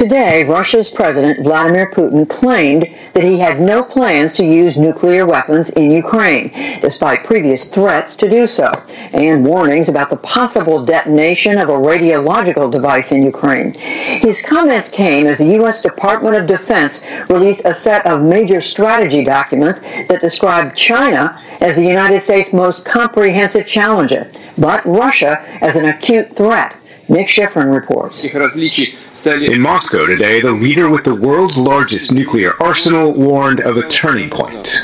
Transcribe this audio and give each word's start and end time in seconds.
Today, 0.00 0.44
Russia's 0.44 0.88
President 0.88 1.44
Vladimir 1.44 1.90
Putin 1.90 2.26
claimed 2.26 2.88
that 3.12 3.22
he 3.22 3.38
had 3.38 3.60
no 3.60 3.82
plans 3.82 4.32
to 4.32 4.46
use 4.46 4.74
nuclear 4.74 5.26
weapons 5.26 5.68
in 5.68 5.90
Ukraine, 5.90 6.50
despite 6.80 7.24
previous 7.24 7.68
threats 7.68 8.16
to 8.16 8.30
do 8.30 8.46
so, 8.46 8.72
and 9.12 9.44
warnings 9.44 9.90
about 9.90 10.08
the 10.08 10.16
possible 10.16 10.82
detonation 10.86 11.58
of 11.58 11.68
a 11.68 11.72
radiological 11.72 12.72
device 12.72 13.12
in 13.12 13.22
Ukraine. 13.22 13.74
His 13.74 14.40
comments 14.40 14.88
came 14.88 15.26
as 15.26 15.36
the 15.36 15.52
U.S. 15.60 15.82
Department 15.82 16.34
of 16.34 16.46
Defense 16.46 17.02
released 17.28 17.60
a 17.66 17.74
set 17.74 18.06
of 18.06 18.22
major 18.22 18.62
strategy 18.62 19.22
documents 19.22 19.80
that 19.80 20.22
described 20.22 20.78
China 20.78 21.38
as 21.60 21.76
the 21.76 21.84
United 21.84 22.24
States' 22.24 22.54
most 22.54 22.86
comprehensive 22.86 23.66
challenger, 23.66 24.32
but 24.56 24.82
Russia 24.86 25.44
as 25.60 25.76
an 25.76 25.84
acute 25.84 26.34
threat. 26.34 26.74
Nick 27.10 27.26
Schifrin 27.26 27.74
reports. 27.74 28.22
In 29.26 29.60
Moscow 29.60 30.06
today, 30.06 30.40
the 30.40 30.52
leader 30.52 30.88
with 30.88 31.04
the 31.04 31.14
world's 31.14 31.58
largest 31.58 32.10
nuclear 32.10 32.54
arsenal 32.62 33.12
warned 33.12 33.60
of 33.60 33.76
a 33.76 33.86
turning 33.88 34.30
point. 34.30 34.80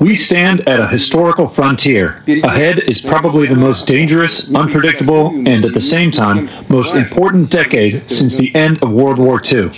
We 0.00 0.16
stand 0.16 0.68
at 0.68 0.80
a 0.80 0.88
historical 0.88 1.46
frontier. 1.46 2.24
Ahead 2.26 2.80
is 2.80 3.00
probably 3.00 3.46
the 3.46 3.54
most 3.54 3.86
dangerous, 3.86 4.52
unpredictable, 4.52 5.28
and 5.46 5.64
at 5.64 5.72
the 5.72 5.80
same 5.80 6.10
time, 6.10 6.50
most 6.68 6.94
important 6.94 7.50
decade 7.50 8.10
since 8.10 8.36
the 8.36 8.52
end 8.56 8.82
of 8.82 8.90
World 8.90 9.18
War 9.18 9.40
II. 9.40 9.70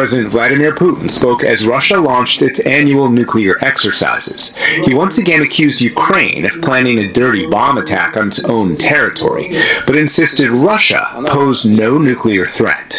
President 0.00 0.30
Vladimir 0.30 0.74
Putin 0.74 1.10
spoke 1.10 1.44
as 1.44 1.66
Russia 1.66 1.98
launched 1.98 2.40
its 2.40 2.58
annual 2.60 3.10
nuclear 3.10 3.62
exercises. 3.62 4.54
He 4.86 4.94
once 4.94 5.18
again 5.18 5.42
accused 5.42 5.82
Ukraine 5.82 6.46
of 6.46 6.62
planning 6.62 7.00
a 7.00 7.12
dirty 7.12 7.44
bomb 7.44 7.76
attack 7.76 8.16
on 8.16 8.28
its 8.28 8.42
own 8.44 8.78
territory, 8.78 9.54
but 9.86 9.96
insisted 9.96 10.48
Russia 10.48 11.22
posed 11.26 11.66
no 11.68 11.98
nuclear 11.98 12.46
threat. 12.46 12.98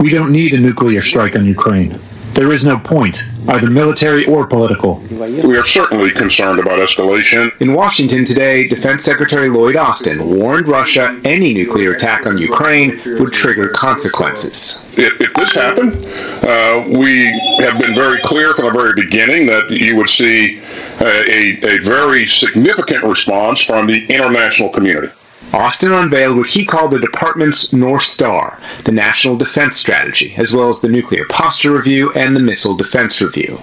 We 0.00 0.10
don't 0.10 0.32
need 0.32 0.54
a 0.54 0.58
nuclear 0.58 1.02
strike 1.02 1.36
on 1.36 1.46
Ukraine. 1.46 2.00
There 2.38 2.52
is 2.52 2.64
no 2.64 2.78
point, 2.78 3.24
either 3.48 3.68
military 3.68 4.24
or 4.26 4.46
political. 4.46 5.00
We 5.10 5.58
are 5.58 5.66
certainly 5.66 6.12
concerned 6.12 6.60
about 6.60 6.78
escalation. 6.78 7.50
In 7.60 7.74
Washington 7.74 8.24
today, 8.24 8.68
Defense 8.68 9.02
Secretary 9.02 9.48
Lloyd 9.48 9.74
Austin 9.74 10.38
warned 10.38 10.68
Russia 10.68 11.20
any 11.24 11.52
nuclear 11.52 11.94
attack 11.94 12.26
on 12.26 12.38
Ukraine 12.38 13.00
would 13.18 13.32
trigger 13.32 13.70
consequences. 13.70 14.78
If, 14.92 15.20
if 15.20 15.34
this 15.34 15.52
happened, 15.52 15.96
uh, 16.44 16.84
we 16.96 17.24
have 17.58 17.80
been 17.80 17.96
very 17.96 18.20
clear 18.22 18.54
from 18.54 18.66
the 18.66 18.70
very 18.70 18.94
beginning 18.94 19.46
that 19.46 19.68
you 19.72 19.96
would 19.96 20.08
see 20.08 20.60
uh, 20.60 21.06
a, 21.06 21.58
a 21.64 21.78
very 21.78 22.28
significant 22.28 23.02
response 23.02 23.60
from 23.62 23.88
the 23.88 24.06
international 24.06 24.68
community. 24.68 25.12
Austin 25.52 25.92
unveiled 25.92 26.36
what 26.36 26.48
he 26.48 26.64
called 26.64 26.90
the 26.90 26.98
department's 26.98 27.72
North 27.72 28.02
Star, 28.02 28.60
the 28.84 28.92
National 28.92 29.36
Defense 29.36 29.76
Strategy, 29.76 30.34
as 30.36 30.54
well 30.54 30.68
as 30.68 30.80
the 30.80 30.88
Nuclear 30.88 31.24
Posture 31.26 31.72
Review 31.72 32.12
and 32.12 32.36
the 32.36 32.40
Missile 32.40 32.76
Defense 32.76 33.20
Review. 33.20 33.58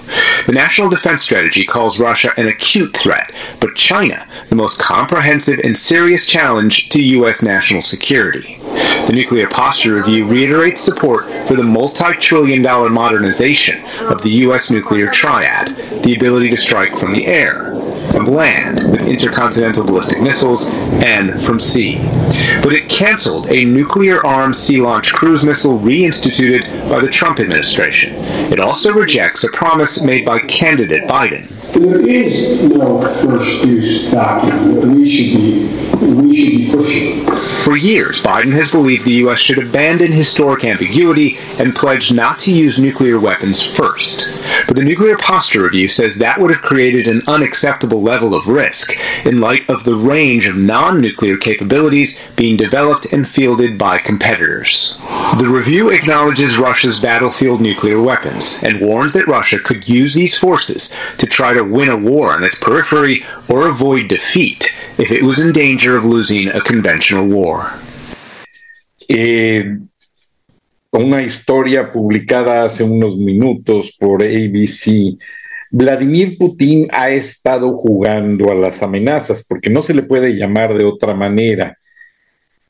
The 0.48 0.52
National 0.52 0.90
Defense 0.90 1.22
Strategy 1.22 1.64
calls 1.64 2.00
Russia 2.00 2.34
an 2.38 2.48
acute 2.48 2.96
threat, 2.98 3.32
but 3.60 3.76
China 3.76 4.28
the 4.50 4.56
most 4.56 4.80
comprehensive 4.80 5.60
and 5.64 5.78
serious 5.78 6.26
challenge 6.26 6.90
to 6.90 7.02
U.S. 7.02 7.42
national 7.44 7.82
security. 7.82 8.58
The 9.06 9.14
Nuclear 9.14 9.48
Posture 9.48 9.96
Review 9.96 10.26
reiterates 10.26 10.82
support 10.82 11.26
for 11.48 11.56
the 11.56 11.64
multi-trillion 11.64 12.64
dollar 12.64 12.90
modernization 12.90 13.86
of 14.02 14.24
the 14.24 14.32
U.S. 14.32 14.72
nuclear 14.72 15.10
triad, 15.12 15.76
the 16.04 16.16
ability 16.16 16.50
to 16.50 16.58
strike 16.58 16.98
from 16.98 17.12
the 17.14 17.28
air, 17.28 17.72
from 18.12 18.26
land 18.26 18.92
with 18.92 19.02
intercontinental 19.02 19.84
ballistic 19.84 20.22
missiles, 20.22 20.68
and 20.68 21.42
from 21.44 21.60
sea. 21.60 21.75
But 21.76 22.72
it 22.72 22.88
canceled 22.88 23.48
a 23.48 23.66
nuclear 23.66 24.26
armed 24.26 24.56
sea 24.56 24.80
launched 24.80 25.14
cruise 25.14 25.44
missile 25.44 25.78
reinstituted 25.78 26.90
by 26.90 27.02
the 27.02 27.10
Trump 27.10 27.42
administration. 27.42 28.14
It 28.52 28.62
also 28.62 28.94
rejects 28.94 29.44
a 29.44 29.50
promise 29.50 30.02
made 30.02 30.26
by 30.26 30.40
candidate 30.40 31.04
Biden. 31.04 31.50
There 31.74 32.08
is 32.08 32.64
no 32.72 33.02
first 33.22 33.66
use 33.66 34.10
document 34.10 34.82
that 34.82 34.88
we 34.88 35.12
should 35.12 35.38
be, 35.38 35.95
we 36.02 36.36
should 36.36 36.58
be 36.58 36.72
pushing. 36.72 37.26
For 37.64 37.78
years, 37.78 38.22
Biden 38.22 38.54
has 38.54 38.72
believed 38.72 39.06
the 39.06 39.14
U.S. 39.26 39.40
should 39.40 39.58
abandon 39.58 40.12
historic 40.12 40.64
ambiguity 40.64 41.38
and 41.58 41.76
pledge 41.76 42.12
not 42.12 42.38
to 42.40 42.52
use 42.52 42.78
nuclear 42.78 43.20
weapons 43.20 43.66
first. 43.66 44.30
But 44.68 44.76
the 44.76 44.84
Nuclear 44.84 45.18
Posture 45.18 45.64
Review 45.64 45.88
says 45.88 46.18
that 46.18 46.40
would 46.40 46.52
have 46.52 46.62
created 46.62 47.08
an 47.08 47.24
unacceptable 47.28 48.02
level 48.02 48.36
of 48.36 48.48
risk 48.48 48.94
in 49.26 49.42
light 49.42 49.68
of 49.70 49.84
the 49.84 49.96
range 49.96 50.48
of 50.48 50.56
non 50.56 51.02
nuclear 51.02 51.38
capabilities 51.38 52.18
being 52.36 52.58
developed 52.58 53.06
and 53.12 53.28
fielded 53.28 53.78
by 53.78 53.98
competitors. 53.98 54.98
The 55.40 55.50
review 55.50 55.90
acknowledges 55.90 56.58
Russia's 56.58 57.00
battlefield 57.00 57.62
nuclear 57.62 58.02
weapons 58.02 58.60
and 58.64 58.82
warns 58.82 59.14
that 59.14 59.28
Russia 59.28 59.60
could 59.60 59.88
use 59.88 60.14
these 60.14 60.38
forces 60.38 60.94
to 61.18 61.26
try 61.26 61.54
to 61.54 61.64
win 61.64 61.90
a 61.90 61.98
war 61.98 62.34
on 62.34 62.44
its 62.44 62.58
periphery 62.58 63.26
or 63.50 63.68
avoid 63.68 64.08
defeat 64.08 64.72
if 64.98 65.12
it 65.12 65.24
was 65.24 65.40
in 65.40 65.52
danger 65.52 65.98
of 65.98 66.06
losing 66.06 66.48
a 66.50 66.62
conventional 66.62 67.28
war. 67.28 67.80
Eh, 69.08 69.78
una 70.92 71.22
historia 71.22 71.92
publicada 71.92 72.64
hace 72.64 72.84
unos 72.84 73.18
minutos 73.18 73.96
por 74.00 74.24
ABC. 74.24 75.18
Vladimir 75.70 76.38
Putin 76.38 76.88
ha 76.92 77.10
estado 77.10 77.74
jugando 77.74 78.50
a 78.50 78.56
las 78.56 78.82
amenazas, 78.82 79.44
porque 79.44 79.70
no 79.70 79.82
se 79.82 79.94
le 79.94 80.04
puede 80.04 80.36
llamar 80.36 80.78
de 80.78 80.86
otra 80.86 81.14
manera. 81.14 81.78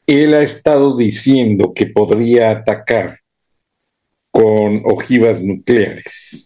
Él 0.07 0.33
ha 0.33 0.41
estado 0.41 0.97
diciendo 0.97 1.73
que 1.73 1.87
podría 1.87 2.49
atacar 2.49 3.19
con 4.31 4.81
ojivas 4.85 5.41
nucleares 5.41 6.44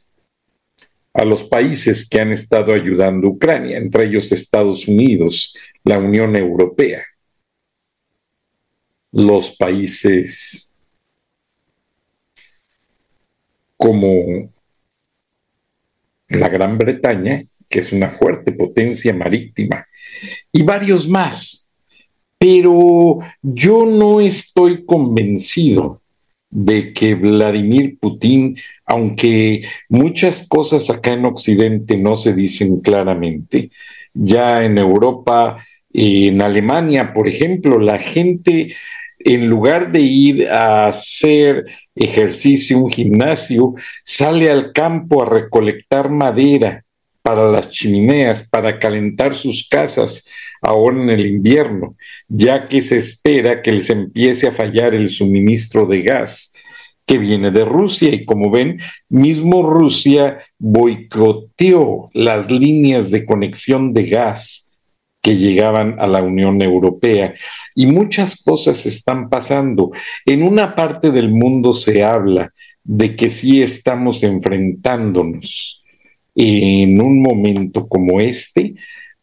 a 1.20 1.26
los 1.26 1.44
países 1.44 2.08
que 2.08 2.22
han 2.22 2.32
estado 2.32 2.72
ayudando 2.72 3.28
a 3.28 3.32
Ucrania, 3.32 3.78
entre 3.78 4.06
ellos 4.06 4.32
Estados 4.32 4.88
Unidos, 4.88 5.54
la 5.84 5.98
Unión 5.98 6.34
Europea, 6.38 7.04
los 9.12 9.52
países 9.58 10.72
como 13.76 14.50
la 16.30 16.48
Gran 16.48 16.78
Bretaña, 16.78 17.44
que 17.70 17.80
es 17.80 17.92
una 17.92 18.12
fuerte 18.12 18.54
potencia 18.54 19.14
marítima, 19.14 19.86
y 20.54 20.64
varios 20.64 21.06
más. 21.06 21.68
Pero 22.38 23.18
yo 23.42 23.86
no 23.86 24.22
estoy 24.22 24.86
convencido 24.86 26.02
de 26.50 26.94
que 26.94 27.16
Vladimir 27.16 28.00
Putin, 28.00 28.56
aunque 28.90 29.62
muchas 29.88 30.48
cosas 30.48 30.90
acá 30.90 31.14
en 31.14 31.24
Occidente 31.26 31.96
no 31.96 32.16
se 32.16 32.34
dicen 32.34 32.82
claramente, 32.82 33.70
ya 34.16 34.66
en 34.66 34.80
Europa, 34.80 35.64
en 35.94 36.42
Alemania, 36.42 37.14
por 37.14 37.28
ejemplo, 37.28 37.78
la 37.80 38.00
gente, 38.00 38.76
en 39.20 39.48
lugar 39.48 39.92
de 39.92 40.02
ir 40.02 40.50
a 40.50 40.88
hacer 40.88 41.66
ejercicio, 41.96 42.80
un 42.80 42.92
gimnasio, 42.92 43.76
sale 44.04 44.50
al 44.50 44.74
campo 44.74 45.22
a 45.22 45.30
recolectar 45.30 46.10
madera 46.10 46.84
para 47.22 47.48
las 47.52 47.70
chimeneas, 47.70 48.42
para 48.50 48.80
calentar 48.80 49.36
sus 49.36 49.68
casas 49.70 50.26
ahora 50.64 51.00
en 51.00 51.12
el 51.12 51.28
invierno, 51.28 51.96
ya 52.28 52.68
que 52.68 52.82
se 52.82 52.98
espera 52.98 53.62
que 53.62 53.72
les 53.72 53.92
empiece 53.92 54.48
a 54.48 54.52
fallar 54.52 54.96
el 54.96 55.10
suministro 55.10 55.86
de 55.86 56.02
gas, 56.02 56.52
que 57.10 57.18
viene 57.18 57.50
de 57.50 57.66
Rusia 57.66 58.14
y 58.14 58.24
como 58.24 58.52
ven, 58.52 58.80
mismo 59.10 59.68
Rusia 59.68 60.38
boicoteó 60.60 62.12
las 62.14 62.52
líneas 62.52 63.10
de 63.10 63.26
conexión 63.26 63.94
de 63.94 64.06
gas 64.06 64.70
que 65.20 65.36
llegaban 65.36 65.96
a 65.98 66.06
la 66.06 66.22
Unión 66.22 66.62
Europea. 66.62 67.34
Y 67.74 67.88
muchas 67.88 68.36
cosas 68.36 68.86
están 68.86 69.28
pasando. 69.28 69.90
En 70.24 70.44
una 70.44 70.76
parte 70.76 71.10
del 71.10 71.32
mundo 71.32 71.74
se 71.74 72.04
habla 72.04 72.54
de 72.84 73.16
que 73.16 73.30
sí 73.30 73.64
estamos 73.64 74.22
enfrentándonos 74.22 75.84
en 76.36 77.02
un 77.02 77.24
momento 77.24 77.88
como 77.88 78.20
este 78.20 78.76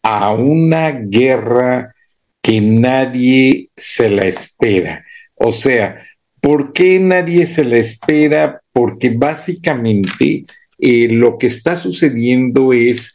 a 0.03 0.33
una 0.33 0.91
guerra 0.91 1.95
que 2.43 2.61
nadie 2.61 3.71
se 3.77 4.11
la 4.11 4.27
espera. 4.27 5.05
O 5.37 5.53
sea, 5.53 5.99
¿por 6.47 6.73
qué 6.73 7.01
nadie 7.01 7.45
se 7.45 7.65
la 7.65 7.79
espera? 7.79 8.63
Porque 8.71 9.11
básicamente 9.11 10.45
eh, 10.79 11.09
lo 11.09 11.39
que 11.39 11.49
está 11.49 11.75
sucediendo 11.75 12.73
es 12.73 13.13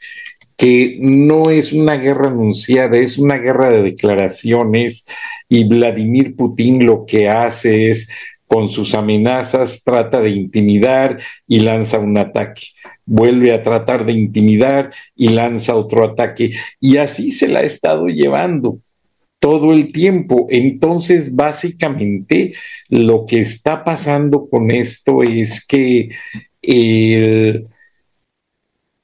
que 0.57 0.97
no 0.99 1.49
es 1.49 1.71
una 1.71 1.95
guerra 1.95 2.27
anunciada, 2.27 2.97
es 2.97 3.17
una 3.17 3.37
guerra 3.37 3.69
de 3.69 3.83
declaraciones 3.83 5.05
y 5.47 5.63
Vladimir 5.63 6.35
Putin 6.35 6.85
lo 6.85 7.05
que 7.05 7.29
hace 7.29 7.89
es 7.89 8.09
con 8.47 8.67
sus 8.67 8.93
amenazas 8.95 9.81
trata 9.81 10.19
de 10.19 10.31
intimidar 10.31 11.17
y 11.47 11.61
lanza 11.61 11.99
un 11.99 12.17
ataque. 12.17 12.63
Vuelve 13.05 13.53
a 13.53 13.63
tratar 13.63 14.05
de 14.05 14.11
intimidar 14.11 14.91
y 15.15 15.29
lanza 15.29 15.75
otro 15.75 16.03
ataque. 16.03 16.49
Y 16.81 16.97
así 16.97 17.31
se 17.31 17.47
la 17.47 17.59
ha 17.59 17.63
estado 17.63 18.07
llevando 18.07 18.81
todo 19.41 19.73
el 19.73 19.91
tiempo. 19.91 20.45
Entonces, 20.51 21.35
básicamente, 21.35 22.53
lo 22.89 23.25
que 23.25 23.39
está 23.39 23.83
pasando 23.83 24.47
con 24.47 24.69
esto 24.69 25.23
es 25.23 25.65
que 25.65 26.09
el 26.61 27.67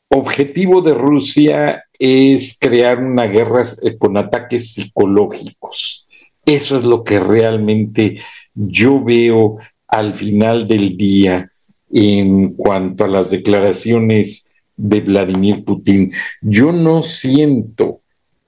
objetivo 0.09 0.83
de 0.83 0.93
Rusia 0.93 1.83
es 1.97 2.55
crear 2.59 2.99
una 3.03 3.25
guerra 3.25 3.63
eh, 3.81 3.97
con 3.97 4.15
ataques 4.15 4.73
psicológicos. 4.73 6.07
Eso 6.45 6.77
es 6.77 6.83
lo 6.83 7.03
que 7.03 7.19
realmente 7.19 8.21
yo 8.53 9.03
veo 9.03 9.57
al 9.87 10.13
final 10.13 10.67
del 10.67 10.95
día 10.95 11.51
en 11.89 12.53
cuanto 12.53 13.05
a 13.05 13.07
las 13.07 13.31
declaraciones 13.31 14.51
de 14.75 15.01
Vladimir 15.01 15.63
Putin. 15.65 16.11
Yo 16.41 16.71
no 16.71 17.01
siento 17.01 18.01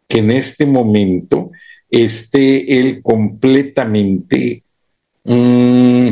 que 0.07 0.19
en 0.19 0.31
este 0.31 0.65
momento 0.65 1.51
esté 1.89 2.79
él 2.79 3.01
completamente 3.01 4.63
mm, 5.23 6.09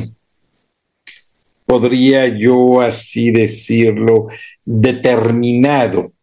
podría 1.68 2.28
yo 2.30 2.82
así 2.82 3.30
decirlo, 3.30 4.28
determinado 4.66 6.14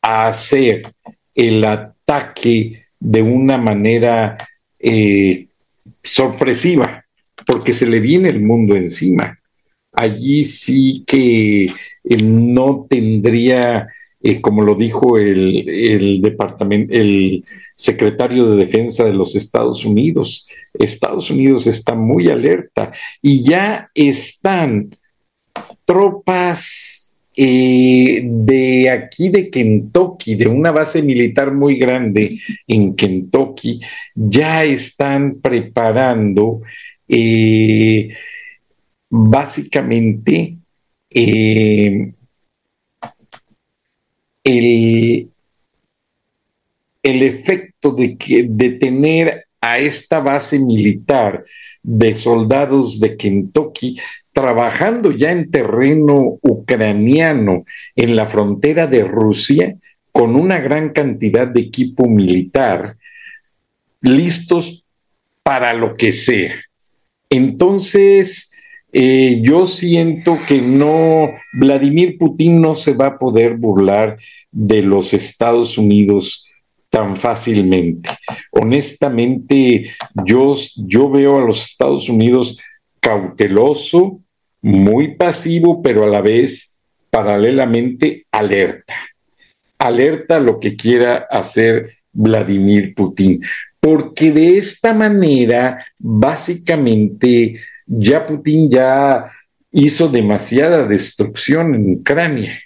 a 0.00 0.28
hacer 0.28 0.94
el 1.34 1.64
ataque 1.64 2.84
de 3.00 3.22
una 3.22 3.58
manera 3.58 4.38
eh, 4.78 5.48
sorpresiva, 6.02 7.04
porque 7.44 7.72
se 7.72 7.86
le 7.86 7.98
viene 7.98 8.28
el 8.28 8.40
mundo 8.40 8.76
encima. 8.76 9.38
Allí 9.92 10.44
sí 10.44 11.04
que 11.06 11.72
no 12.04 12.86
tendría 12.88 13.88
eh, 14.26 14.40
como 14.40 14.62
lo 14.62 14.74
dijo 14.74 15.18
el, 15.18 16.18
departamento, 16.22 16.94
el 16.94 17.44
secretario 17.74 18.48
de 18.48 18.56
Defensa 18.56 19.04
de 19.04 19.12
los 19.12 19.36
Estados 19.36 19.84
Unidos. 19.84 20.48
Estados 20.72 21.30
Unidos 21.30 21.66
está 21.66 21.94
muy 21.94 22.30
alerta 22.30 22.90
y 23.20 23.42
ya 23.42 23.90
están 23.94 24.96
tropas 25.84 27.14
eh, 27.36 28.22
de 28.24 28.88
aquí 28.88 29.28
de 29.28 29.50
Kentucky, 29.50 30.36
de 30.36 30.46
una 30.46 30.70
base 30.70 31.02
militar 31.02 31.52
muy 31.52 31.76
grande 31.76 32.38
en 32.66 32.96
Kentucky, 32.96 33.78
ya 34.14 34.64
están 34.64 35.38
preparando 35.42 36.62
eh, 37.06 38.08
básicamente 39.10 40.56
el, 44.44 45.30
el 47.02 47.22
efecto 47.22 47.90
de, 47.92 48.16
que, 48.16 48.46
de 48.48 48.70
tener 48.70 49.46
a 49.60 49.78
esta 49.78 50.20
base 50.20 50.58
militar 50.58 51.44
de 51.82 52.14
soldados 52.14 53.00
de 53.00 53.16
Kentucky 53.16 53.98
trabajando 54.32 55.12
ya 55.12 55.30
en 55.30 55.50
terreno 55.50 56.38
ucraniano 56.42 57.64
en 57.96 58.16
la 58.16 58.26
frontera 58.26 58.86
de 58.86 59.04
Rusia 59.04 59.76
con 60.12 60.36
una 60.36 60.58
gran 60.60 60.90
cantidad 60.90 61.46
de 61.46 61.60
equipo 61.60 62.08
militar 62.08 62.96
listos 64.00 64.84
para 65.42 65.72
lo 65.72 65.96
que 65.96 66.12
sea. 66.12 66.54
Entonces, 67.30 68.50
eh, 68.96 69.40
yo 69.42 69.66
siento 69.66 70.38
que 70.46 70.62
no, 70.62 71.32
Vladimir 71.52 72.16
Putin 72.16 72.60
no 72.60 72.76
se 72.76 72.94
va 72.94 73.08
a 73.08 73.18
poder 73.18 73.56
burlar 73.56 74.18
de 74.52 74.82
los 74.82 75.12
Estados 75.12 75.76
Unidos 75.76 76.48
tan 76.90 77.16
fácilmente. 77.16 78.08
Honestamente, 78.52 79.90
yo, 80.24 80.54
yo 80.76 81.10
veo 81.10 81.38
a 81.38 81.44
los 81.44 81.64
Estados 81.64 82.08
Unidos 82.08 82.56
cauteloso, 83.00 84.20
muy 84.62 85.16
pasivo, 85.16 85.82
pero 85.82 86.04
a 86.04 86.06
la 86.06 86.20
vez 86.20 86.72
paralelamente 87.10 88.26
alerta. 88.30 88.94
Alerta 89.76 90.36
a 90.36 90.40
lo 90.40 90.60
que 90.60 90.76
quiera 90.76 91.26
hacer 91.28 91.90
Vladimir 92.12 92.94
Putin, 92.94 93.42
porque 93.80 94.30
de 94.30 94.56
esta 94.56 94.94
manera, 94.94 95.84
básicamente, 95.98 97.56
ya 97.86 98.26
Putin 98.26 98.70
ya 98.70 99.26
hizo 99.70 100.08
demasiada 100.08 100.86
destrucción 100.86 101.74
en 101.74 101.94
Ucrania. 101.94 102.60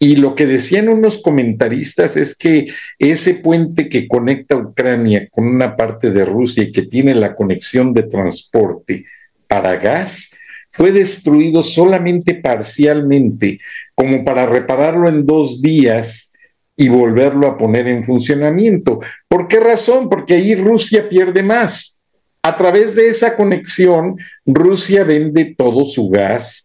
Y 0.00 0.16
lo 0.16 0.34
que 0.36 0.46
decían 0.46 0.88
unos 0.88 1.18
comentaristas 1.18 2.16
es 2.16 2.36
que 2.36 2.66
ese 2.98 3.34
puente 3.34 3.88
que 3.88 4.06
conecta 4.06 4.56
Ucrania 4.56 5.26
con 5.30 5.48
una 5.48 5.74
parte 5.76 6.10
de 6.10 6.24
Rusia 6.24 6.62
y 6.62 6.70
que 6.70 6.82
tiene 6.82 7.14
la 7.14 7.34
conexión 7.34 7.92
de 7.92 8.04
transporte 8.04 9.04
para 9.48 9.74
gas, 9.76 10.30
fue 10.70 10.92
destruido 10.92 11.62
solamente 11.62 12.34
parcialmente, 12.34 13.58
como 13.94 14.24
para 14.24 14.46
repararlo 14.46 15.08
en 15.08 15.26
dos 15.26 15.60
días 15.60 16.32
y 16.76 16.88
volverlo 16.88 17.48
a 17.48 17.56
poner 17.56 17.88
en 17.88 18.04
funcionamiento. 18.04 19.00
¿Por 19.26 19.48
qué 19.48 19.58
razón? 19.58 20.08
Porque 20.08 20.34
ahí 20.34 20.54
Rusia 20.54 21.08
pierde 21.08 21.42
más 21.42 21.97
a 22.48 22.56
través 22.56 22.94
de 22.94 23.08
esa 23.08 23.36
conexión, 23.36 24.16
Rusia 24.46 25.04
vende 25.04 25.54
todo 25.54 25.84
su 25.84 26.08
gas 26.08 26.64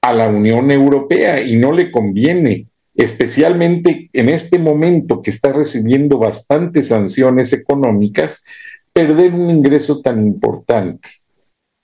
a 0.00 0.14
la 0.14 0.26
Unión 0.26 0.70
Europea 0.70 1.42
y 1.42 1.56
no 1.56 1.70
le 1.70 1.90
conviene, 1.90 2.66
especialmente 2.94 4.08
en 4.14 4.30
este 4.30 4.58
momento 4.58 5.20
que 5.20 5.28
está 5.28 5.52
recibiendo 5.52 6.16
bastantes 6.16 6.88
sanciones 6.88 7.52
económicas, 7.52 8.42
perder 8.90 9.34
un 9.34 9.50
ingreso 9.50 10.00
tan 10.00 10.26
importante. 10.26 11.10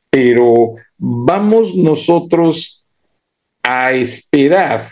Pero 0.08 0.76
vamos 0.96 1.74
nosotros 1.74 2.82
a 3.62 3.92
esperar 3.92 4.88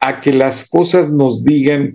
a 0.00 0.20
que 0.20 0.32
las 0.32 0.68
cosas 0.68 1.08
nos 1.08 1.44
digan 1.44 1.94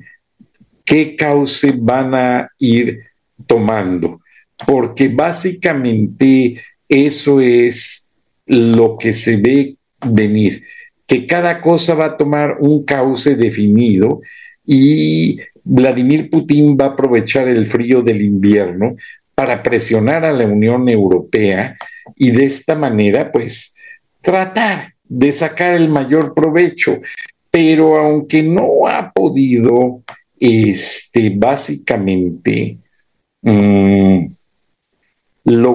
qué 0.86 1.18
cauce 1.18 1.74
van 1.76 2.16
a 2.16 2.50
ir 2.58 3.02
tomando 3.46 4.23
porque 4.66 5.08
básicamente 5.10 6.62
eso 6.88 7.42
es 7.42 8.08
lo 8.46 8.98
que 8.98 9.14
se 9.14 9.38
ve 9.38 9.76
venir, 10.06 10.64
que 11.08 11.26
cada 11.26 11.62
cosa 11.62 11.94
va 11.94 12.06
a 12.06 12.18
tomar 12.18 12.58
un 12.60 12.84
cauce 12.84 13.36
definido 13.36 14.22
y 14.66 15.38
Vladimir 15.64 16.30
Putin 16.30 16.78
va 16.80 16.86
a 16.86 16.90
aprovechar 16.90 17.48
el 17.48 17.66
frío 17.66 18.02
del 18.02 18.22
invierno 18.22 18.96
para 19.36 19.64
presionar 19.64 20.26
a 20.26 20.32
la 20.32 20.46
Unión 20.46 20.88
Europea 20.90 21.78
y 22.16 22.32
de 22.32 22.46
esta 22.46 22.76
manera, 22.76 23.32
pues, 23.32 23.76
tratar 24.22 24.94
de 25.04 25.32
sacar 25.32 25.74
el 25.74 25.90
mayor 25.90 26.34
provecho. 26.34 27.00
Pero 27.50 27.98
aunque 27.98 28.44
no 28.44 28.88
ha 28.88 29.12
podido, 29.12 30.04
este, 30.40 31.32
básicamente, 31.36 32.78
mm, 33.42 34.26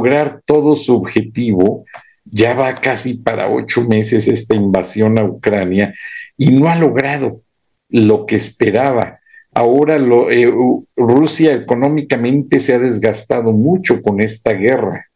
lograr 0.08 0.42
todo 0.46 0.74
su 0.74 0.94
objetivo. 0.94 1.84
Ya 2.24 2.54
va 2.54 2.80
casi 2.80 3.14
para 3.14 3.48
ocho 3.48 3.82
meses 3.82 4.28
esta 4.28 4.54
invasión 4.54 5.18
a 5.18 5.24
Ucrania 5.24 5.94
y 6.36 6.50
no 6.50 6.68
ha 6.68 6.76
logrado 6.76 7.42
lo 7.88 8.26
que 8.26 8.36
esperaba. 8.36 9.18
Ahora 9.54 9.96
eh, 10.30 10.52
Rusia 10.96 11.54
económicamente 11.54 12.60
se 12.60 12.74
ha 12.74 12.78
desgastado 12.78 13.52
mucho 13.52 14.02
con 14.02 14.20
esta 14.20 14.52
guerra, 14.52 15.06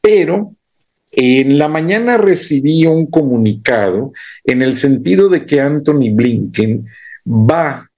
pero 0.00 0.52
En 1.14 1.58
la 1.58 1.68
mañana 1.68 2.16
recibí 2.16 2.86
un 2.86 3.04
comunicado 3.06 4.12
en 4.44 4.62
el 4.62 4.78
sentido 4.78 5.28
de 5.28 5.44
que 5.44 5.60
Anthony 5.60 6.08
Blinken 6.10 6.86
va 7.26 7.90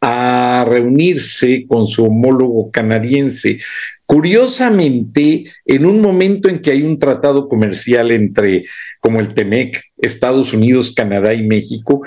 a 0.00 0.64
reunirse 0.68 1.66
con 1.68 1.86
su 1.86 2.06
homólogo 2.06 2.72
canadiense. 2.72 3.60
Curiosamente, 4.08 5.44
en 5.66 5.84
un 5.84 6.00
momento 6.00 6.48
en 6.48 6.60
que 6.60 6.70
hay 6.70 6.80
un 6.80 6.98
tratado 6.98 7.46
comercial 7.46 8.10
entre, 8.10 8.64
como 9.00 9.20
el 9.20 9.34
TEMEC, 9.34 9.82
Estados 9.98 10.54
Unidos, 10.54 10.94
Canadá 10.96 11.34
y 11.34 11.46
México, 11.46 12.00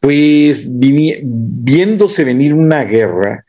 pues 0.00 0.66
viéndose 0.68 2.24
venir 2.24 2.54
una 2.54 2.82
guerra, 2.82 3.44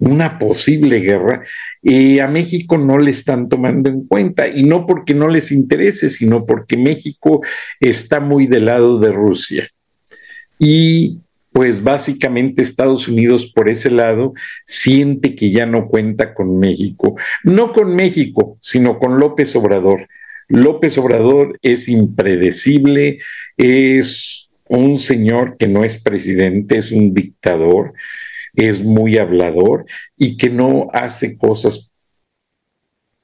una 0.00 0.40
posible 0.40 0.98
guerra, 0.98 1.44
eh, 1.84 2.20
a 2.20 2.26
México 2.26 2.78
no 2.78 2.98
le 2.98 3.12
están 3.12 3.48
tomando 3.48 3.90
en 3.90 4.04
cuenta, 4.08 4.48
y 4.48 4.64
no 4.64 4.84
porque 4.84 5.14
no 5.14 5.28
les 5.28 5.52
interese, 5.52 6.10
sino 6.10 6.46
porque 6.46 6.76
México 6.76 7.42
está 7.78 8.18
muy 8.18 8.48
del 8.48 8.64
lado 8.64 8.98
de 8.98 9.12
Rusia. 9.12 9.70
Y 10.58 11.20
pues 11.56 11.82
básicamente 11.82 12.60
Estados 12.60 13.08
Unidos 13.08 13.50
por 13.50 13.70
ese 13.70 13.90
lado 13.90 14.34
siente 14.66 15.34
que 15.34 15.50
ya 15.50 15.64
no 15.64 15.88
cuenta 15.88 16.34
con 16.34 16.58
México, 16.58 17.16
no 17.44 17.72
con 17.72 17.96
México, 17.96 18.58
sino 18.60 18.98
con 18.98 19.18
López 19.18 19.56
Obrador. 19.56 20.06
López 20.48 20.98
Obrador 20.98 21.58
es 21.62 21.88
impredecible, 21.88 23.20
es 23.56 24.50
un 24.68 24.98
señor 24.98 25.56
que 25.56 25.66
no 25.66 25.82
es 25.82 25.96
presidente, 25.96 26.76
es 26.76 26.92
un 26.92 27.14
dictador, 27.14 27.94
es 28.52 28.82
muy 28.84 29.16
hablador 29.16 29.86
y 30.18 30.36
que 30.36 30.50
no 30.50 30.90
hace 30.92 31.38
cosas 31.38 31.90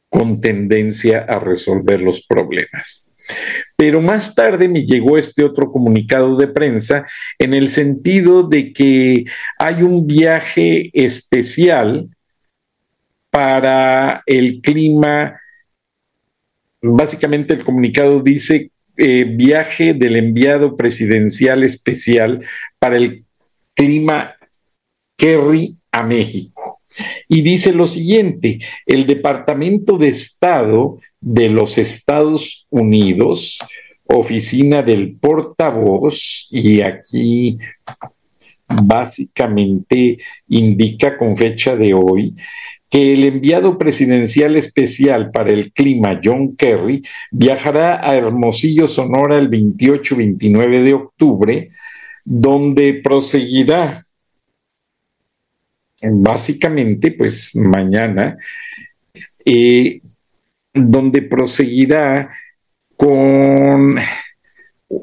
con 0.09 0.41
tendencia 0.41 1.19
a 1.19 1.39
resolver 1.39 2.01
los 2.01 2.25
problemas. 2.27 3.12
Pero 3.77 4.01
más 4.01 4.35
tarde 4.35 4.69
me 4.69 4.85
llegó 4.85 5.19
este 5.19 5.45
otro 5.45 5.71
comunicado 5.71 6.37
de 6.37 6.49
prensa 6.49 7.07
en 7.39 7.55
el 7.55 7.71
sentido 7.71 8.45
de 8.45 8.73
que 8.73 9.25
hay 9.59 9.83
un 9.83 10.07
viaje 10.07 10.91
especial 10.93 12.09
para 13.31 14.23
el 14.27 14.61
clima. 14.61 15.41
Básicamente 16.83 17.55
el 17.55 17.65
comunicado 17.65 18.21
dice 18.21 18.71
eh, 18.97 19.25
viaje 19.25 19.95
del 19.95 20.17
enviado 20.17 20.77
presidencial 20.77 21.63
especial 21.63 22.45
para 22.79 22.97
el 22.99 23.25
clima 23.75 24.35
Kerry 25.17 25.77
a 25.91 26.03
México. 26.03 26.83
Y 27.29 27.43
dice 27.43 27.73
lo 27.73 27.87
siguiente, 27.87 28.59
el 28.85 29.07
Departamento 29.07 29.97
de 29.97 30.09
Estado 30.09 30.99
de 31.23 31.49
los 31.49 31.79
Estados 31.79 32.67
Unidos, 32.69 33.59
oficina 34.05 34.83
del 34.83 35.17
portavoz, 35.17 36.49
y 36.51 36.81
aquí 36.83 37.59
básicamente 38.69 40.19
indica 40.49 41.17
con 41.17 41.37
fecha 41.37 41.77
de 41.77 41.95
hoy 41.95 42.35
que 42.91 43.15
el 43.15 43.25
enviado 43.25 43.79
presidencial 43.79 44.57
especial 44.57 45.31
para 45.31 45.51
el 45.51 45.73
clima, 45.73 46.21
John 46.23 46.57
Kerry, 46.57 47.03
viajará 47.31 48.07
a 48.07 48.15
Hermosillo, 48.17 48.87
Sonora, 48.87 49.39
el 49.39 49.49
28-29 49.49 50.83
de 50.83 50.93
octubre, 50.93 51.71
donde 52.23 53.01
proseguirá. 53.03 54.03
Básicamente, 56.03 57.13
pues 57.13 57.55
mañana, 57.55 58.37
eh, 59.43 60.03
donde 60.75 61.23
proseguirá 61.23 62.31
con 62.97 63.97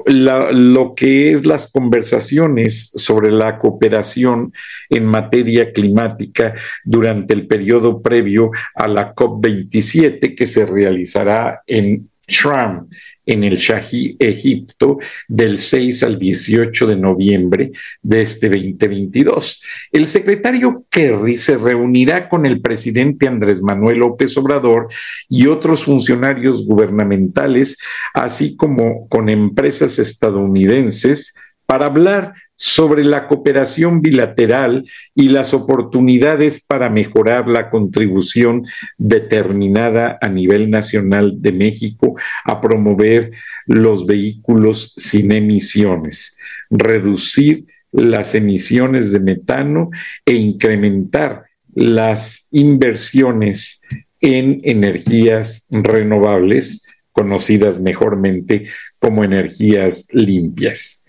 lo 0.06 0.94
que 0.94 1.32
es 1.32 1.44
las 1.44 1.66
conversaciones 1.66 2.92
sobre 2.94 3.30
la 3.30 3.58
cooperación 3.58 4.52
en 4.88 5.04
materia 5.04 5.72
climática 5.72 6.54
durante 6.84 7.34
el 7.34 7.46
periodo 7.46 8.00
previo 8.00 8.50
a 8.74 8.86
la 8.86 9.14
COP27 9.14 10.36
que 10.36 10.46
se 10.46 10.64
realizará 10.64 11.62
en 11.66 12.08
Shram, 12.28 12.88
en 13.30 13.44
el 13.44 13.56
Shahi, 13.56 14.16
Egipto, 14.18 14.98
del 15.28 15.60
6 15.60 16.02
al 16.02 16.18
18 16.18 16.86
de 16.88 16.96
noviembre 16.96 17.70
de 18.02 18.22
este 18.22 18.48
2022. 18.48 19.62
El 19.92 20.08
secretario 20.08 20.84
Kerry 20.90 21.36
se 21.36 21.56
reunirá 21.56 22.28
con 22.28 22.44
el 22.44 22.60
presidente 22.60 23.28
Andrés 23.28 23.62
Manuel 23.62 23.98
López 23.98 24.36
Obrador 24.36 24.88
y 25.28 25.46
otros 25.46 25.84
funcionarios 25.84 26.66
gubernamentales, 26.66 27.78
así 28.14 28.56
como 28.56 29.08
con 29.08 29.28
empresas 29.28 30.00
estadounidenses, 30.00 31.32
para 31.70 31.86
hablar 31.86 32.34
sobre 32.56 33.04
la 33.04 33.28
cooperación 33.28 34.02
bilateral 34.02 34.84
y 35.14 35.28
las 35.28 35.54
oportunidades 35.54 36.58
para 36.58 36.90
mejorar 36.90 37.46
la 37.46 37.70
contribución 37.70 38.64
determinada 38.98 40.18
a 40.20 40.28
nivel 40.28 40.68
nacional 40.68 41.40
de 41.40 41.52
México 41.52 42.16
a 42.44 42.60
promover 42.60 43.30
los 43.66 44.04
vehículos 44.04 44.94
sin 44.96 45.30
emisiones, 45.30 46.36
reducir 46.70 47.66
las 47.92 48.34
emisiones 48.34 49.12
de 49.12 49.20
metano 49.20 49.90
e 50.26 50.34
incrementar 50.34 51.44
las 51.72 52.48
inversiones 52.50 53.80
en 54.20 54.60
energías 54.64 55.68
renovables, 55.70 56.82
conocidas 57.12 57.78
mejormente 57.78 58.64
como 58.98 59.22
energías 59.22 60.08
limpias. 60.10 60.99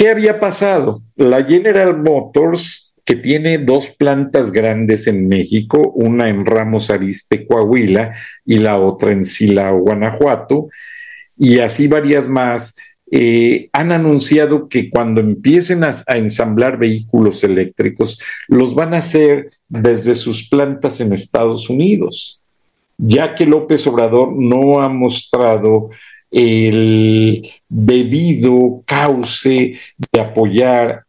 ¿Qué 0.00 0.08
había 0.08 0.40
pasado? 0.40 1.02
La 1.14 1.44
General 1.44 1.94
Motors, 1.94 2.90
que 3.04 3.16
tiene 3.16 3.58
dos 3.58 3.90
plantas 3.98 4.50
grandes 4.50 5.06
en 5.06 5.28
México, 5.28 5.92
una 5.94 6.30
en 6.30 6.46
Ramos 6.46 6.88
Arizpe, 6.88 7.46
Coahuila, 7.46 8.14
y 8.46 8.56
la 8.60 8.78
otra 8.78 9.12
en 9.12 9.26
Silao, 9.26 9.80
Guanajuato, 9.80 10.68
y 11.36 11.58
así 11.58 11.86
varias 11.86 12.28
más, 12.28 12.76
eh, 13.10 13.68
han 13.74 13.92
anunciado 13.92 14.70
que 14.70 14.88
cuando 14.88 15.20
empiecen 15.20 15.84
a, 15.84 15.92
ensamblar 16.16 16.78
vehículos 16.78 17.44
eléctricos, 17.44 18.18
los 18.48 18.74
van 18.74 18.94
a 18.94 18.98
hacer 19.00 19.50
desde 19.68 20.14
sus 20.14 20.48
plantas 20.48 21.02
en 21.02 21.12
Estados 21.12 21.68
Unidos, 21.68 22.40
ya 22.96 23.34
que 23.34 23.44
López 23.44 23.86
Obrador 23.86 24.32
no 24.34 24.80
ha 24.80 24.88
mostrado 24.88 25.90
el 26.30 27.48
debido 27.68 28.82
cauce 28.86 29.78
de 30.12 30.20
apoyar 30.20 31.04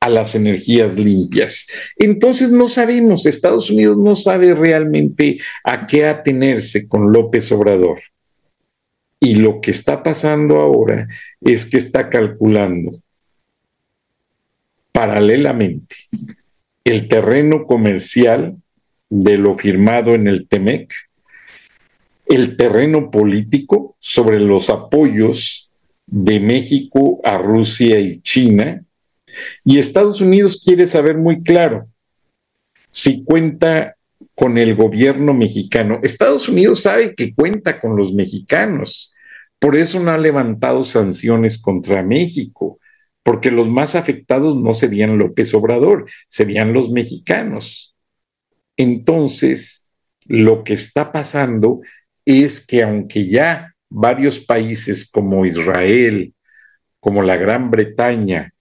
a 0.00 0.10
las 0.10 0.34
energías 0.34 0.94
limpias. 0.94 1.66
Entonces 1.96 2.50
no 2.50 2.68
sabemos, 2.68 3.26
Estados 3.26 3.70
Unidos 3.70 3.96
no 3.96 4.16
sabe 4.16 4.54
realmente 4.54 5.38
a 5.64 5.86
qué 5.86 6.06
atenerse 6.06 6.86
con 6.86 7.12
López 7.12 7.50
Obrador. 7.52 8.00
Y 9.18 9.36
lo 9.36 9.60
que 9.60 9.70
está 9.70 10.02
pasando 10.02 10.60
ahora 10.60 11.08
es 11.40 11.66
que 11.66 11.78
está 11.78 12.10
calculando 12.10 13.00
paralelamente 14.92 15.96
el 16.84 17.08
terreno 17.08 17.66
comercial 17.66 18.56
de 19.08 19.38
lo 19.38 19.56
firmado 19.56 20.14
en 20.14 20.28
el 20.28 20.46
TEMEC 20.48 20.92
el 22.26 22.56
terreno 22.56 23.10
político 23.10 23.96
sobre 23.98 24.40
los 24.40 24.68
apoyos 24.68 25.70
de 26.06 26.40
México 26.40 27.20
a 27.24 27.38
Rusia 27.38 28.00
y 28.00 28.20
China. 28.20 28.84
Y 29.64 29.78
Estados 29.78 30.20
Unidos 30.20 30.60
quiere 30.64 30.86
saber 30.86 31.16
muy 31.16 31.42
claro 31.42 31.88
si 32.90 33.24
cuenta 33.24 33.96
con 34.34 34.58
el 34.58 34.74
gobierno 34.74 35.34
mexicano. 35.34 36.00
Estados 36.02 36.48
Unidos 36.48 36.82
sabe 36.82 37.14
que 37.14 37.34
cuenta 37.34 37.80
con 37.80 37.96
los 37.96 38.12
mexicanos. 38.12 39.12
Por 39.58 39.76
eso 39.76 40.00
no 40.00 40.10
ha 40.10 40.18
levantado 40.18 40.84
sanciones 40.84 41.58
contra 41.58 42.02
México, 42.02 42.78
porque 43.22 43.50
los 43.50 43.68
más 43.68 43.94
afectados 43.94 44.56
no 44.56 44.74
serían 44.74 45.18
López 45.18 45.52
Obrador, 45.54 46.06
serían 46.28 46.72
los 46.72 46.90
mexicanos. 46.90 47.94
Entonces, 48.76 49.86
lo 50.26 50.64
que 50.64 50.74
está 50.74 51.12
pasando 51.12 51.80
es 52.26 52.60
que 52.60 52.82
aunque 52.82 53.26
ya 53.28 53.74
varios 53.88 54.40
países 54.40 55.08
como 55.08 55.46
Israel, 55.46 56.34
como 57.00 57.22
la 57.22 57.36
Gran 57.36 57.70
Bretaña 57.70 58.52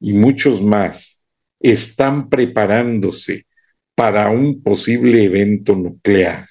y 0.00 0.12
muchos 0.12 0.60
más 0.60 1.22
están 1.60 2.28
preparándose 2.28 3.46
para 3.94 4.28
un 4.30 4.62
posible 4.62 5.24
evento 5.24 5.76
nuclear, 5.76 6.46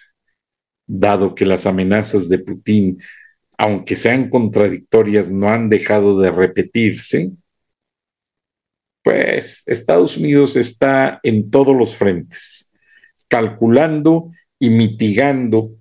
dado 0.87 1.35
que 1.35 1.45
las 1.45 1.65
amenazas 1.65 2.29
de 2.29 2.39
Putin, 2.39 3.01
aunque 3.57 3.97
sean 3.97 4.29
contradictorias, 4.29 5.29
no 5.29 5.49
han 5.49 5.69
dejado 5.69 6.19
de 6.19 6.31
repetirse, 6.31 7.31
pues 9.03 9.63
Estados 9.65 10.15
Unidos 10.15 10.55
está 10.55 11.19
en 11.23 11.51
todos 11.51 11.75
los 11.75 11.95
frentes, 11.95 12.69
calculando 13.27 14.31
y 14.59 14.69
mitigando 14.69 15.80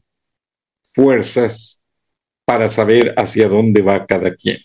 fuerzas 0.95 1.81
para 2.45 2.69
saber 2.69 3.15
hacia 3.17 3.49
dónde 3.49 3.83
va 3.83 4.07
cada 4.07 4.35
quien. 4.35 4.59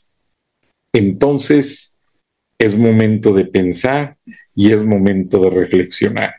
Entonces, 0.92 1.98
es 2.58 2.76
momento 2.76 3.34
de 3.34 3.46
pensar 3.46 4.18
y 4.56 4.72
es 4.72 4.84
momento 4.84 5.40
de 5.40 5.50
reflexionar. 5.50 6.36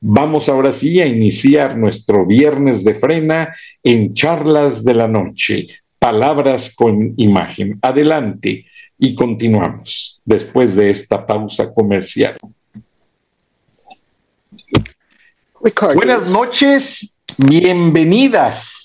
Vamos 0.00 0.48
ahora 0.48 0.72
sí 0.72 1.00
a 1.00 1.06
iniciar 1.06 1.76
nuestro 1.76 2.26
viernes 2.26 2.84
de 2.84 2.94
frena 2.94 3.54
en 3.82 4.12
charlas 4.12 4.84
de 4.84 4.94
la 4.94 5.08
noche, 5.08 5.66
palabras 5.98 6.74
con 6.74 7.14
imagen. 7.16 7.78
Adelante 7.80 8.66
y 8.98 9.14
continuamos 9.14 10.20
después 10.24 10.76
de 10.76 10.90
esta 10.90 11.26
pausa 11.26 11.72
comercial. 11.72 12.38
Buenas 15.94 16.26
noches, 16.26 17.16
bienvenidas 17.38 18.83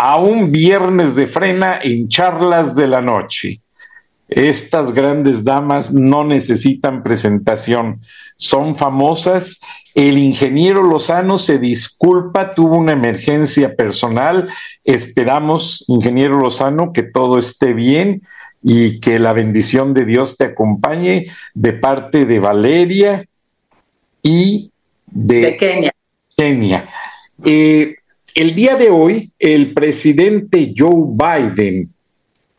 a 0.00 0.16
un 0.16 0.52
viernes 0.52 1.16
de 1.16 1.26
frena 1.26 1.80
en 1.82 2.08
charlas 2.08 2.76
de 2.76 2.86
la 2.86 3.00
noche. 3.00 3.60
Estas 4.28 4.92
grandes 4.92 5.42
damas 5.42 5.92
no 5.92 6.22
necesitan 6.22 7.02
presentación, 7.02 8.00
son 8.36 8.76
famosas. 8.76 9.58
El 9.96 10.18
ingeniero 10.18 10.84
Lozano 10.84 11.40
se 11.40 11.58
disculpa, 11.58 12.52
tuvo 12.52 12.76
una 12.76 12.92
emergencia 12.92 13.74
personal. 13.74 14.48
Esperamos, 14.84 15.84
ingeniero 15.88 16.38
Lozano, 16.38 16.92
que 16.92 17.02
todo 17.02 17.36
esté 17.36 17.72
bien 17.72 18.22
y 18.62 19.00
que 19.00 19.18
la 19.18 19.32
bendición 19.32 19.94
de 19.94 20.04
Dios 20.04 20.36
te 20.36 20.44
acompañe 20.44 21.26
de 21.54 21.72
parte 21.72 22.24
de 22.24 22.38
Valeria 22.38 23.26
y 24.22 24.70
de, 25.06 25.56
Kenia. 25.56 25.92
Kenia. 26.36 26.88
Eh, 27.44 27.97
el 28.38 28.54
día 28.54 28.76
de 28.76 28.88
hoy, 28.88 29.32
el 29.40 29.74
presidente 29.74 30.72
Joe 30.76 31.08
Biden 31.08 31.92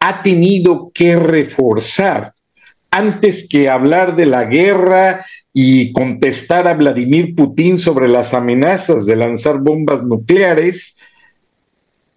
ha 0.01 0.21
tenido 0.21 0.91
que 0.93 1.15
reforzar 1.15 2.33
antes 2.91 3.47
que 3.49 3.69
hablar 3.69 4.17
de 4.17 4.25
la 4.25 4.43
guerra 4.43 5.25
y 5.53 5.93
contestar 5.93 6.67
a 6.67 6.73
Vladimir 6.73 7.33
Putin 7.33 7.79
sobre 7.79 8.09
las 8.09 8.33
amenazas 8.33 9.05
de 9.05 9.15
lanzar 9.15 9.59
bombas 9.59 10.03
nucleares, 10.03 10.97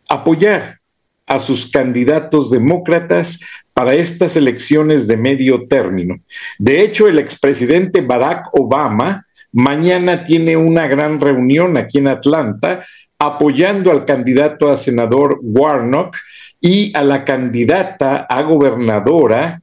apoyar 0.08 0.80
a 1.24 1.38
sus 1.38 1.70
candidatos 1.70 2.50
demócratas 2.50 3.38
para 3.72 3.94
estas 3.94 4.34
elecciones 4.34 5.06
de 5.06 5.16
medio 5.16 5.68
término. 5.68 6.16
De 6.58 6.82
hecho, 6.82 7.06
el 7.06 7.20
expresidente 7.20 8.00
Barack 8.00 8.48
Obama 8.54 9.24
mañana 9.52 10.24
tiene 10.24 10.56
una 10.56 10.88
gran 10.88 11.20
reunión 11.20 11.76
aquí 11.76 11.98
en 11.98 12.08
Atlanta 12.08 12.84
apoyando 13.24 13.92
al 13.92 14.04
candidato 14.04 14.68
a 14.68 14.76
senador 14.76 15.38
Warnock 15.42 16.16
y 16.60 16.90
a 16.96 17.04
la 17.04 17.24
candidata 17.24 18.26
a 18.28 18.42
gobernadora 18.42 19.62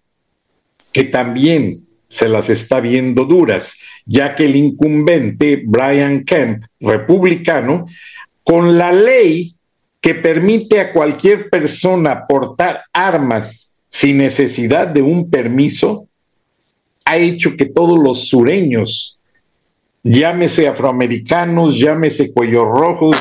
que 0.93 1.03
también 1.03 1.85
se 2.07 2.29
las 2.29 2.49
está 2.49 2.79
viendo 2.79 3.25
duras, 3.25 3.75
ya 4.05 4.33
que 4.33 4.45
el 4.45 4.55
incumbente 4.55 5.61
Brian 5.65 6.23
Kemp, 6.23 6.63
republicano, 6.79 7.85
con 8.45 8.77
la 8.77 8.93
ley 8.93 9.53
que 9.99 10.15
permite 10.15 10.79
a 10.79 10.93
cualquier 10.93 11.49
persona 11.49 12.25
portar 12.27 12.83
armas 12.93 13.77
sin 13.89 14.19
necesidad 14.19 14.87
de 14.87 15.01
un 15.01 15.29
permiso, 15.29 16.07
ha 17.03 17.17
hecho 17.17 17.57
que 17.57 17.65
todos 17.65 17.99
los 17.99 18.29
sureños, 18.29 19.19
llámese 20.01 20.69
afroamericanos, 20.69 21.77
llámese 21.77 22.31
cuellos 22.31 22.63
rojos, 22.63 23.17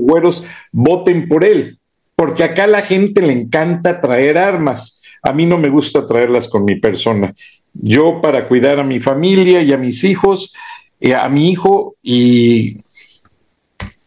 güeros, 0.00 0.44
voten 0.72 1.28
por 1.28 1.44
él, 1.44 1.78
porque 2.16 2.44
acá 2.44 2.64
a 2.64 2.68
la 2.68 2.82
gente 2.82 3.22
le 3.22 3.32
encanta 3.32 4.00
traer 4.00 4.38
armas. 4.38 5.02
A 5.22 5.32
mí 5.32 5.46
no 5.46 5.58
me 5.58 5.68
gusta 5.68 6.06
traerlas 6.06 6.48
con 6.48 6.64
mi 6.64 6.76
persona. 6.76 7.34
Yo 7.74 8.20
para 8.20 8.48
cuidar 8.48 8.80
a 8.80 8.84
mi 8.84 9.00
familia 9.00 9.62
y 9.62 9.72
a 9.72 9.78
mis 9.78 10.04
hijos, 10.04 10.52
eh, 11.00 11.14
a 11.14 11.28
mi 11.28 11.50
hijo 11.50 11.96
y 12.02 12.78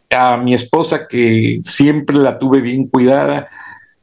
a 0.10 0.38
mi 0.38 0.54
esposa, 0.54 1.08
que 1.08 1.60
siempre 1.62 2.18
la 2.18 2.38
tuve 2.38 2.60
bien 2.60 2.88
cuidada, 2.88 3.48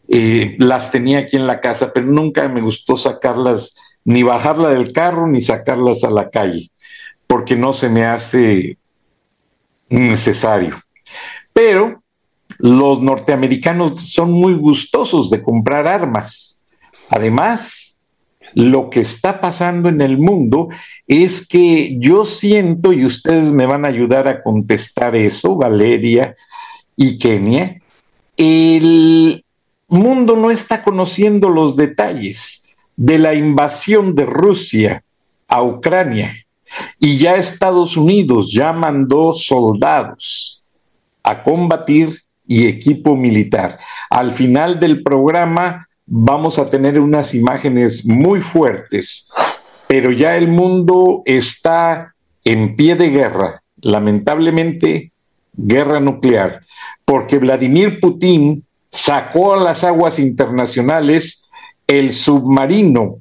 eh, 0.09 0.57
las 0.59 0.91
tenía 0.91 1.19
aquí 1.19 1.37
en 1.37 1.47
la 1.47 1.61
casa, 1.61 1.93
pero 1.93 2.07
nunca 2.07 2.49
me 2.49 2.63
gustó 2.63 2.97
sacarlas, 2.97 3.75
ni 4.05 4.23
bajarla 4.23 4.71
del 4.71 4.93
carro, 4.93 5.27
ni 5.27 5.43
sacarlas 5.43 6.03
a 6.03 6.11
la 6.11 6.31
calle, 6.31 6.71
porque 7.27 7.57
no 7.57 7.75
se 7.75 7.91
me 7.91 8.07
hace 8.07 8.79
necesario. 9.91 10.83
Pero 11.53 12.03
los 12.59 13.01
norteamericanos 13.01 14.13
son 14.13 14.33
muy 14.33 14.55
gustosos 14.55 15.31
de 15.31 15.43
comprar 15.43 15.87
armas. 15.87 16.61
Además, 17.09 17.97
lo 18.55 18.91
que 18.91 19.01
está 19.01 19.41
pasando 19.41 19.89
en 19.89 20.01
el 20.01 20.19
mundo 20.19 20.69
es 21.07 21.47
que 21.47 21.97
yo 21.99 22.25
siento, 22.25 22.93
y 22.93 23.05
ustedes 23.05 23.53
me 23.53 23.67
van 23.67 23.85
a 23.85 23.89
ayudar 23.89 24.27
a 24.29 24.43
contestar 24.43 25.15
eso, 25.15 25.57
Valeria 25.57 26.35
y 26.97 27.19
Kenia, 27.19 27.81
el 28.37 29.45
mundo 29.89 30.37
no 30.37 30.51
está 30.51 30.83
conociendo 30.83 31.49
los 31.49 31.77
detalles 31.77 32.63
de 32.97 33.19
la 33.19 33.35
invasión 33.35 34.15
de 34.15 34.27
Rusia 34.27 35.05
a 35.47 35.63
Ucrania 35.63 36.35
y 36.99 37.17
ya 37.17 37.37
Estados 37.37 37.97
Unidos 37.97 38.53
ya 38.53 38.73
mandó 38.73 39.33
soldados 39.33 40.58
a 41.23 41.43
combatir 41.43 42.23
y 42.47 42.67
equipo 42.67 43.17
militar. 43.17 43.79
Al 44.11 44.33
final 44.33 44.81
del 44.81 45.03
programa 45.03 45.89
vamos 46.07 46.59
a 46.59 46.71
tener 46.71 46.99
unas 46.99 47.35
imágenes 47.35 48.05
muy 48.07 48.41
fuertes, 48.41 49.31
pero 49.87 50.11
ya 50.11 50.37
el 50.37 50.49
mundo 50.49 51.23
está 51.27 52.15
en 52.45 52.77
pie 52.77 52.97
de 52.97 53.11
guerra, 53.11 53.63
lamentablemente 53.81 55.13
guerra 55.53 56.01
nuclear, 56.01 56.63
porque 57.05 57.39
Vladimir 57.39 58.01
Putin 58.01 58.65
sacó 58.91 59.55
a 59.55 59.63
las 59.63 59.85
aguas 59.85 60.19
internacionales 60.19 61.45
el 61.87 62.13
submarino 62.13 63.17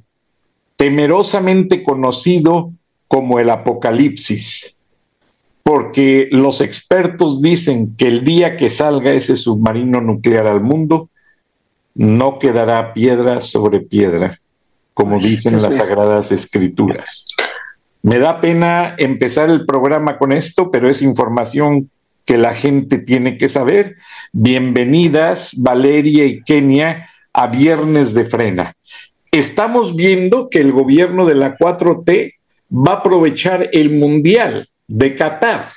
temerosamente 0.77 1.83
conocido 1.83 2.71
como 3.07 3.39
el 3.39 3.49
Apocalipsis, 3.49 4.76
porque 5.67 6.29
los 6.31 6.61
expertos 6.61 7.41
dicen 7.41 7.97
que 7.97 8.07
el 8.07 8.23
día 8.23 8.55
que 8.55 8.69
salga 8.69 9.11
ese 9.11 9.35
submarino 9.35 9.99
nuclear 9.99 10.47
al 10.47 10.61
mundo, 10.61 11.09
no 11.93 12.39
quedará 12.39 12.93
piedra 12.93 13.41
sobre 13.41 13.81
piedra, 13.81 14.39
como 14.93 15.19
dicen 15.19 15.61
las 15.61 15.75
sagradas 15.75 16.31
escrituras. 16.31 17.27
Me 18.01 18.17
da 18.17 18.39
pena 18.39 18.95
empezar 18.97 19.49
el 19.49 19.65
programa 19.65 20.17
con 20.17 20.31
esto, 20.31 20.71
pero 20.71 20.89
es 20.89 21.01
información 21.01 21.89
que 22.23 22.37
la 22.37 22.55
gente 22.55 22.99
tiene 22.99 23.37
que 23.37 23.49
saber. 23.49 23.97
Bienvenidas, 24.31 25.51
Valeria 25.57 26.23
y 26.27 26.43
Kenia, 26.43 27.09
a 27.33 27.47
Viernes 27.47 28.13
de 28.13 28.23
Frena. 28.23 28.73
Estamos 29.33 29.97
viendo 29.97 30.47
que 30.49 30.59
el 30.59 30.71
gobierno 30.71 31.25
de 31.25 31.35
la 31.35 31.57
4T 31.57 32.35
va 32.71 32.93
a 32.93 32.95
aprovechar 32.99 33.69
el 33.73 33.89
Mundial 33.89 34.69
de 34.87 35.15
Qatar 35.15 35.69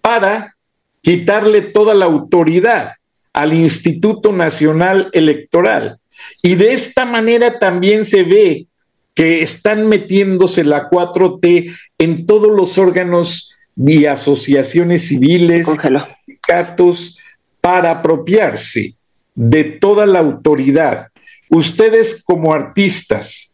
para 0.00 0.56
quitarle 1.00 1.62
toda 1.62 1.94
la 1.94 2.06
autoridad 2.06 2.94
al 3.32 3.52
Instituto 3.52 4.32
Nacional 4.32 5.08
Electoral. 5.12 5.98
Y 6.42 6.54
de 6.54 6.72
esta 6.72 7.04
manera 7.04 7.58
también 7.58 8.04
se 8.04 8.24
ve 8.24 8.66
que 9.14 9.42
están 9.42 9.88
metiéndose 9.88 10.64
la 10.64 10.90
4T 10.90 11.74
en 11.98 12.26
todos 12.26 12.54
los 12.54 12.76
órganos 12.76 13.56
y 13.76 14.06
asociaciones 14.06 15.08
civiles, 15.08 15.66
sindicatos, 15.66 17.18
para 17.60 17.90
apropiarse 17.90 18.94
de 19.34 19.64
toda 19.64 20.06
la 20.06 20.20
autoridad. 20.20 21.08
Ustedes 21.48 22.22
como 22.24 22.52
artistas, 22.52 23.52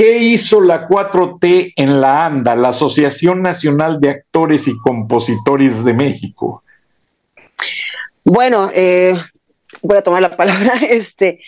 ¿qué 0.00 0.16
hizo 0.16 0.62
la 0.62 0.88
4T 0.88 1.74
en 1.76 2.00
la 2.00 2.24
ANDA, 2.24 2.56
la 2.56 2.70
Asociación 2.70 3.42
Nacional 3.42 4.00
de 4.00 4.08
Actores 4.08 4.66
y 4.66 4.74
Compositores 4.78 5.84
de 5.84 5.92
México? 5.92 6.64
Bueno, 8.24 8.70
eh, 8.72 9.14
voy 9.82 9.98
a 9.98 10.02
tomar 10.02 10.22
la 10.22 10.34
palabra. 10.34 10.72
Este, 10.88 11.40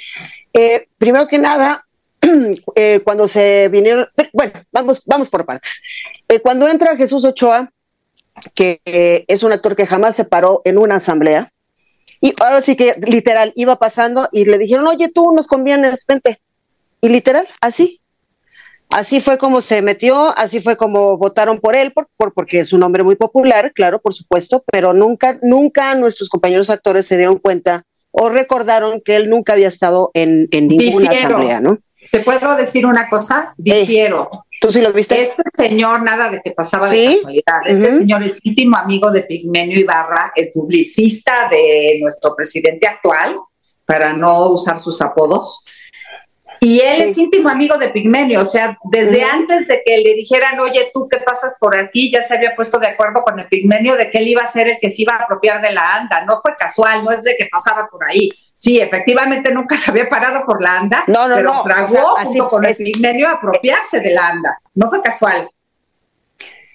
eh, 0.53 0.87
primero 0.99 1.27
que 1.29 1.39
nada, 1.39 1.87
eh, 2.75 3.01
cuando 3.03 3.27
se 3.27 3.71
vinieron, 3.71 4.07
bueno, 4.35 4.53
vamos, 4.71 5.03
vamos 5.07 5.31
por 5.31 5.47
partes. 5.47 5.81
cuando 6.43 6.69
entra 6.69 6.95
Jesús 6.99 7.25
Ochoa, 7.25 7.73
que 8.55 8.83
es 8.85 9.43
un 9.43 9.53
actor 9.53 9.75
que 9.75 9.87
jamás 9.87 10.15
se 10.15 10.27
paró 10.27 10.61
en 10.67 10.77
una 10.77 10.97
asamblea, 10.97 11.51
y 12.21 12.35
ahora 12.39 12.61
sí 12.61 12.77
que 12.77 12.97
literal 13.01 13.55
iba 13.57 13.77
pasando 13.77 14.29
y 14.31 14.45
le 14.45 14.59
dijeron, 14.59 14.87
oye, 14.89 15.09
tú 15.09 15.33
nos 15.33 15.47
convienes, 15.47 16.05
vente. 16.07 16.39
Y 17.01 17.09
literal, 17.09 17.49
así, 17.63 18.02
Así 18.93 19.21
fue 19.21 19.39
como 19.39 19.63
se 19.63 19.81
metió, 19.81 20.37
así 20.37 20.61
fue 20.61 20.77
como 20.77 21.17
votaron 21.17 21.61
por 21.61 21.75
él, 21.75 21.93
por, 21.93 22.09
porque 22.35 22.61
es 22.61 22.73
un 22.73 22.83
hombre 22.83 23.03
muy 23.03 23.17
popular, 23.17 23.73
claro, 23.75 24.01
por 24.01 24.13
supuesto, 24.15 24.63
pero 24.71 24.93
nunca, 24.93 25.39
nunca 25.43 25.95
nuestros 25.95 26.29
compañeros 26.29 26.69
actores 26.69 27.07
se 27.07 27.17
dieron 27.17 27.39
cuenta 27.39 27.85
o 28.11 28.29
recordaron 28.29 29.01
que 29.01 29.17
él 29.17 29.31
nunca 29.31 29.55
había 29.55 29.69
estado 29.69 30.11
en, 30.13 30.47
en 30.51 30.69
ninguna 30.69 31.11
Difiero. 31.11 31.37
asamblea, 31.37 31.61
¿no? 31.61 31.79
¿Te 32.11 32.21
puedo 32.21 32.55
decir 32.57 32.85
una 32.85 33.09
cosa? 33.09 33.55
Difiero. 33.57 34.29
¿Tú 34.61 34.71
sí 34.71 34.83
lo 34.83 34.93
viste? 34.93 35.23
Este 35.23 35.43
señor, 35.57 36.03
nada 36.03 36.29
de 36.29 36.41
que 36.43 36.51
pasaba 36.51 36.91
¿Sí? 36.91 36.99
de 36.99 37.15
casualidad. 37.15 37.61
Este 37.67 37.89
Ujú. 37.89 37.99
señor 37.99 38.23
es 38.23 38.39
íntimo 38.43 38.77
amigo 38.77 39.11
de 39.11 39.23
Pigmenio 39.23 39.81
Ibarra, 39.81 40.33
el 40.37 40.53
publicista 40.53 41.49
de 41.51 41.99
nuestro 42.03 42.37
presidente 42.37 42.87
actual, 42.87 43.37
para 43.87 44.13
no 44.13 44.51
usar 44.51 44.79
sus 44.81 45.01
apodos. 45.01 45.65
Y 46.65 46.79
él 46.79 46.97
Sí. 46.97 47.03
es 47.11 47.19
íntimo 47.19 47.49
amigo 47.49 47.77
de 47.77 47.89
Pigmenio, 47.89 48.43
o 48.43 48.45
sea, 48.45 48.79
desde 48.85 49.25
antes 49.25 49.67
de 49.67 49.83
que 49.85 49.99
le 49.99 50.15
dijeran, 50.15 50.61
oye, 50.61 50.93
tú 50.95 51.09
qué 51.11 51.19
pasas 51.19 51.57
por 51.59 51.77
aquí, 51.77 52.09
ya 52.13 52.25
se 52.25 52.35
había 52.35 52.55
puesto 52.55 52.79
de 52.79 52.87
acuerdo 52.87 53.23
con 53.25 53.37
el 53.41 53.49
Pigmenio 53.49 53.97
de 53.97 54.09
que 54.13 54.19
él 54.19 54.29
iba 54.29 54.43
a 54.43 54.47
ser 54.53 54.69
el 54.69 54.79
que 54.81 54.91
se 54.91 55.03
iba 55.03 55.15
a 55.15 55.25
apropiar 55.25 55.61
de 55.61 55.73
la 55.73 55.97
anda. 55.97 56.25
No 56.25 56.41
fue 56.41 56.55
casual, 56.57 57.03
no 57.03 57.11
es 57.11 57.25
de 57.25 57.35
que 57.37 57.49
pasaba 57.51 57.89
por 57.91 58.05
ahí. 58.05 58.29
Sí, 58.55 58.79
efectivamente 58.81 59.53
nunca 59.53 59.77
se 59.77 59.91
había 59.91 60.09
parado 60.09 60.45
por 60.47 60.63
la 60.63 60.79
anda, 60.79 61.03
No, 61.09 61.27
no, 61.27 61.35
pero 61.35 61.53
no, 61.53 61.65
fraguó 61.65 62.13
o 62.13 62.15
sea, 62.15 62.23
así 62.23 62.39
junto 62.39 62.49
con 62.49 62.65
el 62.65 62.71
es. 62.71 62.77
Pigmenio 62.77 63.27
a 63.27 63.33
apropiarse 63.33 63.99
de 63.99 64.15
la 64.15 64.29
anda. 64.29 64.57
No 64.77 64.89
fue 64.89 65.03
casual. 65.03 65.51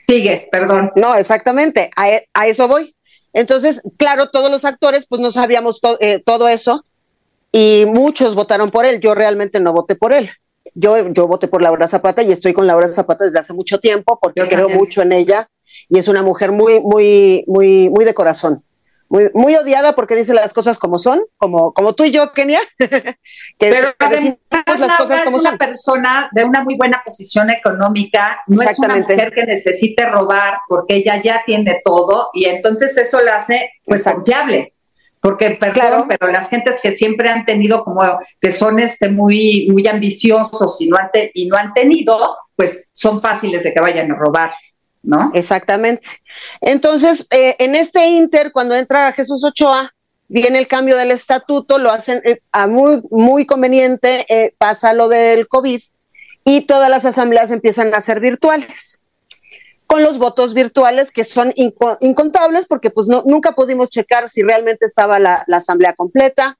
Sigue, 0.06 0.50
perdón. 0.52 0.92
No, 0.98 1.16
exactamente, 1.16 1.92
a, 1.96 2.10
e- 2.10 2.28
a 2.34 2.48
eso 2.48 2.68
voy. 2.68 2.94
Entonces, 3.32 3.82
claro, 3.98 4.30
todos 4.32 4.52
los 4.52 4.66
actores 4.66 5.06
pues 5.08 5.22
no 5.22 5.32
sabíamos 5.32 5.80
to- 5.80 5.98
eh, 6.02 6.22
todo 6.26 6.50
eso 6.50 6.84
y 7.52 7.86
muchos 7.86 8.36
votaron 8.36 8.72
por 8.72 8.86
él. 8.86 9.00
Yo 9.00 9.16
realmente 9.16 9.60
no 9.60 9.74
voté 9.74 9.96
por 9.96 10.14
él. 10.14 10.30
Yo, 10.76 11.08
yo 11.10 11.28
voté 11.28 11.48
por 11.48 11.62
Laura 11.62 11.88
Zapata 11.88 12.22
y 12.22 12.32
estoy 12.32 12.54
con 12.54 12.68
Laura 12.68 12.88
Zapata 12.88 13.26
desde 13.26 13.40
hace 13.40 13.54
mucho 13.54 13.80
tiempo 13.80 14.20
porque 14.22 14.42
Yo 14.42 14.48
creo 14.48 14.68
también. 14.68 14.80
mucho 14.80 15.02
en 15.02 15.12
ella 15.12 15.50
y 15.90 15.98
es 16.00 16.08
una 16.08 16.22
mujer 16.22 16.52
muy, 16.52 16.80
muy, 16.82 17.44
muy, 17.48 17.90
muy 17.90 18.06
de 18.06 18.14
corazón. 18.14 18.64
Muy, 19.10 19.30
muy 19.34 19.56
odiada 19.56 19.96
porque 19.96 20.18
dice 20.18 20.34
las 20.34 20.52
cosas 20.52 20.78
como 20.78 21.00
son, 21.00 21.22
como, 21.38 21.74
como 21.74 21.96
tú 21.96 22.04
y 22.04 22.12
yo, 22.12 22.34
Kenia. 22.34 22.60
que, 22.78 23.16
Pero 23.58 23.94
además 23.98 24.36
las 24.52 24.80
Laura 24.80 24.98
cosas 24.98 25.18
es 25.20 25.24
como 25.24 25.38
una 25.38 25.50
son. 25.52 25.58
persona 25.58 26.30
de 26.34 26.44
una 26.44 26.62
muy 26.64 26.76
buena 26.76 27.02
posición 27.06 27.50
económica, 27.50 28.42
no 28.48 28.62
es 28.62 28.78
una 28.78 28.98
mujer 28.98 29.32
que 29.34 29.46
necesite 29.46 30.06
robar 30.10 30.60
porque 30.68 30.96
ella 30.98 31.22
ya 31.24 31.42
tiene 31.46 31.80
todo 31.86 32.30
y 32.34 32.46
entonces 32.46 32.98
eso 32.98 33.22
la 33.22 33.38
hace 33.38 33.72
pues 33.86 34.04
confiable. 34.04 34.74
Porque, 35.28 35.52
perdón, 35.52 35.74
Claro. 35.74 36.06
pero 36.08 36.32
las 36.32 36.48
gentes 36.50 36.76
que 36.82 36.92
siempre 36.92 37.28
han 37.28 37.44
tenido 37.44 37.84
como 37.84 38.02
que 38.40 38.52
son 38.54 38.80
este 38.80 39.10
muy, 39.10 39.68
muy 39.70 39.86
ambiciosos 39.86 40.80
y 40.80 40.88
no, 40.88 40.96
han 40.96 41.12
te- 41.12 41.32
y 41.34 41.48
no 41.48 41.58
han 41.58 41.74
tenido, 41.74 42.38
pues 42.56 42.86
son 42.94 43.22
fáciles 43.22 43.62
de 43.64 43.74
que 43.74 43.82
vayan 43.82 44.10
a 44.10 44.16
robar, 44.16 44.52
¿no? 45.04 45.32
Exactamente. 45.34 46.08
Entonces, 46.62 47.28
eh, 47.30 47.58
en 47.60 47.76
este 47.76 48.08
inter, 48.08 48.54
cuando 48.54 48.74
entra 48.74 49.12
Jesús 49.12 49.44
Ochoa, 49.44 49.94
viene 50.30 50.60
el 50.60 50.68
cambio 50.70 50.96
del 50.96 51.12
estatuto, 51.12 51.78
lo 51.78 51.92
hacen 51.92 52.22
eh, 52.24 52.40
a 52.54 52.68
muy, 52.68 53.02
muy 53.12 53.46
conveniente, 53.46 54.26
eh, 54.30 54.54
pasa 54.58 54.94
lo 54.94 55.10
del 55.10 55.50
COVID 55.50 55.82
y 56.46 56.62
todas 56.62 56.90
las 56.90 57.04
asambleas 57.04 57.52
empiezan 57.52 57.94
a 57.94 58.00
ser 58.00 58.22
virtuales, 58.22 59.02
con 59.88 60.04
los 60.04 60.18
votos 60.18 60.54
virtuales 60.54 61.12
que 61.12 61.24
son 61.24 61.52
inco- 61.54 61.98
incontables 62.02 62.66
porque 62.66 62.90
pues 62.92 63.08
no, 63.08 63.24
nunca 63.26 63.54
pudimos 63.54 63.90
checar 63.90 64.30
si 64.30 64.44
realmente 64.44 64.86
estaba 64.86 65.18
la, 65.18 65.44
la 65.48 65.58
asamblea 65.58 65.94
completa, 65.94 66.58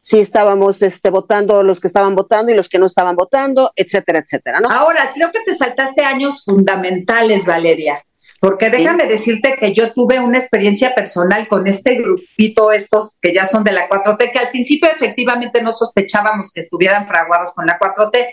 si 0.00 0.20
estábamos 0.20 0.80
este, 0.82 1.10
votando 1.10 1.64
los 1.64 1.80
que 1.80 1.88
estaban 1.88 2.14
votando 2.14 2.52
y 2.52 2.54
los 2.54 2.68
que 2.68 2.78
no 2.78 2.86
estaban 2.86 3.16
votando, 3.16 3.72
etcétera, 3.74 4.20
etcétera, 4.20 4.60
¿no? 4.60 4.70
Ahora, 4.70 5.10
creo 5.12 5.30
que 5.32 5.40
te 5.44 5.56
saltaste 5.56 6.04
años 6.04 6.44
fundamentales, 6.44 7.44
Valeria, 7.44 8.04
porque 8.40 8.70
déjame 8.70 9.06
decirte 9.06 9.56
que 9.58 9.74
yo 9.74 9.92
tuve 9.92 10.20
una 10.20 10.38
experiencia 10.38 10.94
personal 10.94 11.48
con 11.48 11.66
este 11.66 11.96
grupito, 11.96 12.70
estos 12.70 13.16
que 13.20 13.34
ya 13.34 13.46
son 13.46 13.64
de 13.64 13.72
la 13.72 13.88
4T, 13.88 14.30
que 14.30 14.38
al 14.38 14.50
principio 14.50 14.88
efectivamente 14.88 15.60
no 15.60 15.72
sospechábamos 15.72 16.52
que 16.52 16.60
estuvieran 16.60 17.08
fraguados 17.08 17.52
con 17.52 17.66
la 17.66 17.78
4T, 17.80 18.28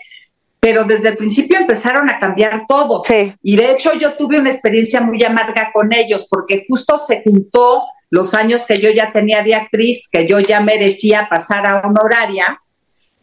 pero 0.60 0.84
desde 0.84 1.08
el 1.10 1.16
principio 1.16 1.58
empezaron 1.58 2.10
a 2.10 2.18
cambiar 2.18 2.64
todo. 2.66 3.02
Sí. 3.04 3.32
Y 3.42 3.56
de 3.56 3.70
hecho 3.70 3.92
yo 3.94 4.14
tuve 4.14 4.38
una 4.38 4.50
experiencia 4.50 5.00
muy 5.00 5.22
amarga 5.22 5.70
con 5.72 5.92
ellos, 5.92 6.26
porque 6.28 6.64
justo 6.68 6.98
se 6.98 7.22
juntó 7.22 7.84
los 8.10 8.34
años 8.34 8.64
que 8.66 8.78
yo 8.78 8.90
ya 8.90 9.12
tenía 9.12 9.42
de 9.42 9.54
actriz, 9.54 10.08
que 10.10 10.26
yo 10.26 10.40
ya 10.40 10.60
merecía 10.60 11.28
pasar 11.28 11.66
a 11.66 11.80
honoraria, 11.80 12.60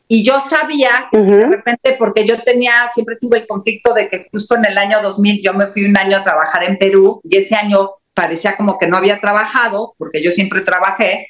y 0.07 0.23
yo 0.23 0.39
sabía 0.41 1.07
que 1.11 1.17
de 1.17 1.45
repente, 1.45 1.95
porque 1.97 2.25
yo 2.25 2.41
tenía, 2.43 2.89
siempre 2.93 3.15
tuve 3.19 3.39
el 3.39 3.47
conflicto 3.47 3.93
de 3.93 4.09
que 4.09 4.27
justo 4.31 4.55
en 4.55 4.65
el 4.65 4.77
año 4.77 5.01
2000 5.01 5.41
yo 5.41 5.53
me 5.53 5.67
fui 5.67 5.85
un 5.85 5.97
año 5.97 6.17
a 6.17 6.23
trabajar 6.23 6.63
en 6.63 6.77
Perú, 6.77 7.21
y 7.23 7.37
ese 7.37 7.55
año 7.55 7.91
parecía 8.13 8.55
como 8.55 8.77
que 8.77 8.87
no 8.87 8.97
había 8.97 9.19
trabajado, 9.19 9.95
porque 9.97 10.21
yo 10.21 10.31
siempre 10.31 10.61
trabajé, 10.61 11.27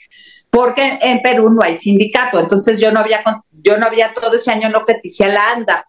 porque 0.49 0.99
en 1.01 1.21
Perú 1.21 1.49
no 1.49 1.63
hay 1.63 1.77
sindicato, 1.77 2.39
entonces 2.39 2.79
yo 2.79 2.91
no 2.91 2.99
había, 2.99 3.23
yo 3.51 3.77
no 3.77 3.85
había 3.85 4.13
todo 4.13 4.35
ese 4.35 4.51
año 4.51 4.69
no 4.69 4.83
coticé 4.83 5.25
a 5.25 5.29
la 5.29 5.51
ANDA 5.53 5.87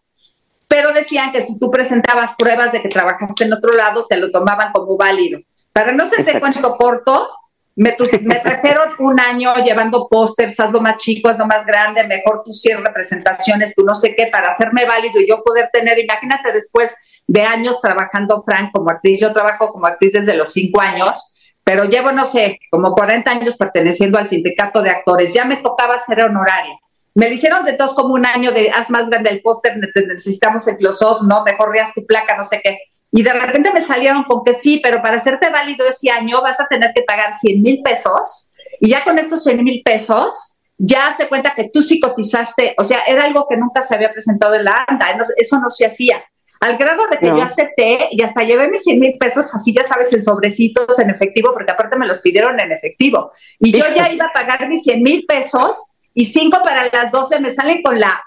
pero 0.68 0.92
decían 0.92 1.32
que 1.32 1.42
si 1.42 1.58
tú 1.58 1.70
presentabas 1.70 2.34
pruebas 2.36 2.72
de 2.72 2.82
que 2.82 2.88
trabajaste 2.88 3.44
en 3.44 3.52
otro 3.52 3.72
lado, 3.72 4.06
te 4.08 4.16
lo 4.16 4.30
tomaban 4.30 4.72
como 4.72 4.96
válido. 4.96 5.40
Para 5.72 5.92
no 5.92 6.08
ser 6.08 6.24
de 6.24 6.40
cuento 6.40 6.76
corto, 6.76 7.28
me, 7.76 7.92
tu- 7.92 8.08
me 8.22 8.36
trajeron 8.36 8.90
un 9.00 9.18
año 9.20 9.54
llevando 9.56 10.08
pósters, 10.08 10.58
hazlo 10.60 10.80
más 10.80 10.96
chico, 10.96 11.28
hazlo 11.28 11.46
más 11.46 11.66
grande, 11.66 12.06
mejor 12.06 12.42
tú 12.44 12.52
100 12.52 12.84
representaciones, 12.84 13.74
tú 13.74 13.84
no 13.84 13.94
sé 13.94 14.14
qué, 14.14 14.28
para 14.28 14.52
hacerme 14.52 14.84
válido 14.86 15.20
y 15.20 15.28
yo 15.28 15.42
poder 15.42 15.70
tener, 15.72 15.98
imagínate 15.98 16.52
después 16.52 16.94
de 17.26 17.42
años 17.42 17.80
trabajando, 17.80 18.42
Frank, 18.44 18.70
como 18.72 18.90
actriz, 18.90 19.18
yo 19.20 19.32
trabajo 19.32 19.70
como 19.72 19.86
actriz 19.86 20.12
desde 20.12 20.34
los 20.36 20.52
cinco 20.52 20.80
años, 20.80 21.32
pero 21.64 21.84
llevo, 21.84 22.12
no 22.12 22.26
sé, 22.26 22.58
como 22.70 22.92
40 22.92 23.30
años 23.30 23.56
perteneciendo 23.56 24.18
al 24.18 24.28
sindicato 24.28 24.82
de 24.82 24.90
actores, 24.90 25.32
ya 25.34 25.44
me 25.44 25.56
tocaba 25.56 25.98
ser 25.98 26.22
honoraria. 26.24 26.78
Me 27.14 27.28
lo 27.28 27.34
hicieron 27.34 27.64
de 27.64 27.74
todos 27.74 27.94
como 27.94 28.14
un 28.14 28.26
año 28.26 28.50
de 28.52 28.70
haz 28.70 28.90
más 28.90 29.08
grande 29.08 29.30
el 29.30 29.40
póster, 29.40 29.76
ne- 29.76 29.88
te- 29.94 30.06
necesitamos 30.06 30.66
el 30.68 30.76
close-up, 30.76 31.18
¿no? 31.26 31.44
Mejor 31.44 31.72
veas 31.72 31.92
tu 31.94 32.04
placa, 32.04 32.36
no 32.36 32.44
sé 32.44 32.60
qué. 32.62 32.78
Y 33.12 33.22
de 33.22 33.32
repente 33.32 33.70
me 33.72 33.80
salieron 33.80 34.24
con 34.24 34.42
que 34.42 34.54
sí, 34.54 34.80
pero 34.82 35.00
para 35.00 35.18
hacerte 35.18 35.48
válido 35.50 35.86
ese 35.86 36.10
año 36.10 36.42
vas 36.42 36.58
a 36.60 36.66
tener 36.66 36.92
que 36.94 37.02
pagar 37.02 37.34
100 37.38 37.62
mil 37.62 37.80
pesos. 37.82 38.50
Y 38.80 38.88
ya 38.90 39.04
con 39.04 39.18
estos 39.20 39.44
100 39.44 39.62
mil 39.62 39.82
pesos, 39.84 40.56
ya 40.76 41.14
se 41.16 41.28
cuenta 41.28 41.54
que 41.54 41.70
tú 41.72 41.80
sí 41.82 42.00
cotizaste. 42.00 42.74
O 42.76 42.82
sea, 42.82 43.02
era 43.06 43.22
algo 43.22 43.46
que 43.48 43.56
nunca 43.56 43.82
se 43.82 43.94
había 43.94 44.12
presentado 44.12 44.54
en 44.54 44.64
la 44.64 44.84
ANDA. 44.88 45.16
Eso 45.36 45.60
no 45.60 45.70
se 45.70 45.86
hacía. 45.86 46.24
Al 46.60 46.76
grado 46.76 47.06
de 47.08 47.18
que 47.18 47.26
No. 47.30 47.36
yo 47.38 47.44
acepté 47.44 48.08
y 48.10 48.22
hasta 48.22 48.42
llevé 48.42 48.66
mis 48.68 48.82
100 48.82 48.98
mil 48.98 49.16
pesos, 49.18 49.54
así 49.54 49.72
ya 49.72 49.86
sabes, 49.86 50.12
en 50.12 50.24
sobrecitos, 50.24 50.98
en 50.98 51.10
efectivo, 51.10 51.52
porque 51.52 51.70
aparte 51.70 51.96
me 51.96 52.06
los 52.08 52.18
pidieron 52.18 52.58
en 52.58 52.72
efectivo. 52.72 53.30
Y 53.60 53.70
yo 53.70 53.84
ya 53.94 54.10
iba 54.10 54.26
a 54.26 54.32
pagar 54.32 54.66
mis 54.68 54.82
100 54.82 55.02
mil 55.02 55.24
pesos 55.26 55.78
y 56.14 56.26
cinco 56.26 56.62
para 56.62 56.88
las 56.88 57.10
12 57.10 57.40
me 57.40 57.50
salen 57.50 57.82
con 57.82 57.98
la 57.98 58.22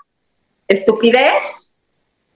estupidez 0.68 1.72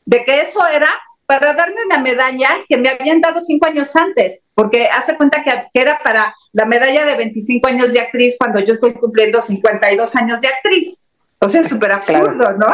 de 0.06 0.24
que 0.24 0.42
eso 0.42 0.66
era 0.68 0.90
para 1.26 1.54
darme 1.54 1.86
una 1.86 2.00
medalla 2.00 2.50
que 2.68 2.78
me 2.78 2.90
habían 2.90 3.22
dado 3.22 3.40
cinco 3.40 3.68
años 3.68 3.96
antes, 3.96 4.42
porque 4.54 4.88
hace 4.88 5.16
cuenta 5.16 5.44
que, 5.44 5.52
que 5.74 5.82
era 5.82 6.00
para 6.04 6.36
la 6.52 6.66
medalla 6.66 7.06
de 7.06 7.16
25 7.16 7.68
años 7.68 7.94
de 7.94 8.02
actriz 8.02 8.36
cuando 8.38 8.60
yo 8.60 8.74
estoy 8.74 8.94
cumpliendo 8.94 9.42
52 9.42 10.16
años 10.16 10.42
de 10.42 10.48
actriz. 10.50 11.06
O 11.40 11.48
sea, 11.48 11.62
es 11.62 11.68
súper 11.70 11.94
absurdo, 11.94 12.52
¿no? 12.52 12.68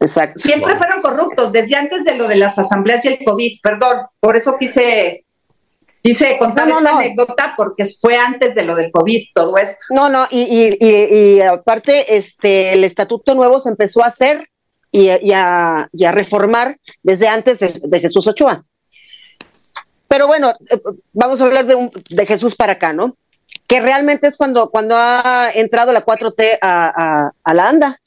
Exacto. 0.00 0.40
Siempre 0.40 0.76
fueron 0.76 1.02
corruptos, 1.02 1.52
desde 1.52 1.76
antes 1.76 2.04
de 2.04 2.14
lo 2.14 2.26
de 2.26 2.36
las 2.36 2.58
asambleas 2.58 3.04
y 3.04 3.08
el 3.08 3.24
COVID, 3.24 3.60
perdón, 3.62 4.06
por 4.18 4.36
eso 4.36 4.56
quise, 4.56 5.26
quise 6.02 6.38
contar 6.38 6.66
No, 6.68 6.74
no, 6.74 6.78
esta 6.80 6.92
no. 6.92 6.98
anécdota, 6.98 7.54
porque 7.56 7.84
fue 8.00 8.16
antes 8.16 8.54
de 8.54 8.62
lo 8.64 8.74
del 8.74 8.90
COVID 8.90 9.22
todo 9.34 9.56
esto. 9.58 9.76
No, 9.90 10.08
no, 10.08 10.26
y, 10.30 10.40
y, 10.42 10.76
y, 10.80 11.36
y 11.36 11.40
aparte, 11.42 12.16
este, 12.16 12.72
el 12.72 12.84
estatuto 12.84 13.34
nuevo 13.34 13.60
se 13.60 13.68
empezó 13.70 14.02
a 14.02 14.08
hacer 14.08 14.48
y, 14.92 15.08
a, 15.32 15.88
reformar 16.12 16.78
desde 17.02 17.28
antes 17.28 17.58
de, 17.60 17.80
de 17.82 18.00
Jesús 18.00 18.26
Ochoa. 18.26 18.64
Pero 20.08 20.26
bueno, 20.26 20.54
eh, 20.68 20.80
vamos 21.12 21.40
a 21.40 21.44
hablar 21.44 21.66
de, 21.66 21.76
un- 21.76 21.90
de 22.08 22.26
Jesús 22.26 22.56
para 22.56 22.72
acá, 22.72 22.92
¿no? 22.92 23.16
Que 23.68 23.78
realmente 23.80 24.26
es 24.26 24.36
cuando, 24.36 24.70
cuando 24.70 24.96
ha 24.96 25.50
entrado 25.54 25.92
la 25.92 26.04
4T 26.04 26.58
a, 26.60 26.92
a, 27.26 27.32
a 27.44 27.54
la 27.54 27.68
ANDA. 27.68 28.00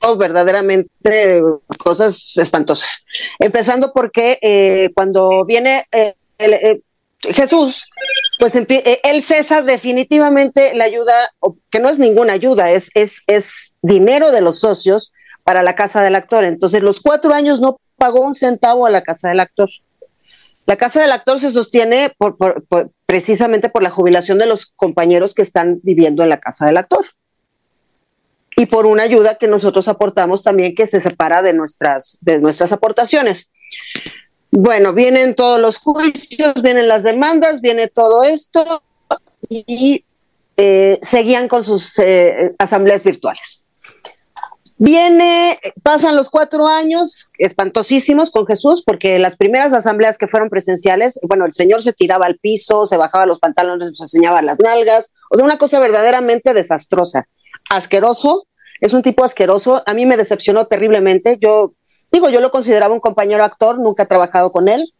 Oh, 0.00 0.16
verdaderamente 0.16 1.40
cosas 1.78 2.36
espantosas. 2.36 3.04
Empezando 3.38 3.92
porque 3.94 4.38
eh, 4.40 4.90
cuando 4.94 5.44
viene 5.44 5.86
eh, 5.90 6.14
eh, 6.38 6.80
Jesús, 7.20 7.88
pues 8.38 8.54
eh, 8.56 9.00
él 9.02 9.22
cesa 9.22 9.62
definitivamente 9.62 10.74
la 10.74 10.84
ayuda, 10.84 11.32
que 11.70 11.80
no 11.80 11.88
es 11.88 11.98
ninguna 11.98 12.34
ayuda, 12.34 12.70
es, 12.70 12.90
es, 12.94 13.22
es 13.26 13.74
dinero 13.82 14.30
de 14.30 14.42
los 14.42 14.60
socios 14.60 15.12
para 15.44 15.62
la 15.62 15.74
casa 15.74 16.02
del 16.02 16.14
actor. 16.14 16.44
Entonces, 16.44 16.82
los 16.82 17.00
cuatro 17.00 17.32
años 17.32 17.60
no 17.60 17.78
pagó 17.96 18.20
un 18.20 18.34
centavo 18.34 18.86
a 18.86 18.90
la 18.90 19.02
casa 19.02 19.28
del 19.28 19.40
actor. 19.40 19.68
La 20.66 20.76
casa 20.76 21.00
del 21.00 21.12
actor 21.12 21.38
se 21.38 21.52
sostiene 21.52 22.12
precisamente 23.06 23.68
por 23.68 23.82
la 23.82 23.90
jubilación 23.90 24.38
de 24.38 24.46
los 24.46 24.66
compañeros 24.74 25.34
que 25.34 25.42
están 25.42 25.78
viviendo 25.82 26.22
en 26.24 26.28
la 26.28 26.40
casa 26.40 26.66
del 26.66 26.76
actor. 26.76 27.04
Y 28.56 28.66
por 28.66 28.86
una 28.86 29.04
ayuda 29.04 29.36
que 29.38 29.46
nosotros 29.46 29.86
aportamos 29.86 30.42
también 30.42 30.74
que 30.74 30.86
se 30.86 31.00
separa 31.00 31.42
de 31.42 31.52
nuestras, 31.52 32.18
de 32.20 32.38
nuestras 32.38 32.72
aportaciones. 32.72 33.50
Bueno, 34.50 34.92
vienen 34.92 35.34
todos 35.34 35.60
los 35.60 35.78
juicios, 35.78 36.54
vienen 36.62 36.88
las 36.88 37.02
demandas, 37.02 37.60
viene 37.60 37.88
todo 37.88 38.22
esto 38.24 38.82
y 39.48 40.04
eh, 40.56 40.98
seguían 41.02 41.48
con 41.48 41.62
sus 41.62 41.98
eh, 41.98 42.54
asambleas 42.58 43.02
virtuales. 43.02 43.62
Viene, 44.78 45.58
pasan 45.82 46.16
los 46.16 46.28
cuatro 46.28 46.66
años 46.66 47.30
espantosísimos 47.38 48.30
con 48.30 48.46
Jesús, 48.46 48.82
porque 48.84 49.18
las 49.18 49.36
primeras 49.36 49.72
asambleas 49.72 50.18
que 50.18 50.26
fueron 50.26 50.50
presenciales, 50.50 51.18
bueno, 51.22 51.46
el 51.46 51.54
Señor 51.54 51.82
se 51.82 51.94
tiraba 51.94 52.26
al 52.26 52.36
piso, 52.36 52.86
se 52.86 52.98
bajaba 52.98 53.24
los 53.24 53.38
pantalones, 53.38 53.88
nos 53.88 54.00
enseñaba 54.02 54.42
las 54.42 54.58
nalgas, 54.58 55.10
o 55.30 55.36
sea, 55.36 55.46
una 55.46 55.56
cosa 55.56 55.80
verdaderamente 55.80 56.52
desastrosa, 56.52 57.26
asqueroso, 57.70 58.46
es 58.82 58.92
un 58.92 59.02
tipo 59.02 59.24
asqueroso, 59.24 59.82
a 59.86 59.94
mí 59.94 60.04
me 60.04 60.18
decepcionó 60.18 60.66
terriblemente, 60.66 61.38
yo 61.40 61.72
digo, 62.12 62.28
yo 62.28 62.40
lo 62.40 62.50
consideraba 62.50 62.94
un 62.94 63.00
compañero 63.00 63.44
actor, 63.44 63.78
nunca 63.78 64.04
he 64.04 64.06
trabajado 64.06 64.52
con 64.52 64.68
él, 64.68 64.92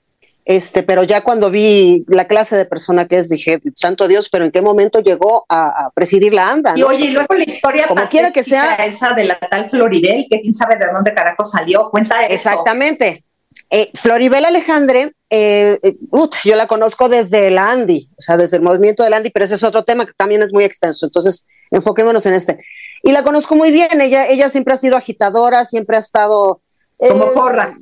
este, 0.47 0.85
pero 0.85 1.03
ya 1.03 1.25
cuando 1.25 1.51
vi 1.51 2.05
la 2.07 2.29
clase 2.29 2.57
de 2.57 2.67
persona 2.67 3.09
que 3.09 3.19
es, 3.19 3.29
dije, 3.29 3.61
santo 3.75 4.07
Dios, 4.07 4.29
pero 4.31 4.45
en 4.45 4.53
qué 4.53 4.63
momento 4.63 5.01
llegó 5.01 5.45
a, 5.49 5.91
presidir 5.93 6.33
la 6.33 6.49
ANDA. 6.49 6.75
Y 6.77 6.85
oye, 6.85 7.07
y 7.07 7.11
luego 7.11 7.35
la 7.35 7.43
historia 7.43 7.89
como 7.89 8.09
quiera 8.09 8.31
que 8.33 8.45
sea 8.45 8.77
esa 8.77 9.13
de 9.13 9.25
la 9.25 9.41
tal 9.41 9.69
Floribel, 9.69 10.27
que 10.31 10.41
quién 10.41 10.55
sabe 10.55 10.77
de 10.77 10.87
dónde 10.93 11.13
carajo 11.15 11.43
salió, 11.43 11.91
cuenta 11.91 12.23
eso. 12.23 12.35
Exactamente. 12.35 13.25
Eh, 13.71 13.91
Floribel 14.01 14.45
Alejandre, 14.45 15.15
eh, 15.31 15.81
eh 15.83 15.97
yo 16.45 16.55
la 16.55 16.69
conozco 16.69 17.09
desde 17.09 17.49
el 17.49 17.59
Andy, 17.59 18.09
o 18.17 18.23
sea, 18.23 18.37
desde 18.37 18.59
el 18.59 18.63
movimiento 18.63 19.03
del 19.03 19.15
Andy, 19.15 19.31
pero 19.31 19.47
ese 19.47 19.57
es 19.57 19.65
otro 19.65 19.83
tema 19.83 20.07
que 20.07 20.13
también 20.17 20.45
es 20.45 20.53
muy 20.53 20.63
extenso, 20.63 21.07
entonces 21.07 21.45
enfoquémonos 21.73 22.25
en 22.25 22.35
este. 22.35 22.61
Y 23.03 23.11
la 23.11 23.25
conozco 23.25 23.57
muy 23.57 23.73
bien, 23.73 24.01
ella, 24.01 24.29
ella 24.29 24.49
siempre 24.49 24.75
ha 24.75 24.77
sido 24.77 24.97
agitadora, 24.97 25.65
siempre 25.65 25.97
ha 25.97 26.01
estado... 26.01 26.61
como 26.99 27.33
porra. 27.33 27.75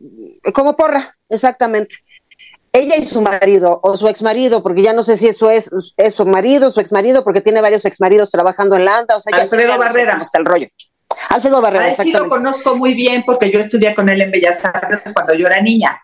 Como 0.53 0.77
porra, 0.77 1.17
exactamente 1.29 1.97
ella 2.75 2.97
y 2.97 3.07
su 3.07 3.23
marido 3.23 3.79
o 3.83 3.97
su 3.97 4.09
exmarido, 4.09 4.63
porque 4.63 4.83
ya 4.83 4.93
no 4.93 5.05
sé 5.05 5.17
si 5.17 5.29
eso 5.29 5.49
es, 5.49 5.71
es 5.97 6.15
su 6.15 6.27
marido, 6.27 6.73
su 6.73 6.81
exmarido, 6.81 7.23
porque 7.23 7.41
tiene 7.41 7.61
varios 7.61 7.85
exmaridos 7.85 8.31
trabajando 8.31 8.75
en 8.75 8.85
la 8.85 8.99
ANDA. 8.99 9.17
O 9.17 9.21
sea, 9.21 9.43
Alfredo 9.43 9.79
Barrera. 9.79 10.19
está 10.21 10.39
el 10.39 10.45
rollo. 10.45 10.67
Alfredo 11.29 11.61
Barrera. 11.61 11.87
A 11.87 12.03
sí 12.03 12.11
lo 12.11 12.29
conozco 12.29 12.75
muy 12.77 12.95
bien 12.95 13.23
porque 13.25 13.51
yo 13.53 13.61
estudié 13.61 13.95
con 13.95 14.09
él 14.09 14.21
en 14.23 14.33
Bellas 14.33 14.63
Artes 14.65 15.13
cuando 15.15 15.35
yo 15.35 15.47
era 15.47 15.61
niña. 15.61 16.03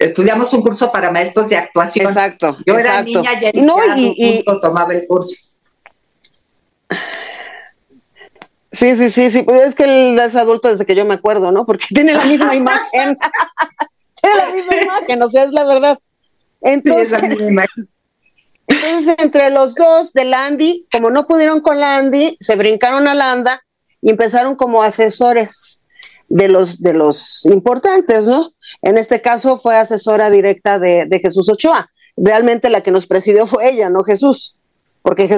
Estudiamos 0.00 0.52
un 0.52 0.62
curso 0.62 0.90
para 0.90 1.12
maestros 1.12 1.48
de 1.48 1.56
actuación. 1.56 2.08
Exacto. 2.08 2.56
Yo 2.66 2.76
era 2.76 3.02
niña 3.02 3.40
y 3.40 3.44
él 3.46 3.64
no, 3.64 3.78
y, 3.96 4.44
tomaba 4.60 4.92
el 4.92 5.06
curso. 5.06 5.36
Sí, 8.76 8.94
sí, 8.96 9.10
sí, 9.10 9.30
sí. 9.30 9.42
Pues 9.42 9.62
es 9.62 9.74
que 9.74 9.84
él 9.84 10.18
es 10.18 10.36
adulto 10.36 10.68
desde 10.68 10.84
que 10.84 10.94
yo 10.94 11.06
me 11.06 11.14
acuerdo, 11.14 11.50
¿no? 11.50 11.64
Porque 11.64 11.86
tiene 11.94 12.14
la 12.14 12.24
misma 12.24 12.54
imagen. 12.54 13.16
la 14.22 14.50
misma 14.52 14.82
imagen, 14.82 15.22
o 15.22 15.28
sea, 15.28 15.44
es 15.44 15.52
la 15.52 15.64
verdad. 15.64 15.98
Entonces, 16.60 17.12
entonces, 18.68 19.14
entre 19.18 19.50
los 19.50 19.74
dos 19.74 20.12
de 20.12 20.24
Landy, 20.24 20.86
como 20.90 21.10
no 21.10 21.26
pudieron 21.26 21.60
con 21.60 21.78
Landy, 21.78 22.36
se 22.40 22.56
brincaron 22.56 23.06
a 23.06 23.14
Landa 23.14 23.62
y 24.02 24.10
empezaron 24.10 24.56
como 24.56 24.82
asesores 24.82 25.80
de 26.28 26.48
los, 26.48 26.80
de 26.82 26.92
los 26.92 27.46
importantes, 27.46 28.26
¿no? 28.26 28.52
En 28.82 28.98
este 28.98 29.22
caso 29.22 29.58
fue 29.58 29.76
asesora 29.76 30.30
directa 30.30 30.80
de, 30.80 31.06
de 31.06 31.20
Jesús 31.20 31.48
Ochoa. 31.48 31.88
Realmente 32.16 32.68
la 32.68 32.80
que 32.80 32.90
nos 32.90 33.06
presidió 33.06 33.46
fue 33.46 33.70
ella, 33.70 33.88
no 33.88 34.02
Jesús, 34.02 34.56
porque 35.02 35.28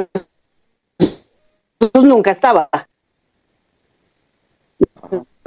Jesús 0.98 2.04
nunca 2.04 2.30
estaba 2.30 2.70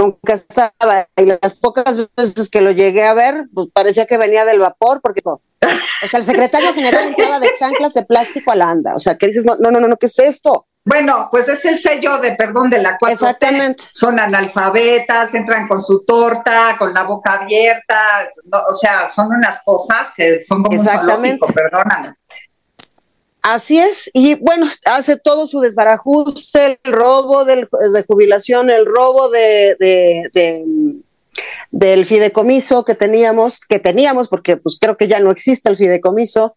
nunca 0.01 0.33
estaba. 0.33 1.07
Y 1.15 1.25
las 1.25 1.53
pocas 1.53 1.97
veces 2.15 2.49
que 2.49 2.61
lo 2.61 2.71
llegué 2.71 3.05
a 3.05 3.13
ver, 3.13 3.45
pues 3.53 3.67
parecía 3.73 4.05
que 4.05 4.17
venía 4.17 4.45
del 4.45 4.59
vapor, 4.59 5.01
porque, 5.01 5.21
o 5.25 5.41
sea, 6.09 6.19
el 6.19 6.25
secretario 6.25 6.73
general 6.73 7.07
entraba 7.07 7.39
de 7.39 7.49
chanclas 7.59 7.93
de 7.93 8.03
plástico 8.03 8.51
a 8.51 8.55
la 8.55 8.69
anda. 8.69 8.95
O 8.95 8.99
sea, 8.99 9.17
que 9.17 9.27
dices, 9.27 9.45
no, 9.45 9.55
no, 9.55 9.71
no, 9.71 9.79
no, 9.79 9.97
¿qué 9.97 10.07
es 10.07 10.19
esto? 10.19 10.67
Bueno, 10.83 11.27
pues 11.29 11.47
es 11.47 11.63
el 11.65 11.77
sello 11.77 12.17
de 12.17 12.31
perdón 12.31 12.71
de 12.71 12.79
la 12.79 12.97
cual 12.97 13.11
Exactamente. 13.11 13.83
Son 13.91 14.19
analfabetas, 14.19 15.31
entran 15.35 15.67
con 15.67 15.79
su 15.79 16.03
torta, 16.05 16.75
con 16.79 16.91
la 16.91 17.03
boca 17.03 17.33
abierta, 17.33 18.27
o 18.51 18.73
sea, 18.73 19.11
son 19.11 19.27
unas 19.27 19.61
cosas 19.63 20.11
que 20.15 20.41
son 20.41 20.63
como 20.63 20.79
un 20.79 20.87
perdóname. 21.53 22.15
Así 23.41 23.79
es, 23.79 24.09
y 24.13 24.35
bueno, 24.35 24.69
hace 24.85 25.17
todo 25.17 25.47
su 25.47 25.61
desbarajuste, 25.61 26.77
el 26.83 26.93
robo 26.93 27.43
de 27.43 27.67
jubilación, 28.07 28.69
el 28.69 28.85
robo 28.85 29.29
de, 29.29 30.29
del 31.71 32.05
fideicomiso 32.05 32.85
que 32.85 32.93
teníamos, 32.93 33.59
que 33.61 33.79
teníamos, 33.79 34.27
porque 34.27 34.57
pues 34.57 34.77
creo 34.79 34.95
que 34.95 35.07
ya 35.07 35.19
no 35.19 35.31
existe 35.31 35.69
el 35.69 35.77
fideicomiso. 35.77 36.55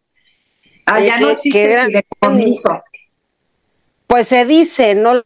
Ah, 0.85 1.01
ya 1.01 1.18
no 1.18 1.31
existe 1.31 1.73
el 1.73 1.87
fideicomiso. 1.87 2.83
Pues 4.07 4.29
se 4.29 4.44
dice, 4.44 4.94
no, 4.94 5.23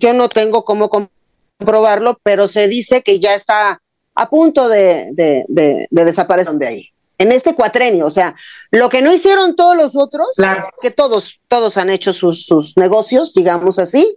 yo 0.00 0.12
no 0.14 0.28
tengo 0.28 0.64
cómo 0.64 0.90
comprobarlo, 0.90 2.18
pero 2.24 2.48
se 2.48 2.66
dice 2.66 3.02
que 3.02 3.20
ya 3.20 3.34
está 3.34 3.80
a 4.16 4.28
punto 4.28 4.68
de, 4.68 5.10
de, 5.12 5.44
de 5.48 6.04
desaparecer 6.04 6.54
de 6.54 6.66
ahí 6.66 6.92
en 7.18 7.32
este 7.32 7.54
cuatrenio. 7.54 8.06
O 8.06 8.10
sea, 8.10 8.34
lo 8.70 8.88
que 8.88 9.02
no 9.02 9.12
hicieron 9.12 9.56
todos 9.56 9.76
los 9.76 9.96
otros, 9.96 10.28
que 10.80 10.90
todos, 10.90 11.40
todos 11.48 11.76
han 11.76 11.90
hecho 11.90 12.12
sus, 12.12 12.46
sus, 12.46 12.76
negocios, 12.76 13.34
digamos 13.34 13.78
así, 13.78 14.16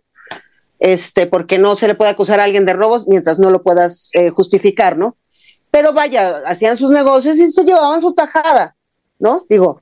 este, 0.80 1.28
porque 1.28 1.58
no 1.58 1.76
se 1.76 1.88
le 1.88 1.96
puede 1.96 2.12
acusar 2.12 2.40
a 2.40 2.44
alguien 2.46 2.66
de 2.66 2.74
robos 2.74 3.08
mientras 3.08 3.40
no 3.40 3.50
lo 3.50 3.64
puedas 3.64 4.10
eh, 4.14 4.30
justificar, 4.30 4.98
¿no? 4.98 5.18
Pero 5.70 5.94
vaya, 5.94 6.42
hacían 6.46 6.78
sus 6.78 6.92
negocios 6.92 7.38
y 7.38 7.48
se 7.48 7.64
llevaban 7.64 8.02
su 8.02 8.14
tajada, 8.14 8.76
¿no? 9.20 9.46
Digo, 9.50 9.82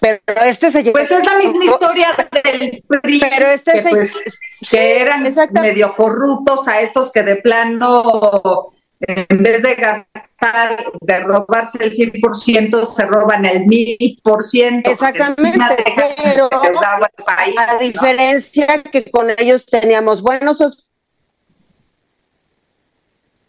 pero 0.00 0.20
este 0.44 0.70
se 0.70 0.90
Pues 0.92 1.10
es 1.10 1.24
la 1.24 1.38
misma 1.38 1.64
historia 1.64 2.08
del 2.30 2.84
PRI, 2.86 3.20
pero 3.20 3.48
este 3.48 3.82
que, 3.82 3.88
pues, 3.88 4.12
que 4.70 5.00
eran 5.00 5.26
medio 5.52 5.96
corruptos 5.96 6.68
a 6.68 6.80
estos 6.80 7.10
que 7.10 7.22
de 7.22 7.36
plano 7.36 8.72
en 9.00 9.42
vez 9.42 9.62
de 9.62 9.74
gastar, 9.74 10.84
de 11.00 11.20
robarse 11.20 11.82
el 11.82 11.92
100%, 11.92 12.84
se 12.84 13.06
roban 13.06 13.44
el 13.44 13.64
1000%. 13.64 14.82
Exactamente, 14.84 15.84
pero 16.22 16.48
a 16.50 17.78
diferencia 17.78 18.82
que 18.82 19.10
con 19.10 19.30
ellos 19.36 19.64
teníamos 19.66 20.22
buenos 20.22 20.60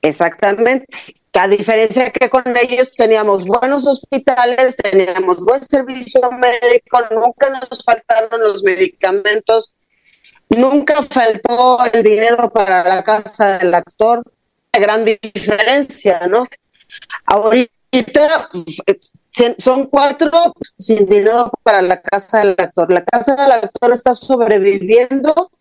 Exactamente. 0.02 0.86
A 1.34 1.48
diferencia 1.48 2.10
que 2.12 2.30
con 2.30 2.44
ellos 2.58 2.92
teníamos 2.92 3.46
buenos 3.46 3.86
hospitales, 3.86 4.76
teníamos 4.78 5.44
buen 5.46 5.64
servicio 5.64 6.22
médico, 6.32 7.00
nunca 7.12 7.50
nos 7.50 7.84
faltaron 7.84 8.42
los 8.42 8.64
medicamentos, 8.64 9.72
nunca 10.50 11.04
faltó 11.04 11.78
el 11.94 12.02
dinero 12.02 12.50
para 12.50 12.84
la 12.84 13.04
casa 13.04 13.60
del 13.60 13.76
actor, 13.76 14.24
gran 14.74 15.06
diferencia, 15.06 16.28
¿no? 16.28 16.48
Ahorita 17.26 18.50
eh, 18.86 19.00
son 19.58 19.88
cuatro 19.88 20.54
sin 20.78 21.06
dinero 21.06 21.52
para 21.64 21.82
la 21.82 22.02
casa 22.02 22.40
del 22.40 22.56
actor. 22.58 22.92
La 22.92 23.04
casa 23.04 23.36
del 23.36 23.52
actor 23.52 23.92
está 23.92 24.14
sobreviviendo 24.16 25.52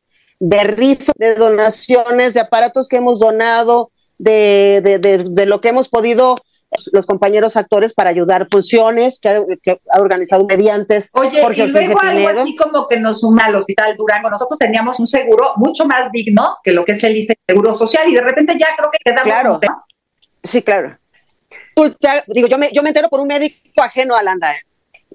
de 0.40 0.64
rifas, 0.64 1.14
de 1.16 1.34
donaciones, 1.34 2.34
de 2.34 2.40
aparatos 2.40 2.88
que 2.88 2.96
hemos 2.96 3.18
donado, 3.18 3.90
de, 4.18 4.80
de, 4.82 5.46
lo 5.46 5.60
que 5.60 5.68
hemos 5.68 5.88
podido 5.88 6.36
los 6.92 7.06
compañeros 7.06 7.56
actores 7.56 7.94
para 7.94 8.10
ayudar 8.10 8.46
funciones 8.50 9.18
que 9.18 9.28
ha, 9.90 10.00
organizado 10.00 10.44
mediantes. 10.44 11.10
Oye, 11.14 11.40
y 11.56 11.66
luego 11.66 12.00
algo 12.00 12.28
así 12.28 12.56
como 12.56 12.86
que 12.86 12.98
nos 12.98 13.20
suma 13.20 13.46
al 13.46 13.56
Hospital 13.56 13.96
Durango. 13.96 14.30
Nosotros 14.30 14.58
teníamos 14.58 15.00
un 15.00 15.06
seguro 15.06 15.52
mucho 15.56 15.86
más 15.86 16.10
digno 16.12 16.56
que 16.62 16.72
lo 16.72 16.84
que 16.84 16.92
es 16.92 17.04
el 17.04 17.26
Seguro 17.46 17.72
Social 17.72 18.08
y 18.08 18.14
de 18.14 18.20
repente 18.20 18.56
ya 18.58 18.66
creo 18.76 18.90
que 18.90 18.98
quedamos 19.04 19.24
claro. 19.24 19.60
Sí, 20.44 20.62
claro. 20.62 20.98
Digo, 22.26 22.48
yo 22.48 22.58
me, 22.58 22.70
yo 22.72 22.82
me 22.82 22.88
entero 22.90 23.08
por 23.08 23.20
un 23.20 23.28
médico 23.28 23.82
ajeno 23.82 24.16
a 24.16 24.22
Landa, 24.22 24.52
¿eh? 24.52 24.60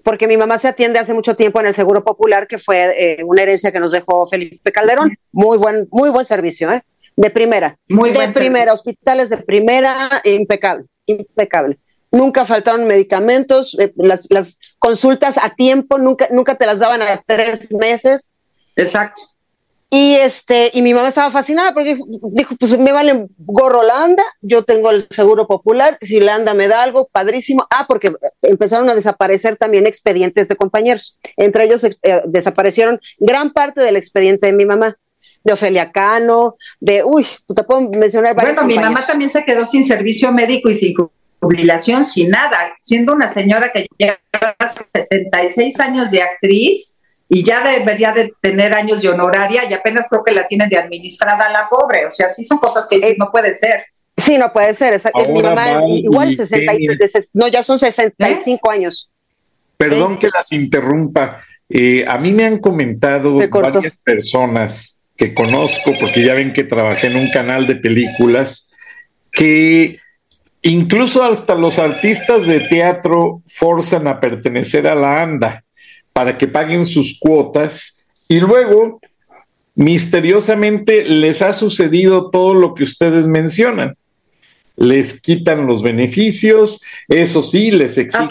porque 0.03 0.27
mi 0.27 0.37
mamá 0.37 0.57
se 0.57 0.67
atiende 0.67 0.99
hace 0.99 1.13
mucho 1.13 1.35
tiempo 1.35 1.59
en 1.59 1.67
el 1.67 1.73
Seguro 1.73 2.03
Popular, 2.03 2.47
que 2.47 2.57
fue 2.57 2.95
eh, 2.97 3.23
una 3.23 3.41
herencia 3.41 3.71
que 3.71 3.79
nos 3.79 3.91
dejó 3.91 4.27
Felipe 4.27 4.71
Calderón. 4.71 5.15
Muy 5.31 5.57
buen, 5.57 5.87
muy 5.91 6.09
buen 6.09 6.25
servicio, 6.25 6.71
¿eh? 6.71 6.83
De 7.15 7.29
primera. 7.29 7.77
Muy 7.89 8.11
de 8.11 8.29
primera, 8.29 8.73
hospitales 8.73 9.29
de 9.29 9.37
primera, 9.37 10.21
impecable 10.23 10.85
impecable. 11.05 11.77
Nunca 12.11 12.45
faltaron 12.45 12.87
medicamentos, 12.87 13.75
eh, 13.79 13.91
las, 13.95 14.27
las, 14.29 14.59
consultas 14.77 15.37
a 15.41 15.55
tiempo, 15.55 15.97
nunca, 15.97 16.27
nunca 16.31 16.55
te 16.55 16.65
las 16.65 16.79
daban 16.79 17.01
a 17.01 17.23
tres 17.25 17.71
meses. 17.71 18.29
Exacto. 18.75 19.21
Y 19.95 20.15
este, 20.15 20.71
y 20.73 20.81
mi 20.81 20.91
mamá 20.91 21.09
estaba 21.09 21.29
fascinada 21.29 21.71
porque 21.71 21.99
dijo, 22.31 22.55
pues 22.59 22.75
me 22.79 22.91
vale 22.91 23.27
gorro 23.37 23.83
la 23.83 24.03
anda, 24.03 24.23
yo 24.41 24.63
tengo 24.63 24.89
el 24.89 25.05
seguro 25.11 25.45
popular, 25.45 25.99
si 26.01 26.19
la 26.19 26.33
anda 26.33 26.55
me 26.55 26.67
da 26.67 26.81
algo, 26.81 27.07
padrísimo. 27.11 27.67
Ah, 27.69 27.85
porque 27.87 28.11
empezaron 28.41 28.89
a 28.89 28.95
desaparecer 28.95 29.55
también 29.55 29.85
expedientes 29.85 30.47
de 30.47 30.55
compañeros. 30.55 31.19
Entre 31.37 31.65
ellos 31.65 31.83
eh, 31.83 32.23
desaparecieron 32.25 32.99
gran 33.19 33.53
parte 33.53 33.81
del 33.81 33.95
expediente 33.95 34.47
de 34.47 34.53
mi 34.53 34.65
mamá 34.65 34.97
de 35.43 35.53
Ofelia 35.53 35.91
Cano, 35.91 36.55
de, 36.79 37.03
uy, 37.03 37.25
te 37.53 37.63
puedo 37.63 37.81
mencionar 37.89 38.35
varios 38.35 38.55
Bueno, 38.55 38.67
mi 38.67 38.75
mamá 38.75 39.05
también 39.05 39.29
se 39.29 39.43
quedó 39.43 39.65
sin 39.65 39.85
servicio 39.85 40.31
médico 40.31 40.69
y 40.69 40.75
sin 40.75 40.93
jubilación, 41.41 42.05
sin 42.05 42.29
nada, 42.29 42.75
siendo 42.81 43.13
una 43.13 43.31
señora 43.33 43.71
que 43.71 43.87
lleva 43.97 44.17
76 44.93 45.79
años 45.79 46.11
de 46.11 46.21
actriz 46.21 46.99
y 47.27 47.43
ya 47.43 47.63
debería 47.63 48.13
de 48.13 48.33
tener 48.41 48.73
años 48.73 49.01
de 49.01 49.09
honoraria 49.09 49.69
y 49.69 49.73
apenas 49.73 50.05
creo 50.09 50.23
que 50.23 50.31
la 50.33 50.47
tienen 50.47 50.69
de 50.69 50.77
administrada 50.77 51.49
la 51.51 51.67
pobre. 51.69 52.05
O 52.05 52.11
sea, 52.11 52.29
sí 52.31 52.43
son 52.45 52.59
cosas 52.59 52.85
que 52.87 52.97
Eh, 52.97 53.15
no 53.17 53.31
puede 53.31 53.53
ser. 53.57 53.85
Sí, 54.15 54.37
no 54.37 54.53
puede 54.53 54.73
ser. 54.73 54.93
esa- 54.93 55.11
mi 55.27 55.41
mamá 55.41 55.71
es 55.83 55.83
igual, 55.89 56.31
y 56.31 56.35
60 56.35 56.73
y- 56.75 56.87
no, 57.33 57.47
ya 57.47 57.63
son 57.63 57.79
65 57.79 58.69
años. 58.69 59.09
Perdón 59.77 60.17
que 60.19 60.29
las 60.29 60.51
interrumpa. 60.51 61.39
Eh, 61.67 62.05
a 62.07 62.17
mí 62.19 62.31
me 62.31 62.45
han 62.45 62.59
comentado 62.59 63.35
varias 63.49 63.97
personas 63.97 65.01
conozco, 65.31 65.93
porque 65.99 66.25
ya 66.25 66.33
ven 66.33 66.53
que 66.53 66.63
trabajé 66.63 67.07
en 67.07 67.17
un 67.17 67.29
canal 67.29 67.67
de 67.67 67.75
películas, 67.75 68.71
que 69.31 69.99
incluso 70.63 71.23
hasta 71.23 71.53
los 71.53 71.77
artistas 71.77 72.47
de 72.47 72.61
teatro 72.61 73.43
forzan 73.47 74.07
a 74.07 74.19
pertenecer 74.19 74.87
a 74.87 74.95
la 74.95 75.21
ANDA 75.21 75.63
para 76.13 76.37
que 76.37 76.47
paguen 76.47 76.87
sus 76.87 77.19
cuotas 77.19 78.03
y 78.27 78.39
luego 78.39 78.99
misteriosamente 79.75 81.03
les 81.03 81.41
ha 81.41 81.53
sucedido 81.53 82.29
todo 82.29 82.53
lo 82.53 82.73
que 82.73 82.83
ustedes 82.83 83.27
mencionan. 83.27 83.95
Les 84.75 85.21
quitan 85.21 85.67
los 85.67 85.83
beneficios, 85.83 86.81
eso 87.07 87.43
sí, 87.43 87.69
les 87.69 87.97
exigen. 87.97 88.27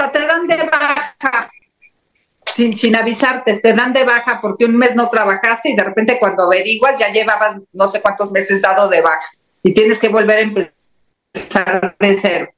Sin, 2.54 2.76
sin 2.76 2.96
avisarte, 2.96 3.60
te 3.60 3.72
dan 3.72 3.92
de 3.92 4.04
baja 4.04 4.40
porque 4.40 4.66
un 4.66 4.76
mes 4.76 4.94
no 4.94 5.08
trabajaste 5.08 5.70
y 5.70 5.76
de 5.76 5.84
repente 5.84 6.18
cuando 6.18 6.44
averiguas 6.44 6.98
ya 6.98 7.10
llevabas 7.10 7.56
no 7.72 7.88
sé 7.88 8.00
cuántos 8.00 8.30
meses 8.30 8.60
dado 8.60 8.88
de 8.88 9.00
baja 9.00 9.24
y 9.62 9.72
tienes 9.72 9.98
que 9.98 10.08
volver 10.08 10.38
a 10.38 10.40
empezar 10.40 11.96
de 11.98 12.14
cero. 12.14 12.48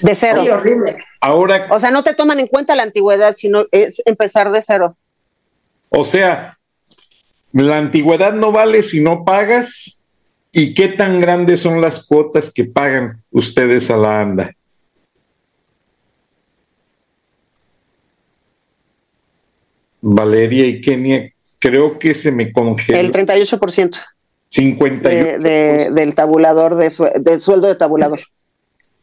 De 0.00 0.14
cero. 0.14 0.42
Sí, 0.42 0.50
horrible. 0.50 0.98
Ahora, 1.20 1.66
O 1.70 1.80
sea, 1.80 1.90
no 1.90 2.02
te 2.02 2.14
toman 2.14 2.40
en 2.40 2.46
cuenta 2.48 2.74
la 2.74 2.82
antigüedad, 2.82 3.34
sino 3.34 3.64
es 3.70 4.02
empezar 4.04 4.50
de 4.50 4.62
cero. 4.62 4.96
o 5.88 6.04
sea, 6.04 6.58
la 7.52 7.76
antigüedad 7.76 8.32
no 8.32 8.52
vale 8.52 8.82
si 8.82 9.00
no 9.00 9.24
pagas. 9.24 10.02
¿Y 10.50 10.74
qué 10.74 10.88
tan 10.88 11.20
grandes 11.20 11.60
son 11.60 11.80
las 11.80 12.04
cuotas 12.04 12.50
que 12.50 12.64
pagan 12.64 13.22
ustedes 13.30 13.90
a 13.90 13.96
la 13.96 14.20
ANDA? 14.20 14.54
Valeria 20.00 20.66
y 20.66 20.80
Kenia, 20.80 21.32
creo 21.58 21.98
que 21.98 22.14
se 22.14 22.30
me 22.32 22.44
El 22.44 22.52
congeló. 22.52 23.10
38% 23.12 23.96
50 24.50 25.08
de, 25.08 25.38
de- 25.38 25.90
del 25.90 26.14
tabulador, 26.14 26.74
de 26.76 26.90
del 27.20 27.40
sueldo 27.40 27.68
de 27.68 27.74
tabulador. 27.74 28.20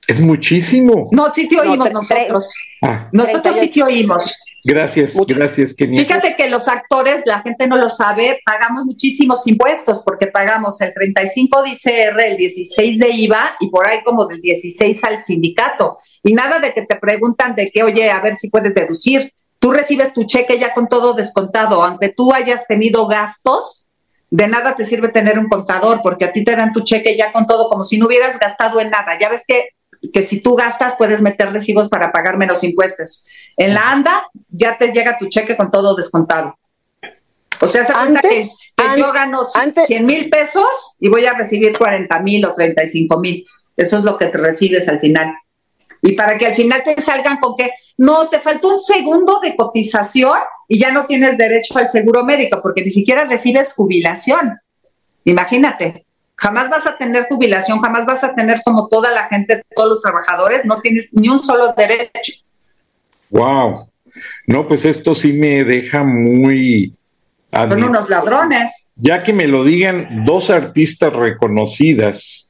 Es 0.07 0.19
muchísimo. 0.19 1.09
No, 1.11 1.33
sí 1.33 1.47
te 1.47 1.59
oímos 1.59 1.91
nosotros. 1.91 2.45
Ah, 2.81 3.09
Nosotros 3.11 3.55
sí 3.59 3.67
te 3.69 3.81
oímos. 3.83 4.35
gracias, 4.63 5.15
Mucho. 5.15 5.35
gracias, 5.35 5.73
Kenia. 5.73 6.01
Fíjate 6.03 6.35
que 6.35 6.47
los 6.49 6.67
actores, 6.67 7.21
la 7.25 7.41
gente 7.41 7.65
no 7.67 7.77
lo 7.77 7.89
sabe, 7.89 8.39
pagamos 8.45 8.85
muchísimos 8.85 9.45
impuestos 9.47 10.01
porque 10.05 10.27
pagamos 10.27 10.79
el 10.81 10.93
35 10.93 11.63
de 11.63 11.69
ICR, 11.71 12.19
el 12.21 12.37
16 12.37 12.99
de 12.99 13.09
IVA 13.11 13.55
y 13.59 13.69
por 13.69 13.87
ahí 13.87 13.99
como 14.03 14.27
del 14.27 14.41
16 14.41 15.03
al 15.03 15.23
sindicato. 15.23 15.97
Y 16.23 16.33
nada 16.33 16.59
de 16.59 16.73
que 16.73 16.85
te 16.85 16.95
preguntan 16.97 17.55
de 17.55 17.69
que, 17.71 17.83
oye, 17.83 18.09
a 18.09 18.19
ver 18.21 18.35
si 18.35 18.49
puedes 18.49 18.73
deducir. 18.75 19.31
Tú 19.65 19.71
recibes 19.71 20.13
tu 20.13 20.25
cheque 20.25 20.59
ya 20.59 20.75
con 20.75 20.87
todo 20.87 21.15
descontado, 21.15 21.81
aunque 21.83 22.09
tú 22.09 22.31
hayas 22.31 22.67
tenido 22.67 23.07
gastos, 23.07 23.87
de 24.29 24.47
nada 24.47 24.75
te 24.75 24.85
sirve 24.85 25.07
tener 25.07 25.39
un 25.39 25.47
contador 25.47 26.01
porque 26.03 26.25
a 26.25 26.31
ti 26.31 26.43
te 26.43 26.55
dan 26.55 26.71
tu 26.71 26.81
cheque 26.81 27.17
ya 27.17 27.31
con 27.31 27.47
todo 27.47 27.67
como 27.67 27.83
si 27.83 27.97
no 27.97 28.05
hubieras 28.05 28.37
gastado 28.37 28.79
en 28.79 28.91
nada. 28.91 29.17
Ya 29.19 29.27
ves 29.27 29.43
que, 29.47 29.69
que 30.13 30.21
si 30.21 30.39
tú 30.39 30.55
gastas 30.55 30.93
puedes 30.99 31.19
meter 31.19 31.51
recibos 31.51 31.89
para 31.89 32.11
pagar 32.11 32.37
menos 32.37 32.63
impuestos. 32.63 33.25
En 33.57 33.73
la 33.73 33.89
ANDA 33.89 34.27
ya 34.49 34.77
te 34.77 34.91
llega 34.91 35.17
tu 35.17 35.29
cheque 35.29 35.57
con 35.57 35.71
todo 35.71 35.95
descontado. 35.95 36.59
O 37.59 37.67
sea, 37.67 37.87
se 37.87 37.93
cuenta 37.93 38.21
que, 38.21 38.27
Antes- 38.27 38.57
que 38.77 38.99
yo 38.99 39.11
gano 39.13 39.47
antes- 39.55 39.87
100 39.87 40.05
mil 40.05 40.29
pesos 40.29 40.95
y 40.99 41.09
voy 41.09 41.25
a 41.25 41.33
recibir 41.33 41.75
40 41.75 42.19
mil 42.19 42.45
o 42.45 42.53
35 42.53 43.17
mil. 43.19 43.43
Eso 43.75 43.97
es 43.97 44.03
lo 44.03 44.15
que 44.19 44.27
te 44.27 44.37
recibes 44.37 44.87
al 44.87 44.99
final. 44.99 45.33
Y 46.05 46.13
para 46.13 46.37
que 46.37 46.45
al 46.45 46.55
final 46.55 46.83
te 46.85 47.01
salgan 47.01 47.37
con 47.37 47.55
que 47.57 47.71
no, 47.97 48.29
te 48.29 48.39
faltó 48.39 48.75
un 48.75 48.79
segundo 48.79 49.39
de 49.41 49.55
cotización 49.55 50.37
y 50.67 50.77
ya 50.77 50.91
no 50.91 51.07
tienes 51.07 51.35
derecho 51.35 51.75
al 51.79 51.89
seguro 51.89 52.23
médico 52.23 52.59
porque 52.61 52.83
ni 52.83 52.91
siquiera 52.91 53.25
recibes 53.25 53.73
jubilación. 53.73 54.59
Imagínate, 55.23 56.05
jamás 56.35 56.69
vas 56.69 56.85
a 56.85 56.95
tener 56.95 57.25
jubilación, 57.27 57.79
jamás 57.79 58.05
vas 58.05 58.23
a 58.23 58.35
tener 58.35 58.61
como 58.63 58.87
toda 58.87 59.09
la 59.11 59.27
gente, 59.29 59.63
todos 59.75 59.89
los 59.89 60.01
trabajadores, 60.03 60.63
no 60.63 60.79
tienes 60.79 61.09
ni 61.11 61.27
un 61.27 61.43
solo 61.43 61.73
derecho. 61.73 62.33
Wow. 63.31 63.89
No, 64.45 64.67
pues 64.67 64.85
esto 64.85 65.15
sí 65.15 65.33
me 65.33 65.63
deja 65.63 66.03
muy. 66.03 66.95
Son 67.51 67.83
unos 67.83 68.07
ladrones. 68.09 68.89
Ya 68.95 69.23
que 69.23 69.33
me 69.33 69.47
lo 69.47 69.63
digan 69.63 70.23
dos 70.23 70.51
artistas 70.51 71.11
reconocidas, 71.11 72.44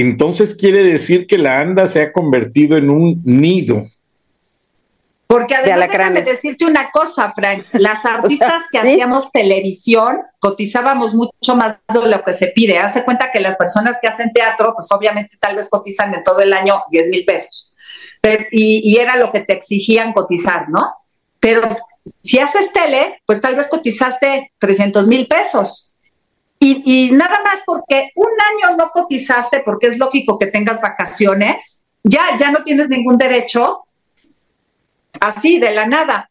entonces 0.00 0.54
quiere 0.54 0.82
decir 0.82 1.26
que 1.26 1.38
la 1.38 1.58
ANDA 1.58 1.88
se 1.88 2.02
ha 2.02 2.12
convertido 2.12 2.76
en 2.76 2.90
un 2.90 3.22
nido. 3.24 3.84
Porque 5.26 5.56
además 5.56 5.80
déjame 5.80 5.94
alacranes. 5.96 6.24
decirte 6.26 6.64
una 6.66 6.90
cosa, 6.92 7.32
Frank, 7.34 7.64
las 7.72 8.04
artistas 8.06 8.62
que 8.70 8.80
¿sí? 8.80 8.86
hacíamos 8.88 9.30
televisión 9.32 10.18
cotizábamos 10.38 11.14
mucho 11.14 11.56
más 11.56 11.76
de 11.92 12.08
lo 12.08 12.22
que 12.22 12.32
se 12.32 12.48
pide. 12.48 12.78
Hace 12.78 13.02
cuenta 13.04 13.32
que 13.32 13.40
las 13.40 13.56
personas 13.56 13.98
que 14.00 14.06
hacen 14.06 14.32
teatro, 14.32 14.72
pues 14.74 14.86
obviamente 14.92 15.36
tal 15.40 15.56
vez 15.56 15.68
cotizan 15.68 16.14
en 16.14 16.22
todo 16.22 16.40
el 16.40 16.52
año 16.52 16.80
10 16.90 17.08
mil 17.08 17.24
pesos. 17.24 17.72
Pero- 18.20 18.44
y, 18.52 18.82
y 18.88 18.98
era 18.98 19.16
lo 19.16 19.32
que 19.32 19.40
te 19.40 19.54
exigían 19.54 20.12
cotizar, 20.12 20.68
¿no? 20.68 20.92
Pero 21.40 21.76
si 22.22 22.38
haces 22.38 22.72
tele, 22.72 23.20
pues 23.26 23.40
tal 23.40 23.56
vez 23.56 23.66
cotizaste 23.66 24.52
300 24.58 25.08
mil 25.08 25.26
pesos. 25.26 25.92
Y, 26.58 26.82
y 26.84 27.10
nada 27.12 27.40
más 27.44 27.60
porque 27.66 28.10
un 28.14 28.30
año 28.30 28.76
no 28.76 28.90
cotizaste, 28.90 29.60
porque 29.64 29.88
es 29.88 29.98
lógico 29.98 30.38
que 30.38 30.46
tengas 30.46 30.80
vacaciones, 30.80 31.82
ya, 32.02 32.38
ya 32.38 32.50
no 32.50 32.64
tienes 32.64 32.88
ningún 32.88 33.18
derecho 33.18 33.84
así, 35.20 35.58
de 35.58 35.72
la 35.72 35.86
nada. 35.86 36.30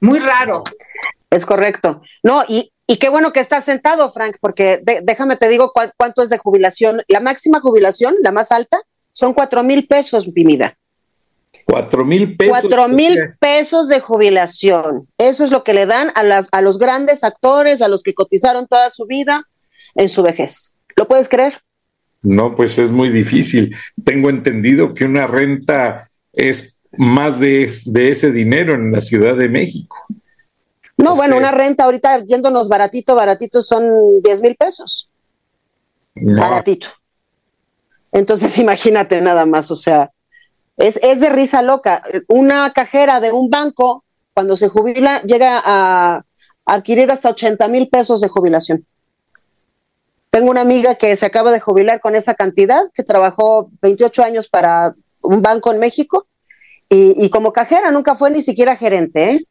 Muy 0.00 0.18
raro. 0.18 0.64
Es 1.30 1.44
correcto. 1.44 2.02
No, 2.22 2.44
y, 2.48 2.72
y 2.86 2.98
qué 2.98 3.08
bueno 3.08 3.32
que 3.32 3.40
estás 3.40 3.64
sentado, 3.64 4.10
Frank, 4.12 4.36
porque 4.40 4.80
déjame 5.02 5.36
te 5.36 5.48
digo 5.48 5.72
cuánto 5.96 6.22
es 6.22 6.30
de 6.30 6.38
jubilación. 6.38 7.02
La 7.08 7.20
máxima 7.20 7.60
jubilación, 7.60 8.14
la 8.22 8.32
más 8.32 8.52
alta, 8.52 8.80
son 9.12 9.34
cuatro 9.34 9.62
mil 9.62 9.86
pesos, 9.86 10.26
mi 10.26 10.44
vida. 10.44 10.76
Cuatro 11.72 12.04
mil 12.04 12.36
pesos. 12.36 12.50
Cuatro 12.60 12.88
mil 12.88 13.18
pesos 13.40 13.88
de 13.88 14.00
jubilación. 14.00 15.08
Eso 15.18 15.44
es 15.44 15.50
lo 15.50 15.64
que 15.64 15.72
le 15.74 15.86
dan 15.86 16.12
a, 16.14 16.22
las, 16.22 16.46
a 16.52 16.60
los 16.60 16.78
grandes 16.78 17.24
actores, 17.24 17.80
a 17.80 17.88
los 17.88 18.02
que 18.02 18.14
cotizaron 18.14 18.66
toda 18.66 18.90
su 18.90 19.06
vida 19.06 19.48
en 19.94 20.08
su 20.08 20.22
vejez. 20.22 20.74
¿Lo 20.96 21.08
puedes 21.08 21.28
creer? 21.28 21.60
No, 22.22 22.54
pues 22.54 22.78
es 22.78 22.90
muy 22.90 23.08
difícil. 23.08 23.74
Tengo 24.04 24.30
entendido 24.30 24.94
que 24.94 25.04
una 25.04 25.26
renta 25.26 26.10
es 26.32 26.76
más 26.96 27.40
de, 27.40 27.62
es- 27.64 27.90
de 27.90 28.10
ese 28.10 28.30
dinero 28.32 28.74
en 28.74 28.92
la 28.92 29.00
Ciudad 29.00 29.36
de 29.36 29.48
México. 29.48 29.96
No, 30.98 31.14
O 31.14 31.16
bueno, 31.16 31.32
sea- 31.32 31.40
una 31.40 31.50
renta 31.50 31.84
ahorita 31.84 32.22
yéndonos 32.26 32.68
baratito, 32.68 33.14
baratito 33.14 33.62
son 33.62 34.20
10 34.22 34.40
mil 34.42 34.54
pesos. 34.56 35.08
No, 36.14 36.40
baratito. 36.42 36.88
Entonces, 38.12 38.56
imagínate 38.58 39.20
nada 39.20 39.46
más, 39.46 39.70
o 39.70 39.76
sea, 39.76 40.10
es, 40.76 40.98
es 41.02 41.20
de 41.20 41.28
risa 41.30 41.62
loca. 41.62 42.02
Una 42.28 42.72
cajera 42.72 43.20
de 43.20 43.32
un 43.32 43.50
banco, 43.50 44.04
cuando 44.34 44.56
se 44.56 44.68
jubila, 44.68 45.22
llega 45.22 45.60
a 45.64 46.24
adquirir 46.64 47.10
hasta 47.10 47.30
80 47.30 47.68
mil 47.68 47.88
pesos 47.88 48.20
de 48.20 48.28
jubilación. 48.28 48.86
Tengo 50.30 50.50
una 50.50 50.62
amiga 50.62 50.94
que 50.94 51.14
se 51.16 51.26
acaba 51.26 51.52
de 51.52 51.60
jubilar 51.60 52.00
con 52.00 52.14
esa 52.14 52.34
cantidad, 52.34 52.84
que 52.94 53.02
trabajó 53.02 53.70
28 53.82 54.24
años 54.24 54.48
para 54.48 54.94
un 55.20 55.42
banco 55.42 55.72
en 55.72 55.78
México 55.78 56.26
y, 56.88 57.14
y 57.22 57.30
como 57.30 57.52
cajera 57.52 57.90
nunca 57.90 58.14
fue 58.14 58.30
ni 58.30 58.42
siquiera 58.42 58.76
gerente, 58.76 59.30
¿eh? 59.30 59.46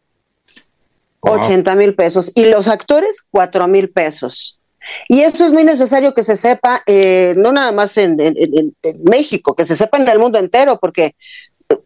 Wow. 1.21 1.39
80 1.41 1.75
mil 1.75 1.95
pesos. 1.95 2.31
Y 2.33 2.45
los 2.45 2.67
actores, 2.67 3.21
4 3.29 3.67
mil 3.67 3.91
pesos. 3.91 4.59
Y 5.07 5.21
eso 5.21 5.45
es 5.45 5.51
muy 5.51 5.63
necesario 5.63 6.13
que 6.13 6.23
se 6.23 6.35
sepa, 6.35 6.81
eh, 6.85 7.33
no 7.37 7.51
nada 7.51 7.71
más 7.71 7.97
en, 7.97 8.17
México, 9.03 9.55
que 9.55 9.65
se 9.65 9.75
sepa 9.75 9.97
en 9.97 10.07
el 10.07 10.19
mundo 10.19 10.39
entero, 10.39 10.79
porque 10.79 11.15
eh, 11.69 11.77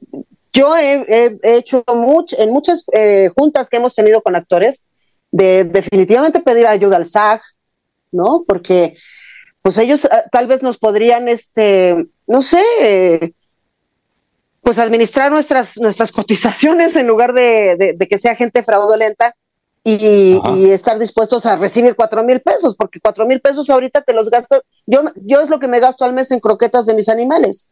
yo 0.54 0.76
he, 0.78 1.06
he- 1.08 1.40
he 1.44 1.56
hecho 1.58 1.84
much- 1.88 2.36
en 2.38 2.52
muchas 2.52 2.86
eh, 2.94 3.30
juntas 3.36 3.70
que 3.70 3.78
hemos 3.78 3.94
tenido 3.94 4.22
con 4.22 4.36
actores, 4.36 4.84
de 5.32 5.66
definitivamente 5.66 6.40
pedir 6.40 6.66
ayuda 6.68 6.96
al 6.98 7.06
SAG, 7.06 7.42
¿no? 8.12 8.44
Porque 8.48 8.96
pues 9.62 9.78
ellos 9.78 10.06
ah, 10.06 10.24
tal 10.32 10.48
vez 10.48 10.62
nos 10.64 10.78
podrían, 10.78 11.28
este, 11.28 12.06
no 12.28 12.42
sé, 12.42 12.62
eh, 12.82 13.32
pues 14.62 14.80
administrar 14.80 15.32
nuestras, 15.32 15.78
nuestras 15.78 16.12
cotizaciones 16.14 16.96
en 16.96 17.08
lugar 17.08 17.34
de, 17.34 17.76
de- 17.78 17.94
de 17.94 18.08
que 18.08 18.18
sea 18.18 18.36
gente 18.36 18.64
fraudulenta 18.64 19.36
y, 19.88 20.70
estar 20.72 20.98
dispuestos 20.98 21.46
a 21.46 21.56
recibir 21.56 21.96
cuatro 21.96 22.24
mil 22.24 22.42
pesos, 22.42 22.76
porque 22.76 23.00
cuatro 23.00 23.26
mil 23.28 23.40
pesos 23.40 23.70
ahorita 23.70 24.02
te 24.02 24.14
los 24.14 24.32
gastas, 24.32 24.62
yo, 24.88 25.04
yo 25.16 25.42
es 25.42 25.50
lo 25.50 25.60
que 25.60 25.68
me 25.68 25.80
gasto 25.80 26.04
al 26.04 26.14
mes 26.14 26.32
en 26.32 26.40
croquetas 26.40 26.88
de 26.88 26.96
mis 26.96 27.08
animales, 27.08 27.70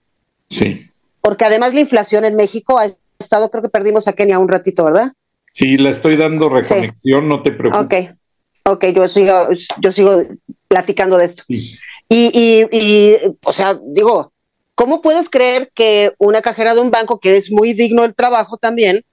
sí. 0.48 0.88
porque 1.22 1.46
además 1.46 1.74
la 1.74 1.80
inflación 1.80 2.24
en 2.24 2.36
México 2.36 2.78
ha 2.78 2.86
estado, 3.18 3.50
creo 3.50 3.64
que 3.64 3.70
perdimos 3.70 4.08
a 4.08 4.14
Kenia 4.14 4.38
un 4.38 4.48
ratito, 4.48 4.86
¿verdad? 4.86 5.14
Sí, 5.54 5.78
la 5.78 5.90
estoy 5.90 6.16
dando 6.16 6.50
reconexión, 6.50 7.28
no 7.28 7.42
te 7.42 7.52
preocupes. 7.52 8.10
Ok, 8.64 8.74
ok, 8.74 8.86
yo 8.96 9.08
sigo, 9.08 9.50
yo 9.80 9.92
sigo 9.92 10.24
platicando 10.68 11.18
de 11.18 11.26
esto. 11.26 11.44
Y, 11.48 11.78
y, 12.10 12.68
y, 12.72 13.18
o 13.44 13.54
sea, 13.54 13.80
digo, 13.88 14.34
¿cómo 14.76 15.02
puedes 15.02 15.30
creer 15.30 15.72
que 15.74 16.14
una 16.20 16.42
cajera 16.42 16.76
de 16.76 16.82
un 16.82 16.92
banco, 16.92 17.20
que 17.20 17.36
es 17.36 17.52
muy 17.52 17.74
digno 17.74 18.04
del 18.04 18.14
trabajo 18.14 18.58
también, 18.58 19.04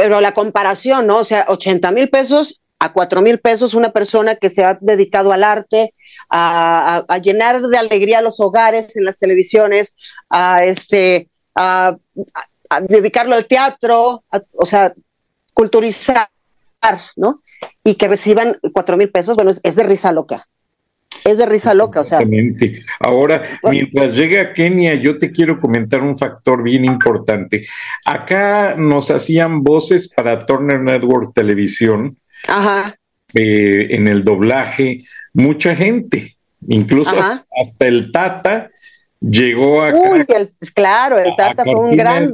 pero 0.00 0.22
la 0.22 0.32
comparación, 0.32 1.06
¿no? 1.06 1.18
O 1.18 1.24
sea, 1.24 1.44
80 1.46 1.90
mil 1.90 2.08
pesos 2.08 2.62
a 2.78 2.94
4 2.94 3.20
mil 3.20 3.38
pesos, 3.38 3.74
una 3.74 3.92
persona 3.92 4.36
que 4.36 4.48
se 4.48 4.64
ha 4.64 4.78
dedicado 4.80 5.30
al 5.30 5.44
arte, 5.44 5.92
a, 6.30 7.04
llenar 7.22 7.60
de 7.60 7.76
alegría 7.76 8.22
los 8.22 8.40
hogares 8.40 8.96
en 8.96 9.04
las 9.04 9.18
televisiones, 9.18 9.94
a, 10.30 10.64
este, 10.64 11.28
a, 11.54 11.98
dedicarlo 12.88 13.34
al 13.34 13.44
teatro, 13.44 14.24
o 14.54 14.64
sea, 14.64 14.94
culturizar, 15.52 16.30
¿no? 17.16 17.42
Y 17.84 17.96
que 17.96 18.08
reciban 18.08 18.58
4 18.72 18.96
mil 18.96 19.10
pesos, 19.10 19.36
bueno, 19.36 19.50
es 19.50 19.76
de 19.76 19.82
risa 19.82 20.12
loca 20.12 20.48
es 21.24 21.38
de 21.38 21.46
risa 21.46 21.74
loca, 21.74 22.00
o 22.00 22.04
sea. 22.04 22.18
Exactamente. 22.18 22.82
Ahora, 22.98 23.42
mientras 23.70 24.14
llega 24.14 24.42
a 24.42 24.52
Kenia, 24.52 24.94
yo 24.94 25.18
te 25.18 25.30
quiero 25.30 25.60
comentar 25.60 26.02
un 26.02 26.16
factor 26.16 26.62
bien 26.62 26.84
importante. 26.84 27.66
Acá 28.04 28.74
nos 28.76 29.10
hacían 29.10 29.62
voces 29.62 30.08
para 30.08 30.46
Turner 30.46 30.80
Network 30.80 31.34
Televisión. 31.34 32.16
Ajá. 32.48 32.96
Eh, 33.34 33.88
en 33.90 34.08
el 34.08 34.24
doblaje, 34.24 35.04
mucha 35.32 35.76
gente, 35.76 36.36
incluso 36.66 37.14
hasta 37.56 37.86
el 37.86 38.10
Tata 38.10 38.70
llegó 39.20 39.82
a. 39.82 39.92
Uy, 39.92 40.26
claro, 40.74 41.18
el 41.18 41.36
Tata 41.36 41.64
fue 41.64 41.74
un 41.74 41.96
gran. 41.96 42.32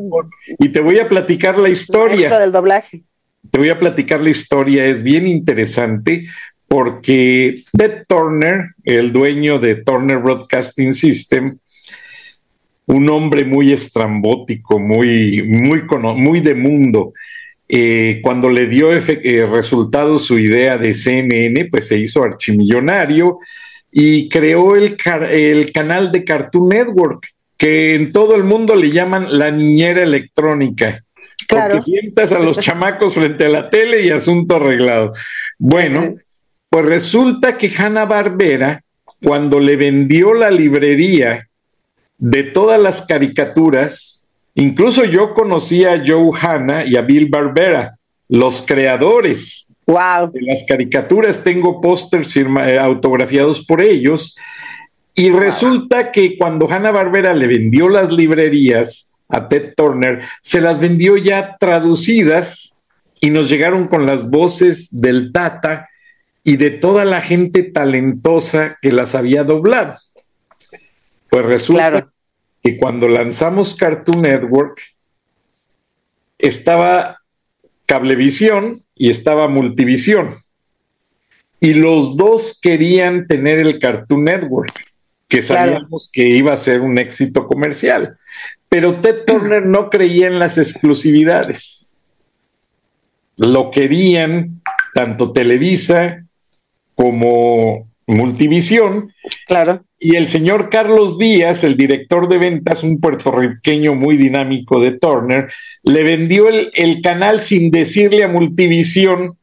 Y 0.59 0.69
te 0.71 0.81
voy 0.81 0.99
a 0.99 1.09
platicar 1.09 1.59
la 1.59 1.69
historia. 1.69 2.39
del 2.39 2.53
doblaje. 2.53 3.03
Te 3.51 3.59
voy 3.59 3.69
a 3.69 3.79
platicar 3.79 4.21
la 4.21 4.31
historia, 4.31 4.87
es 4.87 5.03
bien 5.03 5.27
interesante 5.27 6.27
porque 6.69 7.65
Ted 7.77 8.05
Turner, 8.09 8.73
el 8.85 9.13
dueño 9.13 9.59
de 9.59 9.77
Turner 9.77 10.19
Broadcasting 10.19 10.93
System, 10.93 11.59
un 12.87 13.09
hombre 13.09 13.45
muy 13.45 13.73
estrambótico, 13.73 14.79
muy, 14.79 15.43
muy, 15.43 15.83
muy 16.17 16.41
de 16.41 16.55
mundo, 16.55 17.13
eh, 17.69 18.21
cuando 18.23 18.49
le 18.49 18.67
dio 18.67 18.93
eh, 18.93 19.47
resultado 19.51 20.19
su 20.19 20.39
idea 20.39 20.79
de 20.79 20.95
CNN, 20.95 21.65
pues 21.67 21.89
se 21.89 21.99
hizo 21.99 22.23
archimillonario 22.23 23.39
y 23.91 24.29
creó 24.29 24.77
el, 24.77 24.97
el 25.31 25.73
canal 25.73 26.13
de 26.13 26.25
Cartoon 26.25 26.69
Network, 26.69 27.29
que 27.57 27.95
en 27.95 28.13
todo 28.13 28.37
el 28.37 28.45
mundo 28.45 28.77
le 28.77 28.91
llaman 28.91 29.39
la 29.39 29.51
niñera 29.51 30.03
electrónica. 30.03 31.03
Porque 31.49 31.81
sientas 31.81 32.33
a 32.33 32.39
los 32.39 32.59
chamacos 32.61 33.15
frente 33.15 33.47
a 33.47 33.49
la 33.49 33.71
tele 33.71 34.05
y 34.05 34.11
asunto 34.11 34.57
arreglado. 34.57 35.13
Bueno, 35.59 36.17
pues 36.77 36.89
resulta 36.89 37.57
que 37.57 37.73
Hanna 37.75 38.05
Barbera, 38.05 38.83
cuando 39.23 39.61
le 39.61 39.77
vendió 39.77 40.35
la 40.35 40.51
librería 40.51 41.49
de 42.19 42.43
todas 42.43 42.79
las 42.79 43.01
caricaturas, 43.01 44.29
incluso 44.55 45.07
yo 45.07 45.33
conocí 45.33 45.87
a 45.87 46.03
Joe 46.07 46.39
Hanna 46.39 46.85
y 46.85 46.97
a 46.97 47.01
Bill 47.01 47.31
Barbera, 47.31 47.97
los 48.29 48.61
creadores 48.61 49.69
de 49.87 50.43
las 50.43 50.65
caricaturas, 50.69 51.43
tengo 51.43 51.81
pósters 51.81 52.37
eh, 52.37 52.79
autografiados 52.79 53.65
por 53.65 53.81
ellos, 53.81 54.37
y 55.15 55.31
resulta 55.31 56.13
que 56.13 56.37
cuando 56.37 56.71
Hanna 56.71 56.91
Barbera 56.91 57.33
le 57.33 57.47
vendió 57.47 57.89
las 57.89 58.13
librerías 58.13 59.15
a 59.31 59.49
Ted 59.49 59.73
Turner, 59.75 60.21
se 60.43 60.61
las 60.61 60.79
vendió 60.79 61.17
ya 61.17 61.57
traducidas 61.59 62.77
y 63.23 63.31
nos 63.31 63.49
llegaron 63.49 63.89
con 63.89 64.05
las 64.05 64.29
voces 64.29 64.89
del 64.91 65.33
Tata 65.33 65.89
y 66.47 66.59
de 66.59 66.71
toda 66.71 67.05
la 67.05 67.23
gente 67.23 67.65
talentosa 67.65 68.79
que 68.81 68.93
las 68.93 69.17
había 69.17 69.43
doblado. 69.43 69.99
Pues 71.29 71.45
resulta 71.45 72.13
que 72.63 72.77
cuando 72.77 73.09
lanzamos 73.09 73.75
Cartoon 73.75 74.23
Network, 74.23 74.81
estaba 76.39 77.19
Cablevisión 77.85 78.85
y 78.95 79.11
estaba 79.11 79.49
Multivisión. 79.49 80.37
Y 81.59 81.75
los 81.75 82.17
dos 82.17 82.61
querían 82.63 83.27
tener 83.27 83.59
el 83.59 83.81
Cartoon 83.81 84.23
Network, 84.27 84.73
que 85.27 85.43
sabíamos 85.43 86.09
que 86.13 86.29
iba 86.29 86.53
a 86.53 86.59
ser 86.59 86.81
un 86.81 86.97
éxito 86.99 87.49
comercial. 87.49 88.19
Pero 88.69 89.01
Ted 89.01 89.25
Turner 89.27 89.67
no 89.67 89.91
creía 89.91 90.29
en 90.29 90.39
las 90.39 90.59
exclusividades. 90.59 91.93
Lo 93.37 93.73
querían 93.73 94.63
tanto 94.95 95.33
Televisa 95.33 96.23
como 96.97 97.87
Multivisión. 98.09 99.13
Claro. 99.47 99.85
Y 99.99 100.17
el 100.17 100.29
señor 100.29 100.71
Carlos 100.71 101.19
Díaz, 101.19 101.65
el 101.65 101.77
director 101.77 102.29
de 102.29 102.39
ventas, 102.39 102.83
un 102.83 103.01
puertorriqueño 103.01 103.95
muy 103.95 104.17
dinámico 104.17 104.81
de 104.81 104.93
Turner, 104.93 105.53
le 105.83 106.03
vendió 106.03 106.49
el, 106.49 107.01
canal 107.03 107.41
sin 107.41 107.71
decirle 107.71 108.25
a 108.25 108.29
Multivisión 108.29 109.37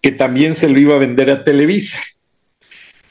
que 0.00 0.12
también 0.12 0.54
se 0.54 0.68
lo 0.68 0.78
iba 0.78 0.94
a 0.94 0.98
vender 0.98 1.30
a 1.30 1.44
Televisa. 1.44 2.00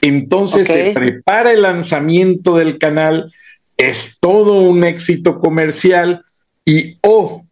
Entonces 0.00 0.66
se 0.66 0.92
prepara 0.92 1.52
el 1.52 1.62
lanzamiento 1.62 2.56
del 2.56 2.78
canal, 2.78 3.32
es 3.76 4.18
todo 4.20 4.54
un 4.54 4.84
éxito 4.84 5.40
comercial 5.40 6.24
y, 6.64 6.98
oh, 7.02 7.44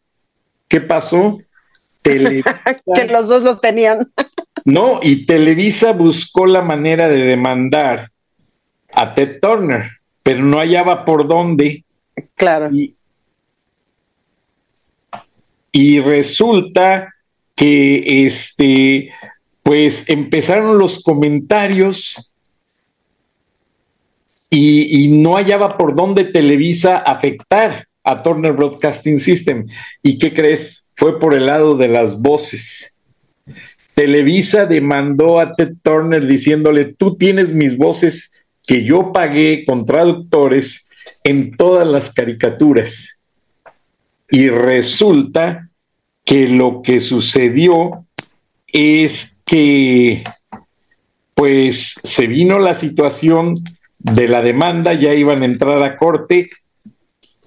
¿qué 0.68 0.80
pasó? 0.80 1.40
que 2.04 3.06
los 3.10 3.28
dos 3.28 3.42
lo 3.42 3.58
tenían. 3.58 4.10
No, 4.64 4.98
y 5.02 5.26
Televisa 5.26 5.92
buscó 5.92 6.46
la 6.46 6.62
manera 6.62 7.06
de 7.08 7.22
demandar 7.22 8.10
a 8.90 9.14
Ted 9.14 9.38
Turner, 9.40 9.90
pero 10.22 10.42
no 10.42 10.58
hallaba 10.58 11.04
por 11.04 11.26
dónde. 11.28 11.84
Claro. 12.34 12.70
Y, 15.72 16.00
resulta 16.00 17.12
que 17.54 18.26
este, 18.26 19.10
pues 19.62 20.08
empezaron 20.08 20.78
los 20.78 21.02
comentarios 21.02 22.32
y, 24.48 25.04
y, 25.04 25.08
no 25.08 25.34
hallaba 25.34 25.76
por 25.76 25.94
dónde 25.94 26.24
Televisa 26.24 26.98
afectar 26.98 27.88
a 28.04 28.22
Turner 28.22 28.52
Broadcasting 28.52 29.18
System. 29.18 29.66
¿Y 30.02 30.16
qué 30.16 30.32
crees? 30.32 30.86
Fue 30.94 31.18
por 31.18 31.34
el 31.34 31.46
lado 31.46 31.76
de 31.76 31.88
las 31.88 32.20
voces. 32.20 32.93
Televisa 33.94 34.66
demandó 34.66 35.38
a 35.38 35.52
Ted 35.52 35.74
Turner 35.82 36.26
diciéndole, 36.26 36.94
tú 36.94 37.16
tienes 37.16 37.52
mis 37.52 37.76
voces 37.76 38.46
que 38.66 38.84
yo 38.84 39.12
pagué 39.12 39.64
con 39.64 39.84
traductores 39.84 40.88
en 41.22 41.56
todas 41.56 41.86
las 41.86 42.10
caricaturas. 42.10 43.18
Y 44.30 44.48
resulta 44.48 45.68
que 46.24 46.48
lo 46.48 46.82
que 46.82 47.00
sucedió 47.00 48.06
es 48.66 49.38
que 49.44 50.24
pues 51.34 51.96
se 52.02 52.26
vino 52.26 52.58
la 52.58 52.74
situación 52.74 53.62
de 53.98 54.28
la 54.28 54.40
demanda, 54.42 54.94
ya 54.94 55.14
iban 55.14 55.42
a 55.42 55.46
entrar 55.46 55.82
a 55.82 55.96
corte 55.96 56.50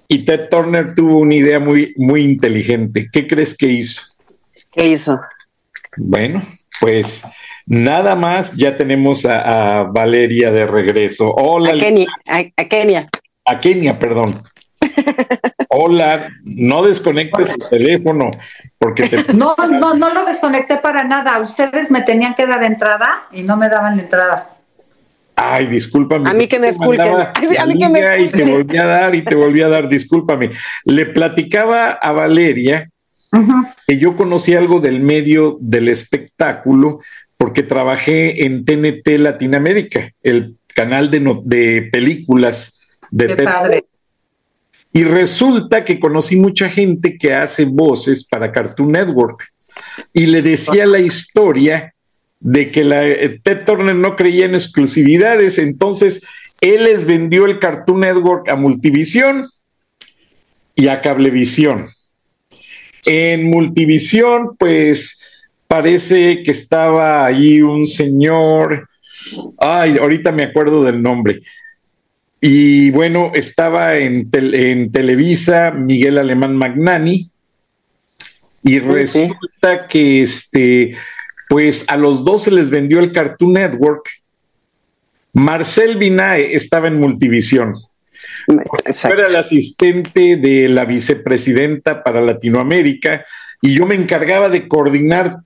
y 0.08 0.24
Ted 0.24 0.48
Turner 0.50 0.94
tuvo 0.94 1.18
una 1.18 1.34
idea 1.34 1.60
muy, 1.60 1.94
muy 1.96 2.22
inteligente. 2.22 3.08
¿Qué 3.12 3.26
crees 3.26 3.54
que 3.54 3.66
hizo? 3.66 4.02
¿Qué 4.72 4.86
hizo? 4.86 5.20
Bueno, 5.98 6.42
pues 6.80 7.24
nada 7.66 8.16
más, 8.16 8.54
ya 8.56 8.76
tenemos 8.76 9.24
a, 9.26 9.84
Valeria 9.84 10.50
de 10.50 10.66
regreso. 10.66 11.32
Hola. 11.34 11.74
A 11.74 11.78
Kenia, 11.78 12.06
a, 12.26 12.64
Kenia. 12.64 13.08
A 13.44 13.60
Kenia, 13.60 13.98
perdón. 13.98 14.42
Hola, 15.70 16.30
no 16.44 16.82
desconectes 16.82 17.50
el 17.50 17.68
teléfono 17.68 18.30
porque 18.78 19.08
te... 19.08 19.34
No, 19.34 19.54
no, 19.68 19.94
no 19.94 20.14
lo 20.14 20.24
desconecté 20.24 20.78
para 20.78 21.04
nada. 21.04 21.40
Ustedes 21.40 21.90
me 21.90 22.02
tenían 22.02 22.34
que 22.34 22.46
dar 22.46 22.62
entrada 22.62 23.26
y 23.32 23.42
no 23.42 23.56
me 23.56 23.68
daban 23.68 23.96
la 23.96 24.02
entrada. 24.02 24.58
Ay, 25.40 25.66
discúlpame. 25.66 26.28
A 26.28 26.34
mí 26.34 26.48
que 26.48 26.58
me 26.58 26.68
esculquen. 26.68 27.14
A 27.58 27.66
mí 27.66 27.78
que 27.78 27.88
me 27.88 28.22
Y 28.22 28.30
te 28.30 28.44
volví 28.44 28.76
a 28.76 28.86
dar 28.86 29.14
y 29.14 29.22
te 29.22 29.36
volví 29.36 29.62
a 29.62 29.68
dar, 29.68 29.88
discúlpame. 29.88 30.50
Le 30.84 31.06
platicaba 31.06 31.90
a 31.90 32.12
Valeria 32.12 32.88
que 33.86 33.98
yo 33.98 34.16
conocí 34.16 34.54
algo 34.54 34.80
del 34.80 35.00
medio 35.00 35.58
del 35.60 35.88
espectáculo 35.88 37.00
porque 37.36 37.62
trabajé 37.62 38.46
en 38.46 38.64
TNT 38.64 39.18
Latinoamérica, 39.18 40.12
el 40.22 40.56
canal 40.66 41.10
de, 41.10 41.40
de 41.44 41.82
películas 41.92 42.80
de 43.10 43.26
Qué 43.28 43.42
padre. 43.42 43.84
Y 44.92 45.04
resulta 45.04 45.84
que 45.84 46.00
conocí 46.00 46.36
mucha 46.36 46.68
gente 46.68 47.16
que 47.18 47.34
hace 47.34 47.64
voces 47.64 48.24
para 48.24 48.52
Cartoon 48.52 48.92
Network. 48.92 49.44
Y 50.12 50.26
le 50.26 50.42
decía 50.42 50.86
la 50.86 50.98
historia 50.98 51.94
de 52.40 52.70
que 52.70 52.84
la, 52.84 53.06
eh, 53.06 53.40
Ted 53.42 53.64
Turner 53.64 53.94
no 53.94 54.16
creía 54.16 54.46
en 54.46 54.54
exclusividades, 54.54 55.58
entonces 55.58 56.20
él 56.60 56.84
les 56.84 57.04
vendió 57.04 57.44
el 57.46 57.58
Cartoon 57.58 58.00
Network 58.00 58.48
a 58.48 58.56
Multivisión 58.56 59.46
y 60.74 60.88
a 60.88 61.00
Cablevisión. 61.00 61.88
En 63.10 63.44
Multivisión, 63.44 64.54
pues 64.58 65.18
parece 65.66 66.42
que 66.42 66.50
estaba 66.50 67.24
ahí 67.24 67.62
un 67.62 67.86
señor, 67.86 68.86
ay, 69.58 69.96
ahorita 69.96 70.30
me 70.30 70.42
acuerdo 70.42 70.84
del 70.84 71.02
nombre. 71.02 71.40
Y 72.38 72.90
bueno, 72.90 73.32
estaba 73.34 73.96
en, 73.96 74.28
en 74.32 74.92
Televisa 74.92 75.70
Miguel 75.70 76.18
Alemán 76.18 76.54
Magnani. 76.54 77.30
Y 78.62 78.78
resulta 78.78 79.86
que 79.88 80.20
este, 80.20 80.94
pues 81.48 81.86
a 81.88 81.96
los 81.96 82.26
dos 82.26 82.42
se 82.42 82.50
les 82.50 82.68
vendió 82.68 83.00
el 83.00 83.12
Cartoon 83.12 83.54
Network. 83.54 84.04
Marcel 85.32 85.96
Binae 85.96 86.54
estaba 86.54 86.88
en 86.88 87.00
Multivisión. 87.00 87.72
Era 89.04 89.28
el 89.28 89.36
asistente 89.36 90.36
de 90.36 90.68
la 90.68 90.84
vicepresidenta 90.84 92.02
para 92.02 92.20
Latinoamérica 92.20 93.24
y 93.60 93.74
yo 93.74 93.86
me 93.86 93.94
encargaba 93.94 94.48
de 94.48 94.68
coordinar 94.68 95.38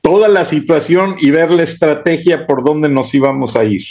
toda 0.00 0.28
la 0.28 0.44
situación 0.44 1.16
y 1.20 1.30
ver 1.30 1.50
la 1.50 1.62
estrategia 1.62 2.46
por 2.46 2.62
dónde 2.62 2.88
nos 2.88 3.14
íbamos 3.14 3.56
a 3.56 3.64
ir. 3.64 3.82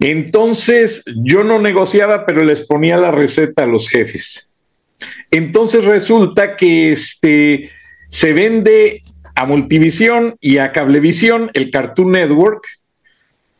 Entonces 0.00 1.02
yo 1.24 1.44
no 1.44 1.58
negociaba, 1.58 2.26
pero 2.26 2.42
les 2.42 2.60
ponía 2.60 2.96
la 2.96 3.10
receta 3.10 3.64
a 3.64 3.66
los 3.66 3.88
jefes. 3.88 4.50
Entonces 5.30 5.84
resulta 5.84 6.56
que 6.56 6.92
este, 6.92 7.70
se 8.08 8.32
vende 8.32 9.02
a 9.34 9.46
Multivisión 9.46 10.36
y 10.40 10.58
a 10.58 10.72
Cablevisión 10.72 11.50
el 11.54 11.70
Cartoon 11.70 12.12
Network 12.12 12.66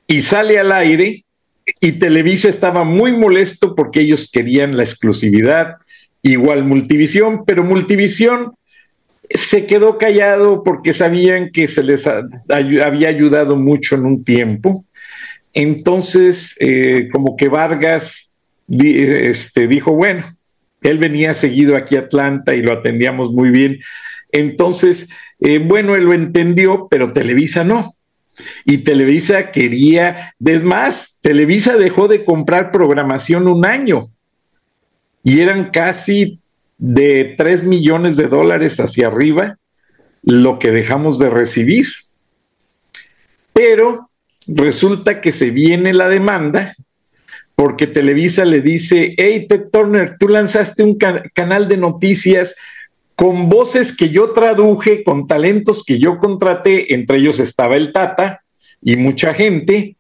y 0.07 0.21
sale 0.21 0.59
al 0.59 0.73
aire 0.73 1.25
y 1.81 1.93
Televisa 1.93 2.49
estaba 2.49 2.85
muy 2.85 3.13
molesto 3.13 3.75
porque 3.75 4.01
ellos 4.01 4.31
querían 4.33 4.77
la 4.77 4.83
exclusividad, 4.83 5.77
igual 6.23 6.65
Multivisión, 6.65 7.45
pero 7.45 7.63
Multivisión 7.63 8.53
se 9.31 9.67
quedó 9.67 9.99
callado 9.99 10.63
porque 10.63 10.93
sabían 10.93 11.51
que 11.51 11.67
se 11.67 11.83
les 11.83 12.07
había 12.07 13.09
ayudado 13.09 13.57
mucho 13.57 13.95
en 13.95 14.05
un 14.05 14.25
tiempo. 14.25 14.85
Entonces, 15.55 16.57
eh, 16.61 17.09
como 17.13 17.37
que 17.37 17.49
Vargas 17.49 18.33
este, 18.69 19.67
dijo, 19.69 19.93
bueno, 19.93 20.25
él 20.83 20.99
venía 20.99 21.33
seguido 21.33 21.77
aquí 21.77 21.97
a 21.97 22.01
Atlanta 22.01 22.55
y 22.55 22.63
lo 22.63 22.73
atendíamos 22.73 23.33
muy 23.33 23.51
bien. 23.51 23.81
Entonces, 24.33 25.09
eh, 25.41 25.59
bueno, 25.59 25.95
él 25.95 26.05
lo 26.05 26.13
entendió, 26.13 26.89
pero 26.91 27.13
Televisa 27.13 27.65
no. 27.65 27.94
Y 28.65 28.79
Televisa 28.79 29.51
quería, 29.51 30.35
es 30.45 30.63
más, 30.63 31.19
Televisa 31.21 31.77
dejó 31.77 32.09
de 32.09 32.25
comprar 32.25 32.73
programación 32.73 33.49
un 33.49 33.65
año 33.65 34.11
y 35.23 35.41
eran 35.41 35.71
casi 35.71 36.41
de 36.79 37.35
3 37.37 37.65
millones 37.65 38.17
de 38.17 38.27
dólares 38.27 38.79
hacia 38.79 39.07
arriba 39.07 39.59
lo 40.23 40.59
que 40.59 40.71
dejamos 40.71 41.19
de 41.19 41.31
recibir. 41.31 41.87
Pero 43.53 44.11
resulta 44.47 45.21
que 45.21 45.33
se 45.33 45.51
viene 45.51 45.93
la 45.93 46.09
demanda 46.09 46.75
porque 47.55 47.87
Televisa 47.87 48.45
le 48.45 48.61
dice, 48.61 49.15
hey, 49.17 49.47
Ted 49.49 49.69
Turner, 49.73 50.17
tú 50.19 50.29
lanzaste 50.29 50.83
un 50.83 50.99
canal 50.99 51.69
de 51.69 51.77
noticias 51.77 52.55
con 53.15 53.49
voces 53.49 53.97
que 53.97 54.11
yo 54.11 54.33
traduje, 54.33 55.05
con 55.05 55.27
talentos 55.27 55.85
que 55.85 55.99
yo 55.99 56.19
contraté, 56.19 56.95
entre 56.95 57.19
ellos 57.19 57.39
estaba 57.39 57.77
el 57.77 57.93
Tata 57.93 58.43
y 58.83 58.97
mucha 58.97 59.33
gente. 59.35 59.97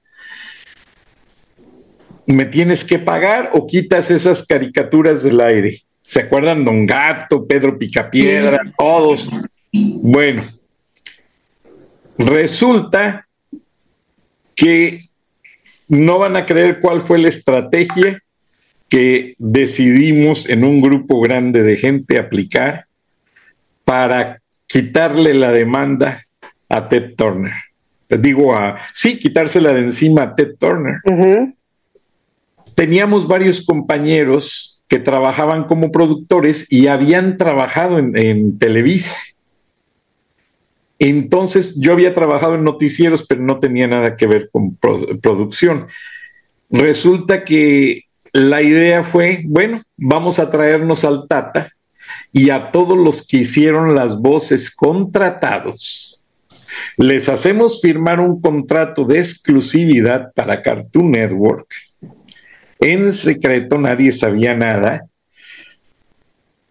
¿Me 2.26 2.46
tienes 2.46 2.84
que 2.84 2.98
pagar 2.98 3.50
o 3.52 3.66
quitas 3.66 4.10
esas 4.10 4.44
caricaturas 4.44 5.22
del 5.22 5.40
aire? 5.40 5.82
¿Se 6.02 6.20
acuerdan 6.20 6.64
Don 6.64 6.86
Gato, 6.86 7.46
Pedro 7.46 7.78
Picapiedra, 7.78 8.60
todos? 8.76 9.30
Bueno, 9.72 10.44
resulta 12.18 13.26
que 14.54 15.08
no 15.88 16.18
van 16.18 16.36
a 16.36 16.46
creer 16.46 16.80
cuál 16.80 17.00
fue 17.00 17.18
la 17.18 17.28
estrategia 17.28 18.20
que 18.88 19.34
decidimos 19.38 20.48
en 20.48 20.64
un 20.64 20.80
grupo 20.80 21.20
grande 21.20 21.62
de 21.62 21.76
gente 21.76 22.18
aplicar 22.18 22.86
para 23.84 24.40
quitarle 24.66 25.34
la 25.34 25.52
demanda 25.52 26.24
a 26.68 26.88
Ted 26.88 27.14
Turner. 27.16 27.52
Digo, 28.08 28.54
a, 28.54 28.76
sí, 28.92 29.18
quitársela 29.18 29.72
de 29.72 29.80
encima 29.80 30.22
a 30.22 30.34
Ted 30.34 30.56
Turner. 30.58 30.96
Teníamos 32.74 33.26
varios 33.26 33.64
compañeros 33.64 34.82
que 34.88 34.98
trabajaban 34.98 35.64
como 35.64 35.90
productores 35.90 36.66
y 36.70 36.88
habían 36.88 37.36
trabajado 37.36 37.98
en, 37.98 38.58
Televisa. 38.58 39.16
Entonces 40.98 41.74
yo 41.78 41.92
había 41.92 42.14
trabajado 42.14 42.54
en 42.54 42.64
noticieros, 42.64 43.24
pero 43.26 43.42
no 43.42 43.58
tenía 43.58 43.86
nada 43.86 44.16
que 44.16 44.26
ver 44.26 44.50
con 44.52 44.76
producción. 44.76 45.86
Resulta 46.70 47.44
que 47.44 48.02
la 48.32 48.62
idea 48.62 49.02
fue, 49.02 49.42
bueno, 49.46 49.82
vamos 49.96 50.38
a 50.38 50.50
traernos 50.50 51.04
al 51.04 51.26
Tata 51.28 51.70
y 52.34 52.50
a 52.50 52.72
todos 52.72 52.98
los 52.98 53.24
que 53.24 53.38
hicieron 53.38 53.94
las 53.94 54.18
voces 54.18 54.68
contratados. 54.68 56.20
Les 56.96 57.28
hacemos 57.28 57.80
firmar 57.80 58.18
un 58.18 58.40
contrato 58.40 59.04
de 59.04 59.20
exclusividad 59.20 60.32
para 60.34 60.60
Cartoon 60.60 61.12
Network. 61.12 61.72
En 62.80 63.12
secreto 63.12 63.78
nadie 63.78 64.10
sabía 64.10 64.52
nada. 64.56 65.06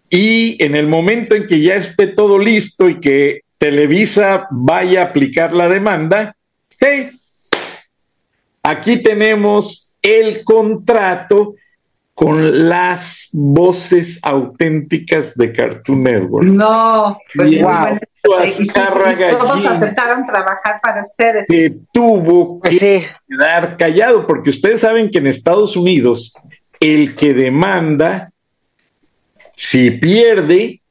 Y 0.09 0.61
en 0.61 0.75
el 0.75 0.87
momento 0.87 1.33
en 1.33 1.47
que 1.47 1.61
ya 1.61 1.75
esté 1.75 2.07
todo 2.07 2.37
listo 2.37 2.89
y 2.89 2.99
que 2.99 3.43
Televisa 3.57 4.47
vaya 4.51 5.01
a 5.01 5.05
aplicar 5.05 5.53
la 5.53 5.69
demanda, 5.69 6.35
hey, 6.77 7.11
aquí 8.61 9.01
tenemos 9.01 9.93
el 10.01 10.43
contrato 10.43 11.55
con 12.13 12.69
las 12.69 13.29
voces 13.31 14.19
auténticas 14.21 15.33
de 15.35 15.51
Cartoon 15.51 16.03
Network. 16.03 16.45
No, 16.45 17.17
pues 17.33 17.61
wow. 17.61 17.97
todos 18.21 19.65
aceptaron 19.65 20.25
trabajar 20.27 20.79
para 20.81 21.01
ustedes. 21.01 21.45
Que 21.47 21.75
tuvo 21.91 22.59
pues 22.59 22.79
que 22.79 23.07
quedar 23.27 23.77
callado, 23.77 24.27
porque 24.27 24.51
ustedes 24.51 24.81
saben 24.81 25.09
que 25.09 25.17
en 25.17 25.27
Estados 25.27 25.75
Unidos 25.75 26.33
el 26.79 27.15
que 27.15 27.33
demanda, 27.33 28.31
si 29.55 29.91
pierde, 29.91 30.81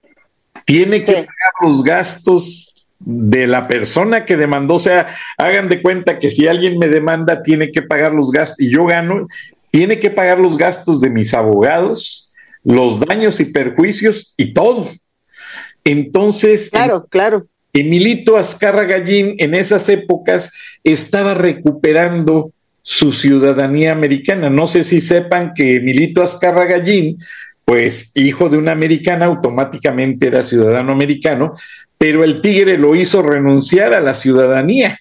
tiene 0.64 1.02
que 1.02 1.12
pagar 1.12 1.52
los 1.60 1.82
gastos 1.84 2.72
de 2.98 3.46
la 3.46 3.68
persona 3.68 4.24
que 4.24 4.36
demandó. 4.36 4.74
O 4.74 4.78
sea, 4.78 5.14
hagan 5.38 5.68
de 5.68 5.82
cuenta 5.82 6.18
que 6.18 6.30
si 6.30 6.46
alguien 6.46 6.78
me 6.78 6.88
demanda, 6.88 7.42
tiene 7.42 7.70
que 7.70 7.82
pagar 7.82 8.12
los 8.12 8.30
gastos 8.30 8.60
y 8.60 8.70
yo 8.70 8.86
gano, 8.86 9.26
tiene 9.72 9.98
que 9.98 10.10
pagar 10.10 10.38
los 10.38 10.56
gastos 10.56 11.00
de 11.00 11.10
mis 11.10 11.32
abogados, 11.32 12.32
los 12.62 13.00
daños 13.00 13.40
y 13.40 13.46
perjuicios 13.46 14.34
y 14.36 14.52
todo. 14.52 14.90
Entonces, 15.82 16.68
claro, 16.70 17.06
claro. 17.08 17.46
Emilito 17.72 18.36
Azcarra 18.36 18.84
Gallín 18.84 19.34
en 19.38 19.54
esas 19.54 19.88
épocas 19.88 20.52
estaba 20.84 21.32
recuperando 21.32 22.52
su 22.82 23.12
ciudadanía 23.12 23.92
americana. 23.92 24.50
No 24.50 24.66
sé 24.66 24.84
si 24.84 25.00
sepan 25.00 25.54
que 25.54 25.76
Emilito 25.76 26.22
Azcarra 26.22 26.66
Gallín, 26.66 27.18
pues 27.64 28.10
hijo 28.14 28.50
de 28.50 28.58
una 28.58 28.72
americana, 28.72 29.24
automáticamente 29.24 30.26
era 30.26 30.42
ciudadano 30.42 30.92
americano, 30.92 31.54
pero 31.96 32.24
el 32.24 32.42
tigre 32.42 32.76
lo 32.76 32.94
hizo 32.94 33.22
renunciar 33.22 33.94
a 33.94 34.02
la 34.02 34.14
ciudadanía. 34.14 34.98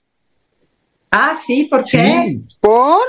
Ah, 1.11 1.38
sí, 1.45 1.67
¿por 1.69 1.84
qué? 1.84 2.39
¿Por? 2.61 3.01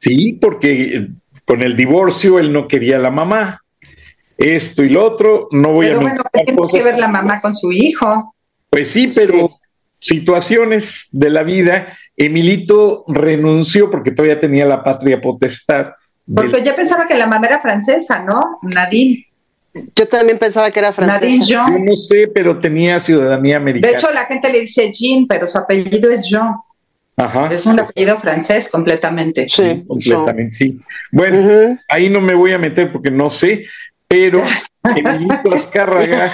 Sí, 0.00 0.32
porque 0.40 1.08
con 1.44 1.62
el 1.62 1.76
divorcio 1.76 2.38
él 2.38 2.52
no 2.52 2.66
quería 2.66 2.96
a 2.96 3.00
la 3.00 3.10
mamá. 3.10 3.60
Esto 4.36 4.82
y 4.82 4.88
lo 4.88 5.04
otro, 5.04 5.48
no 5.50 5.72
voy 5.72 5.86
pero 5.86 5.98
a 5.98 6.02
bueno, 6.02 6.22
¿qué 6.32 6.44
tiene 6.44 6.62
que 6.72 6.82
ver 6.82 6.98
la 6.98 7.08
mamá 7.08 7.40
con 7.42 7.54
su 7.54 7.70
hijo? 7.70 8.34
Pues 8.70 8.90
sí, 8.90 9.08
pero 9.08 9.58
situaciones 9.98 11.08
de 11.12 11.28
la 11.28 11.42
vida, 11.42 11.98
Emilito 12.16 13.04
renunció 13.06 13.90
porque 13.90 14.12
todavía 14.12 14.40
tenía 14.40 14.64
la 14.64 14.82
patria 14.82 15.20
potestad. 15.20 15.88
Porque 16.34 16.62
yo 16.64 16.74
pensaba 16.74 17.06
que 17.06 17.16
la 17.16 17.26
mamá 17.26 17.46
era 17.48 17.58
francesa, 17.58 18.24
¿no? 18.24 18.58
Nadine. 18.62 19.26
Yo 19.94 20.08
también 20.08 20.38
pensaba 20.38 20.70
que 20.70 20.78
era 20.78 20.92
francesa. 20.92 21.20
Nadine 21.20 21.44
Jean. 21.44 21.72
Yo 21.72 21.84
no 21.84 21.96
sé, 21.96 22.28
pero 22.34 22.58
tenía 22.58 22.98
ciudadanía 22.98 23.58
americana. 23.58 23.92
De 23.92 23.98
hecho, 23.98 24.10
la 24.10 24.24
gente 24.24 24.50
le 24.50 24.60
dice 24.60 24.90
Jean, 24.92 25.26
pero 25.26 25.46
su 25.46 25.58
apellido 25.58 26.10
es 26.10 26.28
Jean. 26.28 26.54
Es 27.50 27.66
un 27.66 27.78
apellido 27.78 28.18
francés 28.18 28.68
completamente. 28.70 29.46
Sí, 29.48 29.84
completamente, 29.86 30.54
sí. 30.54 30.80
Bueno, 31.12 31.78
ahí 31.88 32.08
no 32.08 32.20
me 32.20 32.34
voy 32.34 32.52
a 32.52 32.58
meter 32.58 32.90
porque 32.90 33.10
no 33.10 33.28
sé, 33.28 33.66
pero 34.08 34.42
Emilito 34.96 35.52
Azcárraga 35.54 36.32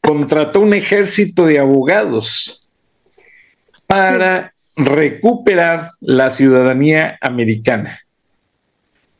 contrató 0.00 0.60
un 0.60 0.74
ejército 0.74 1.46
de 1.46 1.58
abogados 1.58 2.70
para 3.86 4.54
recuperar 4.76 5.90
la 6.00 6.30
ciudadanía 6.30 7.18
americana. 7.20 8.00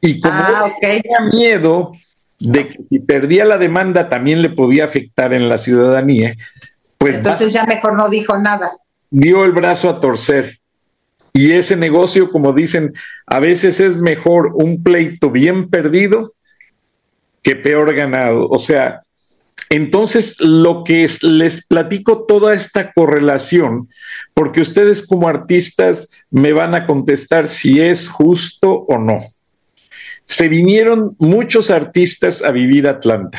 Y 0.00 0.20
como 0.20 0.34
ah, 0.34 0.72
tenía 0.80 1.20
miedo 1.32 1.92
de 2.38 2.68
que 2.68 2.78
si 2.88 2.98
perdía 2.98 3.44
la 3.44 3.58
demanda 3.58 4.08
también 4.08 4.42
le 4.42 4.50
podía 4.50 4.84
afectar 4.84 5.32
en 5.32 5.48
la 5.48 5.58
ciudadanía, 5.58 6.34
pues 6.98 7.16
entonces 7.16 7.52
ya 7.52 7.64
mejor 7.64 7.94
no 7.94 8.08
dijo 8.08 8.36
nada. 8.38 8.72
Dio 9.16 9.44
el 9.44 9.52
brazo 9.52 9.88
a 9.88 10.00
torcer. 10.00 10.58
Y 11.32 11.52
ese 11.52 11.76
negocio, 11.76 12.32
como 12.32 12.52
dicen, 12.52 12.92
a 13.26 13.38
veces 13.38 13.78
es 13.78 13.96
mejor 13.96 14.50
un 14.54 14.82
pleito 14.82 15.30
bien 15.30 15.70
perdido 15.70 16.32
que 17.40 17.54
peor 17.54 17.94
ganado. 17.94 18.48
O 18.48 18.58
sea, 18.58 19.02
entonces 19.68 20.34
lo 20.40 20.82
que 20.82 21.04
es, 21.04 21.22
les 21.22 21.64
platico 21.64 22.24
toda 22.26 22.54
esta 22.54 22.92
correlación, 22.92 23.88
porque 24.34 24.60
ustedes 24.60 25.06
como 25.06 25.28
artistas 25.28 26.08
me 26.28 26.52
van 26.52 26.74
a 26.74 26.84
contestar 26.84 27.46
si 27.46 27.80
es 27.80 28.08
justo 28.08 28.84
o 28.88 28.98
no. 28.98 29.20
Se 30.24 30.48
vinieron 30.48 31.14
muchos 31.20 31.70
artistas 31.70 32.42
a 32.42 32.50
vivir 32.50 32.88
a 32.88 32.92
Atlanta. 32.92 33.38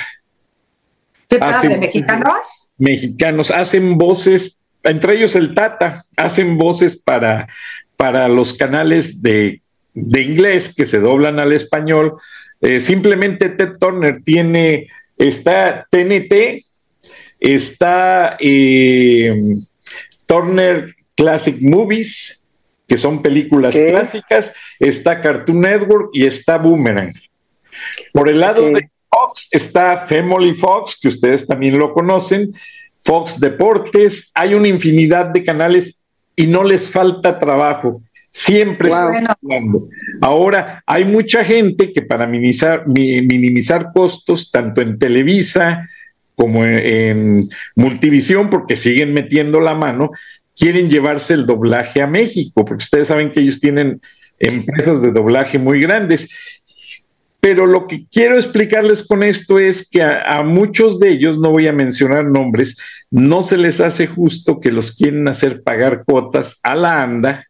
¿Qué 1.27 1.37
de 1.37 1.77
mexicanos? 1.79 2.69
Mexicanos, 2.77 3.51
hacen 3.51 3.97
voces, 3.97 4.57
entre 4.85 5.15
ellos 5.15 5.35
el 5.35 5.53
Tata, 5.53 6.05
hacen 6.15 6.57
voces 6.57 6.95
para, 6.95 7.47
para 7.97 8.27
los 8.29 8.53
canales 8.53 9.21
de, 9.21 9.61
inglés 9.93 10.73
que 10.73 10.85
se 10.85 10.99
doblan 10.99 11.39
al 11.39 11.53
español. 11.53 12.15
Eh, 12.61 12.79
simplemente 12.79 13.49
Ted 13.49 13.77
Turner 13.79 14.21
tiene, 14.23 14.87
está 15.17 15.87
TNT, 15.89 16.63
está 17.39 18.37
eh, 18.39 19.57
Turner 20.25 20.95
Classic 21.15 21.57
Movies, 21.61 22.41
que 22.87 22.97
son 22.97 23.21
películas 23.21 23.75
clásicas, 23.75 24.53
está 24.79 25.21
Cartoon 25.21 25.61
Network 25.61 26.09
y 26.13 26.25
está 26.25 26.57
Boomerang. 26.57 27.11
Por 28.13 28.29
el 28.29 28.39
lado 28.39 28.69
de 28.69 28.89
Fox 29.09 29.47
está 29.51 30.05
Family 30.05 30.53
Fox, 30.53 30.97
que 31.01 31.07
ustedes 31.07 31.47
también 31.47 31.77
lo 31.77 31.93
conocen, 31.93 32.53
Fox 33.05 33.39
Deportes, 33.39 34.31
hay 34.33 34.55
una 34.55 34.67
infinidad 34.67 35.27
de 35.27 35.43
canales 35.43 36.01
y 36.35 36.47
no 36.47 36.63
les 36.63 36.89
falta 36.89 37.39
trabajo. 37.39 38.01
Siempre 38.31 38.89
están 38.89 39.27
hablando. 39.29 39.87
Ahora, 40.19 40.83
hay 40.85 41.05
mucha 41.05 41.45
gente 41.45 41.91
que 41.91 42.01
para 42.01 42.27
minimizar, 42.27 42.85
minimizar 42.87 43.91
costos, 43.93 44.51
tanto 44.51 44.81
en 44.81 44.99
Televisa 44.99 45.87
como 46.35 46.65
en 46.65 47.47
Multivisión, 47.75 48.49
porque 48.49 48.75
siguen 48.75 49.13
metiendo 49.13 49.61
la 49.61 49.73
mano, 49.73 50.11
quieren 50.57 50.89
llevarse 50.89 51.33
el 51.33 51.45
doblaje 51.45 52.01
a 52.01 52.07
México, 52.07 52.65
porque 52.65 52.83
ustedes 52.83 53.07
saben 53.07 53.31
que 53.31 53.39
ellos 53.39 53.61
tienen 53.61 54.01
empresas 54.39 55.01
de 55.01 55.11
doblaje 55.11 55.57
muy 55.59 55.79
grandes. 55.79 56.27
Pero 57.45 57.67
lo 57.67 57.85
que 57.85 58.07
quiero 58.11 58.37
explicarles 58.37 59.03
con 59.03 59.21
esto 59.21 59.59
es 59.59 59.87
que 59.87 60.01
a, 60.01 60.41
muchos 60.41 60.99
de 60.99 61.09
ellos, 61.09 61.37
no 61.37 61.51
voy 61.51 61.67
a 61.67 61.71
mencionar 61.71 62.25
nombres, 62.25 62.75
no 63.11 63.43
se 63.43 63.55
les 63.55 63.79
hace 63.79 64.07
justo 64.07 64.59
que 64.59 64.71
los 64.71 64.91
quieren 64.93 65.27
hacer 65.27 65.61
pagar 65.61 66.05
cuotas 66.05 66.59
a 66.63 66.73
la 66.73 67.03
ANDA, 67.03 67.45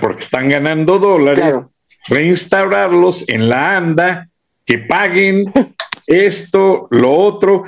porque 0.00 0.20
están 0.20 0.48
ganando 0.48 1.00
dólares, 1.00 1.56
reinstaurarlos 2.06 3.24
en 3.26 3.48
la 3.48 3.78
ANDA, 3.78 4.28
que 4.64 4.78
paguen 4.78 5.52
esto, 6.06 6.86
lo 6.92 7.10
otro. 7.10 7.64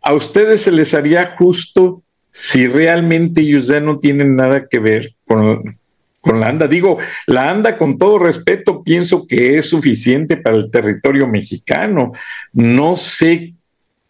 A 0.00 0.14
ustedes 0.14 0.62
se 0.62 0.70
les 0.70 0.94
haría 0.94 1.26
justo 1.26 2.04
si 2.30 2.68
realmente 2.68 3.40
ellos 3.40 3.66
ya 3.66 3.80
no 3.80 3.98
tienen 3.98 4.36
nada 4.36 4.68
que 4.68 4.78
ver 4.78 5.12
con, 5.26 5.79
con 6.20 6.40
la 6.40 6.48
ANDA. 6.48 6.68
Digo, 6.68 6.98
la 7.26 7.48
ANDA, 7.48 7.76
con 7.76 7.98
todo 7.98 8.18
respeto, 8.18 8.82
pienso 8.82 9.26
que 9.26 9.58
es 9.58 9.68
suficiente 9.68 10.36
para 10.36 10.56
el 10.56 10.70
territorio 10.70 11.26
mexicano. 11.26 12.12
No 12.52 12.96
sé 12.96 13.54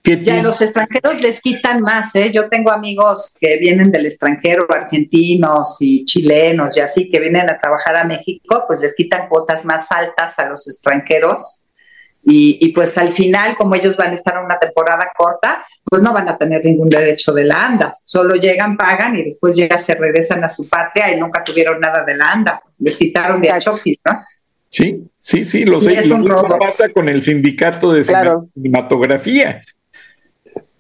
qué. 0.03 0.23
Ya 0.23 0.43
los 0.43 0.61
extranjeros 0.61 1.21
les 1.21 1.41
quitan 1.41 1.83
más, 1.83 2.15
¿eh? 2.17 2.33
Yo 2.33 2.49
tengo 2.49 2.71
amigos 2.71 3.33
que 3.39 3.59
vienen 3.59 3.93
del 3.93 4.07
extranjero, 4.07 4.67
argentinos 4.69 5.77
y 5.81 6.05
chilenos 6.05 6.77
y 6.77 6.81
así, 6.81 7.11
que 7.11 7.21
vienen 7.21 7.49
a 7.51 7.59
trabajar 7.59 7.97
a 7.97 8.05
México, 8.05 8.65
pues 8.67 8.81
les 8.81 8.95
quitan 8.95 9.29
cuotas 9.29 9.65
más 9.65 9.93
altas 9.93 10.39
a 10.39 10.49
los 10.49 10.67
extranjeros. 10.67 11.60
Y, 12.23 12.59
y 12.61 12.73
pues 12.73 12.97
al 12.99 13.13
final, 13.13 13.57
como 13.57 13.75
ellos 13.75 13.97
van 13.97 14.13
a 14.13 14.15
estar 14.15 14.43
una 14.45 14.59
temporada 14.59 15.11
corta, 15.17 15.65
pues 15.85 16.03
no 16.03 16.13
van 16.13 16.29
a 16.29 16.37
tener 16.37 16.65
ningún 16.65 16.89
derecho 16.89 17.33
de 17.33 17.45
la 17.45 17.67
ANDA. 17.67 17.93
Solo 18.05 18.37
llegan, 18.37 18.77
pagan 18.77 19.17
y 19.17 19.25
después 19.25 19.57
ya 19.57 19.77
se 19.79 19.95
regresan 19.95 20.45
a 20.45 20.49
su 20.49 20.69
patria 20.69 21.13
y 21.13 21.19
nunca 21.19 21.43
tuvieron 21.43 21.81
nada 21.81 22.05
de 22.05 22.17
la 22.17 22.27
ANDA. 22.27 22.63
Les 22.79 22.97
quitaron 22.97 23.41
de 23.41 23.51
Achokis, 23.51 23.99
¿no? 24.05 24.21
Sí, 24.69 25.03
sí, 25.19 25.43
sí, 25.43 25.65
lo 25.65 25.81
sé. 25.81 26.01
Y 26.05 26.09
lo 26.09 26.59
pasa 26.59 26.89
con 26.91 27.09
el 27.09 27.23
sindicato 27.23 27.93
de 27.93 28.05
cinematografía, 28.05 29.63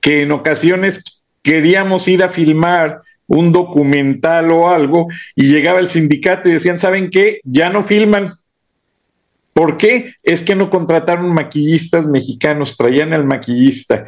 que 0.01 0.22
en 0.22 0.30
ocasiones 0.30 1.03
queríamos 1.43 2.07
ir 2.07 2.22
a 2.22 2.28
filmar 2.28 3.01
un 3.26 3.53
documental 3.53 4.51
o 4.51 4.68
algo 4.68 5.09
y 5.34 5.49
llegaba 5.53 5.80
el 5.80 5.88
sindicato 5.88 6.49
y 6.49 6.53
decían, 6.53 6.78
¿saben 6.78 7.11
qué? 7.11 7.41
Ya 7.45 7.68
no 7.68 7.84
filman. 7.84 8.30
¿Por 9.61 9.76
qué? 9.76 10.14
Es 10.22 10.42
que 10.42 10.54
no 10.54 10.70
contrataron 10.70 11.34
maquillistas 11.34 12.06
mexicanos, 12.06 12.78
traían 12.78 13.12
al 13.12 13.26
maquillista 13.26 14.06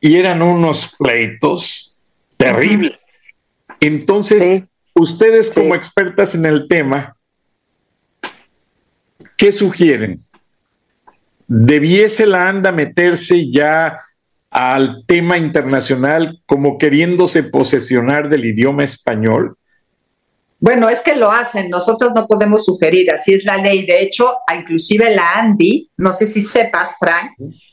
y 0.00 0.16
eran 0.16 0.40
unos 0.40 0.90
pleitos 0.98 2.00
terribles. 2.38 3.04
Entonces, 3.78 4.62
ustedes 4.94 5.50
como 5.50 5.74
expertas 5.74 6.34
en 6.34 6.46
el 6.46 6.66
tema, 6.66 7.14
¿qué 9.36 9.52
sugieren? 9.52 10.18
¿Debiese 11.46 12.24
la 12.24 12.48
ANDA 12.48 12.72
meterse 12.72 13.50
ya 13.50 14.00
al 14.48 15.04
tema 15.04 15.36
internacional 15.36 16.40
como 16.46 16.78
queriéndose 16.78 17.42
posesionar 17.42 18.30
del 18.30 18.46
idioma 18.46 18.84
español? 18.84 19.58
Bueno, 20.60 20.90
es 20.90 21.00
que 21.00 21.16
lo 21.16 21.32
hacen, 21.32 21.70
nosotros 21.70 22.12
no 22.14 22.26
podemos 22.26 22.64
sugerir, 22.66 23.10
así 23.10 23.32
es 23.32 23.44
la 23.44 23.56
ley. 23.56 23.86
De 23.86 24.02
hecho, 24.02 24.36
inclusive 24.54 25.10
la 25.14 25.32
ANDI, 25.36 25.90
no 25.96 26.12
sé 26.12 26.26
si 26.26 26.42
sepas, 26.42 26.96
Frank, 26.98 27.32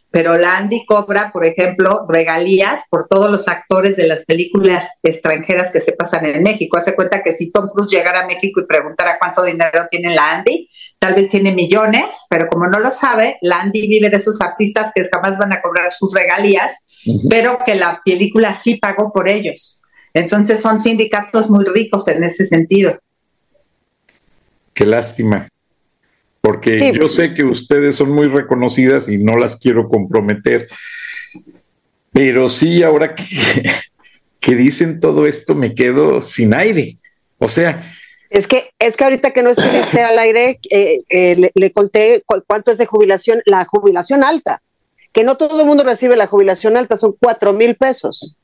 pero 0.10 0.38
la 0.38 0.58
Andy 0.58 0.86
cobra, 0.86 1.32
por 1.32 1.46
ejemplo, 1.46 2.06
regalías 2.08 2.82
por 2.90 3.08
todos 3.08 3.30
los 3.30 3.48
actores 3.48 3.98
de 3.98 4.08
las 4.08 4.24
películas 4.26 4.88
extranjeras 5.04 5.70
que 5.70 5.82
se 5.82 5.92
pasan 5.92 6.26
en 6.26 6.42
México. 6.42 6.78
Hace 6.78 6.96
cuenta 6.96 7.22
que 7.22 7.34
si 7.34 7.52
Tom 7.52 7.68
Cruise 7.68 7.92
llegara 7.92 8.22
a 8.22 8.26
México 8.26 8.62
y 8.62 8.66
preguntara 8.66 9.20
cuánto 9.20 9.44
dinero 9.44 9.86
tiene 9.92 10.16
la 10.16 10.38
Andy, 10.38 10.70
tal 10.98 11.14
vez 11.14 11.30
tiene 11.30 11.52
millones, 11.52 12.26
pero 12.30 12.48
como 12.48 12.68
no 12.68 12.80
lo 12.80 12.90
sabe, 12.90 13.38
la 13.42 13.58
Andy 13.58 13.88
vive 13.88 14.10
de 14.10 14.18
esos 14.18 14.40
artistas 14.42 14.92
que 14.96 15.08
jamás 15.12 15.38
van 15.38 15.54
a 15.54 15.62
cobrar 15.62 15.92
sus 15.92 16.14
regalías, 16.14 16.74
pero 17.30 17.60
que 17.66 17.76
la 17.76 18.02
película 18.04 18.54
sí 18.54 18.78
pagó 18.78 19.12
por 19.12 19.28
ellos. 19.28 19.77
Entonces 20.18 20.62
son 20.62 20.82
sindicatos 20.82 21.50
muy 21.50 21.66
ricos 21.66 22.08
en 22.08 22.24
ese 22.24 22.46
sentido. 22.46 23.00
Qué 24.74 24.86
lástima 24.86 25.48
porque 26.48 26.94
yo 26.94 27.10
sé 27.10 27.34
que 27.34 27.44
ustedes 27.44 27.98
son 27.98 28.12
muy 28.12 28.28
reconocidas 28.28 29.10
y 29.10 29.18
no 29.18 29.36
las 29.36 29.58
quiero 29.58 29.90
comprometer, 29.90 30.70
pero 32.14 32.48
sí, 32.48 32.84
ahora 32.84 33.16
que, 33.16 33.26
que 34.40 34.56
dicen 34.56 35.02
todo 35.02 35.28
esto, 35.28 35.56
me 35.56 35.76
quedo 35.76 36.22
sin 36.22 36.54
aire. 36.54 37.00
O 37.38 37.50
sea, 37.50 37.82
es 38.30 38.48
que, 38.48 38.72
es 38.80 38.96
que 38.96 39.04
ahorita 39.04 39.32
que 39.32 39.44
no 39.44 39.50
estuviste 39.50 40.02
al 40.02 40.18
aire, 40.20 40.62
eh, 40.70 41.02
eh, 41.10 41.52
le, 41.54 41.72
conté 41.74 42.24
cuánto 42.48 42.72
es 42.72 42.78
de 42.78 42.86
jubilación, 42.86 43.42
la 43.46 43.66
jubilación 43.66 44.24
alta, 44.24 44.62
que 45.12 45.26
no 45.26 45.36
todo 45.36 45.60
el 45.60 45.68
mundo 45.68 45.84
recibe 45.84 46.16
la 46.16 46.28
jubilación 46.28 46.78
alta, 46.78 46.96
son 46.96 47.14
cuatro 47.20 47.52
mil 47.52 47.76
pesos. 47.76 48.38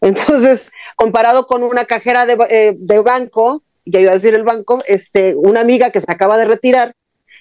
Entonces, 0.00 0.70
comparado 0.96 1.46
con 1.46 1.62
una 1.62 1.84
cajera 1.84 2.26
de, 2.26 2.38
eh, 2.50 2.74
de 2.78 3.00
banco, 3.00 3.62
ya 3.84 4.00
iba 4.00 4.12
a 4.12 4.14
decir 4.14 4.34
el 4.34 4.44
banco, 4.44 4.82
este, 4.86 5.34
una 5.34 5.60
amiga 5.60 5.90
que 5.90 6.00
se 6.00 6.10
acaba 6.10 6.36
de 6.36 6.44
retirar, 6.44 6.94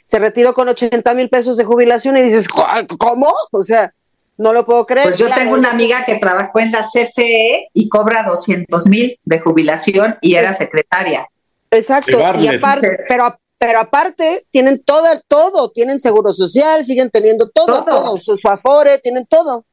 se 0.03 0.19
retiró 0.19 0.53
con 0.53 0.69
80 0.69 1.13
mil 1.13 1.29
pesos 1.29 1.57
de 1.57 1.65
jubilación 1.65 2.15
y 2.17 2.21
dices, 2.21 2.47
¿cómo? 2.47 3.33
O 3.51 3.63
sea, 3.63 3.93
no 4.37 4.53
lo 4.53 4.65
puedo 4.65 4.85
creer. 4.85 5.09
Pues 5.09 5.19
yo 5.19 5.29
tengo 5.33 5.55
una 5.55 5.71
amiga 5.71 6.05
que 6.05 6.15
trabajó 6.15 6.59
en 6.59 6.71
la 6.71 6.87
CFE 6.87 7.69
y 7.73 7.89
cobra 7.89 8.23
200 8.23 8.87
mil 8.87 9.19
de 9.25 9.39
jubilación 9.39 10.17
y 10.21 10.35
era 10.35 10.53
secretaria. 10.53 11.27
Exacto, 11.71 12.17
y 12.39 12.47
aparte, 12.47 12.97
pero, 13.09 13.37
pero 13.57 13.79
aparte 13.79 14.45
tienen 14.51 14.81
todo, 14.83 15.07
todo, 15.27 15.71
tienen 15.71 15.99
seguro 15.99 16.31
social, 16.31 16.85
siguen 16.85 17.09
teniendo 17.09 17.49
todo, 17.49 17.83
todo, 17.83 18.17
su, 18.17 18.37
afore, 18.47 18.99
tienen 18.99 19.25
todo, 19.25 19.65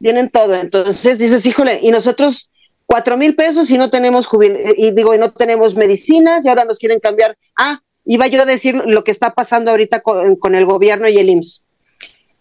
tienen 0.00 0.30
todo. 0.30 0.54
Entonces 0.54 1.18
dices, 1.18 1.44
híjole, 1.46 1.80
y 1.82 1.90
nosotros 1.90 2.50
cuatro 2.86 3.16
mil 3.16 3.34
pesos 3.34 3.70
y 3.70 3.76
no 3.76 3.90
tenemos 3.90 4.26
jubil 4.26 4.56
y 4.76 4.92
digo, 4.92 5.14
y 5.14 5.18
no 5.18 5.32
tenemos 5.32 5.74
medicinas 5.74 6.44
y 6.44 6.48
ahora 6.48 6.64
nos 6.64 6.78
quieren 6.78 7.00
cambiar. 7.00 7.36
Ah, 7.56 7.80
iba 8.04 8.26
yo 8.26 8.42
a 8.42 8.46
decir 8.46 8.74
lo 8.86 9.04
que 9.04 9.10
está 9.10 9.34
pasando 9.34 9.70
ahorita 9.70 10.00
con, 10.00 10.54
el 10.54 10.64
gobierno 10.64 11.08
y 11.08 11.18
el 11.18 11.28
IMSS. 11.28 11.64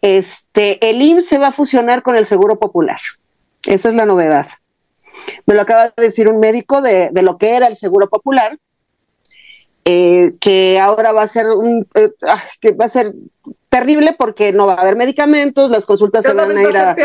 Este, 0.01 0.89
el 0.89 1.01
IMSS 1.01 1.27
se 1.27 1.37
va 1.37 1.47
a 1.47 1.51
fusionar 1.51 2.03
con 2.03 2.15
el 2.15 2.25
Seguro 2.25 2.59
Popular. 2.59 2.99
Esa 3.65 3.89
es 3.89 3.95
la 3.95 4.05
novedad. 4.05 4.47
Me 5.45 5.55
lo 5.55 5.61
acaba 5.61 5.89
de 5.89 6.03
decir 6.03 6.29
un 6.29 6.39
médico 6.39 6.81
de, 6.81 7.11
lo 7.13 7.37
que 7.37 7.55
era 7.55 7.67
el 7.67 7.75
Seguro 7.75 8.07
Popular, 8.07 8.57
eh, 9.83 10.33
que 10.39 10.79
ahora 10.79 11.11
va 11.11 11.23
a 11.23 11.27
ser 11.27 11.47
un, 11.47 11.85
eh, 11.95 12.11
ah, 12.27 12.43
que 12.61 12.71
va 12.71 12.85
a 12.85 12.89
ser 12.89 13.13
terrible 13.67 14.15
porque 14.17 14.53
no 14.53 14.67
va 14.67 14.75
a 14.75 14.81
haber 14.81 14.95
medicamentos, 14.95 15.69
las 15.69 15.85
consultas 15.85 16.23
se 16.23 16.33
van 16.33 16.55
a 16.55 16.61
ir 16.61 16.77
a... 16.77 16.95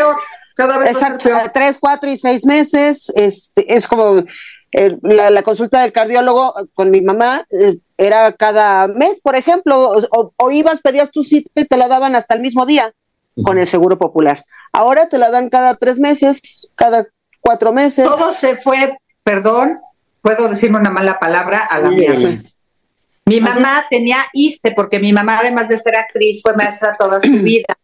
Cada 0.55 0.77
vez 0.77 0.91
Exacto, 0.91 1.29
tres, 1.53 1.77
cuatro 1.79 2.09
y 2.09 2.17
seis 2.17 2.45
meses. 2.45 3.11
Este, 3.15 3.75
es 3.75 3.87
como 3.87 4.23
eh, 4.71 4.97
la, 5.01 5.29
la, 5.29 5.43
consulta 5.43 5.81
del 5.81 5.91
cardiólogo 5.91 6.53
con 6.73 6.91
mi 6.91 7.01
mamá 7.01 7.45
eh, 7.51 7.77
era 7.97 8.31
cada 8.33 8.87
mes, 8.87 9.19
por 9.21 9.35
ejemplo, 9.35 9.91
o, 10.11 10.33
o, 10.35 10.51
ibas, 10.51 10.81
pedías 10.81 11.11
tu 11.11 11.23
cita 11.23 11.61
y 11.61 11.65
te 11.65 11.77
la 11.77 11.87
daban 11.87 12.15
hasta 12.15 12.35
el 12.35 12.41
mismo 12.41 12.65
día 12.65 12.93
con 13.43 13.57
el 13.57 13.67
Seguro 13.67 13.97
Popular. 13.97 14.45
Ahora 14.71 15.09
te 15.09 15.17
la 15.17 15.31
dan 15.31 15.49
cada 15.49 15.75
tres 15.75 15.99
meses, 15.99 16.69
cada 16.75 17.07
cuatro 17.41 17.71
meses. 17.71 18.05
Todo 18.05 18.33
se 18.33 18.57
fue, 18.57 18.97
perdón, 19.23 19.79
puedo 20.21 20.47
decirme 20.47 20.79
una 20.79 20.89
mala 20.91 21.19
palabra 21.19 21.65
a 21.65 21.79
la 21.79 21.89
mierda. 21.89 22.43
Mi 23.25 23.39
mamá 23.39 23.85
tenía 23.89 24.25
ISTE 24.33 24.71
porque 24.71 24.99
mi 24.99 25.13
mamá, 25.13 25.39
además 25.39 25.67
de 25.67 25.77
ser 25.77 25.95
actriz, 25.95 26.41
fue 26.41 26.53
maestra 26.55 26.95
toda 26.97 27.21
su 27.21 27.31
vida 27.43 27.77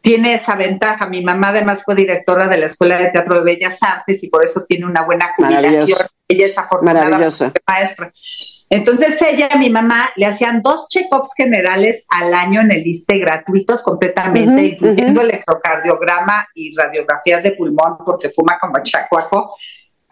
tiene 0.00 0.34
esa 0.34 0.54
ventaja. 0.56 1.06
Mi 1.06 1.22
mamá 1.22 1.48
además 1.48 1.82
fue 1.84 1.94
directora 1.94 2.48
de 2.48 2.58
la 2.58 2.66
Escuela 2.66 2.98
de 2.98 3.10
Teatro 3.10 3.38
de 3.38 3.44
Bellas 3.44 3.82
Artes 3.82 4.22
y 4.22 4.28
por 4.28 4.44
eso 4.44 4.64
tiene 4.66 4.86
una 4.86 5.02
buena 5.02 5.32
jubilación. 5.36 6.06
Ella 6.28 6.46
es 6.46 6.58
afortunada 6.58 7.18
maestra. 7.66 8.12
Entonces 8.70 9.20
ella, 9.22 9.48
mi 9.58 9.70
mamá, 9.70 10.10
le 10.16 10.26
hacían 10.26 10.60
dos 10.62 10.88
check-ups 10.88 11.32
generales 11.34 12.06
al 12.10 12.34
año 12.34 12.60
en 12.60 12.70
el 12.70 12.86
ISTE 12.86 13.18
gratuitos 13.18 13.82
completamente, 13.82 14.62
incluyendo 14.62 15.22
electrocardiograma 15.22 16.46
y 16.54 16.76
radiografías 16.76 17.42
de 17.42 17.52
pulmón 17.52 17.96
porque 18.04 18.30
fuma 18.30 18.58
como 18.60 18.82
chacuaco. 18.82 19.56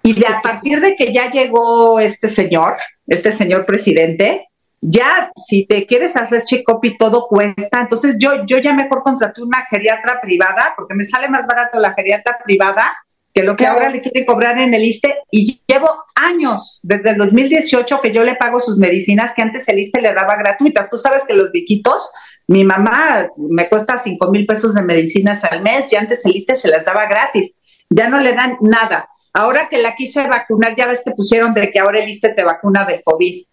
Y 0.03 0.14
de, 0.14 0.26
a 0.26 0.41
partir 0.41 0.80
de 0.80 0.97
que 0.97 1.12
ya 1.12 1.30
llegó 1.30 2.01
este 2.01 2.28
señor, 2.28 2.76
este 3.07 3.32
señor 3.32 3.66
presidente, 3.66 4.49
ya 4.81 5.31
si 5.49 5.66
te 5.66 5.87
quieres 5.87 6.16
hacer 6.16 6.43
check-up 6.43 6.81
y 6.83 6.97
todo 6.97 7.27
cuesta, 7.29 7.81
entonces 7.81 8.16
yo, 8.18 8.45
yo 8.47 8.59
ya 8.59 8.72
mejor 8.72 9.03
contraté 9.03 9.43
una 9.43 9.64
geriatra 9.66 10.20
privada 10.20 10.74
porque 10.77 10.95
me 10.95 11.05
sale 11.05 11.29
más 11.29 11.47
barato 11.47 11.81
la 11.81 11.95
geriatra 11.95 12.39
privada 12.45 12.97
que 13.37 13.43
lo 13.43 13.55
que 13.55 13.66
ahora 13.66 13.91
le 13.91 14.01
quieren 14.01 14.24
cobrar 14.24 14.59
en 14.59 14.72
el 14.72 14.83
ISTE 14.83 15.18
y 15.31 15.61
llevo 15.66 15.91
años, 16.14 16.81
desde 16.83 17.11
el 17.11 17.18
2018 17.18 18.01
que 18.01 18.11
yo 18.11 18.24
le 18.24 18.35
pago 18.35 18.61
sus 18.61 18.79
medicinas 18.79 19.35
que 19.35 19.43
antes 19.43 19.68
el 19.68 19.79
ISTE 19.79 20.01
le 20.01 20.14
daba 20.14 20.37
gratuitas. 20.37 20.89
Tú 20.89 20.97
sabes 20.97 21.24
que 21.24 21.35
los 21.35 21.53
viejitos, 21.53 22.09
mi 22.47 22.64
mamá 22.64 23.29
me 23.37 23.68
cuesta 23.68 23.99
5 23.99 24.31
mil 24.31 24.47
pesos 24.47 24.74
de 24.74 24.81
medicinas 24.81 25.45
al 25.45 25.61
mes 25.61 25.93
y 25.93 25.97
antes 25.97 26.24
el 26.24 26.35
ISTE 26.35 26.57
se 26.57 26.68
las 26.68 26.87
daba 26.87 27.05
gratis. 27.07 27.55
Ya 27.91 28.09
no 28.09 28.20
le 28.20 28.33
dan 28.33 28.57
nada. 28.62 29.11
Ahora 29.35 29.68
que 29.68 29.83
la 29.83 29.95
quise 29.95 30.27
vacunar, 30.27 30.74
ya 30.74 30.87
ves 30.87 31.03
que 31.05 31.11
pusieron 31.11 31.53
de 31.53 31.70
que 31.70 31.79
ahora 31.79 32.03
el 32.03 32.09
ISTE 32.09 32.31
te 32.31 32.43
vacuna 32.43 32.87
de 32.87 33.03
COVID 33.03 33.45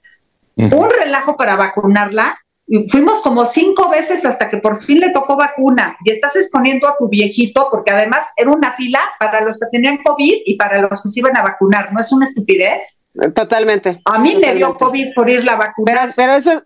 un 0.56 0.90
relajo 0.90 1.38
para 1.38 1.56
vacunarla. 1.56 2.40
Y 2.66 2.88
fuimos 2.88 3.22
como 3.22 3.44
cinco 3.44 3.90
veces 3.90 4.26
hasta 4.26 4.50
que 4.50 4.58
por 4.58 4.82
fin 4.82 5.02
le 5.02 5.10
tocó 5.10 5.36
vacuna 5.36 5.98
y 6.06 6.12
estás 6.12 6.36
exponiendo 6.38 6.88
a 6.88 6.96
tu 6.98 7.10
viejito 7.10 7.68
porque 7.70 7.92
además 7.92 8.26
era 8.38 8.52
una 8.52 8.74
fila 8.74 9.02
para 9.20 9.42
los 9.42 9.60
que 9.60 9.68
tenían 9.70 9.98
COVID 9.98 10.44
y 10.46 10.56
para 10.56 10.82
los 10.82 11.02
que 11.02 11.10
se 11.10 11.20
iban 11.20 11.36
a 11.36 11.44
vacunar. 11.44 11.92
¿No 11.92 12.00
es 12.00 12.12
una 12.14 12.26
estupidez? 12.26 13.04
Totalmente. 13.36 14.02
A 14.06 14.18
mí 14.18 14.34
totalmente. 14.34 14.48
me 14.48 14.54
dio 14.56 14.78
COVID 14.78 15.14
por 15.14 15.30
ir 15.30 15.48
a 15.50 15.56
vacunar. 15.56 16.14
Pero, 16.16 16.16
pero 16.16 16.36
eso 16.36 16.64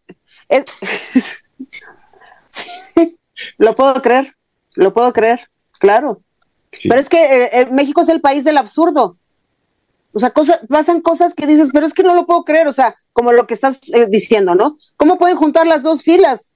es... 0.49 0.65
lo 3.57 3.75
puedo 3.75 4.01
creer, 4.01 4.35
lo 4.75 4.93
puedo 4.93 5.11
creer, 5.13 5.49
claro. 5.79 6.21
Sí. 6.73 6.89
Pero 6.89 7.01
es 7.01 7.09
que 7.09 7.23
eh, 7.23 7.49
eh, 7.53 7.67
México 7.71 8.01
es 8.01 8.09
el 8.09 8.21
país 8.21 8.43
del 8.43 8.57
absurdo. 8.57 9.17
O 10.17 10.19
sea, 10.19 10.31
cosas, 10.31 10.61
pasan 10.67 11.01
cosas 11.01 11.35
que 11.35 11.45
dices, 11.45 11.69
pero 11.71 11.85
es 11.85 11.93
que 11.93 12.01
no 12.01 12.15
lo 12.15 12.25
puedo 12.25 12.43
creer, 12.43 12.67
o 12.67 12.73
sea, 12.73 12.95
como 13.13 13.31
lo 13.31 13.45
que 13.45 13.53
estás 13.53 13.79
eh, 13.93 14.07
diciendo, 14.09 14.55
¿no? 14.55 14.79
¿Cómo 14.95 15.19
pueden 15.19 15.37
juntar 15.37 15.67
las 15.67 15.83
dos 15.83 16.01
filas? 16.01 16.49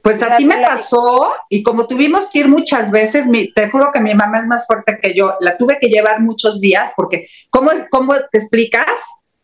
Pues 0.00 0.22
así 0.22 0.44
me 0.44 0.62
pasó 0.62 1.32
y 1.48 1.64
como 1.64 1.88
tuvimos 1.88 2.28
que 2.32 2.38
ir 2.38 2.48
muchas 2.48 2.92
veces, 2.92 3.26
mi, 3.26 3.52
te 3.52 3.68
juro 3.68 3.90
que 3.92 3.98
mi 3.98 4.14
mamá 4.14 4.38
es 4.38 4.46
más 4.46 4.64
fuerte 4.64 5.00
que 5.02 5.12
yo, 5.12 5.34
la 5.40 5.58
tuve 5.58 5.78
que 5.80 5.88
llevar 5.88 6.20
muchos 6.20 6.60
días 6.60 6.92
porque, 6.94 7.26
¿cómo, 7.50 7.72
es, 7.72 7.84
cómo 7.90 8.14
te 8.30 8.38
explicas? 8.38 8.86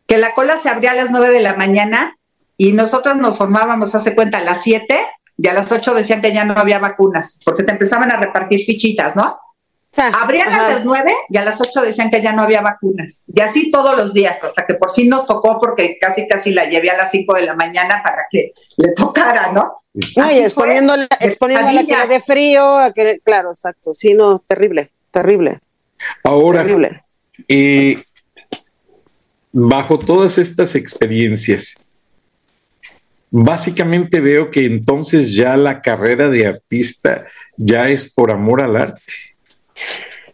Que 0.06 0.16
la 0.16 0.32
cola 0.34 0.60
se 0.60 0.68
abría 0.68 0.92
a 0.92 0.94
las 0.94 1.10
nueve 1.10 1.32
de 1.32 1.40
la 1.40 1.56
mañana 1.56 2.16
y 2.56 2.72
nosotros 2.72 3.16
nos 3.16 3.36
formábamos, 3.36 3.96
hace 3.96 4.14
cuenta, 4.14 4.38
a 4.38 4.44
las 4.44 4.62
siete 4.62 5.04
y 5.36 5.48
a 5.48 5.54
las 5.54 5.72
ocho 5.72 5.92
decían 5.92 6.20
que 6.20 6.32
ya 6.32 6.44
no 6.44 6.54
había 6.54 6.78
vacunas 6.78 7.40
porque 7.44 7.64
te 7.64 7.72
empezaban 7.72 8.12
a 8.12 8.16
repartir 8.16 8.64
fichitas, 8.64 9.16
¿no? 9.16 9.40
Abrían 9.96 10.52
a 10.54 10.68
las 10.68 10.84
nueve 10.84 11.12
y 11.28 11.36
a 11.38 11.44
las 11.44 11.60
ocho 11.60 11.82
decían 11.82 12.10
que 12.10 12.22
ya 12.22 12.32
no 12.32 12.42
había 12.42 12.60
vacunas. 12.60 13.22
Y 13.26 13.40
así 13.40 13.70
todos 13.70 13.96
los 13.96 14.12
días, 14.12 14.42
hasta 14.42 14.64
que 14.64 14.74
por 14.74 14.94
fin 14.94 15.08
nos 15.08 15.26
tocó, 15.26 15.58
porque 15.58 15.98
casi 16.00 16.28
casi 16.28 16.52
la 16.52 16.66
llevé 16.66 16.90
a 16.90 16.96
las 16.96 17.10
cinco 17.10 17.34
de 17.34 17.42
la 17.42 17.54
mañana 17.54 18.00
para 18.02 18.26
que 18.30 18.52
le 18.76 18.92
tocara, 18.92 19.50
¿no? 19.52 19.82
No, 20.16 20.30
y 20.30 20.38
exponiéndola, 20.38 21.08
exponiéndola 21.18 21.80
a 21.80 21.84
que 21.84 21.96
le 21.96 22.06
dé 22.06 22.20
frío, 22.20 22.78
a 22.78 22.92
que, 22.92 23.20
claro, 23.24 23.48
exacto. 23.48 23.94
Sí, 23.94 24.14
no, 24.14 24.38
terrible, 24.38 24.92
terrible. 25.10 25.60
Ahora, 26.22 26.62
terrible. 26.62 27.02
Eh, 27.48 28.04
bajo 29.52 29.98
todas 29.98 30.38
estas 30.38 30.76
experiencias, 30.76 31.74
básicamente 33.30 34.20
veo 34.20 34.50
que 34.50 34.64
entonces 34.66 35.34
ya 35.34 35.56
la 35.56 35.80
carrera 35.82 36.28
de 36.28 36.46
artista 36.46 37.26
ya 37.56 37.88
es 37.88 38.12
por 38.12 38.30
amor 38.30 38.62
al 38.62 38.76
arte. 38.76 39.02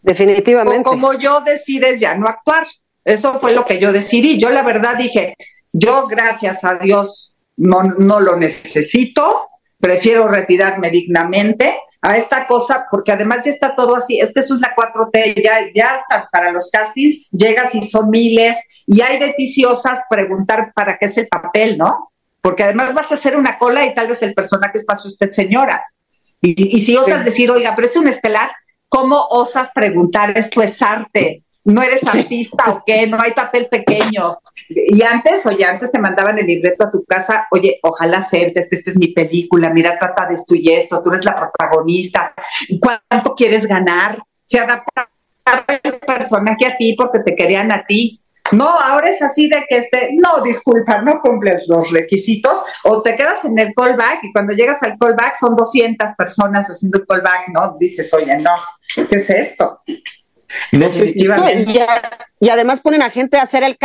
Definitivamente. 0.02 0.80
O 0.80 0.82
como 0.92 1.14
yo 1.14 1.40
decides 1.40 2.00
ya 2.00 2.14
no 2.14 2.28
actuar. 2.28 2.66
Eso 3.04 3.38
fue 3.40 3.52
lo 3.52 3.64
que 3.64 3.78
yo 3.78 3.92
decidí. 3.92 4.38
Yo 4.38 4.50
la 4.50 4.62
verdad 4.62 4.96
dije, 4.96 5.36
yo 5.72 6.06
gracias 6.06 6.64
a 6.64 6.76
Dios 6.76 7.34
no, 7.56 7.82
no 7.82 8.20
lo 8.20 8.36
necesito, 8.36 9.48
prefiero 9.78 10.28
retirarme 10.28 10.90
dignamente 10.90 11.78
a 12.00 12.16
esta 12.16 12.46
cosa, 12.46 12.86
porque 12.90 13.12
además 13.12 13.44
ya 13.44 13.50
está 13.50 13.74
todo 13.74 13.96
así, 13.96 14.20
es 14.20 14.32
que 14.32 14.40
eso 14.40 14.54
es 14.54 14.60
la 14.60 14.74
4T, 14.74 15.42
ya, 15.42 15.60
ya 15.74 15.94
hasta 15.94 16.28
para 16.30 16.52
los 16.52 16.70
castings 16.70 17.28
llegas 17.30 17.74
y 17.74 17.82
son 17.82 18.10
miles, 18.10 18.58
y 18.86 19.00
hay 19.00 19.18
de 19.18 19.32
ti 19.32 19.50
si 19.50 19.64
osas 19.64 20.00
preguntar 20.10 20.72
para 20.74 20.98
qué 20.98 21.06
es 21.06 21.16
el 21.16 21.28
papel, 21.28 21.78
¿no? 21.78 22.10
Porque 22.42 22.62
además 22.62 22.92
vas 22.92 23.10
a 23.10 23.14
hacer 23.14 23.36
una 23.36 23.56
cola 23.56 23.86
y 23.86 23.94
tal 23.94 24.08
vez 24.08 24.20
el 24.22 24.34
personaje 24.34 24.76
es 24.76 24.84
para 24.84 25.00
usted 25.00 25.30
señora. 25.30 25.82
Y, 26.42 26.76
y 26.76 26.80
si 26.84 26.94
osas 26.94 27.20
sí. 27.20 27.24
decir, 27.24 27.50
oiga, 27.50 27.74
pero 27.74 27.88
es 27.88 27.96
un 27.96 28.06
estelar, 28.06 28.50
¿cómo 28.94 29.26
osas 29.30 29.70
preguntar 29.74 30.38
esto 30.38 30.62
es 30.62 30.80
arte? 30.80 31.42
¿No 31.64 31.82
eres 31.82 32.06
artista 32.06 32.70
o 32.70 32.84
qué? 32.86 33.08
No 33.08 33.18
hay 33.20 33.32
papel 33.32 33.66
pequeño. 33.68 34.38
Y 34.68 35.02
antes, 35.02 35.44
oye, 35.46 35.64
antes 35.64 35.90
te 35.90 35.98
mandaban 35.98 36.38
el 36.38 36.46
libreto 36.46 36.84
a 36.84 36.90
tu 36.90 37.04
casa, 37.04 37.48
oye, 37.50 37.80
ojalá 37.82 38.18
aceptes, 38.18 38.64
esta, 38.64 38.76
esta 38.76 38.90
es 38.90 38.98
mi 38.98 39.08
película, 39.08 39.70
mira, 39.70 39.98
trata 39.98 40.26
de 40.26 40.34
esto 40.34 40.54
y 40.54 40.68
esto, 40.70 41.02
tú 41.02 41.10
eres 41.10 41.24
la 41.24 41.34
protagonista, 41.34 42.34
¿cuánto 42.80 43.34
quieres 43.34 43.66
ganar? 43.66 44.22
Se 44.44 44.60
adaptaba 44.60 45.08
el 45.82 45.98
personaje 45.98 46.66
a 46.66 46.76
ti 46.76 46.94
porque 46.96 47.18
te 47.18 47.34
querían 47.34 47.72
a 47.72 47.84
ti. 47.84 48.20
No, 48.52 48.68
ahora 48.68 49.08
es 49.08 49.22
así 49.22 49.48
de 49.48 49.64
que 49.68 49.78
este, 49.78 50.10
no, 50.12 50.42
disculpa, 50.42 51.00
no 51.00 51.20
cumples 51.22 51.66
los 51.66 51.90
requisitos 51.90 52.62
o 52.84 53.02
te 53.02 53.16
quedas 53.16 53.44
en 53.44 53.58
el 53.58 53.74
callback 53.74 54.22
y 54.22 54.32
cuando 54.32 54.52
llegas 54.52 54.82
al 54.82 54.98
callback 54.98 55.38
son 55.38 55.56
200 55.56 56.10
personas 56.16 56.66
haciendo 56.66 56.98
el 56.98 57.06
callback, 57.06 57.48
¿no? 57.48 57.76
Dices, 57.78 58.12
oye, 58.12 58.36
no, 58.36 58.50
¿qué 59.08 59.16
es 59.16 59.30
esto? 59.30 59.80
No 60.72 60.90
sé 60.90 61.08
si 61.08 61.20
y, 61.20 61.26
y, 62.40 62.48
además 62.48 62.80
ponen 62.80 63.02
a 63.02 63.10
gente 63.10 63.38
a 63.38 63.42
hacer 63.42 63.64
el 63.64 63.78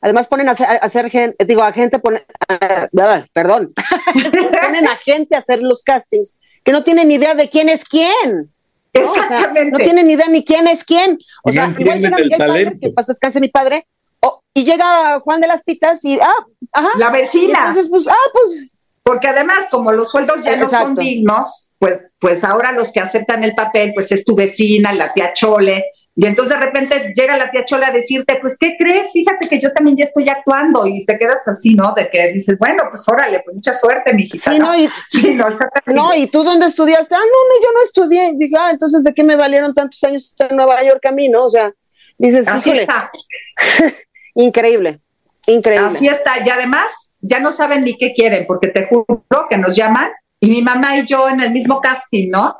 además 0.00 0.26
ponen 0.28 0.48
a 0.48 0.52
hacer, 0.52 0.66
a 0.66 0.74
hacer 0.74 1.10
gente, 1.10 1.44
digo, 1.44 1.62
a 1.62 1.72
gente 1.72 1.98
pone, 1.98 2.24
uh, 2.48 3.24
perdón, 3.32 3.72
ponen 4.62 4.88
a 4.88 4.96
gente 4.96 5.36
a 5.36 5.40
hacer 5.40 5.60
los 5.60 5.82
castings 5.82 6.36
que 6.64 6.72
no 6.72 6.84
tienen 6.84 7.08
ni 7.08 7.14
idea 7.14 7.34
de 7.34 7.48
quién 7.48 7.68
es 7.68 7.84
quién. 7.84 8.52
¿No? 9.00 9.12
O 9.12 9.14
sea, 9.14 9.52
no 9.70 9.78
tienen 9.78 10.06
ni 10.06 10.14
idea 10.14 10.28
ni 10.28 10.44
quién 10.44 10.66
es 10.68 10.84
quién. 10.84 11.18
O 11.42 11.50
no 11.50 11.52
sea, 11.52 11.74
igual 11.78 12.00
llega 12.00 12.16
Miguel 12.16 12.38
Padre, 12.38 12.78
que 12.80 12.90
pasa 12.90 13.12
descanse 13.12 13.40
mi 13.40 13.48
padre, 13.48 13.86
oh, 14.20 14.42
y 14.54 14.64
llega 14.64 15.20
Juan 15.20 15.40
de 15.40 15.48
las 15.48 15.62
Pitas 15.62 16.04
y, 16.04 16.18
ah, 16.20 16.46
ajá. 16.72 16.90
La 16.98 17.10
vecina. 17.10 17.68
Entonces, 17.68 17.88
pues, 17.90 18.06
ah, 18.08 18.30
pues. 18.32 18.68
Porque 19.02 19.28
además, 19.28 19.66
como 19.70 19.92
los 19.92 20.10
sueldos 20.10 20.42
ya 20.42 20.54
Exacto. 20.54 20.76
no 20.76 20.82
son 20.84 20.94
dignos, 20.96 21.68
pues, 21.78 22.00
pues 22.18 22.42
ahora 22.42 22.72
los 22.72 22.90
que 22.92 23.00
aceptan 23.00 23.44
el 23.44 23.54
papel, 23.54 23.92
pues 23.94 24.10
es 24.10 24.24
tu 24.24 24.34
vecina, 24.34 24.92
la 24.92 25.12
tía 25.12 25.32
Chole, 25.32 25.84
y 26.18 26.24
entonces 26.24 26.58
de 26.58 26.64
repente 26.64 27.12
llega 27.14 27.36
la 27.36 27.50
tía 27.50 27.66
Chola 27.66 27.88
a 27.88 27.90
decirte, 27.90 28.38
pues, 28.40 28.56
¿qué 28.58 28.74
crees? 28.78 29.12
Fíjate 29.12 29.50
que 29.50 29.60
yo 29.60 29.70
también 29.74 29.98
ya 29.98 30.06
estoy 30.06 30.26
actuando 30.30 30.86
y 30.86 31.04
te 31.04 31.18
quedas 31.18 31.46
así, 31.46 31.74
¿no? 31.74 31.92
De 31.92 32.08
que 32.08 32.32
dices, 32.32 32.58
bueno, 32.58 32.84
pues 32.88 33.06
órale, 33.06 33.42
pues 33.44 33.56
mucha 33.56 33.74
suerte, 33.74 34.14
mi 34.14 34.22
hijita. 34.22 34.50
Sí, 34.50 34.58
no, 34.58 34.74
y, 34.74 34.88
sí, 35.10 35.34
no, 35.34 35.46
no, 35.86 36.14
¿y 36.14 36.26
tú 36.28 36.42
dónde 36.42 36.68
estudiaste? 36.68 37.14
Ah, 37.14 37.18
no, 37.18 37.24
no, 37.24 37.62
yo 37.62 37.68
no 37.74 37.82
estudié. 37.82 38.32
Digo, 38.34 38.56
ah, 38.58 38.70
entonces, 38.70 39.04
¿de 39.04 39.12
qué 39.12 39.22
me 39.24 39.36
valieron 39.36 39.74
tantos 39.74 40.02
años 40.04 40.34
en 40.38 40.56
Nueva 40.56 40.82
York 40.82 41.04
a 41.04 41.12
mí, 41.12 41.28
no? 41.28 41.44
O 41.44 41.50
sea, 41.50 41.70
dices, 42.16 42.48
así 42.48 42.70
está. 42.70 43.10
increíble, 44.34 45.00
increíble. 45.46 45.86
Así 45.86 46.08
está, 46.08 46.42
y 46.42 46.48
además 46.48 46.86
ya 47.20 47.40
no 47.40 47.52
saben 47.52 47.84
ni 47.84 47.98
qué 47.98 48.14
quieren, 48.14 48.46
porque 48.46 48.68
te 48.68 48.86
juro 48.86 49.22
que 49.50 49.58
nos 49.58 49.76
llaman 49.76 50.12
y 50.40 50.48
mi 50.48 50.62
mamá 50.62 50.96
y 50.96 51.04
yo 51.04 51.28
en 51.28 51.42
el 51.42 51.50
mismo 51.50 51.82
casting, 51.82 52.30
¿no? 52.30 52.56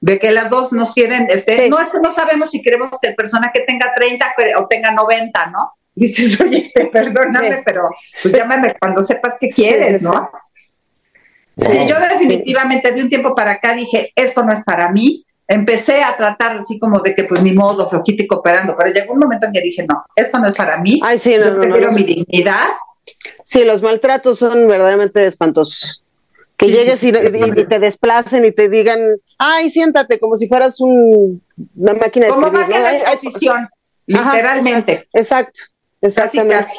De 0.00 0.18
que 0.18 0.30
las 0.30 0.48
dos 0.50 0.72
nos 0.72 0.94
quieren, 0.94 1.26
este, 1.30 1.64
sí. 1.64 1.68
no, 1.68 1.78
es 1.80 1.88
que 1.88 1.98
no 2.00 2.10
sabemos 2.12 2.50
si 2.50 2.62
queremos 2.62 2.90
que 3.00 3.08
el 3.08 3.14
personaje 3.14 3.64
tenga 3.66 3.92
30 3.94 4.34
o 4.58 4.66
tenga 4.66 4.90
90, 4.92 5.46
¿no? 5.46 5.72
Dices, 5.94 6.40
oye, 6.40 6.58
este, 6.66 6.86
perdóname, 6.86 7.56
sí. 7.56 7.62
pero 7.64 7.82
pues 8.22 8.34
llámame 8.34 8.74
cuando 8.80 9.02
sepas 9.02 9.34
qué 9.40 9.48
quieres, 9.48 10.02
¿no? 10.02 10.30
Sí, 11.56 11.86
yo 11.86 11.96
definitivamente 12.00 12.92
de 12.92 13.02
un 13.02 13.08
tiempo 13.10 13.34
para 13.34 13.52
acá 13.52 13.74
dije, 13.74 14.12
esto 14.14 14.42
no 14.42 14.52
es 14.52 14.64
para 14.64 14.90
mí. 14.90 15.26
Empecé 15.46 16.02
a 16.02 16.16
tratar 16.16 16.56
así 16.56 16.78
como 16.78 17.00
de 17.00 17.14
que 17.14 17.24
pues 17.24 17.42
ni 17.42 17.52
modo, 17.52 17.90
flojito 17.90 18.22
y 18.22 18.26
cooperando, 18.26 18.76
pero 18.78 18.92
llegó 18.94 19.12
un 19.14 19.18
momento 19.18 19.46
en 19.46 19.52
que 19.52 19.60
dije, 19.60 19.84
no, 19.86 20.04
esto 20.14 20.38
no 20.38 20.46
es 20.48 20.54
para 20.54 20.78
mí. 20.78 21.00
Ay, 21.02 21.18
sí, 21.18 21.36
no, 21.36 21.46
yo 21.46 21.50
no, 21.54 21.60
prefiero 21.60 21.88
no, 21.90 21.96
mi 21.96 22.04
dignidad. 22.04 22.68
Sí, 23.44 23.64
los 23.64 23.82
maltratos 23.82 24.38
son 24.38 24.68
verdaderamente 24.68 25.26
espantosos. 25.26 26.02
Que 26.56 26.66
Sí, 26.66 26.72
llegues 26.72 27.00
sí, 27.00 27.12
y, 27.12 27.36
y- 27.36 27.60
y 27.60 27.66
te 27.66 27.78
desplacen 27.80 28.44
y 28.44 28.52
te 28.52 28.68
digan, 28.68 29.00
ay, 29.40 29.70
siéntate, 29.70 30.18
como 30.18 30.36
si 30.36 30.46
fueras 30.46 30.78
un- 30.80 31.42
una 31.74 31.94
máquina 31.94 32.26
de 32.26 32.32
Como 32.32 32.46
escribir, 32.48 32.68
¿no? 32.68 32.74
máquina 32.74 32.90
de 32.90 32.96
ay, 32.98 33.14
exposición, 33.14 33.68
Ajá, 34.14 34.32
literalmente. 34.34 35.08
Exacto, 35.12 35.60
exactamente. 36.00 36.56
casi. 36.66 36.78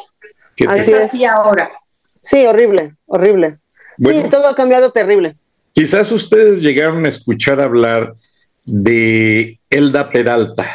¿Qué 0.56 0.66
te- 0.68 0.72
Así 0.74 0.92
Es 0.92 1.00
así 1.02 1.26
ahora. 1.26 1.72
Sí, 2.22 2.46
horrible, 2.46 2.96
horrible. 3.08 3.58
Bueno. 3.98 4.24
Sí, 4.24 4.30
todo 4.30 4.48
ha 4.48 4.56
cambiado 4.56 4.92
terrible. 4.92 5.36
Quizás 5.74 6.12
ustedes 6.12 6.60
llegaron 6.60 7.06
a 7.06 7.10
escuchar 7.10 7.60
hablar 7.60 8.14
de 8.66 9.60
Elda 9.70 10.10
Peralta. 10.12 10.68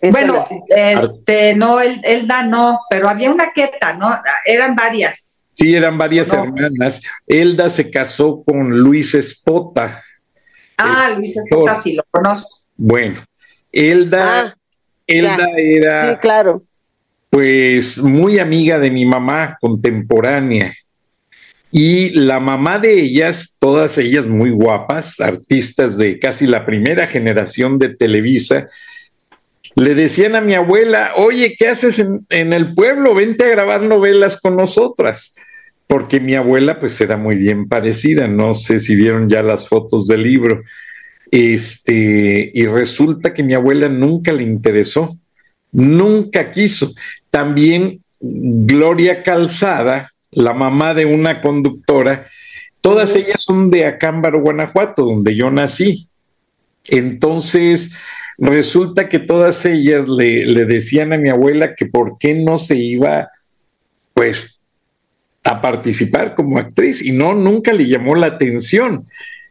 Bueno, 0.00 0.46
este, 0.68 1.54
no, 1.56 1.80
el, 1.80 2.00
Elda 2.04 2.42
no, 2.44 2.80
pero 2.88 3.08
había 3.08 3.30
una 3.30 3.52
queta, 3.52 3.94
¿no? 3.94 4.08
Eran 4.46 4.76
varias. 4.76 5.40
Sí, 5.54 5.74
eran 5.74 5.98
varias 5.98 6.28
No. 6.32 6.44
hermanas. 6.44 7.00
Elda 7.26 7.68
se 7.68 7.90
casó 7.90 8.44
con 8.44 8.70
Luis 8.78 9.14
Espota. 9.14 10.04
Ah, 10.78 11.14
Luis 11.16 11.36
Espota, 11.36 11.80
sí, 11.82 11.94
lo 11.94 12.04
conozco. 12.10 12.58
Bueno, 12.76 13.22
Elda, 13.72 14.40
Ah, 14.40 14.54
Elda 15.06 15.46
era 15.56 16.10
sí, 16.12 16.16
claro. 16.20 16.62
pues 17.30 17.98
muy 17.98 18.38
amiga 18.38 18.78
de 18.78 18.90
mi 18.90 19.04
mamá 19.04 19.56
contemporánea. 19.60 20.74
Y 21.70 22.10
la 22.10 22.40
mamá 22.40 22.78
de 22.78 22.98
ellas, 23.00 23.54
todas 23.58 23.98
ellas 23.98 24.26
muy 24.26 24.50
guapas, 24.50 25.20
artistas 25.20 25.98
de 25.98 26.18
casi 26.18 26.46
la 26.46 26.64
primera 26.64 27.06
generación 27.06 27.78
de 27.78 27.90
Televisa, 27.94 28.68
le 29.74 29.94
decían 29.94 30.34
a 30.34 30.40
mi 30.40 30.54
abuela, 30.54 31.12
oye, 31.16 31.54
¿qué 31.58 31.68
haces 31.68 31.98
en, 31.98 32.24
en 32.30 32.52
el 32.54 32.74
pueblo? 32.74 33.14
Vente 33.14 33.44
a 33.44 33.48
grabar 33.48 33.82
novelas 33.82 34.40
con 34.40 34.56
nosotras. 34.56 35.34
Porque 35.88 36.20
mi 36.20 36.36
abuela 36.36 36.78
pues 36.78 37.00
era 37.00 37.16
muy 37.16 37.34
bien 37.34 37.66
parecida, 37.66 38.28
no 38.28 38.54
sé 38.54 38.78
si 38.78 38.94
vieron 38.94 39.28
ya 39.28 39.42
las 39.42 39.66
fotos 39.66 40.06
del 40.06 40.22
libro. 40.22 40.62
Este, 41.30 42.50
y 42.54 42.66
resulta 42.66 43.34
que 43.34 43.42
mi 43.42 43.54
abuela 43.54 43.88
nunca 43.88 44.32
le 44.32 44.44
interesó, 44.44 45.18
nunca 45.72 46.50
quiso. 46.52 46.92
También 47.30 48.00
Gloria 48.20 49.22
Calzada, 49.22 50.12
la 50.30 50.54
mamá 50.54 50.94
de 50.94 51.06
una 51.06 51.40
conductora, 51.40 52.26
todas 52.80 53.16
ellas 53.16 53.42
son 53.42 53.70
de 53.70 53.86
Acámbaro, 53.86 54.40
Guanajuato, 54.40 55.04
donde 55.04 55.34
yo 55.34 55.50
nací. 55.50 56.08
Entonces, 56.88 57.90
resulta 58.38 59.08
que 59.08 59.18
todas 59.18 59.64
ellas 59.66 60.08
le, 60.08 60.46
le 60.46 60.64
decían 60.64 61.12
a 61.12 61.18
mi 61.18 61.28
abuela 61.28 61.74
que 61.74 61.86
por 61.86 62.18
qué 62.18 62.34
no 62.34 62.58
se 62.58 62.76
iba, 62.76 63.28
pues, 64.14 64.57
a 65.48 65.62
participar 65.62 66.34
como 66.34 66.58
actriz, 66.58 67.02
y 67.02 67.10
no, 67.10 67.34
nunca 67.34 67.72
le 67.72 67.86
llamó 67.86 68.14
la 68.14 68.26
atención. 68.26 69.06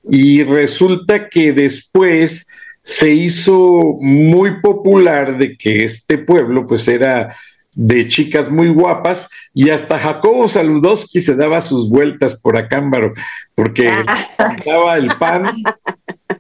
Y 0.08 0.43
resulta 0.43 1.28
que 1.28 1.54
después 1.54 2.45
se 2.82 3.12
hizo 3.12 3.95
muy 4.00 4.62
popular 4.62 5.39
de 5.39 5.58
que 5.58 5.84
este 5.84 6.20
pueblo, 6.20 6.68
pues, 6.68 6.88
era 6.88 7.36
de 7.74 8.08
chicas 8.08 8.50
muy 8.50 8.70
guapas 8.70 9.30
y 9.54 9.70
hasta 9.70 10.00
Jacobo 10.00 10.48
Saludowski 10.48 11.22
se 11.22 11.36
daba 11.36 11.62
sus 11.62 11.89
vueltas 11.89 12.34
por 12.34 12.58
Acámbaro 12.58 13.14
porque 13.54 13.84
le 13.84 14.00
encantaba 14.00 14.98
el 14.98 15.08
pan, 15.20 15.64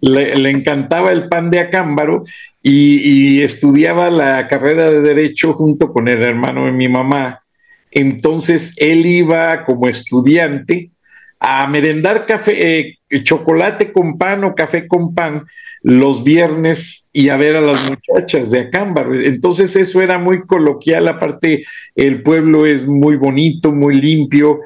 le, 0.01 0.35
le 0.35 0.49
encantaba 0.49 1.11
el 1.11 1.27
pan 1.27 1.51
de 1.51 1.59
Acámbaro 1.59 2.23
y, 2.63 3.37
y 3.37 3.43
estudiaba 3.43 4.09
la 4.09 4.47
carrera 4.47 4.89
de 4.89 5.01
Derecho 5.01 5.53
junto 5.53 5.93
con 5.93 6.07
el 6.07 6.23
hermano 6.23 6.65
de 6.65 6.71
mi 6.71 6.89
mamá. 6.89 7.43
Entonces 7.91 8.73
él 8.77 9.05
iba 9.05 9.63
como 9.63 9.87
estudiante 9.87 10.91
a 11.39 11.67
merendar 11.67 12.25
café, 12.25 12.79
eh, 12.79 13.23
chocolate 13.23 13.91
con 13.91 14.17
pan 14.17 14.43
o 14.43 14.55
café 14.55 14.87
con 14.87 15.13
pan 15.13 15.45
los 15.83 16.23
viernes 16.23 17.07
y 17.13 17.29
a 17.29 17.37
ver 17.37 17.55
a 17.55 17.61
las 17.61 17.89
muchachas 17.89 18.51
de 18.51 18.61
Acámbaro. 18.61 19.19
Entonces 19.19 19.75
eso 19.75 20.01
era 20.01 20.17
muy 20.17 20.45
coloquial, 20.45 21.07
aparte 21.07 21.63
el 21.95 22.23
pueblo 22.23 22.65
es 22.65 22.85
muy 22.85 23.15
bonito, 23.15 23.71
muy 23.71 24.01
limpio. 24.01 24.59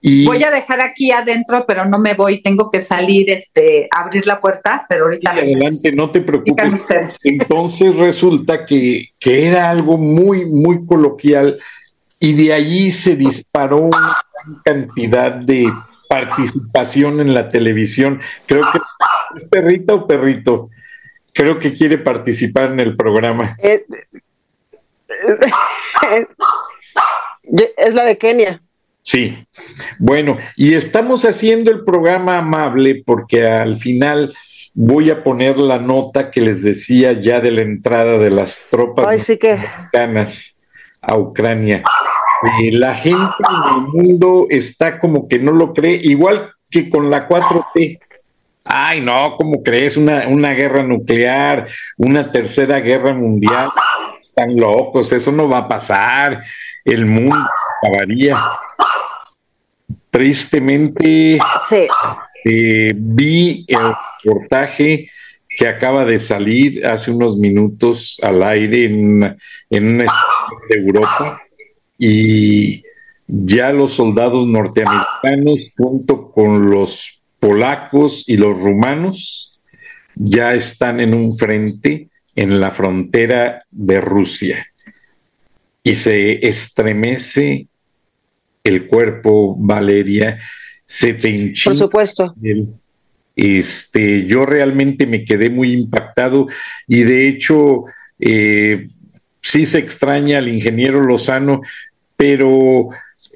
Y 0.00 0.26
Voy 0.26 0.42
a 0.44 0.50
dejar 0.50 0.80
aquí 0.80 1.10
adentro, 1.10 1.64
pero 1.66 1.84
no 1.84 1.98
me 1.98 2.14
voy, 2.14 2.42
tengo 2.42 2.70
que 2.70 2.80
salir, 2.80 3.30
este, 3.30 3.88
abrir 3.90 4.26
la 4.26 4.40
puerta, 4.40 4.84
pero 4.88 5.04
ahorita 5.04 5.32
Sí, 5.32 5.40
adelante, 5.40 5.92
no 5.92 6.10
te 6.10 6.20
preocupes. 6.20 6.84
Entonces 7.24 7.96
resulta 7.96 8.66
que, 8.66 9.08
que 9.18 9.46
era 9.46 9.70
algo 9.70 9.96
muy, 9.96 10.44
muy 10.44 10.84
coloquial 10.84 11.58
y 12.26 12.32
de 12.32 12.52
allí 12.52 12.90
se 12.90 13.14
disparó 13.14 13.82
una 13.82 14.20
cantidad 14.64 15.30
de 15.30 15.72
participación 16.08 17.20
en 17.20 17.32
la 17.32 17.50
televisión. 17.50 18.20
Creo 18.46 18.62
que 18.72 18.80
es 19.36 19.44
perrita 19.48 19.94
o 19.94 20.08
perrito. 20.08 20.70
Creo 21.32 21.60
que 21.60 21.72
quiere 21.72 21.98
participar 21.98 22.72
en 22.72 22.80
el 22.80 22.96
programa. 22.96 23.56
Eh, 26.08 27.72
es 27.76 27.94
la 27.94 28.04
de 28.04 28.18
Kenia. 28.18 28.60
Sí. 29.02 29.46
Bueno, 29.98 30.36
y 30.56 30.74
estamos 30.74 31.24
haciendo 31.24 31.70
el 31.70 31.84
programa 31.84 32.38
amable 32.38 33.02
porque 33.06 33.46
al 33.46 33.76
final 33.76 34.34
voy 34.74 35.10
a 35.10 35.22
poner 35.22 35.58
la 35.58 35.78
nota 35.78 36.30
que 36.30 36.40
les 36.40 36.62
decía 36.62 37.12
ya 37.12 37.40
de 37.40 37.52
la 37.52 37.62
entrada 37.62 38.18
de 38.18 38.30
las 38.30 38.62
tropas 38.68 39.06
Ay, 39.06 39.18
sí 39.20 39.38
que. 39.38 39.54
mexicanas 39.54 40.56
a 41.00 41.16
Ucrania. 41.16 41.82
Eh, 42.60 42.72
la 42.72 42.94
gente 42.94 43.18
en 43.18 43.74
el 43.76 43.82
mundo 43.88 44.46
está 44.50 44.98
como 44.98 45.26
que 45.28 45.38
no 45.38 45.52
lo 45.52 45.72
cree, 45.72 45.98
igual 46.02 46.50
que 46.70 46.90
con 46.90 47.10
la 47.10 47.26
4T. 47.28 47.98
Ay, 48.64 49.00
no, 49.00 49.36
¿cómo 49.36 49.62
crees? 49.62 49.96
Una, 49.96 50.26
una 50.28 50.52
guerra 50.52 50.82
nuclear, 50.82 51.68
una 51.96 52.30
tercera 52.32 52.80
guerra 52.80 53.12
mundial. 53.14 53.70
Están 54.20 54.56
locos, 54.56 55.12
eso 55.12 55.30
no 55.30 55.48
va 55.48 55.58
a 55.58 55.68
pasar. 55.68 56.42
El 56.84 57.06
mundo 57.06 57.36
acabaría. 57.82 58.36
Tristemente, 60.10 61.38
Sí. 61.68 61.86
eh, 62.44 62.92
vi 62.94 63.64
el 63.68 63.78
reportaje 64.24 65.08
que 65.48 65.68
acaba 65.68 66.04
de 66.04 66.18
salir 66.18 66.86
hace 66.86 67.10
unos 67.10 67.36
minutos 67.38 68.18
al 68.22 68.42
aire 68.42 68.84
en, 68.86 69.36
en 69.70 69.94
una 69.94 70.04
estación 70.04 70.60
de 70.68 70.76
Europa 70.76 71.42
y 71.98 72.82
ya 73.26 73.70
los 73.70 73.94
soldados 73.94 74.46
norteamericanos 74.46 75.72
junto 75.76 76.30
con 76.30 76.70
los 76.70 77.22
polacos 77.38 78.24
y 78.26 78.36
los 78.36 78.58
rumanos 78.58 79.52
ya 80.14 80.54
están 80.54 81.00
en 81.00 81.14
un 81.14 81.36
frente 81.36 82.08
en 82.34 82.60
la 82.60 82.70
frontera 82.70 83.64
de 83.70 84.00
Rusia 84.00 84.66
y 85.82 85.94
se 85.94 86.46
estremece 86.46 87.68
el 88.64 88.86
cuerpo, 88.88 89.54
Valeria, 89.56 90.38
se 90.84 91.14
te 91.14 91.20
Por 91.20 91.30
hinchina 91.30 91.74
supuesto. 91.76 92.34
Este, 93.36 94.26
yo 94.26 94.46
realmente 94.46 95.06
me 95.06 95.24
quedé 95.24 95.50
muy 95.50 95.72
impactado 95.72 96.48
y 96.88 97.02
de 97.02 97.28
hecho 97.28 97.84
eh, 98.18 98.88
sí 99.40 99.64
se 99.66 99.78
extraña 99.78 100.38
al 100.38 100.48
ingeniero 100.48 101.02
Lozano, 101.02 101.60
pero 102.16 102.88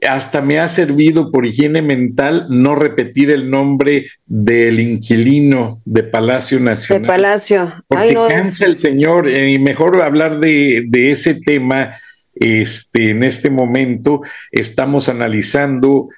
hasta 0.08 0.40
me 0.40 0.58
ha 0.58 0.68
servido 0.68 1.30
por 1.30 1.44
higiene 1.44 1.82
mental 1.82 2.46
no 2.48 2.74
repetir 2.74 3.30
el 3.30 3.50
nombre 3.50 4.06
del 4.26 4.80
inquilino 4.80 5.80
de 5.84 6.04
Palacio 6.04 6.58
De 6.58 6.64
Nacional. 6.64 7.06
Palacio. 7.06 7.84
Porque 7.86 8.04
Ay, 8.04 8.14
no, 8.14 8.28
cansa 8.28 8.64
el 8.66 8.78
señor, 8.78 9.28
eh, 9.28 9.52
y 9.52 9.58
mejor 9.58 10.00
hablar 10.00 10.40
de, 10.40 10.84
de 10.88 11.10
ese 11.10 11.34
tema 11.34 11.96
este, 12.34 13.10
en 13.10 13.22
este 13.22 13.50
momento. 13.50 14.22
Estamos 14.50 15.08
analizando 15.08 16.08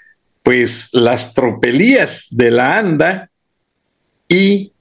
pues 0.43 0.89
las 0.93 1.35
tropelías 1.35 2.27
de 2.31 2.51
la 2.51 2.79
ANDA 2.79 3.31
y 4.29 4.73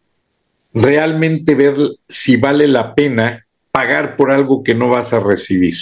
realmente 0.74 1.56
ver 1.56 1.76
si 2.08 2.38
vale 2.38 2.68
la 2.68 2.96
pena 2.96 3.46
pagar 3.72 4.16
por 4.16 4.32
algo 4.32 4.64
que 4.64 4.76
no 4.76 4.90
vas 4.90 5.14
a 5.14 5.20
recibir. 5.20 5.76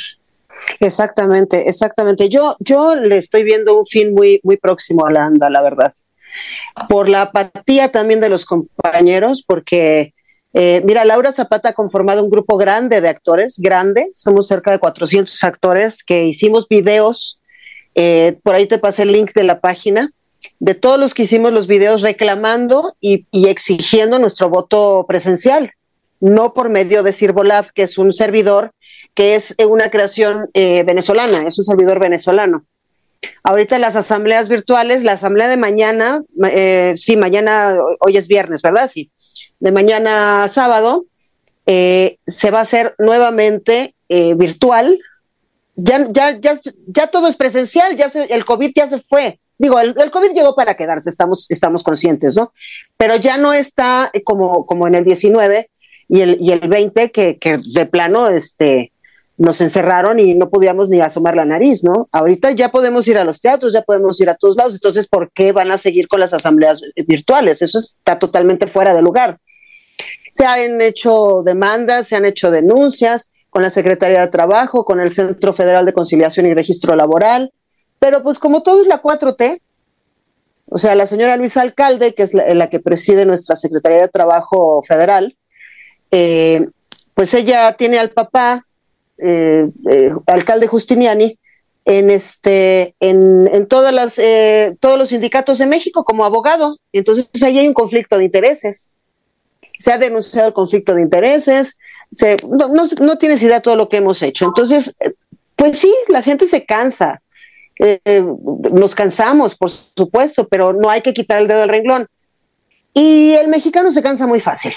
Exactamente, 0.80 1.68
exactamente. 1.68 2.30
Yo, 2.30 2.56
yo 2.60 2.96
le 2.96 3.18
estoy 3.18 3.44
viendo 3.44 3.78
un 3.78 3.86
fin 3.86 4.14
muy, 4.14 4.40
muy 4.44 4.58
próximo 4.58 5.06
a 5.06 5.12
la 5.12 5.26
ANDA, 5.26 5.50
la 5.50 5.62
verdad. 5.62 5.94
Por 6.88 7.10
la 7.10 7.24
apatía 7.24 7.92
también 7.92 8.22
de 8.22 8.30
los 8.30 8.46
compañeros, 8.46 9.44
porque, 9.46 10.14
eh, 10.54 10.82
mira, 10.86 11.04
Laura 11.06 11.32
Zapata 11.32 11.70
ha 11.70 11.74
conformado 11.74 12.24
un 12.24 12.30
grupo 12.30 12.58
grande 12.58 13.02
de 13.02 13.10
actores, 13.10 13.56
grande, 13.58 14.08
somos 14.14 14.48
cerca 14.48 14.72
de 14.72 14.80
400 14.80 15.44
actores 15.44 16.04
que 16.04 16.26
hicimos 16.26 16.68
videos, 16.68 17.40
eh, 17.96 18.40
por 18.44 18.56
ahí 18.56 18.68
te 18.68 18.78
pasé 18.78 19.04
el 19.04 19.12
link 19.12 19.34
de 19.34 19.44
la 19.44 19.60
página, 19.60 20.14
de 20.60 20.76
todos 20.76 21.00
los 21.00 21.14
que 21.14 21.24
hicimos 21.24 21.52
los 21.52 21.68
videos 21.68 22.02
reclamando 22.02 22.96
y, 23.02 23.26
exigiendo 23.32 24.20
nuestro 24.20 24.50
voto 24.50 25.06
presencial, 25.08 25.72
no 26.20 26.54
por 26.54 26.70
medio 26.70 27.04
de 27.04 27.12
Sirvolab, 27.12 27.72
que 27.74 27.84
es 27.84 27.98
un 27.98 28.14
servidor 28.14 28.72
que 29.20 29.36
es 29.36 29.54
una 29.68 29.92
creación 29.92 30.50
eh, 30.54 30.84
venezolana, 30.84 31.46
es 31.46 31.58
un 31.58 31.66
servidor 31.66 32.00
venezolano. 32.00 32.64
Ahorita 33.44 33.78
las 33.78 33.98
asambleas 33.98 34.48
virtuales, 34.48 35.04
la 35.04 35.12
asamblea 35.12 35.50
de 35.50 35.58
mañana, 35.58 36.24
eh, 36.50 36.94
sí, 36.96 37.18
mañana, 37.18 37.76
hoy 38.00 38.16
es 38.16 38.30
viernes, 38.30 38.62
¿verdad? 38.62 38.90
Sí, 38.90 39.12
de 39.60 39.74
mañana 39.74 40.48
sábado, 40.48 41.04
eh, 41.66 42.18
se 42.28 42.50
va 42.50 42.60
a 42.60 42.62
hacer 42.62 42.96
nuevamente 42.98 43.94
virtual. 44.08 44.98
Ya, 45.76 46.08
ya, 46.10 46.40
ya, 46.40 46.58
ya 46.88 47.08
todo 47.08 47.28
es 47.28 47.36
presencial, 47.36 47.98
ya 47.98 48.10
el 48.30 48.46
COVID 48.46 48.72
ya 48.74 48.88
se 48.88 49.02
fue 49.02 49.38
digo, 49.58 49.82
el, 49.82 50.12
COVID 50.12 50.32
llegó 50.32 50.56
para 50.56 50.76
quedarse, 50.76 51.10
estamos, 51.10 51.46
estamos 51.50 51.84
conscientes, 51.84 52.38
¿no? 52.38 52.54
Pero 52.96 53.18
ya 53.18 53.36
no 53.36 53.52
está 53.52 54.10
como, 54.24 54.66
como 54.66 54.88
en 54.88 54.96
el 54.96 55.04
19 55.04 55.70
y 56.08 56.22
el, 56.22 56.38
y 56.40 56.54
el 56.54 56.70
20, 56.70 57.12
que, 57.12 57.38
que 57.38 57.60
de 57.74 57.86
plano 57.86 58.30
este, 58.30 58.94
nos 59.40 59.62
encerraron 59.62 60.20
y 60.20 60.34
no 60.34 60.50
podíamos 60.50 60.90
ni 60.90 61.00
asomar 61.00 61.34
la 61.34 61.46
nariz, 61.46 61.82
¿no? 61.82 62.10
Ahorita 62.12 62.52
ya 62.52 62.72
podemos 62.72 63.08
ir 63.08 63.18
a 63.18 63.24
los 63.24 63.40
teatros, 63.40 63.72
ya 63.72 63.82
podemos 63.84 64.20
ir 64.20 64.30
a 64.30 64.36
todos 64.36 64.58
lados, 64.58 64.74
entonces, 64.74 65.08
¿por 65.08 65.32
qué 65.32 65.54
van 65.54 65.72
a 65.72 65.78
seguir 65.78 66.10
con 66.10 66.20
las 66.20 66.34
asambleas 66.34 66.82
virtuales? 67.08 67.62
Eso 67.62 67.80
está 67.80 68.20
totalmente 68.20 68.68
fuera 68.68 68.94
de 68.94 69.02
lugar. 69.02 69.40
Se 70.30 70.46
han 70.46 70.82
hecho 70.82 71.42
demandas, 71.46 72.08
se 72.08 72.18
han 72.18 72.26
hecho 72.26 72.52
denuncias 72.52 73.32
con 73.50 73.62
la 73.62 73.70
Secretaría 73.70 74.20
de 74.20 74.28
Trabajo, 74.28 74.84
con 74.84 75.00
el 75.00 75.10
Centro 75.10 75.54
Federal 75.54 75.86
de 75.86 75.94
Conciliación 75.94 76.46
y 76.46 76.54
Registro 76.54 76.94
Laboral, 76.98 77.54
pero 77.98 78.22
pues 78.22 78.40
como 78.40 78.62
todo 78.62 78.82
es 78.82 78.88
la 78.88 79.02
4T, 79.02 79.62
o 80.66 80.78
sea, 80.78 80.96
la 80.96 81.06
señora 81.06 81.38
Luisa 81.38 81.62
Alcalde, 81.62 82.14
que 82.14 82.24
es 82.24 82.34
la, 82.34 82.70
que 82.70 82.82
preside 82.82 83.26
nuestra 83.26 83.56
Secretaría 83.56 84.02
de 84.02 84.10
Trabajo 84.10 84.84
Federal, 84.84 85.38
eh, 86.12 86.68
pues 87.14 87.34
ella 87.34 87.74
tiene 87.78 87.98
al 88.00 88.12
papá, 88.12 88.66
eh, 89.24 89.70
eh, 89.90 90.12
alcalde 90.28 90.68
Justiniani, 90.68 91.38
en 91.86 92.10
este, 92.10 92.96
en, 93.00 93.66
todas 93.68 93.92
las, 93.92 94.16
todos 94.80 95.00
los 95.00 95.10
sindicatos 95.10 95.58
de 95.58 95.66
México 95.66 96.04
como 96.04 96.24
abogado. 96.24 96.78
Entonces 96.94 97.28
ahí 97.42 97.58
hay 97.58 97.68
un 97.68 97.74
conflicto 97.74 98.18
de 98.18 98.26
intereses. 98.26 98.92
Se 99.80 99.92
ha 99.92 99.98
denunciado 99.98 100.50
el 100.50 100.54
conflicto 100.54 100.94
de 100.94 101.02
intereses, 101.02 101.78
no, 102.44 102.68
no, 102.68 102.84
no 103.02 103.18
tienes 103.18 103.42
idea 103.42 103.56
de 103.56 103.62
todo 103.62 103.76
lo 103.76 103.90
que 103.90 103.98
hemos 103.98 104.22
hecho. 104.22 104.46
Entonces, 104.46 104.96
pues 105.56 105.80
sí, 105.80 105.94
la 106.10 106.22
gente 106.22 106.48
se 106.48 106.66
cansa 106.66 107.22
eh, 107.80 108.22
nos 108.72 108.94
cansamos, 108.94 109.56
por 109.56 109.72
supuesto, 109.72 110.48
pero 110.48 110.74
no 110.74 110.90
hay 110.90 111.02
que 111.02 111.14
quitar 111.14 111.40
el 111.40 111.48
dedo 111.48 111.62
del 111.62 111.70
renglón. 111.70 112.08
Y 112.94 113.32
el 113.32 113.48
mexicano 113.48 113.92
se 113.94 114.04
cansa 114.04 114.28
muy 114.28 114.42
fácil, 114.42 114.74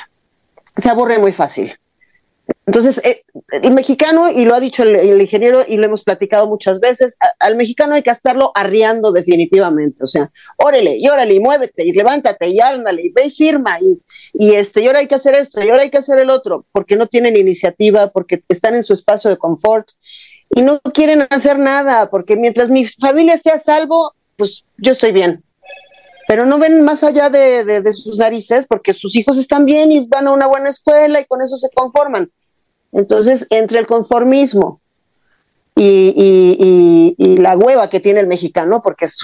se 0.77 0.89
aburre 0.89 1.19
muy 1.19 1.33
fácil. 1.33 1.77
Entonces, 2.65 3.01
eh, 3.05 3.25
el 3.51 3.73
mexicano, 3.73 4.31
y 4.31 4.45
lo 4.45 4.55
ha 4.55 4.61
dicho 4.61 4.85
el, 4.85 5.21
ingeniero 5.21 5.65
y 5.67 5.77
lo 5.77 5.87
hemos 5.87 6.05
platicado 6.05 6.47
muchas 6.47 6.79
veces, 6.79 7.17
al 7.41 7.57
mexicano 7.57 7.95
hay 7.95 8.03
que 8.03 8.11
estarlo 8.11 8.53
arriando 8.55 9.11
definitivamente. 9.11 10.05
O 10.05 10.07
sea, 10.07 10.31
órale, 10.59 10.97
y 10.97 11.09
órale, 11.09 11.35
y 11.35 11.41
muévete, 11.41 11.85
y 11.85 11.93
levántate, 11.93 12.49
y 12.49 12.61
ándale, 12.61 13.03
y 13.03 13.11
ve 13.11 13.27
y 13.27 13.31
firma, 13.31 13.79
y, 13.81 14.01
y, 14.35 14.55
este, 14.55 14.83
y 14.83 14.87
ahora 14.87 15.01
hay 15.01 15.09
que 15.09 15.17
hacer 15.17 15.35
esto, 15.35 15.61
y 15.63 15.71
ahora 15.71 15.83
hay 15.83 15.91
que 15.91 15.99
hacer 15.99 16.19
el 16.21 16.31
otro, 16.31 16.65
porque 16.71 16.95
no 16.95 17.09
tienen 17.09 17.37
iniciativa, 17.37 18.11
porque 18.11 18.43
están 18.49 18.77
en 18.77 18.85
su 18.85 18.93
espacio 18.93 19.29
de 19.29 19.37
confort 19.37 19.89
y 20.55 20.63
no 20.63 20.81
quieren 20.81 21.27
hacer 21.31 21.59
nada, 21.59 22.11
porque 22.11 22.37
mientras 22.37 22.69
mi 22.69 22.87
familia 22.87 23.35
esté 23.35 23.51
a 23.51 23.59
salvo, 23.59 24.15
pues 24.37 24.65
yo 24.77 24.93
estoy 24.93 25.13
bien. 25.13 25.43
Pero 26.29 26.47
no 26.47 26.59
ven 26.59 26.83
más 26.83 27.03
allá 27.03 27.31
de, 27.31 27.83
sus 27.93 28.19
narices 28.19 28.67
porque 28.67 28.95
sus 28.95 29.17
hijos 29.17 29.39
están 29.39 29.65
bien 29.65 29.91
y 29.93 30.07
van 30.07 30.29
a 30.29 30.33
una 30.33 30.47
buena 30.47 30.69
escuela 30.69 31.21
y 31.21 31.27
con 31.27 31.43
eso 31.43 31.57
se 31.57 31.71
conforman. 31.71 32.31
Entonces, 32.93 33.47
entre 33.51 33.79
el 33.79 33.87
conformismo 33.87 34.81
y, 35.75 37.15
la 37.19 37.57
hueva 37.57 37.89
que 37.89 38.01
tiene 38.01 38.21
el 38.21 38.27
mexicano, 38.27 38.83
porque 38.83 39.07
es, 39.07 39.19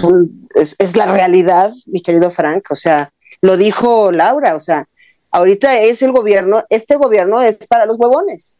es, 0.54 0.74
es 0.78 0.96
la 0.96 1.12
realidad, 1.12 1.72
mi 1.86 2.02
querido 2.02 2.30
Frank, 2.30 2.66
o 2.70 2.74
sea, 2.74 3.12
lo 3.40 3.56
dijo 3.56 4.10
Laura, 4.10 4.56
o 4.56 4.60
sea, 4.60 4.88
ahorita 5.30 5.80
es 5.80 6.02
el 6.02 6.12
gobierno, 6.12 6.64
este 6.68 6.96
gobierno 6.96 7.42
es 7.42 7.58
para 7.66 7.86
los 7.86 7.96
huevones. 7.98 8.58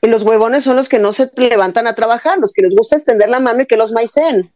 Y 0.00 0.08
los 0.08 0.22
huevones 0.22 0.64
son 0.64 0.76
los 0.76 0.88
que 0.88 0.98
no 0.98 1.12
se 1.12 1.30
levantan 1.36 1.86
a 1.86 1.94
trabajar, 1.94 2.38
los 2.38 2.52
que 2.52 2.62
les 2.62 2.74
gusta 2.74 2.96
extender 2.96 3.28
la 3.28 3.38
mano 3.38 3.62
y 3.62 3.66
que 3.66 3.76
los 3.76 3.92
maicen. 3.92 4.52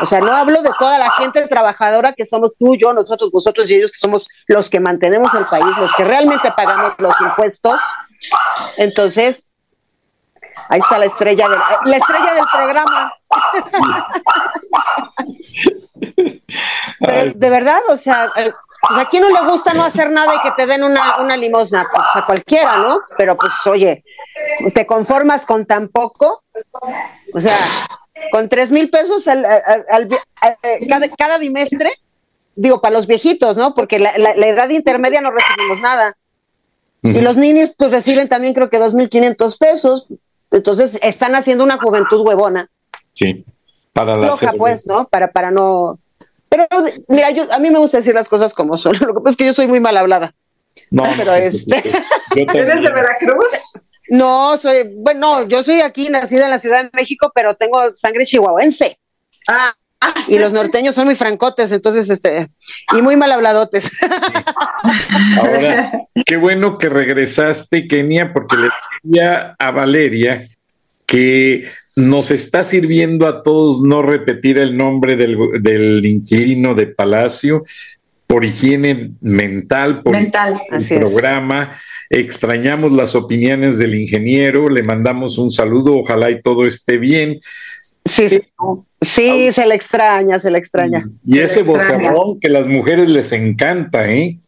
O 0.00 0.06
sea, 0.06 0.20
no 0.20 0.32
hablo 0.32 0.60
de 0.62 0.70
toda 0.78 0.98
la 0.98 1.10
gente 1.12 1.46
trabajadora 1.46 2.12
que 2.12 2.24
somos 2.24 2.56
tú, 2.58 2.76
yo, 2.76 2.92
nosotros, 2.92 3.30
vosotros 3.30 3.70
y 3.70 3.74
ellos, 3.74 3.92
que 3.92 3.98
somos 3.98 4.26
los 4.46 4.68
que 4.68 4.80
mantenemos 4.80 5.32
el 5.34 5.46
país, 5.46 5.76
los 5.78 5.92
que 5.94 6.04
realmente 6.04 6.52
pagamos 6.56 6.94
los 6.98 7.14
impuestos. 7.20 7.78
Entonces, 8.76 9.46
ahí 10.68 10.80
está 10.80 10.98
la 10.98 11.06
estrella 11.06 11.48
del, 11.48 11.58
la 11.84 11.96
estrella 11.96 12.34
del 12.34 12.44
programa. 12.52 13.14
Pero 17.00 17.32
de 17.34 17.50
verdad, 17.50 17.80
o 17.88 17.96
sea, 17.96 18.30
eh, 18.36 18.52
pues 18.80 19.00
a 19.00 19.08
quién 19.08 19.22
no 19.22 19.30
le 19.30 19.48
gusta 19.50 19.72
no 19.72 19.84
hacer 19.84 20.10
nada 20.10 20.34
y 20.34 20.40
que 20.42 20.52
te 20.52 20.66
den 20.66 20.84
una, 20.84 21.16
una 21.18 21.36
limosna, 21.36 21.88
pues 21.92 22.06
a 22.14 22.26
cualquiera, 22.26 22.78
¿no? 22.78 23.00
Pero 23.16 23.36
pues 23.36 23.52
oye, 23.66 24.04
¿Te 24.74 24.86
conformas 24.86 25.46
con 25.46 25.66
tan 25.66 25.88
poco? 25.88 26.42
O 27.32 27.40
sea, 27.40 27.56
con 28.32 28.48
tres 28.48 28.70
mil 28.70 28.90
pesos 28.90 29.26
al, 29.28 29.46
cada, 31.18 31.38
bimestre, 31.38 31.92
digo, 32.54 32.80
para 32.80 32.94
los 32.94 33.06
viejitos, 33.06 33.56
¿no? 33.56 33.74
Porque 33.74 33.98
la, 33.98 34.10
edad 34.12 34.68
intermedia 34.70 35.20
no 35.20 35.30
recibimos 35.30 35.80
nada. 35.80 36.16
Y 37.04 37.20
los 37.20 37.36
niños, 37.36 37.74
pues 37.76 37.90
reciben 37.90 38.28
también 38.30 38.54
creo 38.54 38.70
que 38.70 38.78
dos 38.78 38.94
mil 38.94 39.10
quinientos 39.10 39.58
pesos. 39.58 40.06
Entonces 40.50 40.98
están 41.02 41.34
haciendo 41.34 41.62
una 41.62 41.76
juventud 41.76 42.26
huevona. 42.26 42.70
Sí, 43.12 43.44
para 43.92 44.16
la 44.16 44.28
Floja, 44.28 44.54
pues, 44.56 44.86
¿no? 44.86 45.06
Para, 45.08 45.30
para 45.30 45.50
no. 45.50 45.98
Pero 46.48 46.66
mira, 47.08 47.30
yo, 47.30 47.46
a 47.52 47.58
mí 47.58 47.70
me 47.70 47.78
gusta 47.78 47.98
decir 47.98 48.14
las 48.14 48.28
cosas 48.28 48.54
como 48.54 48.78
son. 48.78 48.96
Lo 49.00 49.14
que 49.14 49.20
pasa 49.20 49.30
es 49.30 49.36
que 49.36 49.44
yo 49.44 49.52
soy 49.52 49.66
muy 49.66 49.80
mal 49.80 49.96
hablada. 49.96 50.34
No, 50.90 51.04
pero 51.16 51.34
este. 51.34 51.82
¿Eres 52.34 52.82
de 52.82 52.90
Veracruz? 52.90 53.46
No, 54.08 54.56
soy, 54.56 54.94
bueno, 54.96 55.46
yo 55.46 55.62
soy 55.62 55.80
aquí 55.80 56.08
nacida 56.08 56.44
en 56.44 56.50
la 56.50 56.58
Ciudad 56.58 56.84
de 56.84 56.90
México, 56.92 57.32
pero 57.34 57.54
tengo 57.54 57.94
sangre 57.96 58.24
chihuahuense. 58.24 58.98
Ah. 59.48 59.74
Y 60.28 60.38
los 60.38 60.52
norteños 60.52 60.94
son 60.94 61.06
muy 61.06 61.16
francotes, 61.16 61.72
entonces, 61.72 62.08
este, 62.10 62.50
y 62.96 63.02
muy 63.02 63.16
mal 63.16 63.32
habladotes. 63.32 63.90
Ahora, 65.36 65.92
qué 66.24 66.36
bueno 66.36 66.78
que 66.78 66.88
regresaste, 66.88 67.86
Kenia, 67.86 68.32
porque 68.32 68.56
le 68.56 68.68
decía 69.02 69.54
a 69.58 69.70
Valeria 69.70 70.48
que 71.06 71.64
nos 71.96 72.30
está 72.30 72.64
sirviendo 72.64 73.26
a 73.26 73.42
todos 73.42 73.82
no 73.82 74.02
repetir 74.02 74.58
el 74.58 74.76
nombre 74.76 75.16
del, 75.16 75.38
del 75.60 76.04
inquilino 76.04 76.74
de 76.74 76.88
Palacio 76.88 77.64
por 78.26 78.44
higiene 78.44 79.12
mental, 79.20 80.02
por 80.02 80.16
el 80.16 80.32
programa. 80.88 81.78
Extrañamos 82.10 82.92
las 82.92 83.14
opiniones 83.14 83.78
del 83.78 83.94
ingeniero, 83.94 84.68
le 84.68 84.82
mandamos 84.82 85.38
un 85.38 85.50
saludo, 85.50 85.98
ojalá 85.98 86.30
y 86.30 86.40
todo 86.40 86.66
esté 86.66 86.98
bien. 86.98 87.40
Sí, 88.06 88.40
sí, 89.00 89.52
se 89.52 89.66
le 89.66 89.74
extraña, 89.74 90.38
se 90.38 90.50
le 90.50 90.58
extraña. 90.58 91.08
Y 91.24 91.38
ese 91.38 91.62
bozarrón 91.62 92.38
que 92.38 92.48
a 92.48 92.50
las 92.50 92.66
mujeres 92.66 93.08
les 93.08 93.32
encanta, 93.32 94.10
¿eh? 94.10 94.38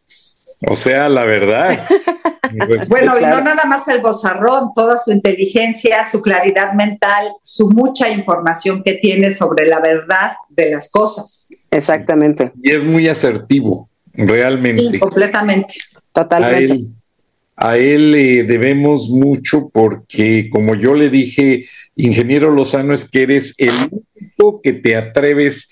O 0.69 0.77
sea, 0.77 1.09
la 1.09 1.25
verdad. 1.25 1.81
bueno, 2.89 3.19
y 3.19 3.23
no 3.23 3.41
nada 3.41 3.65
más 3.65 3.89
el 3.89 4.01
bozarrón, 4.01 4.73
toda 4.75 4.99
su 4.99 5.11
inteligencia, 5.11 6.09
su 6.09 6.21
claridad 6.23 6.73
mental, 6.75 7.33
su 7.43 7.71
mucha 7.71 8.09
información 8.09 8.83
que 8.83 8.95
tiene 8.95 9.33
sobre 9.33 9.67
la 9.67 9.81
verdad 9.81 10.33
de 10.49 10.73
las 10.73 10.91
cosas. 10.91 11.49
Exactamente. 11.71 12.53
Y 12.63 12.73
es 12.73 12.85
muy 12.85 13.09
asertivo, 13.09 13.89
realmente. 14.13 14.91
Sí, 14.91 14.99
completamente. 14.99 15.75
Totalmente. 16.13 16.73
A 16.73 16.77
él, 16.77 16.89
le 17.57 18.45
debemos 18.45 19.09
mucho 19.09 19.71
porque, 19.73 20.51
como 20.51 20.75
yo 20.75 20.95
le 20.95 21.09
dije, 21.09 21.65
ingeniero 21.95 22.51
Lozano, 22.51 22.93
es 22.95 23.09
que 23.09 23.23
eres 23.23 23.55
el 23.59 23.75
único 23.91 24.61
que 24.61 24.75
te 24.75 24.97
atreves 24.97 25.71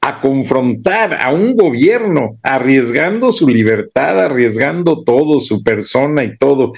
a 0.00 0.20
confrontar 0.20 1.14
a 1.20 1.32
un 1.32 1.56
gobierno, 1.56 2.38
arriesgando 2.42 3.32
su 3.32 3.48
libertad, 3.48 4.20
arriesgando 4.20 5.02
todo, 5.02 5.40
su 5.40 5.64
persona 5.64 6.22
y 6.22 6.36
todo. 6.36 6.72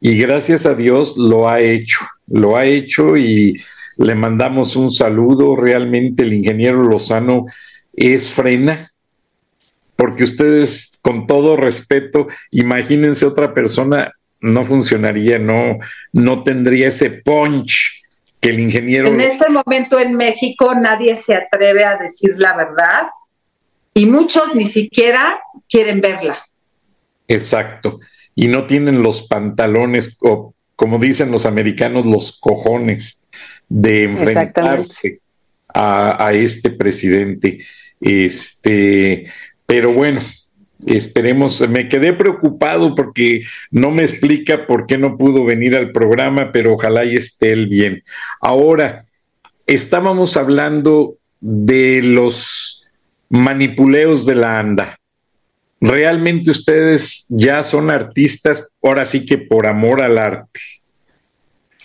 Y 0.00 0.18
gracias 0.18 0.66
a 0.66 0.74
Dios 0.74 1.16
lo 1.16 1.48
ha 1.48 1.60
hecho, 1.60 1.98
lo 2.26 2.56
ha 2.56 2.64
hecho 2.64 3.16
y 3.16 3.60
le 3.98 4.14
mandamos 4.14 4.74
un 4.74 4.90
saludo. 4.90 5.54
Realmente 5.54 6.22
el 6.22 6.32
ingeniero 6.32 6.82
Lozano 6.82 7.46
es 7.94 8.32
frena, 8.32 8.87
porque 9.98 10.22
ustedes, 10.22 10.96
con 11.02 11.26
todo 11.26 11.56
respeto, 11.56 12.28
imagínense 12.52 13.26
otra 13.26 13.52
persona, 13.52 14.12
no 14.40 14.64
funcionaría, 14.64 15.40
no, 15.40 15.80
no 16.12 16.44
tendría 16.44 16.86
ese 16.86 17.10
punch 17.10 18.04
que 18.40 18.50
el 18.50 18.60
ingeniero... 18.60 19.08
En 19.08 19.20
este 19.20 19.50
momento 19.50 19.98
en 19.98 20.14
México 20.14 20.72
nadie 20.76 21.16
se 21.16 21.34
atreve 21.34 21.82
a 21.82 21.96
decir 21.96 22.34
la 22.36 22.56
verdad 22.56 23.08
y 23.92 24.06
muchos 24.06 24.54
ni 24.54 24.68
siquiera 24.68 25.40
quieren 25.68 26.00
verla. 26.00 26.46
Exacto. 27.26 27.98
Y 28.36 28.46
no 28.46 28.68
tienen 28.68 29.02
los 29.02 29.22
pantalones, 29.22 30.16
o 30.20 30.54
como 30.76 30.98
dicen 30.98 31.32
los 31.32 31.44
americanos, 31.44 32.06
los 32.06 32.38
cojones 32.38 33.18
de 33.68 34.04
enfrentarse 34.04 35.18
a, 35.74 36.24
a, 36.24 36.32
este 36.34 36.70
presidente. 36.70 37.66
Este, 38.00 39.26
pero 39.68 39.92
bueno, 39.92 40.22
esperemos, 40.86 41.60
me 41.68 41.90
quedé 41.90 42.14
preocupado 42.14 42.94
porque 42.94 43.42
no 43.70 43.90
me 43.90 44.02
explica 44.02 44.66
por 44.66 44.86
qué 44.86 44.96
no 44.96 45.18
pudo 45.18 45.44
venir 45.44 45.76
al 45.76 45.92
programa, 45.92 46.52
pero 46.52 46.72
ojalá 46.72 47.04
y 47.04 47.16
esté 47.16 47.52
él 47.52 47.66
bien. 47.66 48.02
Ahora, 48.40 49.04
estábamos 49.66 50.38
hablando 50.38 51.16
de 51.40 52.00
los 52.02 52.86
manipuleos 53.28 54.24
de 54.24 54.36
la 54.36 54.58
ANDA. 54.58 54.98
Realmente 55.82 56.50
ustedes 56.50 57.26
ya 57.28 57.62
son 57.62 57.90
artistas, 57.90 58.66
ahora 58.82 59.04
sí 59.04 59.26
que 59.26 59.36
por 59.36 59.66
amor 59.66 60.00
al 60.00 60.16
arte. 60.16 60.60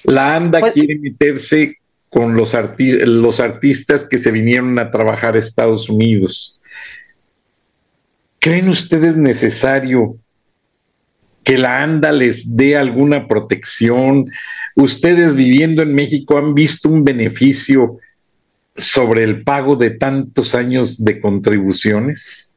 La 0.03 0.37
ANDA 0.37 0.61
pues, 0.61 0.71
quiere 0.71 0.97
meterse 0.99 1.79
con 2.07 2.37
los, 2.37 2.53
arti 2.53 2.93
los 2.93 3.41
artistas 3.41 4.05
que 4.05 4.19
se 4.19 4.31
vinieron 4.31 4.79
a 4.79 4.89
trabajar 4.89 5.35
a 5.35 5.39
Estados 5.39 5.89
Unidos. 5.89 6.61
¿Creen 8.43 8.67
ustedes 8.67 9.15
necesario 9.15 10.17
que 11.45 11.57
la 11.57 11.81
ANDA 11.81 12.11
les 12.11 12.57
dé 12.57 12.75
alguna 12.75 13.25
protección? 13.25 14.29
¿Ustedes 14.75 15.33
viviendo 15.33 15.81
en 15.81 15.95
México 15.95 16.37
han 16.37 16.53
visto 16.53 16.89
un 16.89 17.05
beneficio 17.05 17.99
sobre 18.75 19.23
el 19.23 19.45
pago 19.45 19.77
de 19.77 19.91
tantos 19.91 20.55
años 20.55 21.01
de 21.01 21.21
contribuciones? 21.21 22.52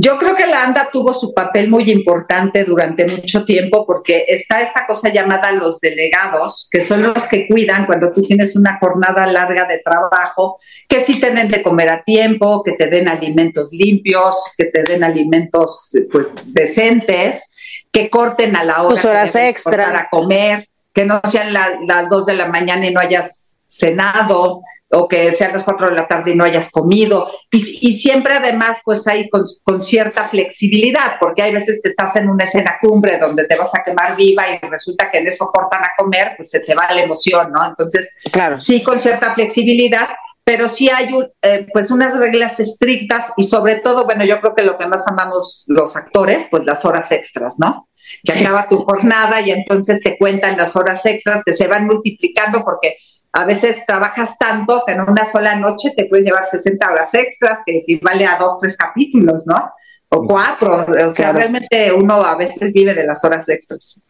Yo 0.00 0.16
creo 0.16 0.36
que 0.36 0.46
la 0.46 0.62
ANDA 0.62 0.90
tuvo 0.92 1.12
su 1.12 1.34
papel 1.34 1.68
muy 1.68 1.90
importante 1.90 2.62
durante 2.62 3.04
mucho 3.04 3.44
tiempo 3.44 3.84
porque 3.84 4.26
está 4.28 4.60
esta 4.60 4.86
cosa 4.86 5.12
llamada 5.12 5.50
los 5.50 5.80
delegados, 5.80 6.68
que 6.70 6.82
son 6.82 7.02
los 7.02 7.26
que 7.26 7.48
cuidan 7.48 7.84
cuando 7.84 8.12
tú 8.12 8.22
tienes 8.22 8.54
una 8.54 8.78
jornada 8.78 9.26
larga 9.26 9.64
de 9.66 9.78
trabajo, 9.78 10.60
que 10.88 11.02
sí 11.02 11.20
te 11.20 11.32
den 11.32 11.48
de 11.48 11.64
comer 11.64 11.88
a 11.88 12.04
tiempo, 12.04 12.62
que 12.62 12.74
te 12.74 12.86
den 12.86 13.08
alimentos 13.08 13.70
limpios, 13.72 14.36
que 14.56 14.66
te 14.66 14.84
den 14.84 15.02
alimentos 15.02 15.90
pues 16.12 16.32
decentes, 16.44 17.50
que 17.90 18.08
corten 18.08 18.54
a 18.54 18.62
la 18.62 18.82
hora 18.84 18.94
Tus 18.94 19.04
horas 19.04 19.34
extra. 19.34 20.06
comer, 20.12 20.68
que 20.94 21.06
no 21.06 21.20
sean 21.28 21.52
las 21.52 22.08
dos 22.08 22.24
de 22.24 22.34
la 22.34 22.46
mañana 22.46 22.86
y 22.86 22.92
no 22.92 23.00
hayas 23.00 23.56
cenado, 23.66 24.62
o 24.90 25.06
que 25.06 25.32
sean 25.32 25.52
las 25.52 25.64
cuatro 25.64 25.88
de 25.88 25.94
la 25.94 26.06
tarde 26.06 26.32
y 26.32 26.34
no 26.34 26.44
hayas 26.44 26.70
comido. 26.70 27.30
Y, 27.50 27.92
siempre 27.98 28.34
además 28.34 28.78
pues 28.84 29.06
hay 29.06 29.28
con, 29.28 29.82
cierta 29.82 30.28
flexibilidad, 30.28 31.16
porque 31.20 31.42
hay 31.42 31.52
veces 31.52 31.80
que 31.82 31.90
estás 31.90 32.16
en 32.16 32.28
una 32.28 32.44
escena 32.44 32.76
cumbre 32.80 33.18
donde 33.18 33.44
te 33.44 33.56
vas 33.56 33.74
a 33.74 33.82
quemar 33.82 34.16
viva 34.16 34.44
y 34.48 34.58
resulta 34.66 35.10
que 35.10 35.18
en 35.18 35.26
eso 35.26 35.50
cortan 35.52 35.84
a 35.84 35.90
comer, 35.96 36.32
pues 36.36 36.50
se 36.50 36.60
te 36.60 36.74
va 36.74 36.92
la 36.92 37.02
emoción, 37.02 37.52
¿no? 37.52 37.66
Entonces, 37.66 38.14
claro. 38.32 38.56
sí 38.56 38.82
con 38.82 38.98
cierta 39.00 39.34
flexibilidad, 39.34 40.08
pero 40.44 40.68
sí 40.68 40.88
hay 40.88 41.14
eh, 41.42 41.66
pues 41.72 41.90
unas 41.90 42.16
reglas 42.16 42.58
estrictas 42.58 43.26
y 43.36 43.44
sobre 43.44 43.76
todo, 43.80 44.06
bueno, 44.06 44.24
yo 44.24 44.40
creo 44.40 44.54
que 44.54 44.62
lo 44.62 44.78
que 44.78 44.86
más 44.86 45.06
amamos 45.06 45.64
los 45.66 45.94
actores, 45.96 46.46
pues 46.50 46.64
las 46.64 46.84
horas 46.86 47.12
extras, 47.12 47.56
¿no? 47.58 47.88
Que 48.24 48.32
acaba 48.32 48.66
tu 48.66 48.78
jornada 48.84 49.42
y 49.42 49.50
entonces 49.50 50.00
te 50.00 50.16
cuentan 50.16 50.56
las 50.56 50.74
horas 50.74 51.04
extras 51.04 51.42
que 51.44 51.54
se 51.54 51.66
van 51.66 51.86
multiplicando 51.86 52.64
porque 52.64 52.96
a 53.32 53.44
veces 53.44 53.84
trabajas 53.86 54.36
tanto 54.38 54.82
que 54.86 54.92
en 54.92 55.02
una 55.02 55.30
sola 55.30 55.54
noche 55.56 55.92
te 55.96 56.06
puedes 56.06 56.24
llevar 56.24 56.46
60 56.46 56.90
horas 56.90 57.12
extras, 57.14 57.58
que 57.64 57.78
equivale 57.78 58.26
a 58.26 58.38
dos, 58.38 58.58
tres 58.58 58.76
capítulos, 58.76 59.46
¿no? 59.46 59.70
O 60.08 60.26
cuatro. 60.26 60.86
O 61.06 61.10
sea, 61.10 61.32
realmente 61.32 61.92
uno 61.92 62.24
a 62.24 62.36
veces 62.36 62.72
vive 62.72 62.94
de 62.94 63.04
las 63.04 63.22
horas 63.24 63.48
extras. 63.48 64.00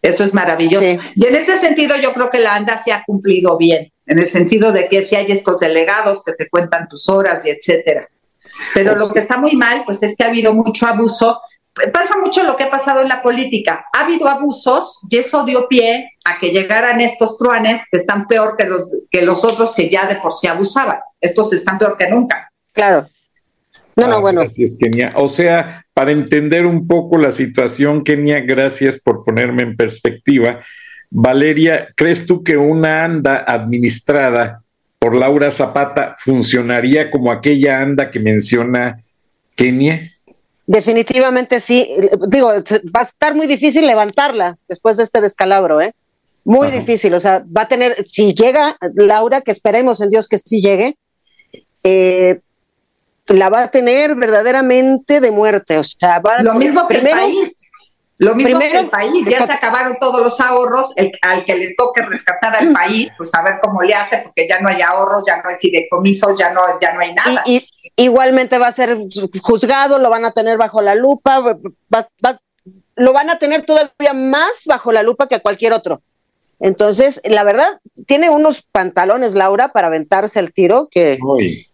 Eso 0.00 0.24
es 0.24 0.34
maravilloso. 0.34 1.00
Y 1.14 1.26
en 1.26 1.34
ese 1.34 1.58
sentido 1.58 1.96
yo 1.96 2.12
creo 2.12 2.30
que 2.30 2.38
la 2.38 2.54
ANDA 2.54 2.82
se 2.82 2.92
ha 2.92 3.04
cumplido 3.04 3.56
bien, 3.56 3.90
en 4.06 4.18
el 4.18 4.26
sentido 4.26 4.72
de 4.72 4.88
que 4.88 5.02
si 5.02 5.16
hay 5.16 5.30
estos 5.30 5.60
delegados 5.60 6.22
que 6.22 6.32
te 6.32 6.48
cuentan 6.48 6.88
tus 6.88 7.08
horas 7.08 7.44
y 7.46 7.50
etcétera. 7.50 8.08
Pero 8.74 8.96
lo 8.96 9.10
que 9.10 9.20
está 9.20 9.38
muy 9.38 9.56
mal, 9.56 9.82
pues 9.84 10.02
es 10.02 10.16
que 10.16 10.24
ha 10.24 10.28
habido 10.28 10.52
mucho 10.52 10.86
abuso 10.86 11.40
pasa 11.92 12.16
mucho 12.18 12.44
lo 12.44 12.56
que 12.56 12.64
ha 12.64 12.70
pasado 12.70 13.02
en 13.02 13.08
la 13.08 13.22
política. 13.22 13.86
Ha 13.92 14.04
habido 14.04 14.28
abusos 14.28 15.00
y 15.08 15.18
eso 15.18 15.44
dio 15.44 15.68
pie 15.68 16.12
a 16.24 16.38
que 16.38 16.50
llegaran 16.50 17.00
estos 17.00 17.36
truanes 17.36 17.82
que 17.90 17.98
están 17.98 18.26
peor 18.26 18.56
que 18.56 18.64
los, 18.64 18.88
que 19.10 19.22
los 19.22 19.44
otros 19.44 19.74
que 19.74 19.90
ya 19.90 20.06
de 20.06 20.16
por 20.16 20.32
sí 20.32 20.46
abusaban. 20.46 20.98
Estos 21.20 21.52
están 21.52 21.78
peor 21.78 21.96
que 21.96 22.08
nunca. 22.08 22.50
Claro. 22.72 23.08
No, 23.96 24.08
no, 24.08 24.16
ah, 24.16 24.20
bueno. 24.20 24.40
Gracias, 24.42 24.76
Kenia. 24.78 25.12
O 25.16 25.28
sea, 25.28 25.84
para 25.94 26.10
entender 26.10 26.66
un 26.66 26.86
poco 26.86 27.18
la 27.18 27.32
situación, 27.32 28.02
Kenia, 28.02 28.40
gracias 28.40 28.98
por 28.98 29.24
ponerme 29.24 29.62
en 29.62 29.76
perspectiva. 29.76 30.60
Valeria, 31.10 31.88
¿crees 31.96 32.26
tú 32.26 32.42
que 32.42 32.56
una 32.56 33.04
anda 33.04 33.44
administrada 33.46 34.62
por 34.98 35.14
Laura 35.14 35.50
Zapata 35.50 36.16
funcionaría 36.18 37.10
como 37.10 37.30
aquella 37.30 37.80
anda 37.80 38.10
que 38.10 38.18
menciona 38.18 39.00
Kenia? 39.54 40.10
Definitivamente 40.66 41.60
sí. 41.60 41.88
Digo, 42.28 42.48
va 42.94 43.00
a 43.00 43.04
estar 43.04 43.34
muy 43.34 43.46
difícil 43.46 43.86
levantarla 43.86 44.56
después 44.68 44.96
de 44.96 45.02
este 45.02 45.20
descalabro, 45.20 45.80
¿eh? 45.80 45.94
Muy 46.44 46.70
difícil. 46.70 47.14
O 47.14 47.20
sea, 47.20 47.42
va 47.56 47.62
a 47.62 47.68
tener, 47.68 48.06
si 48.06 48.34
llega 48.34 48.76
Laura, 48.94 49.40
que 49.40 49.50
esperemos 49.50 50.00
en 50.00 50.10
Dios 50.10 50.28
que 50.28 50.38
sí 50.38 50.60
llegue, 50.60 50.96
eh, 51.82 52.40
la 53.26 53.48
va 53.48 53.64
a 53.64 53.70
tener 53.70 54.14
verdaderamente 54.14 55.20
de 55.20 55.30
muerte. 55.30 55.78
O 55.78 55.84
sea, 55.84 56.20
va 56.20 56.42
Lo 56.42 56.54
mismo 56.54 56.86
que 56.88 56.96
el 56.96 57.10
país. 57.10 57.60
Lo 58.18 58.34
mismo 58.34 58.60
que 58.60 58.78
el 58.78 58.90
país, 58.90 59.26
ya 59.26 59.44
se 59.44 59.52
acabaron 59.52 59.96
todos 59.98 60.20
los 60.20 60.40
ahorros, 60.40 60.92
el, 60.94 61.10
al 61.22 61.44
que 61.44 61.56
le 61.56 61.74
toque 61.74 62.00
rescatar 62.02 62.54
al 62.56 62.72
país, 62.72 63.10
pues 63.16 63.34
a 63.34 63.42
ver 63.42 63.54
cómo 63.60 63.82
le 63.82 63.92
hace, 63.94 64.18
porque 64.18 64.46
ya 64.48 64.60
no 64.60 64.68
hay 64.68 64.80
ahorros, 64.82 65.24
ya 65.26 65.42
no 65.42 65.50
hay 65.50 65.56
fideicomisos, 65.56 66.38
ya 66.38 66.52
no, 66.52 66.60
ya 66.80 66.92
no 66.92 67.00
hay 67.00 67.12
nada. 67.12 67.42
Y, 67.44 67.66
igualmente 67.96 68.58
va 68.58 68.68
a 68.68 68.72
ser 68.72 68.98
juzgado, 69.42 69.98
lo 69.98 70.10
van 70.10 70.24
a 70.24 70.32
tener 70.32 70.58
bajo 70.58 70.82
la 70.82 70.94
lupa, 70.94 71.58
lo 72.96 73.12
van 73.12 73.30
a 73.30 73.38
tener 73.38 73.64
todavía 73.64 74.12
más 74.12 74.62
bajo 74.66 74.92
la 74.92 75.02
lupa 75.02 75.28
que 75.28 75.40
cualquier 75.40 75.72
otro. 75.72 76.02
Entonces, 76.60 77.20
la 77.24 77.42
verdad, 77.44 77.80
tiene 78.06 78.30
unos 78.30 78.62
pantalones, 78.72 79.34
Laura, 79.34 79.72
para 79.72 79.88
aventarse 79.88 80.38
el 80.38 80.52
tiro, 80.52 80.88
que, 80.90 81.18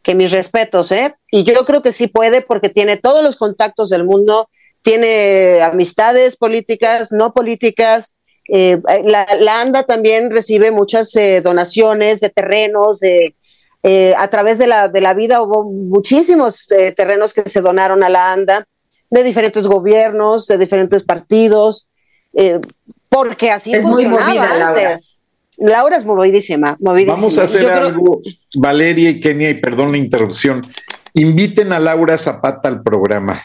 que 0.02 0.14
mis 0.14 0.30
respetos, 0.30 0.90
¿eh? 0.90 1.14
Y 1.30 1.44
yo 1.44 1.64
creo 1.64 1.82
que 1.82 1.92
sí 1.92 2.06
puede 2.06 2.40
porque 2.40 2.70
tiene 2.70 2.96
todos 2.96 3.22
los 3.22 3.36
contactos 3.36 3.90
del 3.90 4.04
mundo, 4.04 4.48
tiene 4.82 5.60
amistades 5.62 6.36
políticas, 6.36 7.12
no 7.12 7.32
políticas. 7.32 8.16
Eh, 8.48 8.80
la, 9.04 9.60
ANDA 9.60 9.84
también 9.84 10.30
recibe 10.30 10.70
muchas 10.70 11.14
eh, 11.14 11.40
donaciones 11.40 12.20
de 12.20 12.30
terrenos, 12.30 12.98
de, 12.98 13.34
eh, 13.82 14.14
a 14.16 14.28
través 14.28 14.58
de 14.58 14.66
la, 14.66 14.88
de 14.88 15.00
la 15.00 15.14
vida 15.14 15.42
hubo 15.42 15.64
muchísimos 15.64 16.66
terrenos 16.96 17.32
que 17.32 17.42
se 17.42 17.60
donaron 17.60 18.02
a 18.02 18.08
la 18.08 18.32
ANDA, 18.32 18.66
de 19.10 19.22
diferentes 19.22 19.66
gobiernos, 19.66 20.46
de 20.46 20.58
diferentes 20.58 21.02
partidos, 21.02 21.88
porque 23.08 23.50
así 23.50 23.72
es 23.72 23.82
muy 23.82 24.06
movida, 24.06 24.56
Laura. 24.56 24.96
Laura 25.60 25.96
es 25.96 26.04
movidísima, 26.06 26.76
movidísima. 26.80 27.16
Vamos 27.16 27.38
a 27.38 27.42
hacer 27.42 27.70
algo, 27.70 28.22
Valeria 28.54 29.10
y 29.10 29.20
Kenia, 29.20 29.50
y 29.50 29.60
perdón 29.60 29.92
la 29.92 29.98
interrupción. 29.98 30.66
Inviten 31.12 31.72
a 31.72 31.78
Laura 31.78 32.16
Zapata 32.16 32.68
al 32.68 32.82
programa 32.82 33.42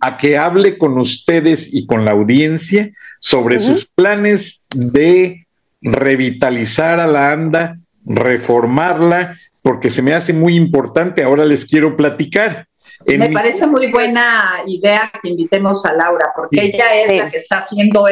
a 0.00 0.16
que 0.16 0.38
hable 0.38 0.78
con 0.78 0.98
ustedes 0.98 1.72
y 1.72 1.86
con 1.86 2.04
la 2.04 2.12
audiencia 2.12 2.90
sobre 3.18 3.58
sus 3.58 3.86
planes 3.86 4.66
de 4.74 5.46
revitalizar 5.80 7.00
a 7.00 7.06
la 7.06 7.32
ANDA, 7.32 7.78
reformarla, 8.04 9.36
porque 9.62 9.88
se 9.88 10.02
me 10.02 10.12
hace 10.12 10.32
muy 10.32 10.56
importante. 10.56 11.22
Ahora 11.22 11.44
les 11.44 11.64
quiero 11.64 11.96
platicar. 11.96 12.66
me 13.06 13.30
parece 13.30 13.66
muy 13.66 13.90
buena 13.90 14.62
idea 14.66 15.10
que 15.22 15.30
invitemos 15.30 15.86
a 15.86 15.92
Laura, 15.92 16.32
porque 16.34 16.66
ella 16.66 16.94
es 17.02 17.18
la 17.18 17.30
que 17.30 17.38
está 17.38 17.58
haciendo 17.58 18.06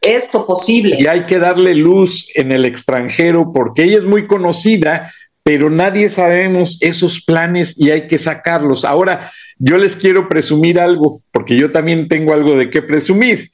esto 0.00 0.46
posible. 0.46 0.96
Y 0.98 1.06
hay 1.06 1.26
que 1.26 1.38
darle 1.38 1.74
luz 1.74 2.28
en 2.34 2.52
el 2.52 2.64
extranjero, 2.64 3.52
porque 3.52 3.84
ella 3.84 3.98
es 3.98 4.04
muy 4.04 4.26
conocida, 4.26 5.12
pero 5.42 5.68
nadie 5.68 6.08
sabemos 6.08 6.78
esos 6.80 7.20
planes 7.20 7.78
y 7.78 7.90
hay 7.90 8.06
que 8.06 8.18
sacarlos. 8.18 8.84
Ahora, 8.84 9.30
yo 9.58 9.76
les 9.76 9.94
quiero 9.94 10.28
presumir 10.28 10.80
algo, 10.80 11.22
porque 11.30 11.56
yo 11.56 11.70
también 11.70 12.08
tengo 12.08 12.32
algo 12.32 12.56
de 12.56 12.70
qué 12.70 12.82
presumir. 12.82 13.50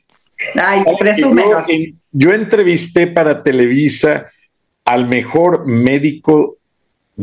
Ay, 0.54 0.82
presúmenos. 0.98 1.66
Yo, 1.66 1.74
yo 2.12 2.32
entrevisté 2.32 3.08
para 3.08 3.42
Televisa 3.42 4.26
al 4.84 5.06
mejor 5.06 5.66
médico 5.66 6.59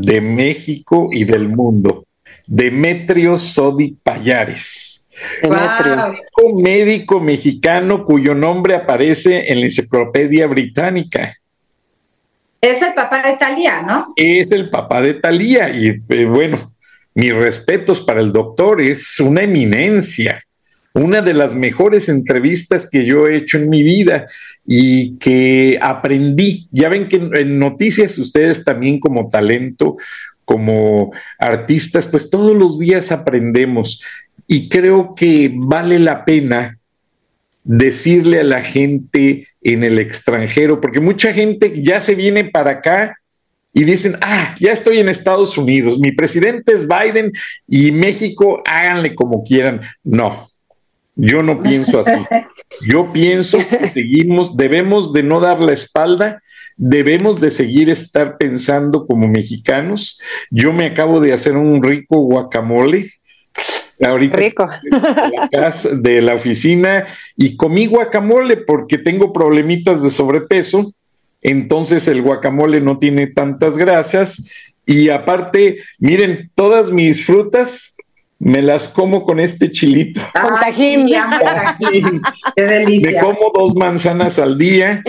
de 0.01 0.21
México 0.21 1.09
y 1.11 1.23
del 1.23 1.49
mundo, 1.49 2.05
Demetrio 2.45 3.37
Sodi 3.37 3.97
Payares. 4.03 5.05
Un 5.41 6.61
médico 6.61 7.19
mexicano 7.19 8.05
cuyo 8.05 8.35
nombre 8.35 8.75
aparece 8.75 9.51
en 9.51 9.59
la 9.59 9.65
enciclopedia 9.65 10.45
británica. 10.45 11.35
Es 12.61 12.81
el 12.83 12.93
papá 12.93 13.23
de 13.23 13.37
Talía, 13.37 13.81
¿no? 13.81 14.13
Es 14.15 14.51
el 14.51 14.69
papá 14.69 15.01
de 15.01 15.15
Talía 15.15 15.69
y 15.69 15.87
eh, 15.87 16.25
bueno, 16.25 16.73
mis 17.15 17.33
respetos 17.35 18.01
para 18.01 18.21
el 18.21 18.31
doctor, 18.31 18.79
es 18.79 19.19
una 19.19 19.41
eminencia, 19.41 20.43
una 20.97 21.21
de 21.21 21.33
las 21.33 21.53
mejores 21.53 22.09
entrevistas 22.09 22.87
que 22.89 23.05
yo 23.05 23.27
he 23.27 23.37
hecho 23.37 23.57
en 23.57 23.69
mi 23.69 23.83
vida 23.83 24.27
y 24.65 25.17
que 25.17 25.77
aprendí. 25.81 26.67
Ya 26.71 26.89
ven 26.89 27.07
que 27.07 27.17
en 27.17 27.59
noticias 27.59 28.17
ustedes 28.17 28.63
también 28.63 28.99
como 28.99 29.29
talento, 29.29 29.97
como 30.43 31.11
artistas, 31.39 32.07
pues 32.07 32.29
todos 32.29 32.55
los 32.55 32.79
días 32.79 33.11
aprendemos 33.11 34.01
y 34.47 34.69
creo 34.69 35.13
que 35.13 35.51
vale 35.53 35.99
la 35.99 36.25
pena 36.25 36.79
decirle 37.63 38.39
a 38.39 38.45
la 38.45 38.61
gente 38.61 39.47
en 39.61 39.83
el 39.83 39.99
extranjero, 39.99 40.79
porque 40.79 41.01
mucha 41.01 41.33
gente 41.33 41.83
ya 41.83 41.99
se 41.99 42.15
viene 42.15 42.45
para 42.45 42.71
acá 42.71 43.17
y 43.73 43.83
dicen, 43.83 44.15
ah, 44.21 44.55
ya 44.59 44.71
estoy 44.71 44.99
en 44.99 45.09
Estados 45.09 45.57
Unidos, 45.57 45.99
mi 45.99 46.13
presidente 46.13 46.73
es 46.73 46.87
Biden 46.87 47.33
y 47.67 47.91
México, 47.91 48.63
háganle 48.65 49.13
como 49.13 49.43
quieran. 49.43 49.81
No, 50.03 50.49
yo 51.17 51.43
no 51.43 51.61
pienso 51.61 51.99
así. 51.99 52.25
Yo 52.87 53.11
pienso 53.11 53.57
que 53.67 53.89
seguimos, 53.89 54.55
debemos 54.55 55.13
de 55.13 55.23
no 55.23 55.39
dar 55.39 55.59
la 55.59 55.73
espalda, 55.73 56.41
debemos 56.75 57.41
de 57.41 57.49
seguir 57.49 57.89
estar 57.89 58.37
pensando 58.37 59.05
como 59.05 59.27
mexicanos. 59.27 60.19
Yo 60.51 60.71
me 60.73 60.85
acabo 60.85 61.19
de 61.19 61.33
hacer 61.33 61.57
un 61.57 61.81
rico 61.81 62.19
guacamole 62.19 63.11
ahorita 64.05 64.37
Rico. 64.37 64.69
De, 64.91 65.37
la 65.37 65.49
casa, 65.49 65.89
de 65.89 66.21
la 66.21 66.35
oficina 66.35 67.07
y 67.35 67.55
comí 67.55 67.87
guacamole 67.87 68.57
porque 68.57 68.97
tengo 68.97 69.33
problemitas 69.33 70.03
de 70.03 70.11
sobrepeso, 70.11 70.93
entonces 71.41 72.07
el 72.07 72.21
guacamole 72.21 72.79
no 72.79 72.99
tiene 72.99 73.27
tantas 73.27 73.77
grasas 73.77 74.47
y 74.85 75.09
aparte, 75.09 75.81
miren, 75.99 76.51
todas 76.55 76.91
mis 76.91 77.25
frutas 77.25 77.96
me 78.39 78.61
las 78.61 78.87
como 78.87 79.23
con 79.23 79.39
este 79.39 79.71
chilito. 79.71 80.21
Con 80.39 80.59
tajín. 80.59 81.07
Qué 82.55 82.63
delicia. 82.63 83.11
Me 83.11 83.19
como 83.19 83.51
dos 83.53 83.75
manzanas 83.75 84.37
al 84.39 84.57
día 84.57 85.03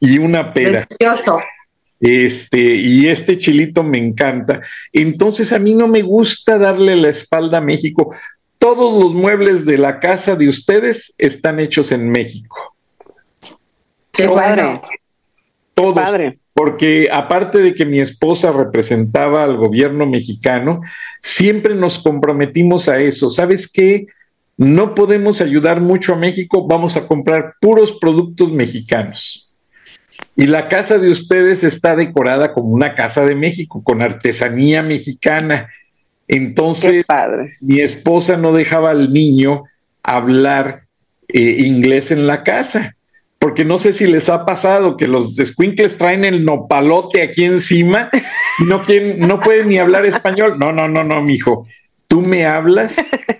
y 0.00 0.18
una 0.18 0.52
pera. 0.52 0.86
Delicioso. 0.88 1.40
Este, 2.00 2.58
y 2.58 3.08
este 3.08 3.38
chilito 3.38 3.82
me 3.82 3.98
encanta. 3.98 4.60
Entonces 4.92 5.52
a 5.52 5.58
mí 5.58 5.74
no 5.74 5.88
me 5.88 6.02
gusta 6.02 6.58
darle 6.58 6.96
la 6.96 7.08
espalda 7.08 7.58
a 7.58 7.62
México. 7.62 8.14
Todos 8.58 9.02
los 9.02 9.14
muebles 9.14 9.64
de 9.66 9.78
la 9.78 10.00
casa 10.00 10.36
de 10.36 10.48
ustedes 10.48 11.14
están 11.18 11.60
hechos 11.60 11.92
en 11.92 12.10
México. 12.10 12.74
Qué 14.12 14.26
bueno. 14.26 14.82
Todos. 15.74 15.94
Padre. 15.94 16.38
Porque 16.54 17.08
aparte 17.12 17.58
de 17.58 17.74
que 17.74 17.84
mi 17.84 17.98
esposa 17.98 18.52
representaba 18.52 19.42
al 19.42 19.56
gobierno 19.56 20.06
mexicano, 20.06 20.80
siempre 21.20 21.74
nos 21.74 21.98
comprometimos 21.98 22.88
a 22.88 22.98
eso. 22.98 23.28
¿Sabes 23.30 23.68
qué? 23.68 24.06
No 24.56 24.94
podemos 24.94 25.40
ayudar 25.40 25.80
mucho 25.80 26.14
a 26.14 26.16
México, 26.16 26.66
vamos 26.66 26.96
a 26.96 27.08
comprar 27.08 27.54
puros 27.60 27.92
productos 28.00 28.52
mexicanos. 28.52 29.52
Y 30.36 30.46
la 30.46 30.68
casa 30.68 30.98
de 30.98 31.10
ustedes 31.10 31.64
está 31.64 31.96
decorada 31.96 32.52
como 32.52 32.68
una 32.68 32.94
casa 32.94 33.24
de 33.24 33.34
México, 33.34 33.82
con 33.82 34.00
artesanía 34.00 34.82
mexicana. 34.82 35.70
Entonces, 36.28 37.04
mi 37.60 37.80
esposa 37.80 38.36
no 38.36 38.52
dejaba 38.52 38.90
al 38.90 39.12
niño 39.12 39.64
hablar 40.02 40.84
eh, 41.28 41.56
inglés 41.58 42.10
en 42.10 42.26
la 42.26 42.42
casa, 42.42 42.96
porque 43.44 43.62
no 43.62 43.76
sé 43.76 43.92
si 43.92 44.06
les 44.06 44.30
ha 44.30 44.46
pasado 44.46 44.96
que 44.96 45.06
los 45.06 45.36
squinkles 45.36 45.98
traen 45.98 46.24
el 46.24 46.46
nopalote 46.46 47.20
aquí 47.20 47.44
encima 47.44 48.08
y 48.58 48.64
no, 48.64 48.82
quieren, 48.82 49.20
no 49.20 49.38
pueden 49.42 49.68
ni 49.68 49.76
hablar 49.76 50.06
español. 50.06 50.58
No, 50.58 50.72
no, 50.72 50.88
no, 50.88 51.04
no, 51.04 51.20
mijo. 51.20 51.66
Tú 52.08 52.22
me 52.22 52.46
hablas 52.46 52.96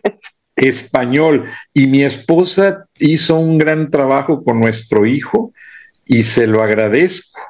español. 0.56 1.46
Y 1.72 1.86
mi 1.86 2.04
esposa 2.04 2.84
hizo 2.98 3.38
un 3.38 3.56
gran 3.56 3.90
trabajo 3.90 4.44
con 4.44 4.60
nuestro 4.60 5.06
hijo 5.06 5.54
y 6.04 6.24
se 6.24 6.46
lo 6.46 6.62
agradezco 6.62 7.40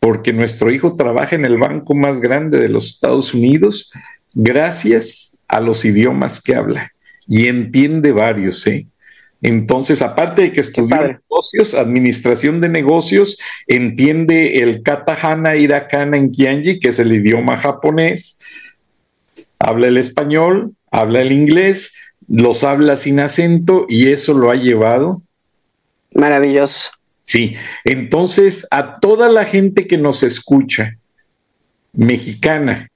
porque 0.00 0.32
nuestro 0.32 0.68
hijo 0.68 0.96
trabaja 0.96 1.36
en 1.36 1.44
el 1.44 1.58
banco 1.58 1.94
más 1.94 2.18
grande 2.18 2.58
de 2.58 2.70
los 2.70 2.86
Estados 2.86 3.34
Unidos 3.34 3.92
gracias 4.34 5.38
a 5.46 5.60
los 5.60 5.84
idiomas 5.84 6.40
que 6.40 6.56
habla 6.56 6.90
y 7.28 7.46
entiende 7.46 8.10
varios, 8.10 8.66
¿eh? 8.66 8.88
Entonces, 9.42 10.02
aparte 10.02 10.42
de 10.42 10.52
que 10.52 10.60
estudió 10.60 10.96
negocios, 10.96 11.74
administración 11.74 12.60
de 12.60 12.68
negocios, 12.68 13.38
entiende 13.66 14.58
el 14.62 14.82
katahana 14.82 15.56
irakana 15.56 16.16
en 16.16 16.30
Kianji, 16.30 16.78
que 16.78 16.88
es 16.88 16.98
el 17.00 17.12
idioma 17.12 17.58
japonés, 17.58 18.38
habla 19.58 19.88
el 19.88 19.98
español, 19.98 20.74
habla 20.92 21.22
el 21.22 21.32
inglés, 21.32 21.92
los 22.28 22.62
habla 22.62 22.96
sin 22.96 23.18
acento 23.18 23.84
y 23.88 24.08
eso 24.08 24.32
lo 24.32 24.50
ha 24.50 24.54
llevado. 24.54 25.22
Maravilloso. 26.14 26.90
Sí, 27.22 27.56
entonces 27.84 28.66
a 28.70 29.00
toda 29.00 29.28
la 29.28 29.44
gente 29.44 29.86
que 29.88 29.96
nos 29.96 30.22
escucha, 30.22 30.98
mexicana, 31.92 32.90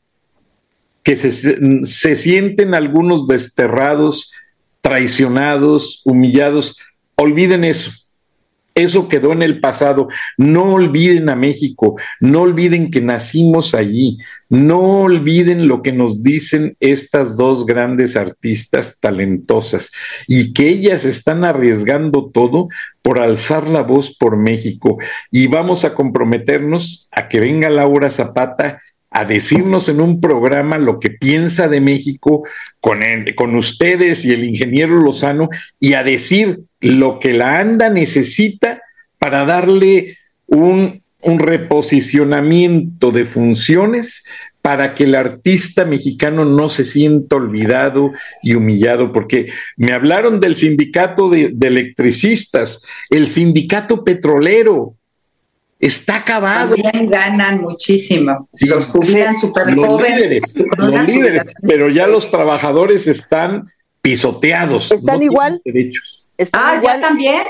que 1.02 1.16
se, 1.16 1.32
se 1.84 2.16
sienten 2.16 2.74
algunos 2.74 3.26
desterrados, 3.26 4.32
traicionados, 4.86 6.00
humillados, 6.04 6.78
olviden 7.16 7.64
eso. 7.64 7.90
Eso 8.76 9.08
quedó 9.08 9.32
en 9.32 9.42
el 9.42 9.58
pasado. 9.58 10.06
No 10.36 10.74
olviden 10.74 11.28
a 11.28 11.34
México, 11.34 11.96
no 12.20 12.42
olviden 12.42 12.92
que 12.92 13.00
nacimos 13.00 13.74
allí, 13.74 14.18
no 14.48 15.00
olviden 15.00 15.66
lo 15.66 15.82
que 15.82 15.90
nos 15.90 16.22
dicen 16.22 16.76
estas 16.78 17.36
dos 17.36 17.66
grandes 17.66 18.16
artistas 18.16 18.98
talentosas 19.00 19.90
y 20.28 20.52
que 20.52 20.68
ellas 20.68 21.04
están 21.04 21.42
arriesgando 21.42 22.30
todo 22.32 22.68
por 23.02 23.18
alzar 23.18 23.66
la 23.66 23.82
voz 23.82 24.16
por 24.16 24.36
México. 24.36 24.98
Y 25.32 25.48
vamos 25.48 25.84
a 25.84 25.94
comprometernos 25.94 27.08
a 27.10 27.26
que 27.26 27.40
venga 27.40 27.70
Laura 27.70 28.08
Zapata 28.08 28.82
a 29.16 29.24
decirnos 29.24 29.88
en 29.88 30.02
un 30.02 30.20
programa 30.20 30.76
lo 30.76 31.00
que 31.00 31.08
piensa 31.08 31.68
de 31.68 31.80
México 31.80 32.42
con, 32.80 33.00
con 33.34 33.54
ustedes 33.54 34.26
y 34.26 34.32
el 34.32 34.44
ingeniero 34.44 34.98
Lozano 34.98 35.48
y 35.80 35.94
a 35.94 36.04
decir 36.04 36.60
lo 36.80 37.18
que 37.18 37.32
la 37.32 37.58
ANDA 37.58 37.88
necesita 37.88 38.82
para 39.18 39.46
darle 39.46 40.18
un, 40.44 41.00
un 41.22 41.38
reposicionamiento 41.38 43.10
de 43.10 43.24
funciones 43.24 44.22
para 44.60 44.94
que 44.94 45.04
el 45.04 45.14
artista 45.14 45.86
mexicano 45.86 46.44
no 46.44 46.68
se 46.68 46.84
sienta 46.84 47.36
olvidado 47.36 48.12
y 48.42 48.54
humillado, 48.54 49.14
porque 49.14 49.46
me 49.78 49.94
hablaron 49.94 50.40
del 50.40 50.56
sindicato 50.56 51.30
de, 51.30 51.52
de 51.54 51.68
electricistas, 51.68 52.82
el 53.08 53.28
sindicato 53.28 54.04
petrolero, 54.04 54.94
está 55.78 56.16
acabado. 56.16 56.74
También 56.74 57.08
ganan 57.10 57.60
muchísimo. 57.60 58.48
Sí, 58.54 58.66
los 58.66 58.86
jubilan 58.86 59.36
súper 59.36 59.70
los 59.72 59.86
jóvenes. 59.86 60.16
líderes, 60.18 60.64
los 60.78 61.06
líderes, 61.08 61.54
pero 61.62 61.88
ya 61.88 62.06
los 62.06 62.30
trabajadores 62.30 63.06
están 63.06 63.70
pisoteados. 64.02 64.90
Están 64.92 65.18
no 65.18 65.22
igual. 65.24 65.60
derechos. 65.64 66.28
Están 66.38 66.62
Ah, 66.64 66.76
igual. 66.76 67.00
ya 67.00 67.08
también. 67.08 67.42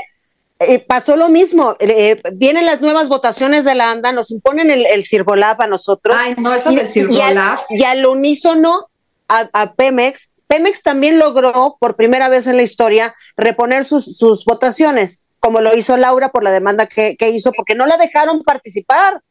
Eh, 0.58 0.78
pasó 0.78 1.16
lo 1.16 1.28
mismo. 1.28 1.76
Eh, 1.80 2.20
vienen 2.32 2.64
las 2.64 2.80
nuevas 2.80 3.08
votaciones 3.08 3.64
de 3.66 3.74
la 3.74 3.90
ANDA, 3.90 4.12
nos 4.12 4.30
imponen 4.30 4.70
el, 4.70 4.86
el 4.86 5.04
Cirbolab 5.04 5.60
a 5.60 5.66
nosotros. 5.66 6.16
Ay, 6.18 6.34
no, 6.38 6.54
eso 6.54 6.70
y, 6.72 6.76
del 6.76 6.86
y 6.86 6.90
Cirbolab. 6.90 7.58
al, 7.58 7.58
y 7.68 7.84
al 7.84 8.06
unísono 8.06 8.88
a, 9.28 9.50
a 9.52 9.74
Pemex. 9.74 10.30
Pemex 10.46 10.82
también 10.82 11.18
logró 11.18 11.76
por 11.78 11.96
primera 11.96 12.28
vez 12.30 12.46
en 12.46 12.56
la 12.56 12.62
historia 12.62 13.14
reponer 13.36 13.84
sus, 13.84 14.16
sus 14.16 14.44
votaciones, 14.46 15.24
como 15.46 15.60
lo 15.60 15.76
hizo 15.76 15.96
Laura 15.96 16.30
por 16.30 16.42
la 16.42 16.50
demanda 16.50 16.86
que, 16.86 17.16
que 17.16 17.28
hizo, 17.28 17.52
porque 17.52 17.76
no 17.76 17.86
la 17.86 17.96
dejaron 17.98 18.42
participar. 18.42 19.22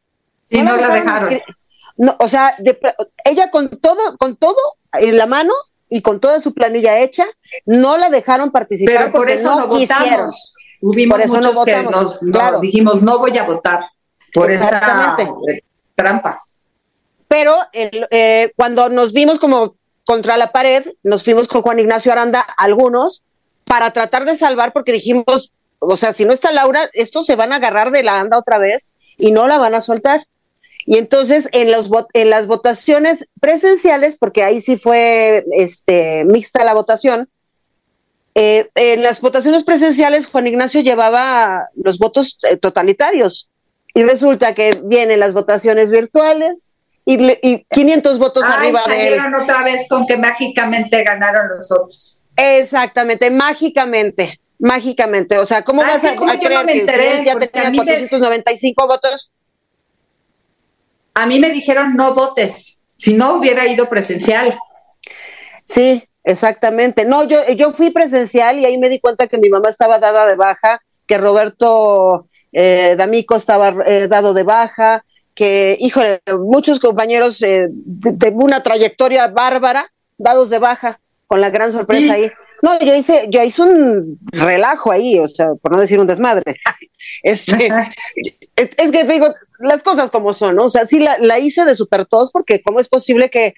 Sí, 0.49 0.61
no 0.61 0.77
la 0.77 0.87
dejaron. 0.87 1.41
no, 1.97 2.15
o 2.19 2.29
sea, 2.29 2.55
de 2.57 2.79
ella 3.25 3.51
con 3.51 3.69
todo, 3.81 4.15
con 4.17 4.37
todo 4.37 4.55
en 4.93 5.17
la 5.17 5.25
mano 5.25 5.51
y 5.89 6.01
con 6.01 6.21
toda 6.21 6.39
su 6.39 6.53
planilla 6.53 6.99
hecha, 6.99 7.25
no 7.65 7.97
la 7.97 8.07
dejaron 8.07 8.53
participar 8.53 8.95
Pero 8.95 9.11
por 9.11 9.29
eso 9.29 9.59
no, 9.59 9.67
votamos. 9.67 10.53
Hubimos 10.79 11.17
Por 11.17 11.25
eso 11.25 11.33
no 11.33 11.51
muchos 11.51 11.55
votamos, 11.55 11.91
nos 11.91 12.19
claro. 12.31 12.59
dijimos, 12.61 13.01
no 13.01 13.19
voy 13.19 13.37
a 13.37 13.43
votar 13.43 13.83
por 14.33 14.49
esa 14.49 14.63
Exactamente. 14.63 15.51
eh, 15.51 15.63
trampa. 15.95 16.45
pero 17.27 17.57
el, 17.73 18.07
eh, 18.09 18.53
cuando 18.55 18.87
nos 18.87 19.11
vimos 19.11 19.37
como 19.37 19.75
contra 20.05 20.37
la 20.37 20.53
pared, 20.53 20.93
nos 21.03 21.25
fuimos 21.25 21.49
con 21.49 21.61
Juan 21.61 21.79
Ignacio 21.79 22.13
Aranda, 22.13 22.39
algunos, 22.57 23.21
para 23.65 23.91
tratar 23.91 24.23
de 24.23 24.35
salvar, 24.35 24.71
porque 24.71 24.93
dijimos, 24.93 25.51
o 25.87 25.97
sea, 25.97 26.13
si 26.13 26.25
no 26.25 26.33
está 26.33 26.51
Laura, 26.51 26.89
estos 26.93 27.25
se 27.25 27.35
van 27.35 27.53
a 27.53 27.57
agarrar 27.57 27.91
de 27.91 28.03
la 28.03 28.13
Aranda 28.13 28.37
otra 28.37 28.57
vez 28.57 28.89
y 29.17 29.31
no 29.31 29.47
la 29.47 29.57
van 29.57 29.75
a 29.75 29.81
soltar. 29.81 30.25
Y 30.87 30.97
entonces 30.97 31.49
en, 31.51 31.71
los, 31.71 31.89
vo- 31.89 32.07
en 32.13 32.29
las 32.29 32.45
votaciones 32.47 33.27
presenciales, 33.41 34.15
porque 34.17 34.43
ahí 34.43 34.61
sí 34.61 34.77
fue 34.77 35.43
este, 35.53 36.25
mixta 36.25 36.63
la 36.63 36.73
votación, 36.75 37.27
eh, 38.35 38.69
en 38.75 39.01
las 39.01 39.21
votaciones 39.21 39.63
presenciales 39.63 40.27
Juan 40.27 40.45
Ignacio 40.47 40.81
llevaba 40.81 41.69
los 41.75 41.97
votos 41.97 42.37
eh, 42.49 42.57
totalitarios 42.57 43.49
Y 43.93 44.03
resulta 44.03 44.53
que 44.53 44.79
vienen 44.83 45.21
las 45.21 45.31
votaciones 45.33 45.89
virtuales 45.89 46.73
y, 47.05 47.17
y 47.41 47.65
500 47.71 48.19
votos 48.19 48.43
arriba 48.43 48.81
de 48.89 49.07
él. 49.07 49.19
otra 49.41 49.63
vez 49.63 49.87
con 49.87 50.05
que 50.05 50.17
mágicamente 50.17 51.01
ganaron 51.03 51.47
los 51.49 51.71
otros. 51.71 52.21
Exactamente, 52.35 53.29
mágicamente, 53.31 54.39
mágicamente. 54.59 55.37
O 55.37 55.45
sea, 55.45 55.63
¿cómo 55.63 55.81
vas 55.81 56.03
a, 56.03 56.15
creer 56.15 56.65
que 56.65 57.25
ya 57.25 57.37
tenía 57.39 57.83
495 57.83 58.87
votos? 58.87 59.31
A 61.13 61.25
mí 61.25 61.39
me 61.39 61.49
dijeron 61.49 61.95
no 61.95 62.13
votes, 62.13 62.79
si 62.97 63.13
no 63.13 63.35
hubiera 63.35 63.67
ido 63.67 63.87
presencial. 63.87 64.57
Sí, 65.65 66.03
exactamente. 66.23 67.05
No, 67.05 67.23
yo, 67.23 67.47
yo 67.53 67.71
fui 67.71 67.91
presencial 67.91 68.59
y 68.59 68.65
ahí 68.65 68.77
me 68.77 68.89
di 68.89 68.99
cuenta 68.99 69.27
que 69.27 69.37
mi 69.37 69.49
mamá 69.49 69.69
estaba 69.69 69.99
dada 69.99 70.25
de 70.25 70.35
baja, 70.35 70.81
que 71.07 71.17
Roberto 71.17 72.27
eh, 72.51 72.95
D'Amico 72.97 73.35
estaba 73.35 73.75
eh, 73.85 74.07
dado 74.07 74.33
de 74.33 74.43
baja, 74.43 75.03
que, 75.33 75.75
híjole, 75.79 76.21
muchos 76.39 76.79
compañeros 76.79 77.41
eh, 77.41 77.67
de, 77.69 78.29
una 78.29 78.63
trayectoria 78.63 79.27
bárbara 79.27 79.91
dados 80.17 80.49
de 80.49 80.59
baja, 80.59 80.99
con 81.27 81.41
la 81.41 81.49
gran 81.49 81.71
sorpresa 81.71 82.13
ahí. 82.13 82.31
No, 82.65 82.79
yo 82.79 82.95
hice, 82.95 83.27
yo 83.29 83.43
hice 83.43 83.61
un 83.61 84.17
relajo 84.31 84.91
ahí, 84.91 85.19
o 85.19 85.27
sea, 85.27 85.53
por 85.53 85.71
no 85.71 85.79
decir 85.79 85.99
un 85.99 86.07
desmadre. 86.07 86.55
este, 87.21 87.69
es, 88.55 88.91
que 88.91 89.03
digo, 89.03 89.31
las 89.59 89.83
cosas 89.83 90.09
como 90.09 90.33
son, 90.33 90.55
¿no? 90.55 90.63
O 90.63 90.69
sea, 90.71 90.87
sí 90.87 90.97
la, 90.97 91.19
la 91.19 91.37
hice 91.37 91.63
de 91.63 91.75
super 91.75 92.07
tos, 92.07 92.31
porque 92.31 92.63
cómo 92.63 92.79
es 92.79 92.87
posible 92.87 93.29
que, 93.29 93.53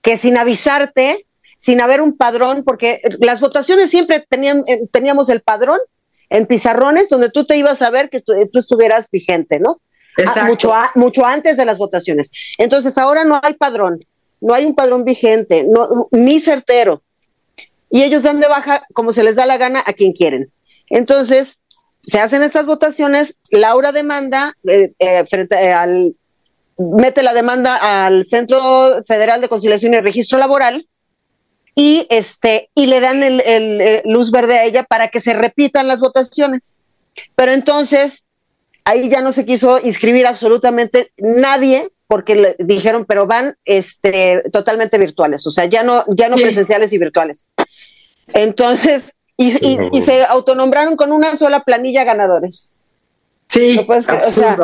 que 0.00 0.16
sin 0.16 0.36
avisarte, 0.36 1.26
sin 1.58 1.80
haber 1.80 2.00
un 2.00 2.16
padrón, 2.16 2.62
porque 2.62 3.00
las 3.18 3.40
votaciones 3.40 3.90
siempre 3.90 4.24
tenían, 4.28 4.62
teníamos 4.92 5.28
el 5.28 5.42
padrón 5.42 5.80
en 6.30 6.46
pizarrones 6.46 7.08
donde 7.08 7.30
tú 7.30 7.44
te 7.44 7.56
ibas 7.56 7.82
a 7.82 7.90
ver 7.90 8.10
que 8.10 8.20
tú, 8.20 8.32
estuvieras 8.32 9.08
vigente, 9.10 9.58
¿no? 9.58 9.80
Ah, 10.24 10.44
mucho, 10.44 10.72
mucho 10.94 11.26
antes 11.26 11.56
de 11.56 11.64
las 11.64 11.78
votaciones. 11.78 12.30
Entonces 12.58 12.96
ahora 12.96 13.24
no 13.24 13.40
hay 13.42 13.54
padrón, 13.54 13.98
no 14.40 14.54
hay 14.54 14.66
un 14.66 14.76
padrón 14.76 15.04
vigente, 15.04 15.64
no, 15.64 16.06
ni 16.12 16.40
certero. 16.40 17.02
Y 17.92 18.02
ellos 18.02 18.22
dan 18.22 18.40
de 18.40 18.48
baja 18.48 18.84
como 18.94 19.12
se 19.12 19.22
les 19.22 19.36
da 19.36 19.44
la 19.44 19.58
gana 19.58 19.84
a 19.86 19.92
quien 19.92 20.12
quieren. 20.12 20.50
Entonces, 20.88 21.60
se 22.02 22.18
hacen 22.18 22.42
estas 22.42 22.64
votaciones, 22.66 23.36
Laura 23.50 23.92
demanda 23.92 24.56
eh, 24.66 24.92
eh, 24.98 25.24
frente 25.26 25.56
eh, 25.56 25.72
al 25.72 26.16
mete 26.78 27.22
la 27.22 27.34
demanda 27.34 27.76
al 27.76 28.24
Centro 28.24 29.04
Federal 29.06 29.42
de 29.42 29.48
Conciliación 29.48 29.92
y 29.92 30.00
Registro 30.00 30.38
Laboral 30.38 30.88
y 31.74 32.06
este 32.08 32.70
y 32.74 32.86
le 32.86 33.00
dan 33.00 33.22
el, 33.22 34.00
luz 34.06 34.30
verde 34.30 34.58
a 34.58 34.64
ella 34.64 34.84
para 34.84 35.08
que 35.08 35.20
se 35.20 35.34
repitan 35.34 35.86
las 35.86 36.00
votaciones. 36.00 36.74
Pero 37.36 37.52
entonces 37.52 38.26
ahí 38.84 39.10
ya 39.10 39.20
no 39.20 39.32
se 39.32 39.44
quiso 39.44 39.78
inscribir 39.78 40.26
absolutamente 40.26 41.12
nadie 41.18 41.90
porque 42.08 42.34
le 42.34 42.56
dijeron, 42.58 43.04
pero 43.04 43.26
van 43.26 43.56
este 43.66 44.42
totalmente 44.50 44.98
virtuales, 44.98 45.46
o 45.46 45.50
sea, 45.50 45.66
ya 45.66 45.82
no 45.82 46.04
ya 46.08 46.28
no 46.28 46.36
presenciales 46.36 46.92
y 46.92 46.98
virtuales. 46.98 47.48
Entonces, 48.28 49.16
y, 49.36 49.50
se 50.02 50.24
autonombraron 50.24 50.96
con 50.96 51.12
una 51.12 51.36
sola 51.36 51.64
planilla 51.64 52.04
ganadores. 52.04 52.68
Sí, 53.48 53.78
o 53.86 54.00
sea, 54.00 54.56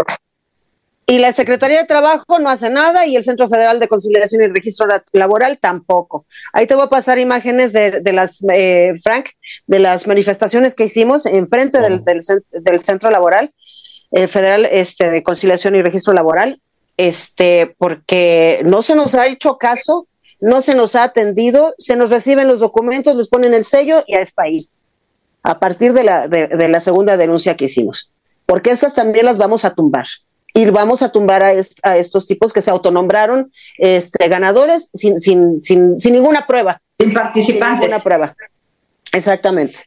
y 1.10 1.18
la 1.18 1.32
Secretaría 1.32 1.78
de 1.78 1.86
Trabajo 1.86 2.39
no 2.39 2.51
hace 2.51 2.68
nada 2.68 3.06
y 3.06 3.16
el 3.16 3.24
Centro 3.24 3.48
Federal 3.48 3.80
de 3.80 3.89
Conciliación 3.89 4.43
y 4.43 4.48
Registro 4.48 4.86
Laboral 5.12 5.56
tampoco. 5.59 6.26
Ahí 6.52 6.66
te 6.66 6.74
voy 6.74 6.85
a 6.85 6.90
pasar 6.90 7.18
imágenes 7.18 7.72
de, 7.72 8.02
las, 8.12 8.44
eh, 8.52 8.93
Frank, 9.02 9.28
de 9.66 9.78
las 9.78 10.06
manifestaciones 10.06 10.74
que 10.74 10.85
hicimos 10.85 11.24
enfrente 11.24 11.80
del, 11.80 12.05
del, 12.05 12.80
Centro 12.80 13.09
Laboral 13.10 13.55
eh, 14.10 14.28
Federal 14.28 14.68
este, 14.70 15.09
de 15.09 15.22
Conciliación 15.22 15.74
y 15.76 15.80
Registro 15.80 16.12
Laboral, 16.12 16.60
este, 16.98 17.74
porque 17.78 18.60
no 18.66 18.82
se 18.82 18.94
nos 18.94 19.14
ha 19.14 19.28
hecho 19.28 19.56
caso, 19.56 20.06
no 20.40 20.62
se 20.62 20.74
nos 20.74 20.94
ha 20.94 21.05
atendido, 21.05 21.74
se 21.78 21.97
nos 21.97 22.10
reciben 22.10 22.48
los 22.48 22.60
documentos, 22.60 23.16
les 23.16 23.28
ponen 23.28 23.55
el 23.55 23.65
sello 23.65 24.05
y 24.06 24.16
a 24.16 24.24
ahí, 24.36 24.69
a 25.43 25.59
partir 25.59 25.93
de 25.93 26.05
la, 26.05 26.28
de 26.28 26.69
la 26.69 26.81
segunda 26.81 27.16
denuncia 27.16 27.56
que 27.56 27.66
hicimos, 27.66 28.10
porque 28.47 28.70
estas 28.70 28.94
también 28.94 29.27
las 29.27 29.39
vamos 29.39 29.65
a 29.65 29.74
tumbar 29.74 30.06
y 30.55 30.65
vamos 30.70 31.02
a 31.02 31.12
tumbar 31.12 31.43
a, 31.43 31.52
estos 31.52 32.27
tipos 32.27 32.52
que 32.52 32.60
se 32.60 32.70
autonombraron 32.70 33.52
este, 33.77 34.28
ganadores 34.28 34.90
sin, 34.93 35.19
sin, 35.19 35.62
sin, 35.62 35.98
sin 36.01 36.15
ninguna 36.15 36.47
prueba. 36.47 36.81
Sin 36.98 37.15
participantes. 37.15 37.86
Sin 37.86 37.90
ninguna 37.90 37.98
prueba. 38.02 38.36
Exactamente. 39.12 39.81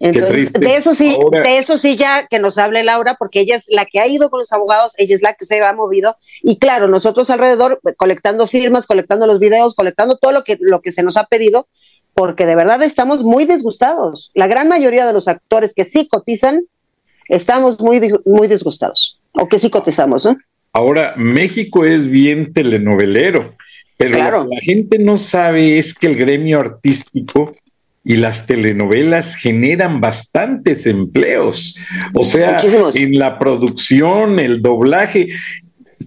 Entonces, 0.00 0.52
de 0.54 0.76
eso 0.76 0.94
sí, 0.94 1.16
de 1.44 1.58
eso 1.58 1.76
sí 1.76 1.96
ya 1.96 2.26
que 2.26 2.38
nos 2.38 2.56
hable 2.56 2.82
Laura, 2.82 3.16
porque 3.18 3.40
ella 3.40 3.56
es 3.56 3.66
la 3.68 3.84
que 3.84 4.00
ha 4.00 4.06
ido 4.06 4.30
con 4.30 4.40
los 4.40 4.50
abogados, 4.50 4.94
ella 4.96 5.14
es 5.14 5.20
la 5.20 5.34
que 5.34 5.44
se 5.44 5.60
ha 5.60 5.72
movido, 5.74 6.16
y 6.42 6.58
claro, 6.58 6.88
nosotros 6.88 7.28
alrededor, 7.28 7.80
colectando 7.98 8.46
firmas, 8.46 8.86
colectando 8.86 9.26
los 9.26 9.38
videos, 9.38 9.74
colectando 9.74 10.16
todo 10.16 10.32
lo 10.32 10.42
que, 10.42 10.56
lo 10.58 10.80
que 10.80 10.90
se 10.90 11.02
nos 11.02 11.18
ha 11.18 11.26
pedido, 11.26 11.68
porque 12.14 12.46
de 12.46 12.56
verdad 12.56 12.82
estamos 12.82 13.22
muy 13.22 13.44
disgustados. 13.44 14.30
La 14.34 14.46
gran 14.46 14.68
mayoría 14.68 15.06
de 15.06 15.12
los 15.12 15.28
actores 15.28 15.74
que 15.74 15.84
sí 15.84 16.08
cotizan, 16.08 16.64
estamos 17.28 17.78
muy, 17.80 18.00
muy 18.24 18.48
disgustados 18.48 19.20
o 19.32 19.48
que 19.48 19.58
sí 19.58 19.68
cotizamos, 19.68 20.24
¿no? 20.24 20.38
Ahora, 20.72 21.14
México 21.16 21.84
es 21.84 22.06
bien 22.06 22.54
telenovelero, 22.54 23.54
pero 23.98 24.16
lo 24.30 24.48
que 24.48 24.54
la 24.54 24.60
gente 24.62 24.98
no 24.98 25.18
sabe 25.18 25.78
es 25.78 25.92
que 25.92 26.06
el 26.06 26.16
gremio 26.16 26.60
artístico 26.60 27.52
y 28.10 28.16
las 28.16 28.44
telenovelas 28.44 29.36
generan 29.36 30.00
bastantes 30.00 30.84
empleos. 30.84 31.76
O 32.12 32.24
sea, 32.24 32.60
en 32.92 33.16
la 33.16 33.38
producción, 33.38 34.40
el 34.40 34.62
doblaje. 34.62 35.28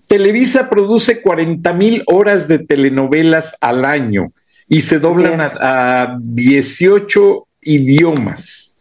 Televisa 0.05 0.69
produce 0.69 1.21
40 1.21 1.71
mil 1.71 2.03
horas 2.07 2.49
de 2.49 2.59
telenovelas 2.59 3.55
al 3.61 3.85
año 3.85 4.33
y 4.67 4.81
se 4.81 4.99
doblan 4.99 5.39
a, 5.39 6.17
18 6.19 7.47
idiomas. 7.61 8.75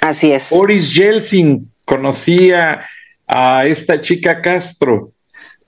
Así 0.00 0.32
es. 0.32 0.48
Boris 0.48 0.94
Yeltsin 0.94 1.70
conocía 1.84 2.86
a 3.26 3.66
esta 3.66 4.00
chica 4.00 4.40
Castro, 4.40 5.12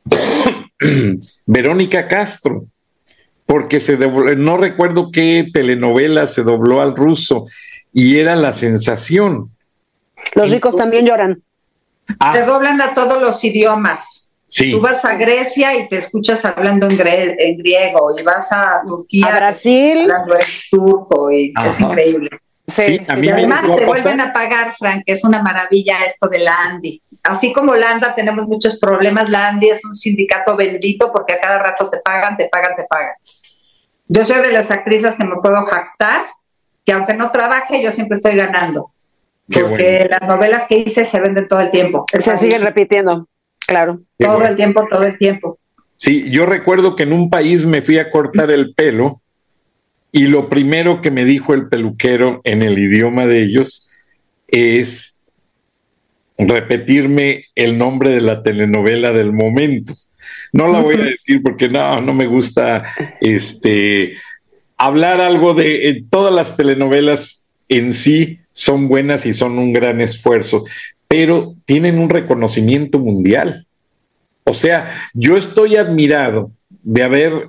Verónica 1.44 2.08
Castro, 2.08 2.64
porque 3.46 3.80
se 3.80 3.96
no 3.98 4.56
recuerdo 4.56 5.10
qué 5.12 5.48
telenovela 5.52 6.26
se 6.26 6.42
dobló 6.42 6.80
al 6.80 6.96
ruso 6.96 7.44
y 7.92 8.18
era 8.18 8.36
la 8.36 8.52
sensación. 8.52 9.50
Los 10.34 10.50
ricos 10.50 10.76
también 10.76 11.06
lloran. 11.06 11.42
Ah. 12.18 12.32
Te 12.32 12.44
doblan 12.44 12.80
a 12.80 12.94
todos 12.94 13.20
los 13.20 13.42
idiomas. 13.44 14.32
Tú 14.70 14.80
vas 14.80 15.02
a 15.04 15.16
Grecia 15.16 15.74
y 15.76 15.88
te 15.88 15.98
escuchas 15.98 16.44
hablando 16.44 16.86
en, 16.86 16.96
griego, 16.96 18.14
y 18.18 18.22
vas 18.22 18.52
a 18.52 18.82
Turquía. 18.86 19.28
A 19.28 19.36
Brasil. 19.36 20.00
Hablando 20.02 20.34
en 20.34 20.46
turco, 20.70 21.30
y 21.30 21.54
es 21.64 21.80
increíble. 21.80 22.30
Sí, 22.74 23.00
y 23.00 23.28
además 23.28 23.62
te 23.76 23.86
vuelven 23.86 24.20
a 24.20 24.32
pagar, 24.32 24.74
Frank, 24.78 25.02
es 25.06 25.24
una 25.24 25.42
maravilla 25.42 26.04
esto 26.04 26.28
de 26.28 26.38
la 26.38 26.56
Andy. 26.56 27.02
Así 27.22 27.52
como 27.52 27.74
la 27.74 27.92
ANDA 27.92 28.14
tenemos 28.14 28.46
muchos 28.48 28.78
problemas, 28.78 29.28
la 29.30 29.48
Andy 29.48 29.70
es 29.70 29.84
un 29.84 29.94
sindicato 29.94 30.56
bendito 30.56 31.12
porque 31.12 31.34
a 31.34 31.40
cada 31.40 31.62
rato 31.62 31.88
te 31.88 31.98
pagan, 31.98 32.36
te 32.36 32.48
pagan, 32.48 32.74
te 32.74 32.84
pagan. 32.84 33.14
Yo 34.08 34.24
soy 34.24 34.42
de 34.42 34.52
las 34.52 34.70
actrices 34.70 35.14
que 35.14 35.24
me 35.24 35.36
puedo 35.36 35.62
jactar, 35.64 36.26
que 36.84 36.92
aunque 36.92 37.14
no 37.14 37.30
trabaje, 37.30 37.82
yo 37.82 37.92
siempre 37.92 38.16
estoy 38.16 38.36
ganando. 38.36 38.92
porque 39.46 40.08
las 40.10 40.28
novelas 40.28 40.66
que 40.66 40.78
hice 40.78 41.04
se 41.04 41.20
venden 41.20 41.46
todo 41.46 41.60
el 41.60 41.70
tiempo. 41.70 42.06
Se 42.12 42.36
siguen 42.36 42.62
repitiendo, 42.62 43.28
claro. 43.66 44.00
todo 44.18 44.44
el 44.44 44.56
tiempo, 44.56 44.86
todo 44.88 45.04
el 45.04 45.16
tiempo. 45.16 45.58
Sí, 45.96 46.28
yo 46.30 46.46
recuerdo 46.46 46.96
que 46.96 47.04
en 47.04 47.12
un 47.12 47.30
país 47.30 47.64
me 47.64 47.82
fui 47.82 47.98
a 47.98 48.10
cortar 48.10 48.50
el 48.50 48.74
pelo 48.74 49.22
y 50.12 50.26
lo 50.26 50.50
primero 50.50 51.00
que 51.00 51.10
me 51.10 51.24
dijo 51.24 51.54
el 51.54 51.68
peluquero 51.68 52.42
en 52.44 52.62
el 52.62 52.78
idioma 52.78 53.26
de 53.26 53.42
ellos 53.42 53.88
es 54.46 55.16
repetirme 56.36 57.46
el 57.54 57.78
nombre 57.78 58.10
de 58.10 58.20
la 58.20 58.42
telenovela 58.42 59.12
del 59.12 59.32
momento. 59.32 59.94
No 60.52 60.68
la 60.68 60.80
voy 60.80 60.96
a 60.96 61.04
decir 61.04 61.42
porque 61.42 61.68
no, 61.68 62.00
no 62.02 62.12
me 62.12 62.26
gusta 62.26 62.84
este 63.22 64.16
hablar 64.76 65.20
algo 65.20 65.54
de 65.54 65.88
eh, 65.88 66.04
todas 66.10 66.34
las 66.34 66.56
telenovelas 66.56 67.46
en 67.68 67.94
sí 67.94 68.40
son 68.52 68.88
buenas 68.88 69.24
y 69.24 69.32
son 69.32 69.58
un 69.58 69.72
gran 69.72 70.00
esfuerzo, 70.02 70.64
pero 71.08 71.54
tienen 71.64 71.98
un 71.98 72.10
reconocimiento 72.10 72.98
mundial. 72.98 73.66
O 74.44 74.52
sea, 74.52 75.08
yo 75.14 75.38
estoy 75.38 75.76
admirado 75.76 76.50
de 76.82 77.02
haber 77.02 77.46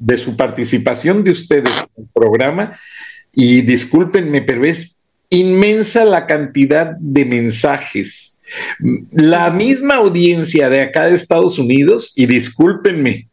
de 0.00 0.18
su 0.18 0.36
participación 0.36 1.22
de 1.22 1.30
ustedes 1.30 1.70
en 1.96 2.04
el 2.04 2.08
programa 2.12 2.76
y 3.32 3.62
discúlpenme, 3.62 4.42
pero 4.42 4.64
es 4.64 4.96
inmensa 5.28 6.04
la 6.04 6.26
cantidad 6.26 6.96
de 6.98 7.24
mensajes. 7.24 8.36
La 9.12 9.50
misma 9.50 9.96
audiencia 9.96 10.68
de 10.68 10.80
acá 10.80 11.04
de 11.04 11.14
Estados 11.14 11.58
Unidos, 11.58 12.12
y 12.16 12.26
discúlpenme, 12.26 13.28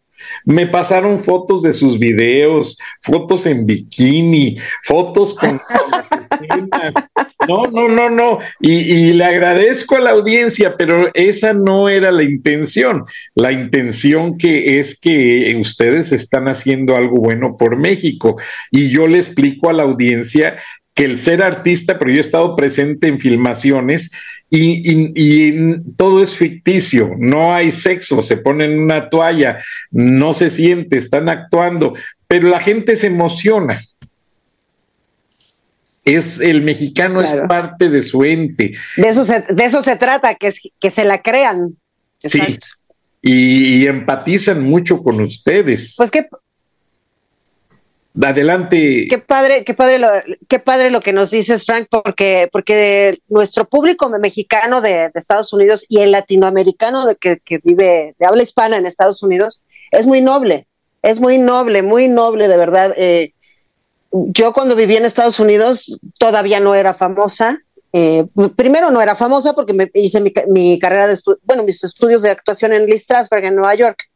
me 0.45 0.67
pasaron 0.67 1.23
fotos 1.23 1.63
de 1.63 1.73
sus 1.73 1.97
videos, 1.97 2.77
fotos 3.01 3.45
en 3.45 3.65
bikini, 3.65 4.57
fotos 4.83 5.33
con 5.33 5.59
No, 7.47 7.63
no, 7.71 7.87
no, 7.87 8.09
no. 8.09 8.39
Y, 8.59 9.13
le 9.13 9.23
agradezco 9.23 9.95
a 9.95 9.99
la 9.99 10.11
audiencia, 10.11 10.75
pero 10.77 11.09
esa 11.13 11.53
no 11.53 11.89
era 11.89 12.11
la 12.11 12.23
intención. 12.23 13.05
La 13.35 13.51
intención 13.51 14.37
que 14.37 14.79
es 14.79 14.99
que 14.99 15.55
ustedes 15.59 16.11
están 16.11 16.47
haciendo 16.47 16.95
algo 16.95 17.17
bueno 17.17 17.57
por 17.57 17.77
México. 17.77 18.37
Y 18.71 18.89
yo 18.89 19.07
le 19.07 19.17
explico 19.17 19.69
a 19.69 19.73
la 19.73 19.83
audiencia 19.83 20.57
que 20.93 21.05
el 21.05 21.19
ser 21.19 21.43
artista, 21.43 21.99
pero 21.99 22.11
yo 22.11 22.17
he 22.17 22.21
estado 22.21 22.55
presente 22.55 23.07
en 23.07 23.19
filmaciones 23.19 24.09
y, 24.49 24.81
y, 25.13 25.75
todo 25.95 26.23
es 26.23 26.35
ficticio, 26.35 27.11
no 27.19 27.53
hay 27.53 27.71
sexo, 27.71 28.23
se 28.23 28.37
ponen 28.37 28.79
una 28.79 29.09
toalla, 29.09 29.59
no 29.91 30.33
se 30.33 30.49
siente, 30.49 30.97
están 30.97 31.29
actuando, 31.29 31.93
pero 32.27 32.49
la 32.49 32.59
gente 32.59 32.95
se 32.95 33.07
emociona. 33.07 33.79
Es 36.07 36.39
el 36.39 36.61
mexicano 36.61 37.21
es 37.21 37.33
parte 37.47 37.89
de 37.89 38.01
su 38.01 38.23
ente. 38.23 38.71
De 38.95 39.09
eso 39.09 39.23
se, 39.23 39.41
de 39.41 39.65
eso 39.65 39.83
se 39.83 39.95
trata, 39.97 40.35
que, 40.35 40.53
que 40.79 40.89
se 40.89 41.03
la 41.03 41.21
crean. 41.21 41.77
Sí. 42.23 42.59
Y, 43.21 43.83
y, 43.83 43.87
empatizan 43.87 44.63
mucho 44.63 45.03
con 45.03 45.19
ustedes. 45.21 45.95
Pues 45.97 46.09
que 46.09 46.27
Adelante. 48.25 49.07
Qué 49.09 49.19
padre, 49.19 49.63
qué 49.63 49.73
padre 49.73 49.99
lo, 49.99 50.09
qué 50.47 50.59
padre 50.59 50.89
lo 50.89 51.01
que 51.01 51.13
nos 51.13 51.29
dices, 51.29 51.65
Frank, 51.65 51.87
porque, 51.89 52.49
porque 52.51 53.19
nuestro 53.27 53.65
público 53.65 54.09
mexicano 54.09 54.81
de, 54.81 55.11
Estados 55.13 55.53
Unidos 55.53 55.85
y 55.87 55.99
el 55.99 56.11
latinoamericano 56.11 57.05
de 57.05 57.15
que, 57.15 57.37
que, 57.37 57.59
vive 57.63 58.15
de 58.17 58.25
habla 58.25 58.41
hispana 58.41 58.77
en 58.77 58.85
Estados 58.85 59.21
Unidos 59.21 59.61
es 59.91 60.07
muy 60.07 60.21
noble, 60.21 60.67
es 61.03 61.19
muy 61.19 61.37
noble, 61.37 61.83
muy 61.83 62.07
noble, 62.07 62.47
de 62.47 62.57
verdad. 62.57 62.93
Eh, 62.97 63.33
yo 64.11 64.53
cuando 64.53 64.75
viví 64.75 64.95
en 64.95 65.05
Estados 65.05 65.39
Unidos 65.39 65.99
todavía 66.17 66.59
no 66.59 66.75
era 66.75 66.93
famosa. 66.93 67.59
Eh, 67.93 68.27
primero 68.55 68.91
no 68.91 69.01
era 69.01 69.15
famosa 69.15 69.53
porque 69.53 69.73
me 69.73 69.89
hice 69.93 70.19
mi, 70.19 70.33
mi 70.49 70.77
carrera 70.77 71.07
de 71.07 71.17
bueno, 71.43 71.63
mis 71.63 71.83
estudios 71.83 72.21
de 72.21 72.29
actuación 72.29 72.73
en 72.73 72.85
Lee 72.85 72.97
Strasberg 72.97 73.45
en 73.45 73.55
Nueva 73.55 73.75
York 73.75 74.07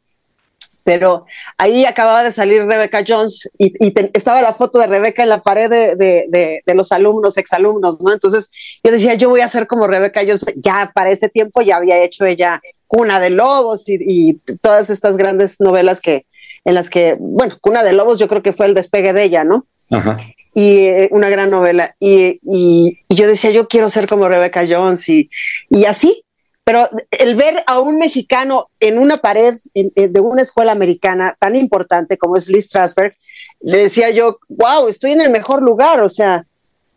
pero 0.83 1.25
ahí 1.57 1.85
acababa 1.85 2.23
de 2.23 2.31
salir 2.31 2.65
Rebecca 2.65 3.03
Jones 3.07 3.49
y, 3.57 3.73
estaba 4.13 4.41
la 4.41 4.53
foto 4.53 4.79
de 4.79 4.87
Rebecca 4.87 5.23
en 5.23 5.29
la 5.29 5.41
pared 5.41 5.69
de, 5.69 6.61
los 6.73 6.91
alumnos, 6.91 7.37
exalumnos, 7.37 8.01
¿no? 8.01 8.11
Entonces 8.11 8.49
yo 8.83 8.91
decía, 8.91 9.15
yo 9.15 9.29
voy 9.29 9.41
a 9.41 9.47
ser 9.47 9.67
como 9.67 9.87
Rebecca 9.87 10.21
Jones, 10.21 10.45
ya 10.55 10.91
para 10.93 11.11
ese 11.11 11.29
tiempo 11.29 11.61
ya 11.61 11.77
había 11.77 12.01
hecho 12.03 12.25
ella 12.25 12.61
Cuna 12.87 13.19
de 13.19 13.29
Lobos 13.29 13.83
y, 13.87 14.33
todas 14.61 14.89
estas 14.89 15.17
grandes 15.17 15.59
novelas 15.59 16.01
que, 16.01 16.25
en 16.65 16.73
las 16.73 16.89
que, 16.89 17.15
bueno, 17.19 17.57
Cuna 17.61 17.83
de 17.83 17.93
Lobos 17.93 18.19
yo 18.19 18.27
creo 18.27 18.41
que 18.41 18.53
fue 18.53 18.65
el 18.65 18.73
despegue 18.73 19.13
de 19.13 19.23
ella, 19.23 19.43
¿no? 19.43 19.65
Ajá. 19.91 20.17
Y 20.53 20.85
eh, 20.85 21.09
una 21.11 21.29
gran 21.29 21.49
novela. 21.49 21.95
Y, 21.99 22.39
y, 22.43 22.99
yo 23.09 23.27
decía, 23.27 23.51
yo 23.51 23.67
quiero 23.67 23.89
ser 23.89 24.07
como 24.07 24.27
Rebecca 24.27 24.63
Jones 24.67 25.07
y, 25.07 25.29
y 25.69 25.85
así, 25.85 26.23
pero 26.63 26.89
el 27.09 27.35
ver 27.35 27.63
a 27.67 27.79
un 27.79 27.97
mexicano 27.97 28.69
en 28.79 28.97
una 28.97 29.17
pared 29.17 29.59
de 29.73 30.19
una 30.19 30.41
escuela 30.41 30.71
americana 30.71 31.35
tan 31.39 31.55
importante 31.55 32.17
como 32.17 32.37
es 32.37 32.47
Lee 32.49 32.61
Strasberg, 32.61 33.15
le 33.61 33.77
decía 33.77 34.09
yo, 34.09 34.37
wow, 34.49 34.87
estoy 34.87 35.11
en 35.11 35.21
el 35.21 35.31
mejor 35.31 35.61
lugar, 35.61 36.01
o 36.01 36.09
sea, 36.09 36.45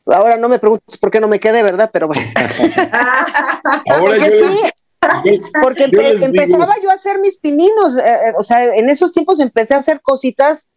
ahora 0.07 0.37
no 0.37 0.49
me 0.49 0.59
preguntes 0.59 0.99
por 0.99 1.11
qué 1.11 1.21
no 1.21 1.29
me 1.29 1.41
quedé, 1.41 1.63
¿verdad? 1.63 1.91
Pero 1.93 2.09
bueno. 2.09 2.23
ahora 3.91 4.19
porque 4.19 4.31
sí, 4.31 5.43
porque 5.63 5.85
empezaba 5.85 6.75
yo 6.83 6.91
a 6.91 6.95
hacer 6.95 7.19
mis 7.19 7.37
pininos, 7.37 7.97
eh, 7.97 8.03
eh, 8.03 8.33
o 8.39 8.43
sea, 8.43 8.65
en 8.65 8.89
esos 8.91 9.13
tiempos 9.13 9.41
empecé 9.41 9.75
a 9.75 9.79
hacer 9.79 10.01
cositas 10.01 10.69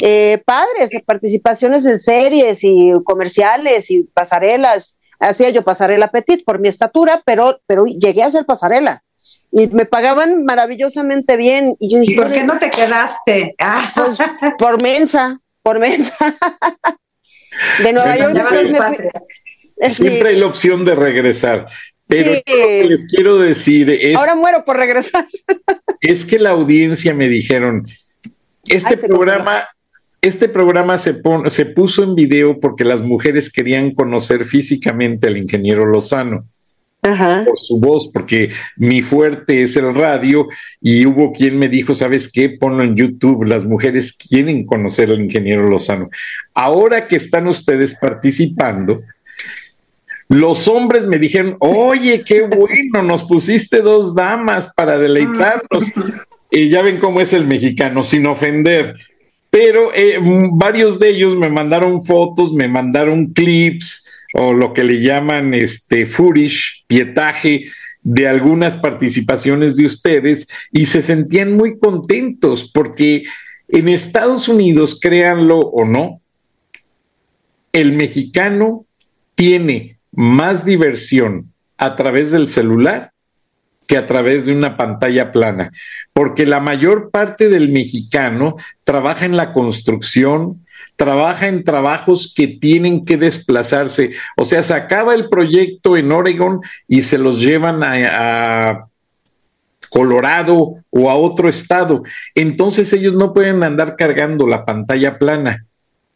eh, 0.00 0.42
padres, 0.44 0.90
participaciones 1.04 1.84
en 1.86 1.98
series 1.98 2.58
y 2.62 2.92
comerciales 3.04 3.90
y 3.90 4.02
pasarelas 4.02 4.98
hacía 5.18 5.50
yo 5.50 5.62
pasarela 5.62 6.10
petit 6.10 6.44
por 6.44 6.58
mi 6.58 6.68
estatura, 6.68 7.22
pero, 7.24 7.60
pero 7.66 7.84
llegué 7.86 8.22
a 8.22 8.30
ser 8.30 8.44
pasarela. 8.44 9.02
Y 9.52 9.68
me 9.68 9.86
pagaban 9.86 10.44
maravillosamente 10.44 11.36
bien. 11.36 11.76
Y 11.78 11.92
yo 11.92 12.00
dije, 12.00 12.16
¿por 12.16 12.32
qué 12.32 12.44
no 12.44 12.58
te 12.58 12.70
quedaste? 12.70 13.54
Ah. 13.58 13.92
Pues, 13.94 14.18
por 14.58 14.82
mensa, 14.82 15.40
por 15.62 15.78
mensa. 15.78 16.14
De 17.82 17.92
Nueva 17.92 18.16
York 18.16 18.36
Siempre 19.88 20.30
hay 20.30 20.36
la 20.36 20.46
opción 20.46 20.84
de 20.84 20.94
regresar. 20.94 21.66
Pero 22.06 22.34
lo 22.34 22.42
que 22.44 22.84
les 22.86 23.06
quiero 23.06 23.38
decir 23.38 23.90
es. 23.90 24.16
Ahora 24.16 24.34
muero 24.34 24.64
por 24.64 24.76
regresar. 24.76 25.26
Es 26.02 26.26
que 26.26 26.38
la 26.38 26.50
audiencia 26.50 27.14
me 27.14 27.26
dijeron: 27.26 27.86
este 28.66 28.98
programa 28.98 29.66
este 30.22 30.48
programa 30.48 30.98
se, 30.98 31.20
se 31.46 31.66
puso 31.66 32.02
en 32.02 32.14
video 32.14 32.58
porque 32.60 32.84
las 32.84 33.00
mujeres 33.00 33.50
querían 33.50 33.92
conocer 33.92 34.44
físicamente 34.44 35.26
al 35.28 35.36
ingeniero 35.36 35.86
Lozano. 35.86 36.44
por 37.00 37.56
su 37.56 37.78
voz, 37.78 38.10
porque 38.12 38.50
mi 38.76 39.02
fuerte 39.02 39.62
es 39.62 39.76
el 39.76 39.94
radio 39.94 40.48
y 40.80 41.06
hubo 41.06 41.32
quien 41.32 41.58
me 41.58 41.68
dijo, 41.68 41.94
¿sabes 41.94 42.28
qué? 42.28 42.50
Ponlo 42.50 42.82
en 42.82 42.96
YouTube, 42.96 43.44
las 43.44 43.64
mujeres 43.64 44.12
quieren 44.12 44.66
conocer 44.66 45.10
al 45.10 45.20
ingeniero 45.20 45.68
Lozano. 45.68 46.10
Ahora 46.54 47.06
que 47.06 47.16
están 47.16 47.46
ustedes 47.46 47.94
participando, 47.94 49.02
los 50.28 50.66
hombres 50.66 51.04
me 51.04 51.18
dijeron, 51.18 51.56
oye, 51.60 52.24
qué 52.26 52.42
bueno, 52.42 53.02
nos 53.04 53.22
pusiste 53.24 53.80
dos 53.80 54.14
damas 54.14 54.72
para 54.74 54.98
deleitarnos. 54.98 55.92
y 56.50 56.68
ya 56.68 56.82
ven 56.82 56.98
cómo 56.98 57.20
es 57.20 57.32
el 57.32 57.46
mexicano, 57.46 58.02
sin 58.02 58.26
ofender 58.26 58.96
pero 59.56 59.90
eh, 59.94 60.18
varios 60.52 60.98
de 60.98 61.08
ellos 61.08 61.34
me 61.34 61.48
mandaron 61.48 62.04
fotos, 62.04 62.52
me 62.52 62.68
mandaron 62.68 63.28
clips 63.28 64.06
o 64.34 64.52
lo 64.52 64.74
que 64.74 64.84
le 64.84 65.00
llaman 65.00 65.54
este 65.54 66.04
furish, 66.04 66.84
pietaje 66.86 67.64
de 68.02 68.28
algunas 68.28 68.76
participaciones 68.76 69.74
de 69.76 69.86
ustedes 69.86 70.46
y 70.72 70.84
se 70.84 71.00
sentían 71.00 71.54
muy 71.54 71.78
contentos 71.78 72.70
porque 72.70 73.22
en 73.68 73.88
Estados 73.88 74.46
Unidos, 74.46 74.98
créanlo 75.00 75.60
o 75.60 75.86
no, 75.86 76.20
el 77.72 77.92
mexicano 77.92 78.84
tiene 79.36 79.96
más 80.12 80.66
diversión 80.66 81.50
a 81.78 81.96
través 81.96 82.30
del 82.30 82.46
celular 82.46 83.10
que 83.86 83.96
a 83.96 84.06
través 84.06 84.46
de 84.46 84.52
una 84.52 84.76
pantalla 84.76 85.32
plana, 85.32 85.70
porque 86.12 86.46
la 86.46 86.60
mayor 86.60 87.10
parte 87.10 87.48
del 87.48 87.68
mexicano 87.70 88.56
trabaja 88.84 89.24
en 89.24 89.36
la 89.36 89.52
construcción, 89.52 90.66
trabaja 90.96 91.46
en 91.46 91.62
trabajos 91.62 92.32
que 92.34 92.48
tienen 92.48 93.04
que 93.04 93.16
desplazarse, 93.16 94.12
o 94.36 94.44
sea, 94.44 94.62
se 94.62 94.74
acaba 94.74 95.14
el 95.14 95.28
proyecto 95.28 95.96
en 95.96 96.10
Oregon 96.10 96.60
y 96.88 97.02
se 97.02 97.18
los 97.18 97.40
llevan 97.40 97.82
a, 97.84 98.86
Colorado 99.88 100.74
o 100.90 101.10
a 101.10 101.14
otro 101.14 101.48
estado. 101.48 102.02
Entonces 102.34 102.92
ellos 102.92 103.14
no 103.14 103.32
pueden 103.32 103.62
andar 103.62 103.94
cargando 103.96 104.46
la 104.46 104.64
pantalla 104.64 105.16
plana, 105.16 105.64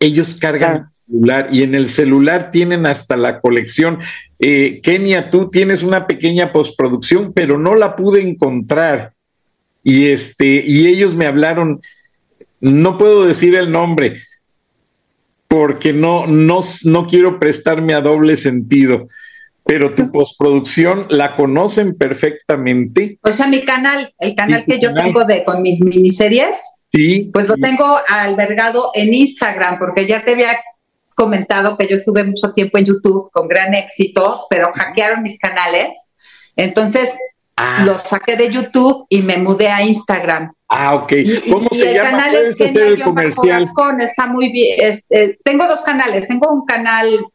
ellos 0.00 0.34
cargan 0.34 0.90
celular 1.06 1.48
y 1.52 1.62
en 1.62 1.74
el 1.76 1.88
celular 1.88 2.50
tienen 2.50 2.84
hasta 2.84 3.16
la 3.16 3.40
colección. 3.40 4.00
Eh, 4.40 4.80
Kenia, 4.82 5.30
tú 5.30 5.50
tienes 5.50 5.82
una 5.82 6.06
pequeña 6.06 6.50
postproducción, 6.50 7.32
pero 7.34 7.58
no 7.58 7.74
la 7.74 7.94
pude 7.94 8.22
encontrar. 8.22 9.12
Y 9.84 10.08
este, 10.08 10.62
y 10.66 10.86
ellos 10.86 11.14
me 11.14 11.26
hablaron, 11.26 11.80
no 12.60 12.96
puedo 12.96 13.26
decir 13.26 13.54
el 13.54 13.70
nombre, 13.70 14.22
porque 15.46 15.92
no, 15.92 16.26
no, 16.26 16.60
no 16.84 17.06
quiero 17.06 17.38
prestarme 17.38 17.92
a 17.92 18.00
doble 18.00 18.36
sentido. 18.36 19.08
Pero 19.64 19.94
tu 19.94 20.10
postproducción 20.12 21.06
la 21.10 21.36
conocen 21.36 21.94
perfectamente. 21.94 23.18
O 23.22 23.30
sea, 23.30 23.46
mi 23.46 23.62
canal, 23.64 24.14
el 24.18 24.34
canal 24.34 24.64
que 24.64 24.80
yo 24.80 24.94
tengo 24.94 25.24
de 25.24 25.44
con 25.44 25.60
mis 25.60 25.80
miniseries, 25.80 26.58
Sí. 26.92 27.30
Pues 27.32 27.46
lo 27.46 27.54
tengo 27.56 28.00
albergado 28.08 28.90
en 28.94 29.14
Instagram, 29.14 29.78
porque 29.78 30.06
ya 30.06 30.24
te 30.24 30.32
había 30.32 30.58
comentado 31.14 31.76
que 31.76 31.88
yo 31.88 31.96
estuve 31.96 32.24
mucho 32.24 32.52
tiempo 32.52 32.78
en 32.78 32.84
YouTube 32.84 33.30
con 33.32 33.48
gran 33.48 33.74
éxito, 33.74 34.46
pero 34.48 34.72
hackearon 34.74 35.22
mis 35.22 35.38
canales. 35.38 35.90
Entonces, 36.56 37.10
ah. 37.56 37.82
los 37.84 38.02
saqué 38.02 38.36
de 38.36 38.50
YouTube 38.50 39.06
y 39.08 39.22
me 39.22 39.38
mudé 39.38 39.68
a 39.68 39.82
Instagram. 39.82 40.52
Ah, 40.68 40.94
ok. 40.94 41.12
¿Cómo 41.50 41.68
se 41.72 41.94
llama? 41.94 42.10
Canal 42.10 42.36
es 42.36 42.60
hacer 42.60 42.82
el 42.82 43.02
comercial? 43.02 43.68
está 44.00 44.26
muy 44.26 44.50
bien. 44.50 44.94
Eh, 45.10 45.38
tengo 45.44 45.66
dos 45.66 45.82
canales. 45.82 46.28
Tengo 46.28 46.52
un 46.52 46.64
canal 46.64 47.26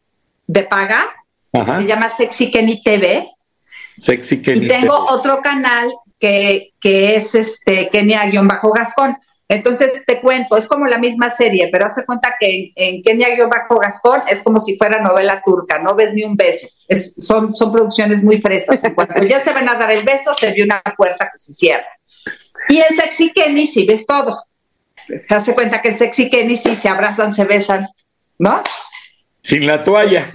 de 0.47 0.63
paga, 0.63 1.07
se 1.51 1.85
llama 1.85 2.09
Sexy 2.09 2.51
Kenny 2.51 2.81
TV. 2.81 3.29
Sexy 3.95 4.41
Kenny 4.41 4.65
Y 4.65 4.67
tengo 4.67 4.93
otro 4.93 5.41
canal 5.41 5.93
que, 6.19 6.73
que 6.79 7.15
es 7.15 7.35
este 7.35 7.89
Kenia-Gascón. 7.89 9.17
Entonces 9.47 10.03
te 10.07 10.21
cuento, 10.21 10.57
es 10.57 10.67
como 10.67 10.87
la 10.87 10.97
misma 10.97 11.29
serie, 11.29 11.69
pero 11.71 11.85
hace 11.85 12.03
cuenta 12.03 12.35
que 12.39 12.71
en, 12.75 13.03
Kenia-Gascón 13.03 14.23
es 14.27 14.41
como 14.41 14.59
si 14.59 14.75
fuera 14.75 15.01
novela 15.01 15.41
turca, 15.45 15.77
no 15.77 15.95
ves 15.95 16.13
ni 16.13 16.23
un 16.23 16.35
beso. 16.35 16.67
son, 17.17 17.53
son 17.53 17.71
producciones 17.71 18.23
muy 18.23 18.41
fresas. 18.41 18.79
Cuando 18.95 19.23
ya 19.23 19.41
se 19.41 19.53
van 19.53 19.69
a 19.69 19.75
dar 19.75 19.91
el 19.91 20.03
beso, 20.03 20.33
se 20.33 20.51
ve 20.51 20.63
una 20.63 20.81
puerta 20.97 21.29
que 21.31 21.37
se 21.37 21.53
cierra. 21.53 21.87
Y 22.69 22.77
en 22.77 22.95
Sexy 22.95 23.31
Kenny 23.33 23.67
sí 23.67 23.85
ves 23.85 24.05
todo. 24.07 24.35
Hace 25.29 25.53
cuenta 25.53 25.81
que 25.81 25.89
en 25.89 25.99
Sexy 25.99 26.29
Kenny 26.29 26.57
sí 26.57 26.75
se 26.75 26.89
abrazan, 26.89 27.35
se 27.35 27.43
besan, 27.43 27.87
¿no? 28.39 28.63
Sin 29.41 29.67
la 29.67 29.83
toalla. 29.83 30.31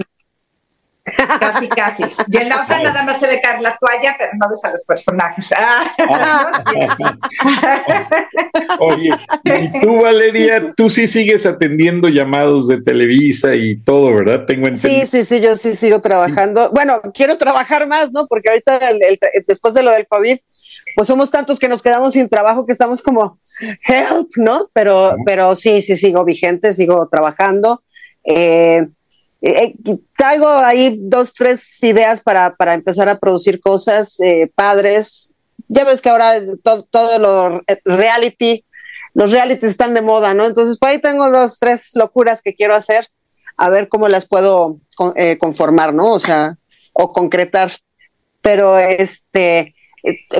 Casi, 1.03 1.67
casi. 1.69 2.03
Y 2.27 2.37
en 2.37 2.49
la 2.49 2.63
otra 2.63 2.83
nada 2.83 3.03
más 3.03 3.19
se 3.19 3.25
ve 3.25 3.41
caer 3.41 3.61
la 3.61 3.75
toalla, 3.79 4.15
pero 4.17 4.31
no 4.39 4.49
ves 4.49 4.63
a 4.63 4.71
los 4.71 4.85
personajes. 4.85 5.49
Ah. 5.57 5.91
Oye, 8.79 9.09
y 9.43 9.81
tú, 9.81 10.01
Valeria, 10.01 10.71
tú 10.75 10.91
sí 10.91 11.07
sigues 11.07 11.47
atendiendo 11.47 12.07
llamados 12.07 12.67
de 12.67 12.81
Televisa 12.81 13.55
y 13.55 13.81
todo, 13.81 14.13
¿verdad? 14.13 14.45
Tengo 14.45 14.67
entendido. 14.67 15.01
Sí, 15.01 15.07
sí, 15.07 15.25
sí, 15.25 15.41
yo 15.41 15.55
sí 15.55 15.75
sigo 15.75 16.01
trabajando. 16.01 16.69
Bueno, 16.71 17.01
quiero 17.13 17.35
trabajar 17.35 17.87
más, 17.87 18.11
¿no? 18.11 18.27
Porque 18.27 18.49
ahorita, 18.49 18.79
después 19.47 19.73
de 19.73 19.81
lo 19.81 19.89
del 19.91 20.05
COVID, 20.07 20.37
pues 20.95 21.07
somos 21.07 21.31
tantos 21.31 21.57
que 21.57 21.69
nos 21.69 21.81
quedamos 21.81 22.13
sin 22.13 22.29
trabajo 22.29 22.65
que 22.65 22.73
estamos 22.73 23.01
como 23.01 23.39
help, 23.87 24.29
¿no? 24.35 24.69
Pero, 24.73 25.15
pero 25.25 25.55
sí, 25.55 25.81
sí, 25.81 25.97
sigo 25.97 26.23
vigente, 26.23 26.73
sigo 26.73 27.07
trabajando. 27.09 27.81
Eh, 28.23 28.85
eh, 29.41 29.73
traigo 30.15 30.47
ahí 30.47 30.97
dos, 31.01 31.33
tres 31.33 31.81
ideas 31.83 32.21
para, 32.21 32.55
para 32.55 32.75
empezar 32.75 33.09
a 33.09 33.17
producir 33.17 33.59
cosas 33.59 34.19
eh, 34.19 34.51
padres. 34.53 35.33
Ya 35.67 35.83
ves 35.83 36.01
que 36.01 36.09
ahora 36.09 36.35
todo, 36.63 37.19
lo 37.19 37.61
reality, 37.85 38.63
los 39.13 39.31
reality 39.31 39.65
están 39.65 39.93
de 39.93 40.01
moda, 40.01 40.33
¿no? 40.33 40.45
Entonces, 40.45 40.77
por 40.77 40.89
ahí 40.89 40.99
tengo 40.99 41.29
dos, 41.31 41.57
tres 41.59 41.91
locuras 41.95 42.41
que 42.41 42.53
quiero 42.53 42.75
hacer, 42.75 43.07
a 43.57 43.69
ver 43.69 43.87
cómo 43.87 44.07
las 44.07 44.27
puedo 44.27 44.79
eh, 45.15 45.37
conformar, 45.37 45.93
¿no? 45.93 46.11
O 46.11 46.19
sea, 46.19 46.57
o 46.93 47.11
concretar. 47.11 47.71
Pero 48.41 48.77
este, 48.77 49.75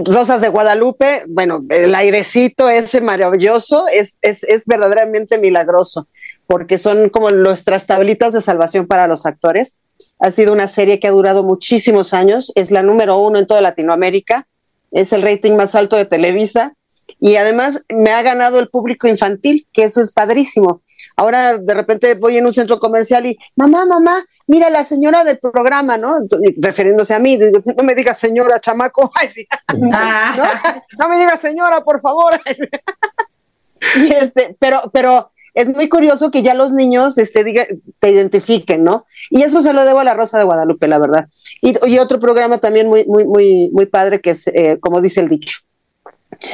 Rosas 0.06 0.42
de 0.42 0.50
Guadalupe, 0.50 1.24
bueno, 1.28 1.64
el 1.70 1.96
airecito 1.96 2.70
ese 2.70 3.02
maravilloso 3.02 3.88
es, 3.88 4.18
es, 4.22 4.44
es 4.44 4.66
verdaderamente 4.66 5.38
milagroso 5.38 6.08
porque 6.52 6.78
son 6.78 7.08
como 7.08 7.32
nuestras 7.32 7.88
tablitas 7.88 8.34
de 8.34 8.42
salvación 8.42 8.86
para 8.86 9.08
los 9.08 9.26
actores. 9.26 9.78
Ha 10.20 10.32
sido 10.32 10.52
una 10.52 10.68
serie 10.68 11.00
que 11.00 11.08
ha 11.08 11.12
durado 11.12 11.44
muchísimos 11.44 12.14
años, 12.14 12.52
es 12.56 12.72
la 12.72 12.84
número 12.84 13.18
uno 13.22 13.40
en 13.40 13.48
toda 13.48 13.62
Latinoamérica, 13.62 14.50
es 14.92 15.14
el 15.14 15.22
rating 15.22 15.54
más 15.54 15.76
alto 15.76 15.96
de 15.96 16.04
Televisa 16.04 16.74
y 17.22 17.38
además 17.38 17.80
me 17.88 18.12
ha 18.12 18.22
ganado 18.22 18.60
el 18.60 18.68
público 18.68 19.08
infantil, 19.08 19.66
que 19.72 19.84
eso 19.84 20.02
es 20.02 20.12
padrísimo. 20.12 20.82
Ahora 21.16 21.58
de 21.58 21.74
repente 21.74 22.16
voy 22.16 22.38
en 22.38 22.46
un 22.46 22.54
centro 22.54 22.82
comercial 22.82 23.28
y, 23.28 23.38
mamá, 23.56 23.86
mamá, 23.86 24.26
mira 24.46 24.70
la 24.70 24.84
señora 24.84 25.24
del 25.24 25.40
programa, 25.40 25.98
¿no? 25.98 26.16
refiriéndose 26.58 27.14
a 27.14 27.20
mí, 27.20 27.38
no 27.38 27.84
me 27.86 27.96
digas 27.96 28.20
señora, 28.20 28.60
chamaco, 28.60 29.10
ah. 29.94 30.82
¿no? 31.00 31.08
me 31.08 31.18
digas 31.18 31.40
señora, 31.40 31.82
por 31.82 32.02
favor. 32.02 32.42
y 33.96 34.14
este, 34.14 34.58
pero, 34.60 34.92
pero 34.92 35.32
es 35.54 35.68
muy 35.76 35.90
curioso 35.90 36.32
que 36.32 36.44
ya 36.44 36.54
los 36.54 36.72
niños 36.72 37.18
este, 37.18 37.44
diga, 37.44 37.66
te 38.00 38.12
identifiquen, 38.12 38.84
¿no? 38.84 39.06
Y 39.30 39.42
eso 39.42 39.62
se 39.62 39.74
lo 39.74 39.84
debo 39.84 40.00
a 40.00 40.04
la 40.04 40.14
Rosa 40.14 40.38
de 40.38 40.46
Guadalupe, 40.46 40.88
la 40.88 40.98
verdad. 40.98 41.28
Y, 41.62 41.98
otro 42.00 42.20
programa 42.20 42.60
también 42.60 42.88
muy, 42.88 43.06
muy, 43.06 43.26
muy, 43.26 43.70
muy 43.72 43.86
padre 43.86 44.22
que 44.22 44.32
es, 44.32 44.48
eh, 44.48 44.78
como 44.80 45.02
dice 45.02 45.22
el 45.22 45.30
dicho, 45.30 45.60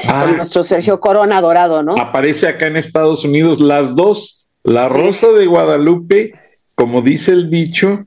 ah. 0.05 0.25
con 0.25 0.37
nuestro 0.37 0.63
Sergio 0.63 0.99
Corona 0.99 1.41
Dorado, 1.41 1.83
¿no? 1.83 1.95
Aparece 1.97 2.47
acá 2.47 2.67
en 2.67 2.77
Estados 2.77 3.23
Unidos 3.23 3.61
las 3.61 3.95
dos, 3.95 4.47
la 4.63 4.89
Rosa 4.89 5.27
de 5.27 5.45
Guadalupe, 5.45 6.33
como 6.75 7.01
dice 7.01 7.31
el 7.31 7.49
dicho, 7.49 8.05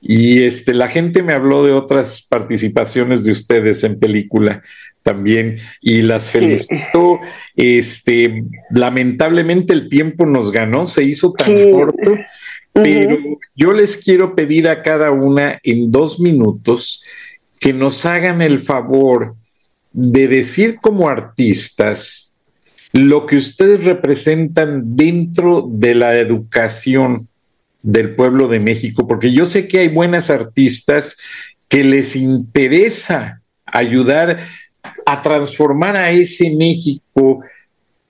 y 0.00 0.44
este, 0.44 0.72
la 0.72 0.88
gente 0.88 1.22
me 1.22 1.34
habló 1.34 1.64
de 1.64 1.72
otras 1.72 2.22
participaciones 2.22 3.24
de 3.24 3.32
ustedes 3.32 3.84
en 3.84 3.98
película 3.98 4.62
también 5.02 5.58
y 5.80 6.02
las 6.02 6.28
felicito. 6.28 7.20
Este, 7.56 8.44
lamentablemente 8.70 9.72
el 9.72 9.88
tiempo 9.88 10.26
nos 10.26 10.50
ganó, 10.52 10.86
se 10.86 11.04
hizo 11.04 11.32
tan 11.32 11.72
corto, 11.72 12.16
pero 12.72 13.18
yo 13.54 13.72
les 13.72 13.96
quiero 13.96 14.34
pedir 14.34 14.68
a 14.68 14.82
cada 14.82 15.10
una 15.10 15.58
en 15.62 15.90
dos 15.90 16.20
minutos 16.20 17.02
que 17.58 17.72
nos 17.72 18.06
hagan 18.06 18.42
el 18.42 18.60
favor 18.60 19.34
de 19.92 20.28
decir 20.28 20.78
como 20.80 21.08
artistas 21.08 22.32
lo 22.92 23.26
que 23.26 23.36
ustedes 23.36 23.84
representan 23.84 24.96
dentro 24.96 25.68
de 25.70 25.94
la 25.94 26.18
educación 26.18 27.28
del 27.82 28.14
pueblo 28.14 28.48
de 28.48 28.60
México, 28.60 29.06
porque 29.06 29.32
yo 29.32 29.46
sé 29.46 29.68
que 29.68 29.78
hay 29.78 29.88
buenas 29.88 30.28
artistas 30.28 31.16
que 31.68 31.84
les 31.84 32.16
interesa 32.16 33.42
ayudar 33.64 34.40
a 35.06 35.22
transformar 35.22 35.96
a 35.96 36.10
ese 36.10 36.50
México 36.50 37.40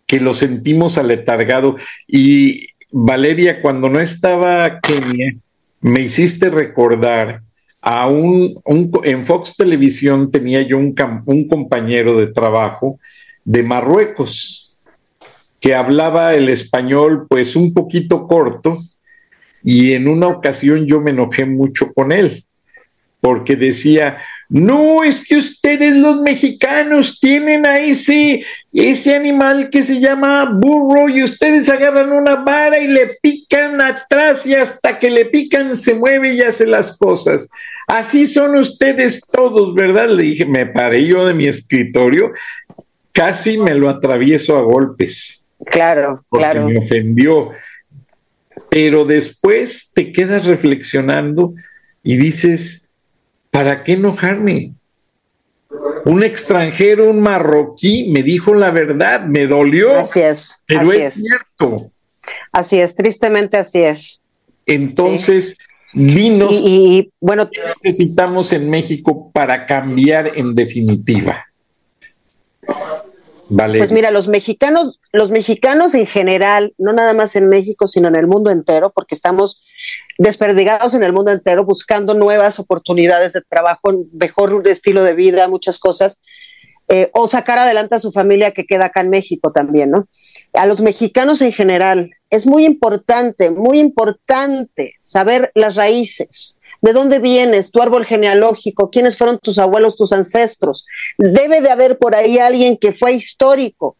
que 0.07 0.21
lo 0.21 0.35
sentimos 0.35 0.99
aletargado. 0.99 1.77
Y 2.07 2.69
Valeria, 2.91 3.63
cuando 3.63 3.89
no 3.89 4.01
estaba 4.01 4.81
Kenia, 4.81 5.35
me 5.81 6.01
hiciste 6.01 6.51
recordar 6.51 7.43
a 7.81 8.09
un, 8.09 8.61
en 9.05 9.25
Fox 9.25 9.57
Televisión 9.57 10.31
tenía 10.31 10.63
yo 10.63 10.77
un, 10.77 10.95
un 11.25 11.49
compañero 11.49 12.19
de 12.19 12.27
trabajo 12.27 12.99
de 13.45 13.63
Marruecos 13.63 14.79
que 15.61 15.75
hablaba 15.75 16.35
el 16.35 16.49
español 16.49 17.27
pues 17.29 17.57
un 17.57 17.73
poquito 17.73 18.27
corto 18.27 18.79
y 19.63 19.93
en 19.93 20.09
una 20.09 20.29
ocasión 20.29 20.87
yo 20.87 21.01
me 21.01 21.11
enojé 21.11 21.47
mucho 21.47 21.93
con 21.93 22.13
él 22.13 22.45
porque 23.21 23.57
decía, 23.57 24.19
no, 24.51 25.05
es 25.05 25.25
que 25.25 25.37
ustedes 25.37 25.95
los 25.95 26.21
mexicanos 26.23 27.21
tienen 27.21 27.65
a 27.65 27.79
ese, 27.79 28.45
ese 28.73 29.15
animal 29.15 29.71
que 29.71 29.85
se 29.85 30.01
llama 30.01 30.51
burro 30.53 31.09
y 31.09 31.23
ustedes 31.23 31.69
agarran 31.69 32.11
una 32.11 32.35
vara 32.35 32.81
y 32.81 32.89
le 32.89 33.13
pican 33.23 33.81
atrás 33.81 34.45
y 34.45 34.57
hasta 34.57 34.97
que 34.97 35.09
le 35.09 35.27
pican 35.27 35.77
se 35.77 35.95
mueve 35.95 36.35
y 36.35 36.41
hace 36.41 36.67
las 36.67 36.99
cosas. 36.99 37.49
Así 37.87 38.27
son 38.27 38.57
ustedes 38.57 39.21
todos, 39.21 39.73
¿verdad? 39.73 40.09
Le 40.09 40.25
dije, 40.25 40.47
me 40.47 40.67
paré 40.67 41.07
yo 41.07 41.25
de 41.27 41.35
mi 41.35 41.47
escritorio, 41.47 42.33
casi 43.13 43.57
me 43.57 43.77
lo 43.77 43.89
atravieso 43.89 44.57
a 44.57 44.63
golpes. 44.63 45.47
Claro, 45.67 46.25
porque 46.29 46.45
claro. 46.45 46.67
Me 46.67 46.79
ofendió. 46.79 47.51
Pero 48.69 49.05
después 49.05 49.93
te 49.95 50.11
quedas 50.11 50.45
reflexionando 50.45 51.55
y 52.03 52.17
dices, 52.17 52.80
¿para 53.51 53.83
qué 53.83 53.93
enojarme? 53.93 54.75
Un 56.05 56.23
extranjero, 56.23 57.11
un 57.11 57.21
marroquí, 57.21 58.09
me 58.11 58.23
dijo 58.23 58.55
la 58.55 58.71
verdad, 58.71 59.27
me 59.27 59.47
dolió. 59.47 59.97
Así 59.97 60.21
es. 60.21 60.61
Pero 60.67 60.93
es, 60.93 61.15
cierto. 61.15 61.91
Así 62.53 62.81
es, 62.81 62.95
tristemente 62.95 63.57
así 63.57 63.81
es. 63.83 64.21
Entonces, 64.67 65.57
dinos 65.93 66.53
y, 66.53 67.11
bueno, 67.21 67.51
qué 67.51 67.61
necesitamos 67.85 68.53
en 68.53 68.71
México 68.71 69.31
para 69.33 69.67
cambiar 69.67 70.33
en 70.37 70.55
definitiva. 70.55 71.47
Pues 73.79 73.91
mira, 73.91 74.11
los 74.11 74.29
mexicanos, 74.29 75.01
los 75.13 75.31
mexicanos 75.31 75.95
en 75.95 76.07
general, 76.07 76.73
no 76.79 76.93
nada 76.93 77.15
más 77.15 77.35
en 77.35 77.49
México, 77.49 77.87
sino 77.87 78.07
en 78.09 78.15
el 78.15 78.29
mundo 78.29 78.51
entero, 78.51 78.93
porque 78.95 79.15
estamos 79.15 79.63
desperdigados 80.19 80.95
en 80.95 81.03
el 81.03 81.13
mundo 81.13 81.33
entero 81.33 81.65
buscando 81.65 82.15
nuevas 82.15 82.61
oportunidades 82.61 83.33
de 83.33 83.43
trabajo, 83.43 84.07
mejor 84.13 84.63
estilo 84.69 85.03
de 85.03 85.15
vida, 85.15 85.49
muchas 85.49 85.79
cosas, 85.79 86.21
eh, 86.93 87.11
o 87.13 87.27
sacar 87.27 87.59
adelante 87.59 87.95
a 87.95 88.01
su 88.01 88.13
familia 88.13 88.53
que 88.53 88.67
queda 88.67 88.87
acá 88.87 89.01
en 89.01 89.11
México 89.11 89.53
también, 89.53 89.91
¿no? 89.91 90.09
A 90.55 90.67
los 90.67 90.81
mexicanos 90.81 91.41
en 91.41 91.53
general 91.53 92.11
es 92.31 92.47
muy 92.47 92.65
importante, 92.65 93.51
muy 93.51 93.79
importante 93.79 94.95
saber 95.01 95.51
las 95.55 95.75
raíces, 95.75 96.59
de 96.83 96.93
dónde 96.93 97.19
vienes, 97.19 97.71
tu 97.71 97.83
árbol 97.83 98.05
genealógico, 98.05 98.91
quiénes 98.91 99.17
fueron 99.17 99.39
tus 99.39 99.59
abuelos, 99.59 99.97
tus 99.97 100.13
ancestros. 100.13 100.87
Debe 101.19 101.61
de 101.61 101.71
haber 101.71 101.99
por 101.99 102.15
ahí 102.15 102.39
alguien 102.39 102.77
que 102.77 102.93
fue 102.93 103.13
histórico. 103.13 103.97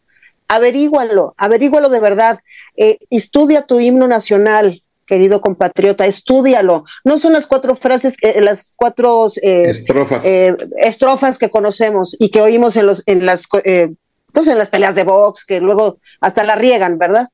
Averígualo, 0.47 1.33
averígualo 1.37 1.89
de 1.89 1.99
verdad. 1.99 2.39
Eh, 2.75 2.97
estudia 3.09 3.63
tu 3.63 3.79
himno 3.79 4.07
nacional, 4.07 4.81
querido 5.11 5.41
compatriota, 5.41 6.05
estúdialo. 6.05 6.85
No 7.03 7.19
son 7.19 7.33
las 7.33 7.45
cuatro 7.45 7.75
frases, 7.75 8.15
eh, 8.21 8.39
las 8.39 8.73
cuatro 8.77 9.27
eh, 9.41 9.69
estrofas. 9.69 10.23
Eh, 10.23 10.55
estrofas 10.77 11.37
que 11.37 11.49
conocemos 11.49 12.15
y 12.17 12.29
que 12.29 12.41
oímos 12.41 12.77
en, 12.77 12.85
los, 12.87 13.03
en, 13.05 13.25
las, 13.25 13.45
pues 13.47 14.47
en 14.47 14.57
las 14.57 14.69
peleas 14.69 14.95
de 14.95 15.03
box, 15.03 15.43
que 15.45 15.59
luego 15.59 15.97
hasta 16.21 16.45
la 16.45 16.55
riegan, 16.55 16.97
¿verdad? 16.97 17.27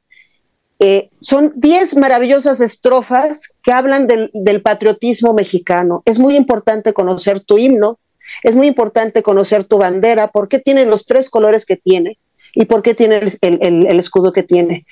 Son 1.22 1.54
diez 1.56 1.96
maravillosas 1.96 2.62
estrofas 2.62 3.52
que 3.64 3.72
hablan 3.72 4.08
del, 4.08 4.62
patriotismo 4.62 5.34
mexicano. 5.34 6.04
Es 6.06 6.20
muy 6.20 6.36
importante 6.36 6.94
conocer 6.94 7.40
tu 7.40 7.58
himno, 7.58 8.00
es 8.44 8.56
muy 8.56 8.68
importante 8.68 9.24
conocer 9.24 9.64
tu 9.64 9.78
bandera, 9.78 10.28
por 10.28 10.50
qué 10.50 10.60
tiene 10.60 10.86
los 10.86 11.06
tres 11.06 11.30
colores 11.30 11.66
que 11.66 11.78
tiene 11.78 12.18
y 12.54 12.66
por 12.66 12.82
qué 12.82 12.94
tiene 12.94 13.22
el, 13.42 14.00
escudo 14.00 14.32
que 14.34 14.44
tiene. 14.44 14.86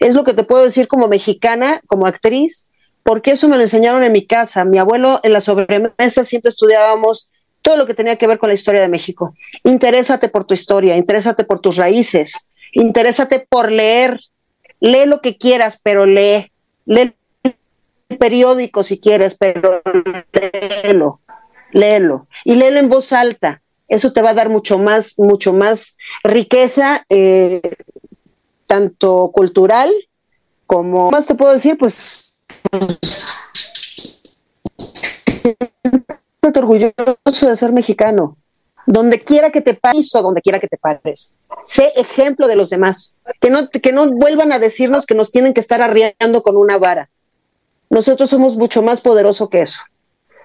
Es 0.00 0.14
lo 0.14 0.24
que 0.24 0.34
te 0.34 0.44
puedo 0.44 0.64
decir 0.64 0.88
como 0.88 1.08
mexicana, 1.08 1.80
como 1.86 2.06
actriz, 2.06 2.68
porque 3.02 3.32
eso 3.32 3.48
me 3.48 3.56
lo 3.56 3.62
enseñaron 3.62 4.02
en 4.02 4.12
mi 4.12 4.26
casa. 4.26 4.64
Mi 4.64 4.78
abuelo 4.78 5.20
en 5.22 5.32
la 5.32 5.40
sobremesa 5.40 6.24
siempre 6.24 6.50
estudiábamos 6.50 7.28
todo 7.62 7.76
lo 7.76 7.86
que 7.86 7.94
tenía 7.94 8.16
que 8.16 8.26
ver 8.26 8.38
con 8.38 8.48
la 8.48 8.54
historia 8.54 8.80
de 8.80 8.88
México. 8.88 9.34
Interésate 9.64 10.28
por 10.28 10.44
tu 10.44 10.54
historia, 10.54 10.96
interésate 10.96 11.44
por 11.44 11.60
tus 11.60 11.76
raíces, 11.76 12.34
interésate 12.72 13.46
por 13.48 13.70
leer. 13.70 14.18
Lee 14.80 15.06
lo 15.06 15.20
que 15.20 15.36
quieras, 15.36 15.78
pero 15.82 16.06
lee. 16.06 16.50
Lee 16.86 17.14
periódico 18.18 18.82
si 18.82 18.98
quieres, 18.98 19.36
pero 19.36 19.82
léelo, 20.32 21.20
léelo. 21.70 22.26
Y 22.44 22.56
léelo 22.56 22.80
en 22.80 22.88
voz 22.88 23.12
alta. 23.12 23.62
Eso 23.88 24.12
te 24.12 24.22
va 24.22 24.30
a 24.30 24.34
dar 24.34 24.48
mucho 24.48 24.78
más, 24.78 25.18
mucho 25.18 25.52
más 25.52 25.96
riqueza, 26.22 27.04
eh, 27.08 27.60
tanto 28.66 29.30
cultural 29.32 29.90
como, 30.66 31.10
más 31.10 31.26
te 31.26 31.34
puedo 31.34 31.52
decir, 31.52 31.76
pues, 31.76 32.32
pues 36.40 36.56
orgulloso 36.56 37.18
de 37.24 37.56
ser 37.56 37.72
mexicano 37.72 38.36
donde 38.86 39.20
quiera 39.22 39.50
que 39.50 39.60
te 39.60 39.74
pares 39.74 40.14
o 40.14 40.22
donde 40.22 40.40
quiera 40.40 40.58
que 40.58 40.68
te 40.68 40.76
pares. 40.76 41.32
Sé 41.64 41.92
ejemplo 41.96 42.46
de 42.48 42.56
los 42.56 42.70
demás. 42.70 43.16
Que 43.40 43.50
no, 43.50 43.68
que 43.68 43.92
no 43.92 44.10
vuelvan 44.10 44.52
a 44.52 44.58
decirnos 44.58 45.06
que 45.06 45.14
nos 45.14 45.30
tienen 45.30 45.54
que 45.54 45.60
estar 45.60 45.82
arriando 45.82 46.42
con 46.42 46.56
una 46.56 46.78
vara. 46.78 47.10
Nosotros 47.88 48.30
somos 48.30 48.56
mucho 48.56 48.82
más 48.82 49.00
poderosos 49.00 49.48
que 49.50 49.60
eso. 49.60 49.80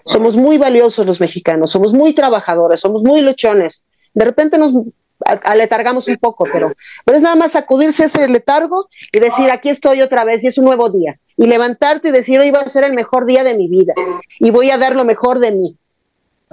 Somos 0.06 0.36
muy 0.36 0.58
valiosos 0.58 1.06
los 1.06 1.20
mexicanos, 1.20 1.72
somos 1.72 1.94
muy 1.94 2.14
trabajadores, 2.14 2.80
somos 2.80 3.04
muy 3.04 3.22
luchones. 3.22 3.84
De 4.14 4.26
repente 4.26 4.58
nos 4.58 4.72
aletargamos 5.20 6.08
un 6.08 6.18
poco, 6.18 6.46
pero, 6.52 6.74
pero 7.06 7.18
es 7.18 7.24
nada 7.24 7.36
más 7.36 7.54
sacudirse 7.54 8.06
ese 8.06 8.28
letargo 8.28 8.88
y 9.12 9.20
decir, 9.20 9.50
aquí 9.50 9.70
estoy 9.70 10.02
otra 10.02 10.24
vez 10.24 10.44
y 10.44 10.48
es 10.48 10.58
un 10.58 10.66
nuevo 10.66 10.90
día. 10.90 11.20
Y 11.38 11.48
levantarte 11.48 12.10
y 12.10 12.12
decir, 12.12 12.40
hoy 12.40 12.52
va 12.52 12.62
a 12.62 12.70
ser 12.70 12.84
el 12.84 12.94
mejor 12.94 13.26
día 13.26 13.44
de 13.44 13.56
mi 13.56 13.68
vida 13.68 13.94
y 14.40 14.52
voy 14.52 14.70
a 14.70 14.78
dar 14.78 14.96
lo 14.96 15.06
mejor 15.06 15.40
de 15.40 15.52
mí. 15.52 15.76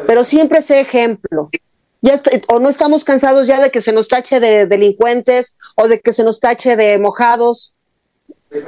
Pero 0.07 0.25
siempre 0.25 0.63
sé 0.63 0.81
ejemplo, 0.81 1.51
ya 2.03 2.21
o 2.49 2.59
no 2.59 2.69
estamos 2.69 3.05
cansados 3.05 3.47
ya 3.47 3.61
de 3.61 3.71
que 3.71 3.81
se 3.81 3.93
nos 3.93 4.09
tache 4.09 4.41
de 4.41 4.67
delincuentes 4.67 5.57
o 5.77 5.87
de 5.87 6.01
que 6.01 6.13
se 6.13 6.25
nos 6.25 6.41
tache 6.41 6.77
de 6.77 6.99
mojados. 6.99 7.73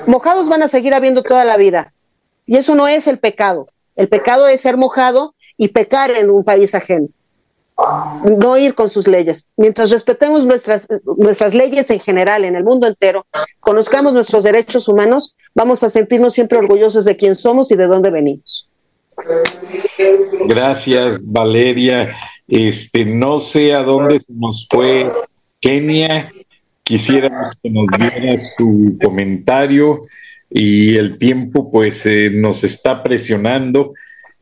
Mojados 0.07 0.49
van 0.49 0.63
a 0.63 0.69
seguir 0.69 0.95
habiendo 0.95 1.23
toda 1.23 1.45
la 1.45 1.57
vida. 1.57 1.93
Y 2.47 2.57
eso 2.57 2.77
no 2.77 2.87
es 2.87 3.09
el 3.09 3.19
pecado. 3.19 3.69
El 3.97 4.09
pecado 4.09 4.47
es 4.47 4.61
ser 4.61 4.77
mojado 4.77 5.35
y 5.57 5.69
pecar 5.69 6.13
en 6.13 6.31
un 6.31 6.45
país 6.45 6.75
ajeno. 6.75 7.09
No 8.23 8.57
ir 8.57 8.77
con 8.77 8.89
sus 8.89 9.09
leyes. 9.09 9.49
Mientras 9.57 9.91
respetemos 9.91 10.47
nuestras, 10.47 10.87
nuestras 11.19 11.55
leyes 11.55 11.91
en 11.91 11.99
general, 11.99 12.45
en 12.45 12.55
el 12.55 12.63
mundo 12.63 12.87
entero, 12.87 13.27
conozcamos 13.59 14.13
nuestros 14.13 14.45
derechos 14.45 14.87
humanos, 14.87 15.35
vamos 15.55 15.83
a 15.83 15.89
sentirnos 15.89 16.35
siempre 16.35 16.59
orgullosos 16.59 17.05
de 17.05 17.17
quién 17.17 17.35
somos 17.35 17.73
y 17.73 17.77
de 17.77 17.89
dónde 17.89 18.11
venimos. 18.11 18.69
Gracias, 20.47 21.19
Valeria. 21.25 22.15
Este, 22.47 23.05
no 23.05 23.41
sé 23.41 23.75
a 23.75 23.83
dónde 23.83 24.21
se 24.21 24.33
nos 24.33 24.67
fue 24.71 25.11
Kenia. 25.61 26.31
Quisiéramos 26.83 27.53
que 27.63 27.71
nos 27.71 27.89
diera 27.99 28.37
su 28.39 28.99
comentario 29.03 30.05
y 30.51 30.97
el 30.97 31.17
tiempo 31.17 31.71
pues 31.71 32.05
eh, 32.05 32.31
nos 32.31 32.63
está 32.63 33.03
presionando. 33.03 33.95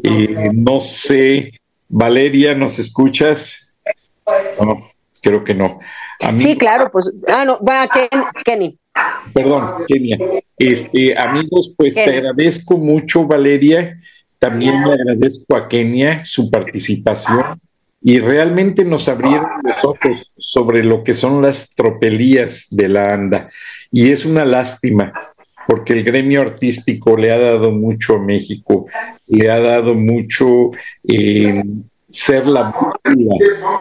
Eh, 0.02 0.50
no 0.52 0.80
sé, 0.80 1.52
Valeria, 1.88 2.54
¿nos 2.54 2.78
escuchas? 2.80 3.76
No, 4.60 4.90
creo 5.20 5.44
que 5.44 5.54
no. 5.54 5.78
sí, 6.34 6.58
claro, 6.58 6.90
pues, 6.92 7.12
ah, 7.28 7.44
no, 7.44 7.60
va, 7.64 7.88
Kenny. 8.44 8.76
Perdón, 9.32 9.84
Kenia. 9.86 10.18
Este, 10.58 11.16
amigos, 11.16 11.72
pues 11.76 11.94
te 11.94 12.02
agradezco 12.02 12.76
mucho, 12.76 13.26
Valeria. 13.26 14.00
También 14.40 14.82
le 14.84 14.94
agradezco 14.94 15.56
a 15.56 15.68
Kenia 15.68 16.24
su 16.24 16.50
participación 16.50 17.60
y 18.04 18.18
realmente 18.18 18.84
nos 18.84 19.08
abrieron 19.08 19.46
los 19.62 19.84
ojos 19.84 20.32
sobre 20.36 20.82
lo 20.82 21.04
que 21.04 21.14
son 21.14 21.40
las 21.42 21.68
tropelías 21.70 22.66
de 22.70 22.88
la 22.88 23.14
ANDA. 23.14 23.48
Y 23.90 24.10
es 24.10 24.24
una 24.24 24.44
lástima, 24.44 25.12
porque 25.68 25.92
el 25.92 26.02
gremio 26.02 26.40
artístico 26.40 27.16
le 27.16 27.32
ha 27.32 27.38
dado 27.38 27.70
mucho 27.70 28.16
a 28.16 28.22
México, 28.22 28.86
le 29.28 29.50
ha 29.50 29.60
dado 29.60 29.94
mucho 29.94 30.70
en 31.04 31.88
ser 32.08 32.46
la 32.46 32.70
brújula 33.04 33.36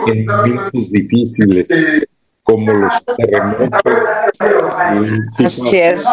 en 0.07 0.25
momentos 0.25 0.91
difíciles 0.91 1.69
como 2.43 2.71
los 2.71 2.93
terremotos. 3.17 3.81
Así 5.37 5.77
es. 5.77 6.05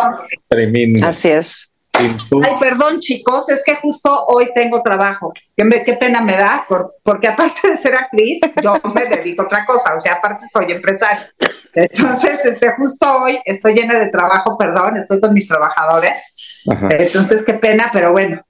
Así 1.02 1.28
es. 1.28 1.67
Ay, 1.98 2.52
perdón, 2.60 3.00
chicos, 3.00 3.48
es 3.48 3.62
que 3.64 3.76
justo 3.76 4.26
hoy 4.26 4.50
tengo 4.54 4.82
trabajo. 4.82 5.32
Qué, 5.56 5.66
qué 5.84 5.94
pena 5.94 6.20
me 6.20 6.36
da, 6.36 6.66
porque 7.02 7.28
aparte 7.28 7.68
de 7.68 7.76
ser 7.76 7.94
actriz, 7.94 8.40
yo 8.62 8.74
me 8.94 9.06
dedico 9.06 9.42
a 9.42 9.46
otra 9.46 9.64
cosa, 9.66 9.94
o 9.94 9.98
sea, 9.98 10.14
aparte 10.14 10.46
soy 10.52 10.72
empresario. 10.72 11.26
Entonces, 11.74 12.44
este, 12.44 12.72
justo 12.72 13.22
hoy 13.22 13.40
estoy 13.44 13.74
llena 13.74 13.98
de 13.98 14.10
trabajo, 14.10 14.56
perdón, 14.56 14.96
estoy 14.98 15.20
con 15.20 15.32
mis 15.32 15.48
trabajadores. 15.48 16.12
Entonces, 16.90 17.44
qué 17.44 17.54
pena, 17.54 17.90
pero 17.92 18.12
bueno, 18.12 18.42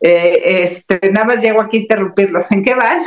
eh, 0.00 0.64
este, 0.64 1.10
nada 1.10 1.26
más 1.26 1.42
llego 1.42 1.60
aquí 1.60 1.78
a 1.78 1.80
interrumpirlos. 1.80 2.50
¿En 2.52 2.62
qué 2.62 2.74
van? 2.74 3.02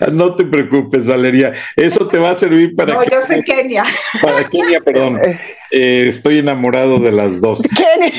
no 0.12 0.34
te 0.34 0.44
preocupes, 0.44 1.06
Valeria. 1.06 1.52
Eso 1.76 2.08
te 2.08 2.18
va 2.18 2.30
a 2.30 2.34
servir 2.34 2.74
para. 2.74 2.94
No, 2.94 3.04
yo 3.04 3.18
soy 3.26 3.42
Kenia. 3.42 3.84
Para 4.22 4.48
Kenia, 4.48 4.80
perdón. 4.80 5.18
Eh, 5.70 6.06
estoy 6.08 6.38
enamorado 6.38 6.98
de 6.98 7.12
las 7.12 7.40
dos. 7.40 7.60
Kenia. 7.76 8.12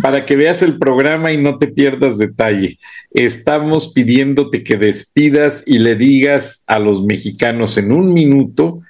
para 0.00 0.24
que 0.24 0.36
veas 0.36 0.62
el 0.62 0.78
programa 0.78 1.32
y 1.32 1.36
no 1.36 1.58
te 1.58 1.66
pierdas 1.66 2.16
detalle. 2.16 2.78
Estamos 3.10 3.92
pidiéndote 3.92 4.62
que 4.62 4.76
despidas 4.76 5.62
y 5.66 5.80
le 5.80 5.96
digas 5.96 6.62
a 6.66 6.78
los 6.78 7.02
mexicanos 7.02 7.76
en 7.76 7.92
un 7.92 8.14
minuto 8.14 8.80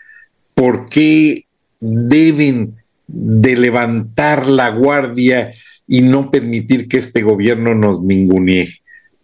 por 0.55 0.89
qué 0.89 1.47
deben 1.81 2.75
de 3.07 3.57
levantar 3.57 4.47
la 4.47 4.69
guardia 4.71 5.53
y 5.89 6.03
no 6.03 6.31
permitir 6.31 6.87
que 6.87 6.99
este 6.99 7.23
gobierno 7.23 7.75
nos 7.75 8.03
ningunee. 8.03 8.69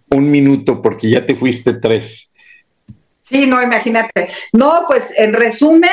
Un 0.08 0.30
minuto, 0.30 0.80
porque 0.80 1.10
ya 1.10 1.26
te 1.26 1.34
fuiste 1.34 1.74
tres. 1.74 2.30
Sí, 3.22 3.46
no, 3.46 3.62
imagínate. 3.62 4.28
No, 4.52 4.84
pues 4.88 5.12
en 5.16 5.34
resumen, 5.34 5.90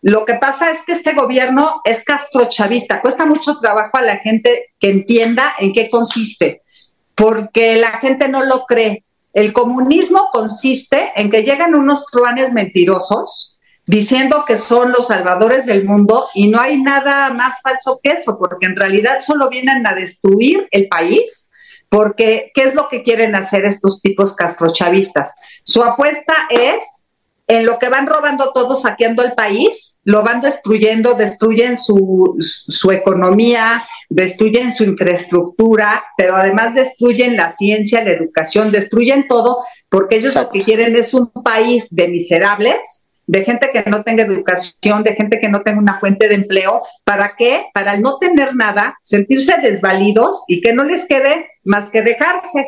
lo 0.00 0.24
que 0.24 0.34
pasa 0.34 0.70
es 0.72 0.78
que 0.86 0.92
este 0.92 1.12
gobierno 1.12 1.82
es 1.84 2.02
castrochavista. 2.02 3.02
Cuesta 3.02 3.26
mucho 3.26 3.58
trabajo 3.60 3.98
a 3.98 4.02
la 4.02 4.16
gente 4.16 4.70
que 4.80 4.90
entienda 4.90 5.54
en 5.58 5.72
qué 5.72 5.90
consiste, 5.90 6.62
porque 7.14 7.76
la 7.76 7.92
gente 7.98 8.28
no 8.28 8.44
lo 8.44 8.64
cree. 8.64 9.04
El 9.34 9.52
comunismo 9.52 10.28
consiste 10.32 11.12
en 11.14 11.30
que 11.30 11.42
llegan 11.42 11.74
unos 11.74 12.06
truanes 12.06 12.52
mentirosos 12.52 13.57
diciendo 13.88 14.44
que 14.46 14.58
son 14.58 14.92
los 14.92 15.06
salvadores 15.06 15.64
del 15.64 15.86
mundo 15.86 16.28
y 16.34 16.48
no 16.48 16.60
hay 16.60 16.80
nada 16.80 17.30
más 17.32 17.60
falso 17.62 17.98
que 18.02 18.10
eso, 18.10 18.38
porque 18.38 18.66
en 18.66 18.76
realidad 18.76 19.20
solo 19.22 19.48
vienen 19.48 19.86
a 19.86 19.94
destruir 19.94 20.68
el 20.70 20.88
país, 20.88 21.48
porque 21.88 22.52
¿qué 22.54 22.64
es 22.64 22.74
lo 22.74 22.88
que 22.90 23.02
quieren 23.02 23.34
hacer 23.34 23.64
estos 23.64 24.02
tipos 24.02 24.36
castrochavistas? 24.36 25.34
Su 25.64 25.82
apuesta 25.82 26.34
es 26.50 27.06
en 27.46 27.64
lo 27.64 27.78
que 27.78 27.88
van 27.88 28.06
robando 28.06 28.52
todos, 28.52 28.82
saqueando 28.82 29.24
el 29.24 29.32
país, 29.32 29.96
lo 30.04 30.22
van 30.22 30.42
destruyendo, 30.42 31.14
destruyen 31.14 31.78
su, 31.78 32.36
su 32.38 32.92
economía, 32.92 33.88
destruyen 34.10 34.74
su 34.74 34.84
infraestructura, 34.84 36.04
pero 36.18 36.36
además 36.36 36.74
destruyen 36.74 37.38
la 37.38 37.54
ciencia, 37.54 38.04
la 38.04 38.10
educación, 38.10 38.70
destruyen 38.70 39.26
todo, 39.26 39.64
porque 39.88 40.16
ellos 40.16 40.34
lo 40.34 40.50
que 40.50 40.62
quieren 40.62 40.94
es 40.94 41.14
un 41.14 41.30
país 41.32 41.86
de 41.88 42.08
miserables 42.08 43.06
de 43.28 43.44
gente 43.44 43.70
que 43.72 43.88
no 43.88 44.02
tenga 44.02 44.24
educación, 44.24 45.04
de 45.04 45.14
gente 45.14 45.38
que 45.38 45.50
no 45.50 45.60
tenga 45.60 45.78
una 45.78 46.00
fuente 46.00 46.28
de 46.28 46.34
empleo. 46.34 46.82
¿Para 47.04 47.34
qué? 47.36 47.66
Para 47.74 47.98
no 47.98 48.18
tener 48.18 48.56
nada, 48.56 48.98
sentirse 49.02 49.54
desvalidos 49.60 50.42
y 50.48 50.62
que 50.62 50.72
no 50.72 50.82
les 50.82 51.06
quede 51.06 51.50
más 51.62 51.90
que 51.90 52.00
dejarse, 52.00 52.66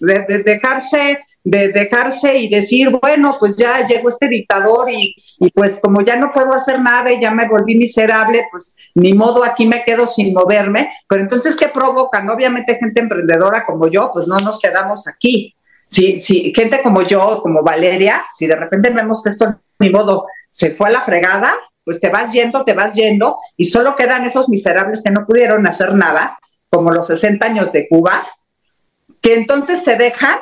de, 0.00 0.42
dejarse, 0.44 1.20
de 1.44 1.68
dejarse 1.68 2.38
y 2.38 2.48
decir, 2.48 2.88
bueno, 3.02 3.36
pues 3.38 3.58
ya 3.58 3.86
llegó 3.86 4.08
este 4.08 4.28
dictador 4.28 4.90
y, 4.90 5.14
y, 5.40 5.50
pues 5.50 5.78
como 5.78 6.00
ya 6.00 6.16
no 6.16 6.32
puedo 6.32 6.54
hacer 6.54 6.80
nada 6.80 7.12
y 7.12 7.20
ya 7.20 7.30
me 7.30 7.46
volví 7.46 7.76
miserable, 7.76 8.46
pues 8.50 8.74
ni 8.94 9.12
modo 9.12 9.44
aquí 9.44 9.66
me 9.66 9.84
quedo 9.84 10.06
sin 10.06 10.32
moverme. 10.32 10.90
Pero 11.06 11.20
entonces, 11.20 11.54
¿qué 11.54 11.68
provocan? 11.68 12.30
Obviamente 12.30 12.76
gente 12.76 13.02
emprendedora 13.02 13.66
como 13.66 13.88
yo, 13.88 14.10
pues 14.14 14.26
no 14.26 14.38
nos 14.40 14.58
quedamos 14.58 15.06
aquí. 15.06 15.54
Si, 15.88 16.20
si 16.20 16.52
gente 16.54 16.82
como 16.82 17.02
yo, 17.02 17.40
como 17.42 17.62
Valeria, 17.62 18.24
si 18.36 18.46
de 18.46 18.56
repente 18.56 18.90
vemos 18.90 19.22
que 19.22 19.30
esto 19.30 19.60
ni 19.78 19.90
modo, 19.90 20.26
se 20.50 20.72
fue 20.72 20.88
a 20.88 20.92
la 20.92 21.02
fregada, 21.02 21.54
pues 21.84 22.00
te 22.00 22.10
vas 22.10 22.32
yendo, 22.32 22.64
te 22.64 22.74
vas 22.74 22.94
yendo, 22.94 23.38
y 23.56 23.66
solo 23.66 23.96
quedan 23.96 24.24
esos 24.24 24.48
miserables 24.48 25.02
que 25.02 25.10
no 25.10 25.26
pudieron 25.26 25.66
hacer 25.66 25.94
nada, 25.94 26.38
como 26.68 26.90
los 26.90 27.06
60 27.06 27.46
años 27.46 27.72
de 27.72 27.88
Cuba, 27.88 28.26
que 29.22 29.34
entonces 29.34 29.82
se 29.82 29.96
dejan 29.96 30.38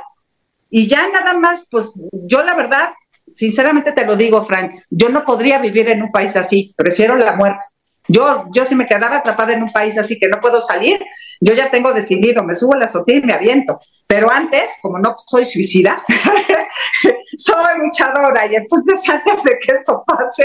y 0.70 0.89
ya 0.89 1.09
nada 1.09 1.35
más, 1.35 1.66
pues 1.70 1.93
yo 2.12 2.43
la 2.43 2.55
verdad, 2.55 2.93
sinceramente 3.28 3.93
te 3.93 4.05
lo 4.05 4.16
digo, 4.16 4.44
Frank, 4.44 4.73
yo 4.90 5.09
no 5.09 5.24
podría 5.24 5.59
vivir 5.59 5.89
en 5.89 6.02
un 6.02 6.10
país 6.10 6.35
así, 6.36 6.74
prefiero 6.77 7.16
la 7.16 7.36
muerte. 7.36 7.60
Yo, 8.09 8.44
yo 8.52 8.64
si 8.64 8.74
me 8.74 8.86
quedara 8.86 9.18
atrapada 9.18 9.52
en 9.52 9.62
un 9.62 9.73
país 9.73 9.97
así 9.98 10.18
que 10.18 10.28
no 10.28 10.40
puedo 10.40 10.60
salir, 10.60 11.01
yo 11.40 11.54
ya 11.54 11.70
tengo 11.70 11.92
decidido, 11.92 12.42
me 12.42 12.54
subo 12.54 12.74
a 12.74 12.78
la 12.78 12.84
azotea 12.86 13.16
y 13.16 13.22
me 13.22 13.32
aviento. 13.32 13.80
Pero 14.06 14.30
antes, 14.30 14.70
como 14.80 14.98
no 14.98 15.16
soy 15.26 15.44
suicida, 15.44 16.04
soy 17.36 17.78
luchadora 17.78 18.46
y 18.46 18.56
entonces 18.56 19.00
antes 19.08 19.42
de 19.42 19.58
que 19.58 19.74
eso 19.74 20.04
pase, 20.06 20.44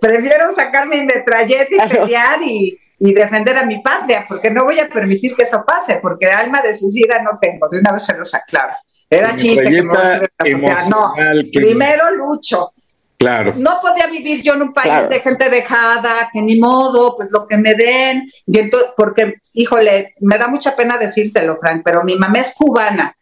prefiero 0.00 0.54
sacar 0.54 0.88
mi 0.88 1.02
metralleta 1.04 1.86
y 1.86 1.88
pelear 1.88 2.42
y, 2.42 2.78
y 2.98 3.12
defender 3.12 3.56
a 3.58 3.66
mi 3.66 3.82
patria, 3.82 4.24
porque 4.28 4.50
no 4.50 4.64
voy 4.64 4.78
a 4.78 4.88
permitir 4.88 5.36
que 5.36 5.42
eso 5.42 5.64
pase, 5.66 5.96
porque 6.00 6.26
alma 6.26 6.62
de 6.62 6.76
suicida 6.76 7.22
no 7.22 7.38
tengo, 7.40 7.68
de 7.68 7.80
una 7.80 7.92
vez 7.92 8.04
se 8.04 8.16
los 8.16 8.34
aclaro. 8.34 8.74
Era 9.08 9.36
chiste 9.36 9.62
que 9.62 9.82
me 9.82 10.68
No, 10.88 11.14
primero 11.52 12.10
lucho. 12.12 12.72
Claro. 13.18 13.52
No 13.56 13.78
podía 13.80 14.06
vivir 14.08 14.42
yo 14.42 14.54
en 14.54 14.62
un 14.62 14.72
país 14.72 15.08
de 15.08 15.20
gente 15.20 15.48
dejada, 15.48 16.28
que 16.32 16.42
ni 16.42 16.58
modo, 16.58 17.16
pues 17.16 17.30
lo 17.30 17.46
que 17.46 17.56
me 17.56 17.74
den. 17.74 18.30
Y 18.46 18.58
entonces, 18.58 18.90
porque, 18.96 19.36
híjole, 19.54 20.14
me 20.20 20.36
da 20.36 20.48
mucha 20.48 20.76
pena 20.76 20.98
decírtelo, 20.98 21.56
Frank, 21.58 21.82
pero 21.84 22.04
mi 22.04 22.16
mamá 22.16 22.40
es 22.40 22.52
cubana. 22.54 23.16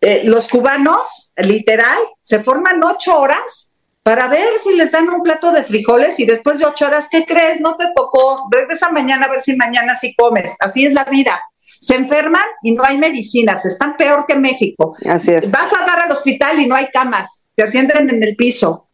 Eh, 0.00 0.22
los 0.24 0.48
cubanos, 0.48 1.32
literal, 1.36 1.98
se 2.22 2.42
forman 2.42 2.82
ocho 2.82 3.18
horas 3.18 3.70
para 4.02 4.28
ver 4.28 4.48
si 4.62 4.72
les 4.74 4.92
dan 4.92 5.10
un 5.10 5.22
plato 5.22 5.52
de 5.52 5.64
frijoles 5.64 6.18
y 6.18 6.24
después 6.24 6.58
de 6.58 6.64
ocho 6.64 6.86
horas, 6.86 7.06
¿qué 7.10 7.26
crees? 7.26 7.60
No 7.60 7.76
te 7.76 7.84
tocó, 7.94 8.48
regresa 8.50 8.90
mañana 8.90 9.26
a 9.26 9.30
ver 9.30 9.42
si 9.42 9.54
mañana 9.54 9.98
sí 9.98 10.14
comes. 10.16 10.54
Así 10.60 10.86
es 10.86 10.94
la 10.94 11.04
vida. 11.04 11.38
Se 11.80 11.94
enferman 11.94 12.44
y 12.62 12.72
no 12.72 12.82
hay 12.84 12.96
medicinas, 12.96 13.66
están 13.66 13.96
peor 13.96 14.24
que 14.26 14.36
México. 14.36 14.96
Así 15.06 15.32
es. 15.32 15.50
Vas 15.50 15.72
a 15.74 15.84
dar 15.84 16.00
al 16.00 16.12
hospital 16.12 16.58
y 16.58 16.66
no 16.66 16.74
hay 16.74 16.86
camas, 16.86 17.44
te 17.54 17.64
atienden 17.64 18.08
en 18.08 18.22
el 18.22 18.34
piso. 18.34 18.87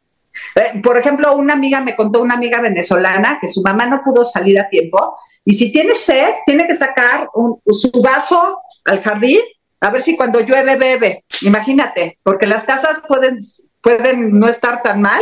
Eh, 0.55 0.81
por 0.83 0.99
ejemplo, 0.99 1.37
una 1.37 1.55
amiga 1.55 1.81
me 1.81 1.97
contó, 1.97 2.23
una 2.23 2.35
amiga 2.35 2.61
venezolana, 2.61 3.39
que 3.41 3.49
su 3.49 3.63
mamá 3.63 3.87
no 3.87 4.03
pudo 4.05 4.25
salir 4.25 4.59
a 4.61 4.69
tiempo 4.69 5.17
y 5.45 5.55
si 5.55 5.71
tiene 5.71 5.95
sed, 5.95 6.35
tiene 6.47 6.67
que 6.67 6.75
sacar 6.75 7.29
su 7.67 7.91
vaso 8.03 8.59
al 8.85 9.03
jardín 9.03 9.41
a 9.81 9.91
ver 9.91 10.03
si 10.03 10.17
cuando 10.17 10.41
llueve 10.41 10.77
bebe. 10.77 11.25
Imagínate, 11.43 12.19
porque 12.23 12.47
las 12.47 12.65
casas 12.65 13.03
pueden, 13.07 13.39
pueden 13.83 14.39
no 14.39 14.49
estar 14.49 14.83
tan 14.83 15.03
mal, 15.03 15.21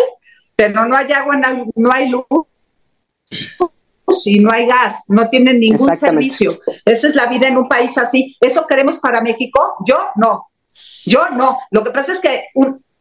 pero 0.55 0.87
no 0.87 0.97
hay 0.97 1.11
agua, 1.13 1.41
no 1.75 1.93
hay 1.93 2.09
luz 2.09 2.25
y 4.25 4.41
no 4.41 4.53
hay 4.53 4.67
gas, 4.67 5.03
no 5.09 5.29
tienen 5.29 5.59
ningún 5.59 5.97
servicio. 5.97 6.61
Esa 6.85 7.09
es 7.09 7.15
la 7.15 7.27
vida 7.27 7.49
en 7.49 7.57
un 7.57 7.69
país 7.69 7.97
así. 7.99 8.37
¿Eso 8.41 8.67
queremos 8.67 8.99
para 8.99 9.21
México? 9.21 9.77
Yo 9.87 10.09
no. 10.17 10.49
Yo 11.05 11.29
no. 11.31 11.59
Lo 11.71 11.83
que 11.83 11.91
pasa 11.91 12.13
es 12.13 12.21
que 12.21 12.47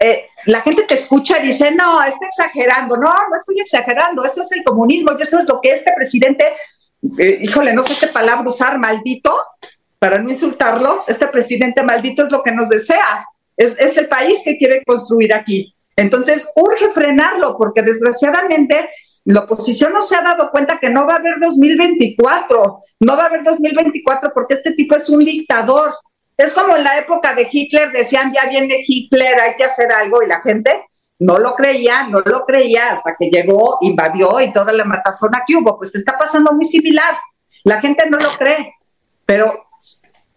eh, 0.01 0.25
la 0.47 0.61
gente 0.61 0.83
te 0.83 0.95
escucha 0.95 1.39
y 1.39 1.49
dice, 1.49 1.71
no, 1.71 2.01
está 2.01 2.25
exagerando. 2.25 2.97
No, 2.97 3.09
no 3.29 3.35
estoy 3.35 3.59
exagerando. 3.59 4.25
Eso 4.25 4.41
es 4.41 4.51
el 4.51 4.63
comunismo 4.63 5.11
y 5.17 5.21
eso 5.21 5.39
es 5.39 5.47
lo 5.47 5.61
que 5.61 5.71
este 5.71 5.93
presidente, 5.95 6.45
eh, 7.19 7.39
híjole, 7.41 7.73
no 7.73 7.83
sé 7.83 7.95
qué 7.99 8.07
palabra 8.07 8.49
usar, 8.49 8.79
maldito, 8.79 9.39
para 9.99 10.17
no 10.17 10.29
insultarlo, 10.29 11.03
este 11.07 11.27
presidente 11.27 11.83
maldito 11.83 12.23
es 12.23 12.31
lo 12.31 12.41
que 12.41 12.51
nos 12.51 12.69
desea. 12.69 13.25
Es, 13.55 13.79
es 13.79 13.95
el 13.97 14.07
país 14.07 14.39
que 14.43 14.57
quiere 14.57 14.83
construir 14.83 15.33
aquí. 15.33 15.75
Entonces, 15.95 16.47
urge 16.55 16.89
frenarlo 16.89 17.55
porque 17.57 17.83
desgraciadamente 17.83 18.89
la 19.25 19.41
oposición 19.41 19.93
no 19.93 20.01
se 20.01 20.15
ha 20.15 20.21
dado 20.23 20.49
cuenta 20.49 20.79
que 20.79 20.89
no 20.89 21.05
va 21.05 21.13
a 21.13 21.17
haber 21.17 21.39
2024, 21.39 22.79
no 23.01 23.17
va 23.17 23.23
a 23.23 23.27
haber 23.27 23.43
2024 23.43 24.31
porque 24.33 24.55
este 24.55 24.71
tipo 24.71 24.95
es 24.95 25.07
un 25.09 25.19
dictador. 25.19 25.93
Es 26.41 26.53
como 26.53 26.75
en 26.75 26.83
la 26.83 26.97
época 26.97 27.35
de 27.35 27.47
Hitler, 27.51 27.91
decían, 27.91 28.33
ya 28.33 28.49
viene 28.49 28.81
Hitler, 28.83 29.39
hay 29.39 29.55
que 29.55 29.63
hacer 29.63 29.91
algo, 29.91 30.23
y 30.23 30.27
la 30.27 30.41
gente 30.41 30.87
no 31.19 31.37
lo 31.37 31.53
creía, 31.53 32.07
no 32.07 32.21
lo 32.21 32.45
creía, 32.45 32.93
hasta 32.93 33.15
que 33.15 33.29
llegó, 33.29 33.77
invadió 33.81 34.41
y 34.41 34.51
toda 34.51 34.73
la 34.73 34.83
matazona 34.83 35.43
que 35.45 35.55
hubo. 35.55 35.77
Pues 35.77 35.93
está 35.93 36.17
pasando 36.17 36.51
muy 36.53 36.65
similar. 36.65 37.15
La 37.63 37.79
gente 37.79 38.09
no 38.09 38.17
lo 38.17 38.31
cree, 38.39 38.73
pero 39.23 39.67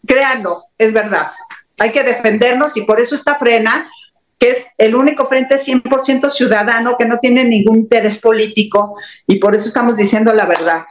créanlo, 0.06 0.64
es 0.76 0.93
verdad. 0.93 1.32
Hay 1.78 1.90
que 1.90 2.02
defendernos 2.02 2.76
y 2.76 2.82
por 2.82 3.01
eso 3.01 3.14
está 3.14 3.36
frena 3.36 3.90
que 4.39 4.51
es 4.51 4.66
el 4.76 4.94
único 4.94 5.24
frente 5.24 5.59
100% 5.59 6.28
ciudadano 6.28 6.98
que 6.98 7.06
no 7.06 7.18
tiene 7.18 7.44
ningún 7.44 7.76
interés 7.76 8.18
político 8.18 8.97
y 9.26 9.36
por 9.36 9.55
eso 9.55 9.68
estamos 9.68 9.97
diciendo 9.97 10.35
la 10.35 10.44
verdad. 10.44 10.85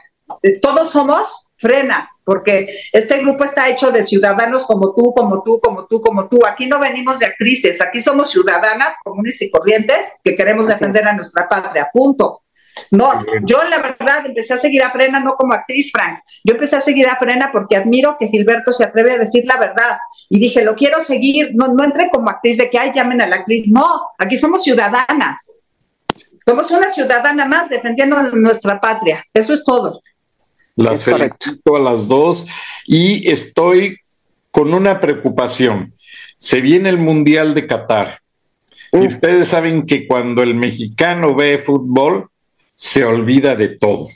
Todos 0.60 0.90
somos 0.90 1.50
frena, 1.56 2.10
porque 2.24 2.74
este 2.92 3.18
grupo 3.18 3.44
está 3.44 3.68
hecho 3.68 3.90
de 3.90 4.04
ciudadanos 4.04 4.64
como 4.64 4.94
tú, 4.94 5.12
como 5.14 5.42
tú, 5.42 5.60
como 5.60 5.86
tú, 5.86 6.00
como 6.00 6.28
tú. 6.28 6.44
Aquí 6.46 6.66
no 6.66 6.78
venimos 6.80 7.18
de 7.18 7.26
actrices, 7.26 7.80
aquí 7.80 8.00
somos 8.00 8.30
ciudadanas 8.30 8.94
comunes 9.04 9.40
y 9.42 9.50
corrientes 9.50 10.06
que 10.22 10.34
queremos 10.34 10.66
defender 10.66 11.06
a 11.06 11.12
nuestra 11.12 11.48
patria, 11.48 11.88
punto. 11.92 12.40
No, 12.90 13.24
yo 13.44 13.62
la 13.64 13.78
verdad 13.78 14.26
empecé 14.26 14.54
a 14.54 14.58
seguir 14.58 14.82
a 14.82 14.90
Frena 14.90 15.20
no 15.20 15.34
como 15.34 15.54
actriz, 15.54 15.92
Frank. 15.92 16.18
Yo 16.42 16.54
empecé 16.54 16.76
a 16.76 16.80
seguir 16.80 17.06
a 17.08 17.16
Frena 17.16 17.50
porque 17.52 17.76
admiro 17.76 18.16
que 18.18 18.28
Gilberto 18.28 18.72
se 18.72 18.84
atreve 18.84 19.12
a 19.12 19.18
decir 19.18 19.44
la 19.46 19.58
verdad. 19.58 19.98
Y 20.28 20.40
dije, 20.40 20.62
lo 20.62 20.74
quiero 20.74 21.00
seguir. 21.00 21.52
No, 21.54 21.68
no 21.68 21.84
entré 21.84 22.10
como 22.10 22.30
actriz 22.30 22.58
de 22.58 22.70
que, 22.70 22.78
ay, 22.78 22.92
llamen 22.94 23.22
a 23.22 23.26
la 23.26 23.36
actriz. 23.36 23.68
No, 23.68 23.86
aquí 24.18 24.36
somos 24.36 24.64
ciudadanas. 24.64 25.52
Somos 26.44 26.70
una 26.70 26.92
ciudadana 26.92 27.46
más 27.46 27.68
defendiendo 27.68 28.20
nuestra 28.32 28.80
patria. 28.80 29.24
Eso 29.32 29.54
es 29.54 29.64
todo. 29.64 30.02
Las 30.76 31.04
felicito 31.04 31.76
a 31.76 31.80
las 31.80 32.08
dos 32.08 32.46
y 32.86 33.30
estoy 33.30 33.98
con 34.50 34.74
una 34.74 35.00
preocupación. 35.00 35.94
Se 36.36 36.60
viene 36.60 36.88
el 36.88 36.98
Mundial 36.98 37.54
de 37.54 37.66
Qatar. 37.66 38.20
Y 38.92 39.06
ustedes 39.06 39.48
saben 39.48 39.86
que 39.86 40.06
cuando 40.06 40.42
el 40.42 40.54
mexicano 40.54 41.34
ve 41.34 41.58
fútbol, 41.58 42.28
se 42.74 43.04
olvida 43.04 43.56
de 43.56 43.68
todo. 43.70 44.08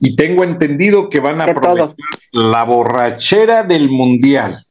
Y 0.00 0.16
tengo 0.16 0.44
entendido 0.44 1.08
que 1.08 1.20
van 1.20 1.40
a 1.40 1.44
aprovechar 1.44 1.94
la 2.32 2.64
borrachera 2.64 3.62
del 3.62 3.88
mundial 3.88 4.64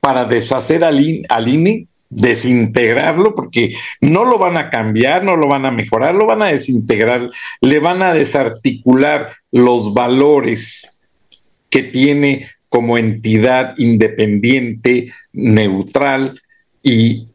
para 0.00 0.24
deshacer 0.24 0.84
al, 0.84 1.00
INE, 1.00 1.86
desintegrarlo, 2.14 3.34
porque 3.34 3.74
no 4.00 4.24
lo 4.24 4.38
van 4.38 4.56
a 4.56 4.70
cambiar, 4.70 5.24
no 5.24 5.36
lo 5.36 5.48
van 5.48 5.64
a 5.64 5.70
mejorar, 5.70 6.14
lo 6.14 6.26
van 6.26 6.42
a 6.42 6.46
desintegrar, 6.46 7.30
le 7.60 7.78
van 7.80 8.02
a 8.02 8.12
desarticular 8.12 9.30
los 9.50 9.94
valores 9.94 10.98
que 11.70 11.82
tiene 11.84 12.50
como 12.68 12.98
entidad 12.98 13.74
independiente, 13.78 15.12
neutral 15.32 16.40
y 16.82 17.26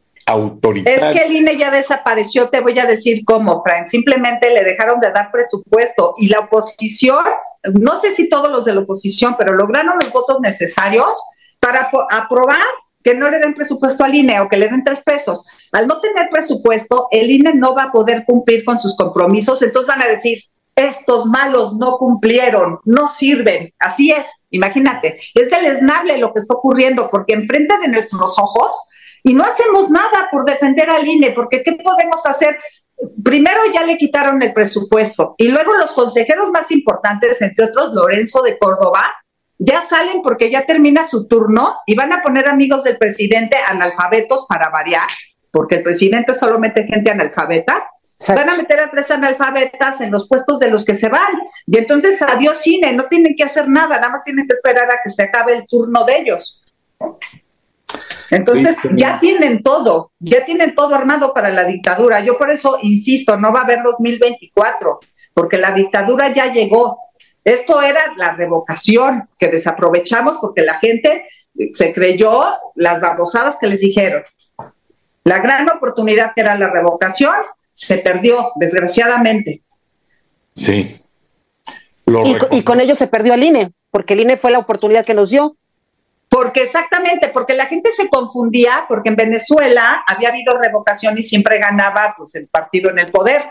es 0.84 1.00
que 1.00 1.24
el 1.24 1.36
INE 1.36 1.56
ya 1.56 1.70
desapareció, 1.70 2.50
te 2.50 2.60
voy 2.60 2.78
a 2.78 2.84
decir 2.84 3.24
cómo, 3.24 3.62
Frank. 3.62 3.86
Simplemente 3.86 4.52
le 4.52 4.62
dejaron 4.62 5.00
de 5.00 5.10
dar 5.10 5.30
presupuesto 5.32 6.14
y 6.18 6.28
la 6.28 6.40
oposición, 6.40 7.24
no 7.80 7.98
sé 8.00 8.14
si 8.14 8.28
todos 8.28 8.50
los 8.50 8.66
de 8.66 8.74
la 8.74 8.80
oposición, 8.80 9.36
pero 9.38 9.54
lograron 9.54 9.98
los 9.98 10.12
votos 10.12 10.40
necesarios 10.42 11.08
para 11.60 11.90
aprobar 12.10 12.60
que 13.02 13.14
no 13.14 13.30
le 13.30 13.38
den 13.38 13.54
presupuesto 13.54 14.04
al 14.04 14.14
INE 14.14 14.40
o 14.40 14.48
que 14.48 14.56
le 14.56 14.68
den 14.68 14.84
tres 14.84 15.00
pesos. 15.02 15.44
Al 15.72 15.86
no 15.86 16.00
tener 16.00 16.28
presupuesto, 16.30 17.08
el 17.10 17.30
INE 17.30 17.54
no 17.54 17.74
va 17.74 17.84
a 17.84 17.92
poder 17.92 18.24
cumplir 18.26 18.64
con 18.64 18.78
sus 18.78 18.96
compromisos, 18.96 19.62
entonces 19.62 19.88
van 19.88 20.02
a 20.02 20.08
decir, 20.08 20.38
estos 20.78 21.26
malos 21.26 21.76
no 21.76 21.98
cumplieron, 21.98 22.78
no 22.84 23.08
sirven. 23.08 23.74
Así 23.78 24.12
es, 24.12 24.26
imagínate, 24.50 25.18
es 25.34 25.50
deleznable 25.50 26.18
lo 26.18 26.32
que 26.32 26.40
está 26.40 26.54
ocurriendo 26.54 27.08
porque 27.10 27.34
enfrente 27.34 27.78
de 27.78 27.88
nuestros 27.88 28.38
ojos 28.38 28.76
y 29.24 29.34
no 29.34 29.44
hacemos 29.44 29.90
nada 29.90 30.28
por 30.30 30.44
defender 30.44 30.88
al 30.88 31.06
INE, 31.06 31.32
porque 31.32 31.62
¿qué 31.62 31.72
podemos 31.72 32.24
hacer? 32.26 32.56
Primero 33.24 33.60
ya 33.72 33.84
le 33.84 33.98
quitaron 33.98 34.40
el 34.42 34.52
presupuesto 34.52 35.34
y 35.36 35.48
luego 35.48 35.72
los 35.74 35.90
consejeros 35.92 36.50
más 36.50 36.70
importantes, 36.70 37.40
entre 37.42 37.66
otros 37.66 37.92
Lorenzo 37.92 38.42
de 38.42 38.56
Córdoba, 38.58 39.04
ya 39.58 39.86
salen 39.88 40.22
porque 40.22 40.50
ya 40.50 40.64
termina 40.64 41.06
su 41.06 41.26
turno 41.26 41.76
y 41.86 41.94
van 41.94 42.12
a 42.12 42.22
poner 42.22 42.48
amigos 42.48 42.84
del 42.84 42.96
presidente 42.96 43.56
analfabetos 43.66 44.46
para 44.48 44.70
variar, 44.70 45.08
porque 45.50 45.76
el 45.76 45.82
presidente 45.82 46.34
solo 46.34 46.58
mete 46.58 46.86
gente 46.86 47.10
analfabeta. 47.10 47.90
Van 48.28 48.50
a 48.50 48.56
meter 48.56 48.80
a 48.80 48.90
tres 48.90 49.10
analfabetas 49.12 50.00
en 50.00 50.10
los 50.10 50.28
puestos 50.28 50.58
de 50.58 50.70
los 50.70 50.84
que 50.84 50.94
se 50.94 51.08
van. 51.08 51.38
Y 51.66 51.78
entonces 51.78 52.20
adiós 52.20 52.58
cine, 52.60 52.92
no 52.92 53.04
tienen 53.04 53.36
que 53.36 53.44
hacer 53.44 53.68
nada, 53.68 53.96
nada 53.96 54.10
más 54.10 54.22
tienen 54.24 54.46
que 54.48 54.54
esperar 54.54 54.90
a 54.90 54.98
que 55.04 55.10
se 55.10 55.22
acabe 55.22 55.54
el 55.54 55.66
turno 55.68 56.04
de 56.04 56.18
ellos. 56.18 56.60
Entonces 58.30 58.76
ya 58.94 59.18
tienen 59.20 59.62
todo, 59.62 60.12
ya 60.18 60.44
tienen 60.44 60.74
todo 60.74 60.94
armado 60.94 61.32
para 61.32 61.50
la 61.50 61.64
dictadura. 61.64 62.20
Yo 62.20 62.36
por 62.38 62.50
eso 62.50 62.78
insisto, 62.82 63.36
no 63.36 63.52
va 63.52 63.60
a 63.60 63.64
haber 63.64 63.82
2024, 63.82 65.00
porque 65.32 65.58
la 65.58 65.72
dictadura 65.72 66.32
ya 66.32 66.52
llegó. 66.52 66.98
Esto 67.48 67.80
era 67.80 68.12
la 68.16 68.32
revocación 68.32 69.26
que 69.38 69.48
desaprovechamos 69.48 70.36
porque 70.38 70.60
la 70.60 70.78
gente 70.78 71.26
se 71.72 71.94
creyó 71.94 72.44
las 72.74 73.00
babosadas 73.00 73.56
que 73.58 73.66
les 73.66 73.80
dijeron. 73.80 74.22
La 75.24 75.38
gran 75.38 75.66
oportunidad 75.70 76.32
que 76.34 76.42
era 76.42 76.58
la 76.58 76.68
revocación 76.68 77.34
se 77.72 77.96
perdió, 77.98 78.52
desgraciadamente. 78.56 79.62
Sí. 80.54 81.00
y, 82.06 82.56
y 82.58 82.62
con 82.64 82.80
ello 82.80 82.94
se 82.94 83.06
perdió 83.06 83.32
el 83.32 83.42
INE, 83.42 83.72
porque 83.90 84.12
el 84.12 84.20
INE 84.20 84.36
fue 84.36 84.50
la 84.50 84.58
oportunidad 84.58 85.06
que 85.06 85.14
nos 85.14 85.30
dio. 85.30 85.56
Porque 86.28 86.64
exactamente, 86.64 87.28
porque 87.28 87.54
la 87.54 87.64
gente 87.64 87.92
se 87.96 88.10
confundía, 88.10 88.84
porque 88.88 89.08
en 89.08 89.16
Venezuela 89.16 90.04
había 90.06 90.28
habido 90.28 90.58
revocación 90.58 91.16
y 91.16 91.22
siempre 91.22 91.58
ganaba 91.58 92.14
pues 92.18 92.34
el 92.34 92.46
partido 92.48 92.90
en 92.90 92.98
el 92.98 93.10
poder. 93.10 93.44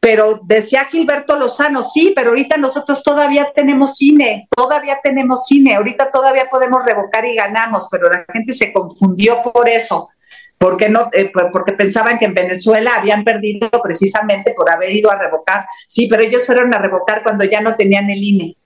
Pero 0.00 0.40
decía 0.44 0.84
Gilberto 0.84 1.36
Lozano, 1.36 1.82
sí, 1.82 2.12
pero 2.14 2.30
ahorita 2.30 2.56
nosotros 2.56 3.02
todavía 3.02 3.52
tenemos 3.54 3.96
cine, 3.96 4.48
todavía 4.54 5.00
tenemos 5.02 5.46
cine, 5.46 5.74
ahorita 5.74 6.12
todavía 6.12 6.48
podemos 6.48 6.84
revocar 6.84 7.24
y 7.24 7.34
ganamos, 7.34 7.88
pero 7.90 8.08
la 8.08 8.24
gente 8.32 8.52
se 8.52 8.72
confundió 8.72 9.42
por 9.42 9.68
eso. 9.68 10.08
porque 10.56 10.88
no 10.88 11.08
eh, 11.12 11.30
porque 11.52 11.72
pensaban 11.72 12.18
que 12.18 12.26
en 12.26 12.34
Venezuela 12.34 12.96
habían 12.96 13.24
perdido 13.24 13.70
precisamente 13.82 14.54
por 14.56 14.70
haber 14.70 14.92
ido 14.92 15.10
a 15.10 15.18
revocar. 15.18 15.66
Sí, 15.86 16.06
pero 16.08 16.22
ellos 16.22 16.46
fueron 16.46 16.74
a 16.74 16.78
revocar 16.78 17.22
cuando 17.22 17.44
ya 17.44 17.60
no 17.60 17.74
tenían 17.76 18.10
el 18.10 18.22
INE. 18.22 18.56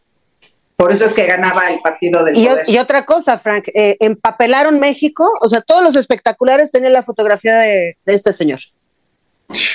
Por 0.77 0.91
eso 0.91 1.05
es 1.05 1.13
que 1.13 1.27
ganaba 1.27 1.69
el 1.71 1.81
partido 1.81 2.25
del 2.25 2.37
y, 2.37 2.47
poder. 2.47 2.69
y 2.69 2.79
otra 2.79 3.05
cosa, 3.07 3.39
Frank, 3.39 3.69
eh, 3.75 3.97
empapelaron 4.01 4.81
México, 4.81 5.33
o 5.41 5.49
sea, 5.49 5.61
todos 5.61 5.85
los 5.85 5.97
espectaculares 5.97 6.73
tenían 6.73 6.93
la 6.95 7.03
fotografía 7.03 7.59
de, 7.59 7.97
de 8.05 8.15
este 8.15 8.33
señor. 8.33 8.59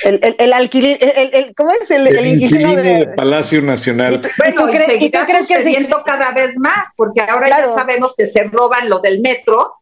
El, 0.04 0.20
el, 0.24 0.36
el 0.40 0.54
alquilín, 0.54 0.98
el, 1.00 1.34
el- 1.34 1.56
¿cómo 1.56 1.72
es? 1.72 1.90
El, 1.92 2.08
El, 2.08 2.18
el 2.20 2.26
inquilino 2.28 2.72
inquilino 2.72 2.82
de 2.82 3.06
de... 3.06 3.08
Palacio 3.16 3.62
Nacional. 3.62 4.22
Bueno, 4.38 4.54
¿Y 4.62 4.64
tú 4.66 4.70
y, 4.70 4.72
crees- 4.78 5.02
y 5.04 5.10
tú 5.10 5.20
crees 5.26 5.48
que 5.48 5.88
cada 6.06 6.32
vez 6.32 6.52
más, 6.58 6.90
porque 6.96 7.22
ahora 7.22 7.48
Claro. 7.48 7.70
ya 7.70 7.76
sabemos 7.76 8.14
que 8.18 8.26
se 8.28 8.44
roban 8.44 8.90
lo 8.90 9.00
del 9.00 9.22
metro 9.22 9.74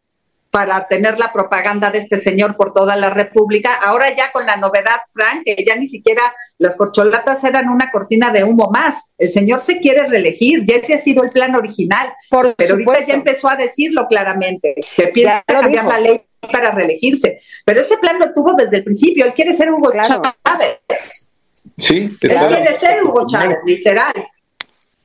para 0.50 0.86
tener 0.88 1.18
la 1.18 1.32
propaganda 1.32 1.90
de 1.90 1.98
este 1.98 2.18
señor 2.18 2.56
por 2.56 2.72
toda 2.72 2.96
la 2.96 3.10
República. 3.10 3.74
Ahora 3.74 4.14
ya 4.16 4.32
con 4.32 4.46
la 4.46 4.56
novedad, 4.56 5.00
Frank, 5.12 5.42
que 5.44 5.62
ya 5.66 5.76
ni 5.76 5.86
siquiera 5.86 6.22
las 6.58 6.76
corcholatas 6.76 7.44
eran 7.44 7.68
una 7.68 7.90
cortina 7.90 8.30
de 8.32 8.42
humo 8.44 8.70
más. 8.72 8.94
El 9.18 9.28
señor 9.28 9.60
se 9.60 9.80
quiere 9.80 10.06
reelegir, 10.08 10.64
ya 10.64 10.76
ese 10.76 10.94
ha 10.94 10.98
sido 10.98 11.24
el 11.24 11.30
plan 11.30 11.54
original, 11.56 12.10
Por 12.30 12.54
pero 12.54 12.74
ahorita 12.74 13.04
ya 13.06 13.14
empezó 13.14 13.48
a 13.50 13.56
decirlo 13.56 14.06
claramente, 14.08 14.74
que 14.96 15.08
piensa 15.08 15.42
cambiar 15.46 15.84
dijo. 15.84 15.88
la 15.88 16.00
ley 16.00 16.22
para 16.40 16.70
reelegirse. 16.72 17.40
Pero 17.64 17.80
ese 17.80 17.96
plan 17.98 18.18
lo 18.18 18.32
tuvo 18.32 18.54
desde 18.54 18.78
el 18.78 18.84
principio, 18.84 19.24
él 19.26 19.34
quiere 19.34 19.54
ser 19.54 19.70
Hugo 19.70 19.90
Claro. 19.90 20.22
Chávez. 20.44 21.30
Sí, 21.78 21.96
Él 21.96 22.18
quiere 22.18 22.78
ser 22.78 23.02
Hugo 23.02 23.26
Chávez, 23.26 23.58
literal. 23.64 24.12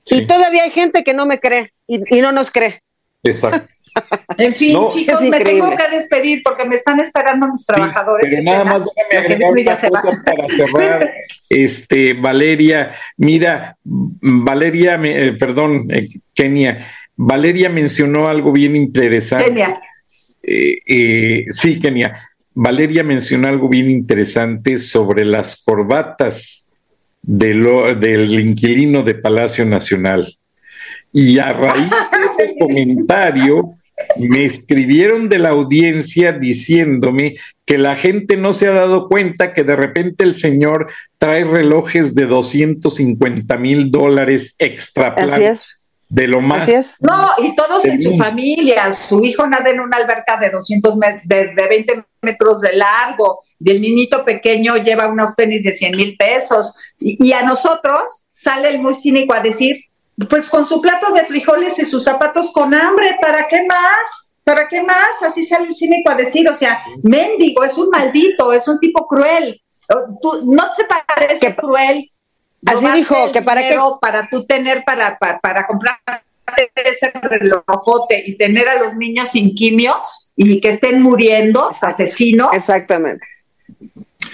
Sí, 0.03 0.20
Y 0.20 0.26
todavía 0.28 0.64
hay 0.64 0.72
gente 0.72 1.03
que 1.03 1.14
no 1.14 1.26
me 1.26 1.40
cree 1.40 1.74
y, 1.88 1.99
y 2.18 2.22
no 2.22 2.32
nos 2.32 2.52
cree. 2.52 2.82
exacto. 3.24 3.68
En 4.38 4.56
fin, 4.56 4.72
No, 4.72 4.88
chicos, 4.90 5.22
me 5.22 5.41
tengo 5.41 5.70
que 5.76 5.90
despedir 5.98 6.41
porque 6.45 6.64
me 6.64 6.78
están 6.78 7.02
esperando 7.02 7.49
mis 7.49 7.66
trabajadores. 7.66 8.26
pero 8.30 8.41
nada 8.41 8.60
pena. 8.64 8.78
más 8.80 8.88
déjame 8.95 9.18
agregar 9.36 9.52
una 9.52 9.76
cosa 10.02 10.24
para 10.24 10.48
cerrar. 10.49 11.14
Este, 11.49 12.14
Valeria, 12.14 12.91
mira, 13.18 13.76
Valeria, 13.84 14.98
eh, 15.03 15.34
perdón, 15.38 15.88
eh, 15.90 16.08
Kenia, 16.34 16.88
Valeria 17.18 17.68
mencionó 17.68 18.30
algo 18.30 18.53
bien 18.53 18.78
interesante. 18.78 19.48
Kenia. 19.48 19.82
Eh, 20.43 20.77
eh, 20.85 21.45
sí, 21.49 21.80
Kenia. 21.80 22.15
Valeria 22.53 23.03
mencionó 23.03 23.47
algo 23.47 23.69
bien 23.69 23.89
interesante 23.89 24.77
sobre 24.77 25.23
las 25.23 25.61
corbatas 25.63 26.68
de 27.22 27.53
lo- 27.53 27.93
del 27.95 28.39
inquilino 28.39 29.03
de 29.03 29.15
Palacio 29.15 29.63
Nacional. 29.65 30.38
Y 31.13 31.39
a 31.39 31.53
raíz 31.53 31.89
de 31.89 32.43
ese 32.45 32.55
comentario, 32.59 33.63
me 34.18 34.45
escribieron 34.45 35.30
de 35.30 35.39
la 35.39 35.49
audiencia 35.49 36.31
diciéndome 36.31 37.35
que 37.65 37.77
la 37.77 37.95
gente 37.95 38.35
no 38.35 38.51
se 38.53 38.68
ha 38.68 38.72
dado 38.72 39.07
cuenta 39.07 39.53
que 39.53 39.63
de 39.63 39.76
repente 39.76 40.23
el 40.23 40.35
señor 40.35 40.88
trae 41.18 41.43
relojes 41.43 42.15
de 42.15 42.26
250 42.26 43.57
mil 43.57 43.91
dólares 43.91 44.55
extra 44.57 45.09
Así 45.09 45.43
es, 45.43 45.81
de 46.13 46.27
lo 46.27 46.41
más 46.41 46.63
así 46.63 46.73
es. 46.73 46.97
No, 46.99 47.29
y 47.38 47.55
todos 47.55 47.85
en 47.85 48.01
su 48.01 48.17
familia. 48.17 48.93
Su 48.93 49.23
hijo 49.23 49.47
nada 49.47 49.69
en 49.69 49.79
una 49.79 49.95
alberca 49.97 50.38
de 50.38 50.49
200 50.49 50.97
me- 50.97 51.21
de, 51.23 51.53
de 51.55 51.67
20 51.67 52.03
metros 52.21 52.59
de 52.59 52.73
largo. 52.73 53.39
Y 53.59 53.71
el 53.71 53.81
niñito 53.81 54.25
pequeño 54.25 54.75
lleva 54.77 55.07
unos 55.07 55.35
tenis 55.35 55.63
de 55.63 55.71
100 55.73 55.95
mil 55.95 56.17
pesos. 56.17 56.73
Y, 56.99 57.25
y 57.25 57.31
a 57.33 57.43
nosotros 57.43 58.25
sale 58.31 58.69
el 58.69 58.79
muy 58.81 58.93
cínico 58.93 59.33
a 59.33 59.39
decir, 59.39 59.77
pues 60.29 60.45
con 60.49 60.65
su 60.67 60.81
plato 60.81 61.13
de 61.13 61.23
frijoles 61.23 61.79
y 61.79 61.85
sus 61.85 62.03
zapatos 62.03 62.51
con 62.51 62.73
hambre, 62.73 63.17
¿para 63.21 63.47
qué 63.47 63.65
más? 63.65 64.29
¿Para 64.43 64.67
qué 64.67 64.81
más? 64.83 65.09
Así 65.25 65.45
sale 65.45 65.67
el 65.69 65.75
cínico 65.77 66.11
a 66.11 66.15
decir, 66.15 66.49
o 66.49 66.55
sea, 66.55 66.83
mendigo, 67.03 67.63
es 67.63 67.77
un 67.77 67.89
maldito, 67.89 68.51
es 68.51 68.67
un 68.67 68.79
tipo 68.79 69.07
cruel. 69.07 69.61
¿Tú, 70.21 70.43
¿No 70.45 70.63
te 70.75 70.83
parece 70.85 71.39
Que- 71.39 71.55
cruel? 71.55 72.10
Así 72.65 72.88
dijo, 72.91 73.31
que 73.31 73.41
para 73.41 73.61
dinero 73.61 73.97
para 74.01 74.29
tú 74.29 74.45
tener, 74.45 74.83
para, 74.85 75.17
para, 75.17 75.39
para 75.39 75.65
comprar 75.67 75.97
ese 76.75 77.11
relojote 77.21 78.23
y 78.27 78.35
tener 78.38 78.67
a 78.69 78.79
los 78.81 78.95
niños 78.95 79.29
sin 79.29 79.55
quimios 79.55 80.31
y 80.35 80.59
que 80.61 80.71
estén 80.71 81.01
muriendo, 81.01 81.71
asesinos. 81.81 82.49
Exactamente. 82.53 83.25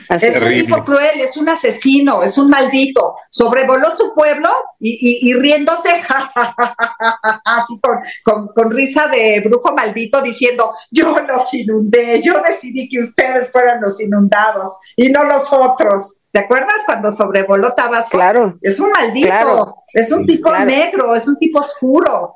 Así 0.09 0.25
Es 0.25 0.31
es. 0.35 0.35
un 0.37 0.41
Terrible. 0.47 0.63
tipo 0.65 0.83
cruel, 0.85 1.21
es 1.21 1.37
un 1.37 1.49
asesino, 1.49 2.23
es 2.23 2.37
un 2.37 2.49
maldito. 2.49 3.15
Sobrevoló 3.29 3.95
su 3.95 4.13
pueblo 4.13 4.49
y, 4.79 4.91
y- 5.27 5.29
y 5.29 5.33
riéndose, 5.33 5.89
ja, 6.07 6.31
ja, 6.35 6.53
ja, 6.57 7.41
así 7.45 7.79
con, 7.81 7.99
con- 8.23 8.47
con 8.49 8.71
risa 8.71 9.07
de 9.07 9.41
brujo 9.45 9.73
maldito, 9.73 10.21
diciendo: 10.21 10.73
Yo 10.91 11.15
los 11.19 11.53
inundé, 11.53 12.21
yo 12.21 12.41
decidí 12.41 12.89
que 12.89 13.01
ustedes 13.03 13.51
fueran 13.51 13.81
los 13.81 13.99
inundados 14.01 14.75
y 14.95 15.09
no 15.09 15.23
los 15.23 15.51
otros. 15.51 16.13
¿Te 16.37 16.43
acuerdas 16.43 16.75
cuando 16.85 17.11
sobrevoló 17.11 17.73
Tabasco? 17.73 18.11
Claro, 18.11 18.59
Es 18.61 18.79
un 18.79 18.91
maldito, 18.91 19.27
Claro. 19.27 19.75
es 19.91 20.11
un 20.11 20.23
tipo 20.27 20.49
Claro. 20.49 20.65
negro, 20.65 21.15
es 21.15 21.27
un 21.27 21.35
tipo 21.37 21.59
oscuro. 21.59 22.35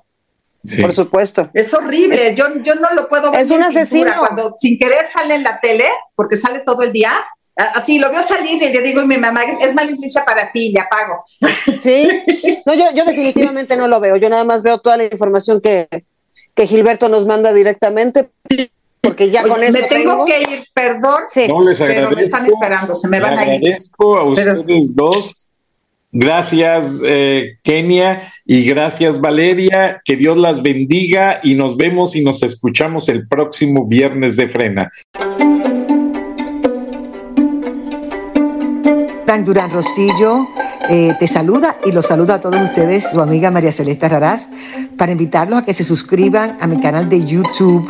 Sí. 0.63 0.81
por 0.81 0.91
supuesto. 0.93 1.49
Es 1.53 1.71
horrible, 1.73 2.35
yo, 2.35 2.45
yo 2.63 2.75
no 2.75 2.89
lo 2.95 3.07
puedo 3.09 3.31
ver. 3.31 3.41
Es 3.41 3.49
un 3.51 3.61
asesino. 3.63 4.11
Cuando 4.17 4.55
sin 4.57 4.77
querer 4.79 5.05
sale 5.07 5.35
en 5.35 5.43
la 5.43 5.59
tele, 5.59 5.85
porque 6.15 6.37
sale 6.37 6.59
todo 6.61 6.81
el 6.83 6.91
día, 6.91 7.13
así 7.55 7.97
lo 7.99 8.11
veo 8.11 8.21
salir 8.23 8.61
y 8.61 8.69
le 8.73 8.81
digo 8.81 9.01
a 9.01 9.05
mi 9.05 9.17
mamá, 9.17 9.41
es 9.59 9.73
mala 9.75 9.89
influencia 9.91 10.23
para 10.25 10.51
ti, 10.51 10.71
le 10.71 10.79
apago. 10.81 11.23
Sí. 11.79 12.07
No, 12.65 12.73
yo, 12.75 12.85
yo 12.93 13.05
definitivamente 13.05 13.75
no 13.77 13.87
lo 13.87 13.99
veo. 13.99 14.15
Yo 14.17 14.29
nada 14.29 14.43
más 14.43 14.61
veo 14.63 14.79
toda 14.79 14.97
la 14.97 15.03
información 15.05 15.61
que, 15.61 15.87
que 16.55 16.65
Gilberto 16.67 17.07
nos 17.09 17.25
manda 17.27 17.53
directamente, 17.53 18.29
porque 19.01 19.31
ya 19.31 19.41
Oye, 19.43 19.49
con 19.51 19.63
eso 19.63 19.73
me 19.79 19.87
tengo 19.87 20.25
que 20.25 20.39
ir, 20.41 20.63
perdón, 20.73 21.21
Sí. 21.27 21.47
No 21.47 21.61
les 21.67 21.79
pero 21.79 21.91
agradezco. 21.91 22.15
me 22.19 22.23
están 22.25 22.45
esperando, 22.45 22.95
se 22.95 23.07
me 23.07 23.19
van 23.19 23.39
a 23.39 23.43
ir. 23.45 23.51
agradezco 23.63 24.17
a 24.17 24.35
Pero- 24.35 24.59
ustedes 24.61 24.95
dos. 24.95 25.47
Gracias, 26.13 26.99
eh, 27.05 27.53
Kenia, 27.63 28.33
y 28.45 28.65
gracias, 28.65 29.21
Valeria. 29.21 30.01
Que 30.03 30.17
Dios 30.17 30.37
las 30.37 30.61
bendiga 30.61 31.39
y 31.41 31.53
nos 31.55 31.77
vemos 31.77 32.15
y 32.17 32.21
nos 32.23 32.43
escuchamos 32.43 33.07
el 33.07 33.27
próximo 33.29 33.85
viernes 33.87 34.35
de 34.35 34.49
frena. 34.49 34.91
Frank 39.25 39.45
Durán 39.45 39.71
Rosillo 39.71 40.45
eh, 40.89 41.13
te 41.17 41.27
saluda 41.27 41.77
y 41.85 41.93
los 41.93 42.07
saluda 42.07 42.35
a 42.35 42.41
todos 42.41 42.59
ustedes, 42.59 43.09
su 43.09 43.21
amiga 43.21 43.49
María 43.49 43.71
Celeste 43.71 44.09
Raraz, 44.09 44.47
para 44.97 45.13
invitarlos 45.13 45.59
a 45.59 45.65
que 45.65 45.73
se 45.73 45.85
suscriban 45.85 46.57
a 46.59 46.67
mi 46.67 46.79
canal 46.81 47.07
de 47.07 47.23
YouTube 47.25 47.89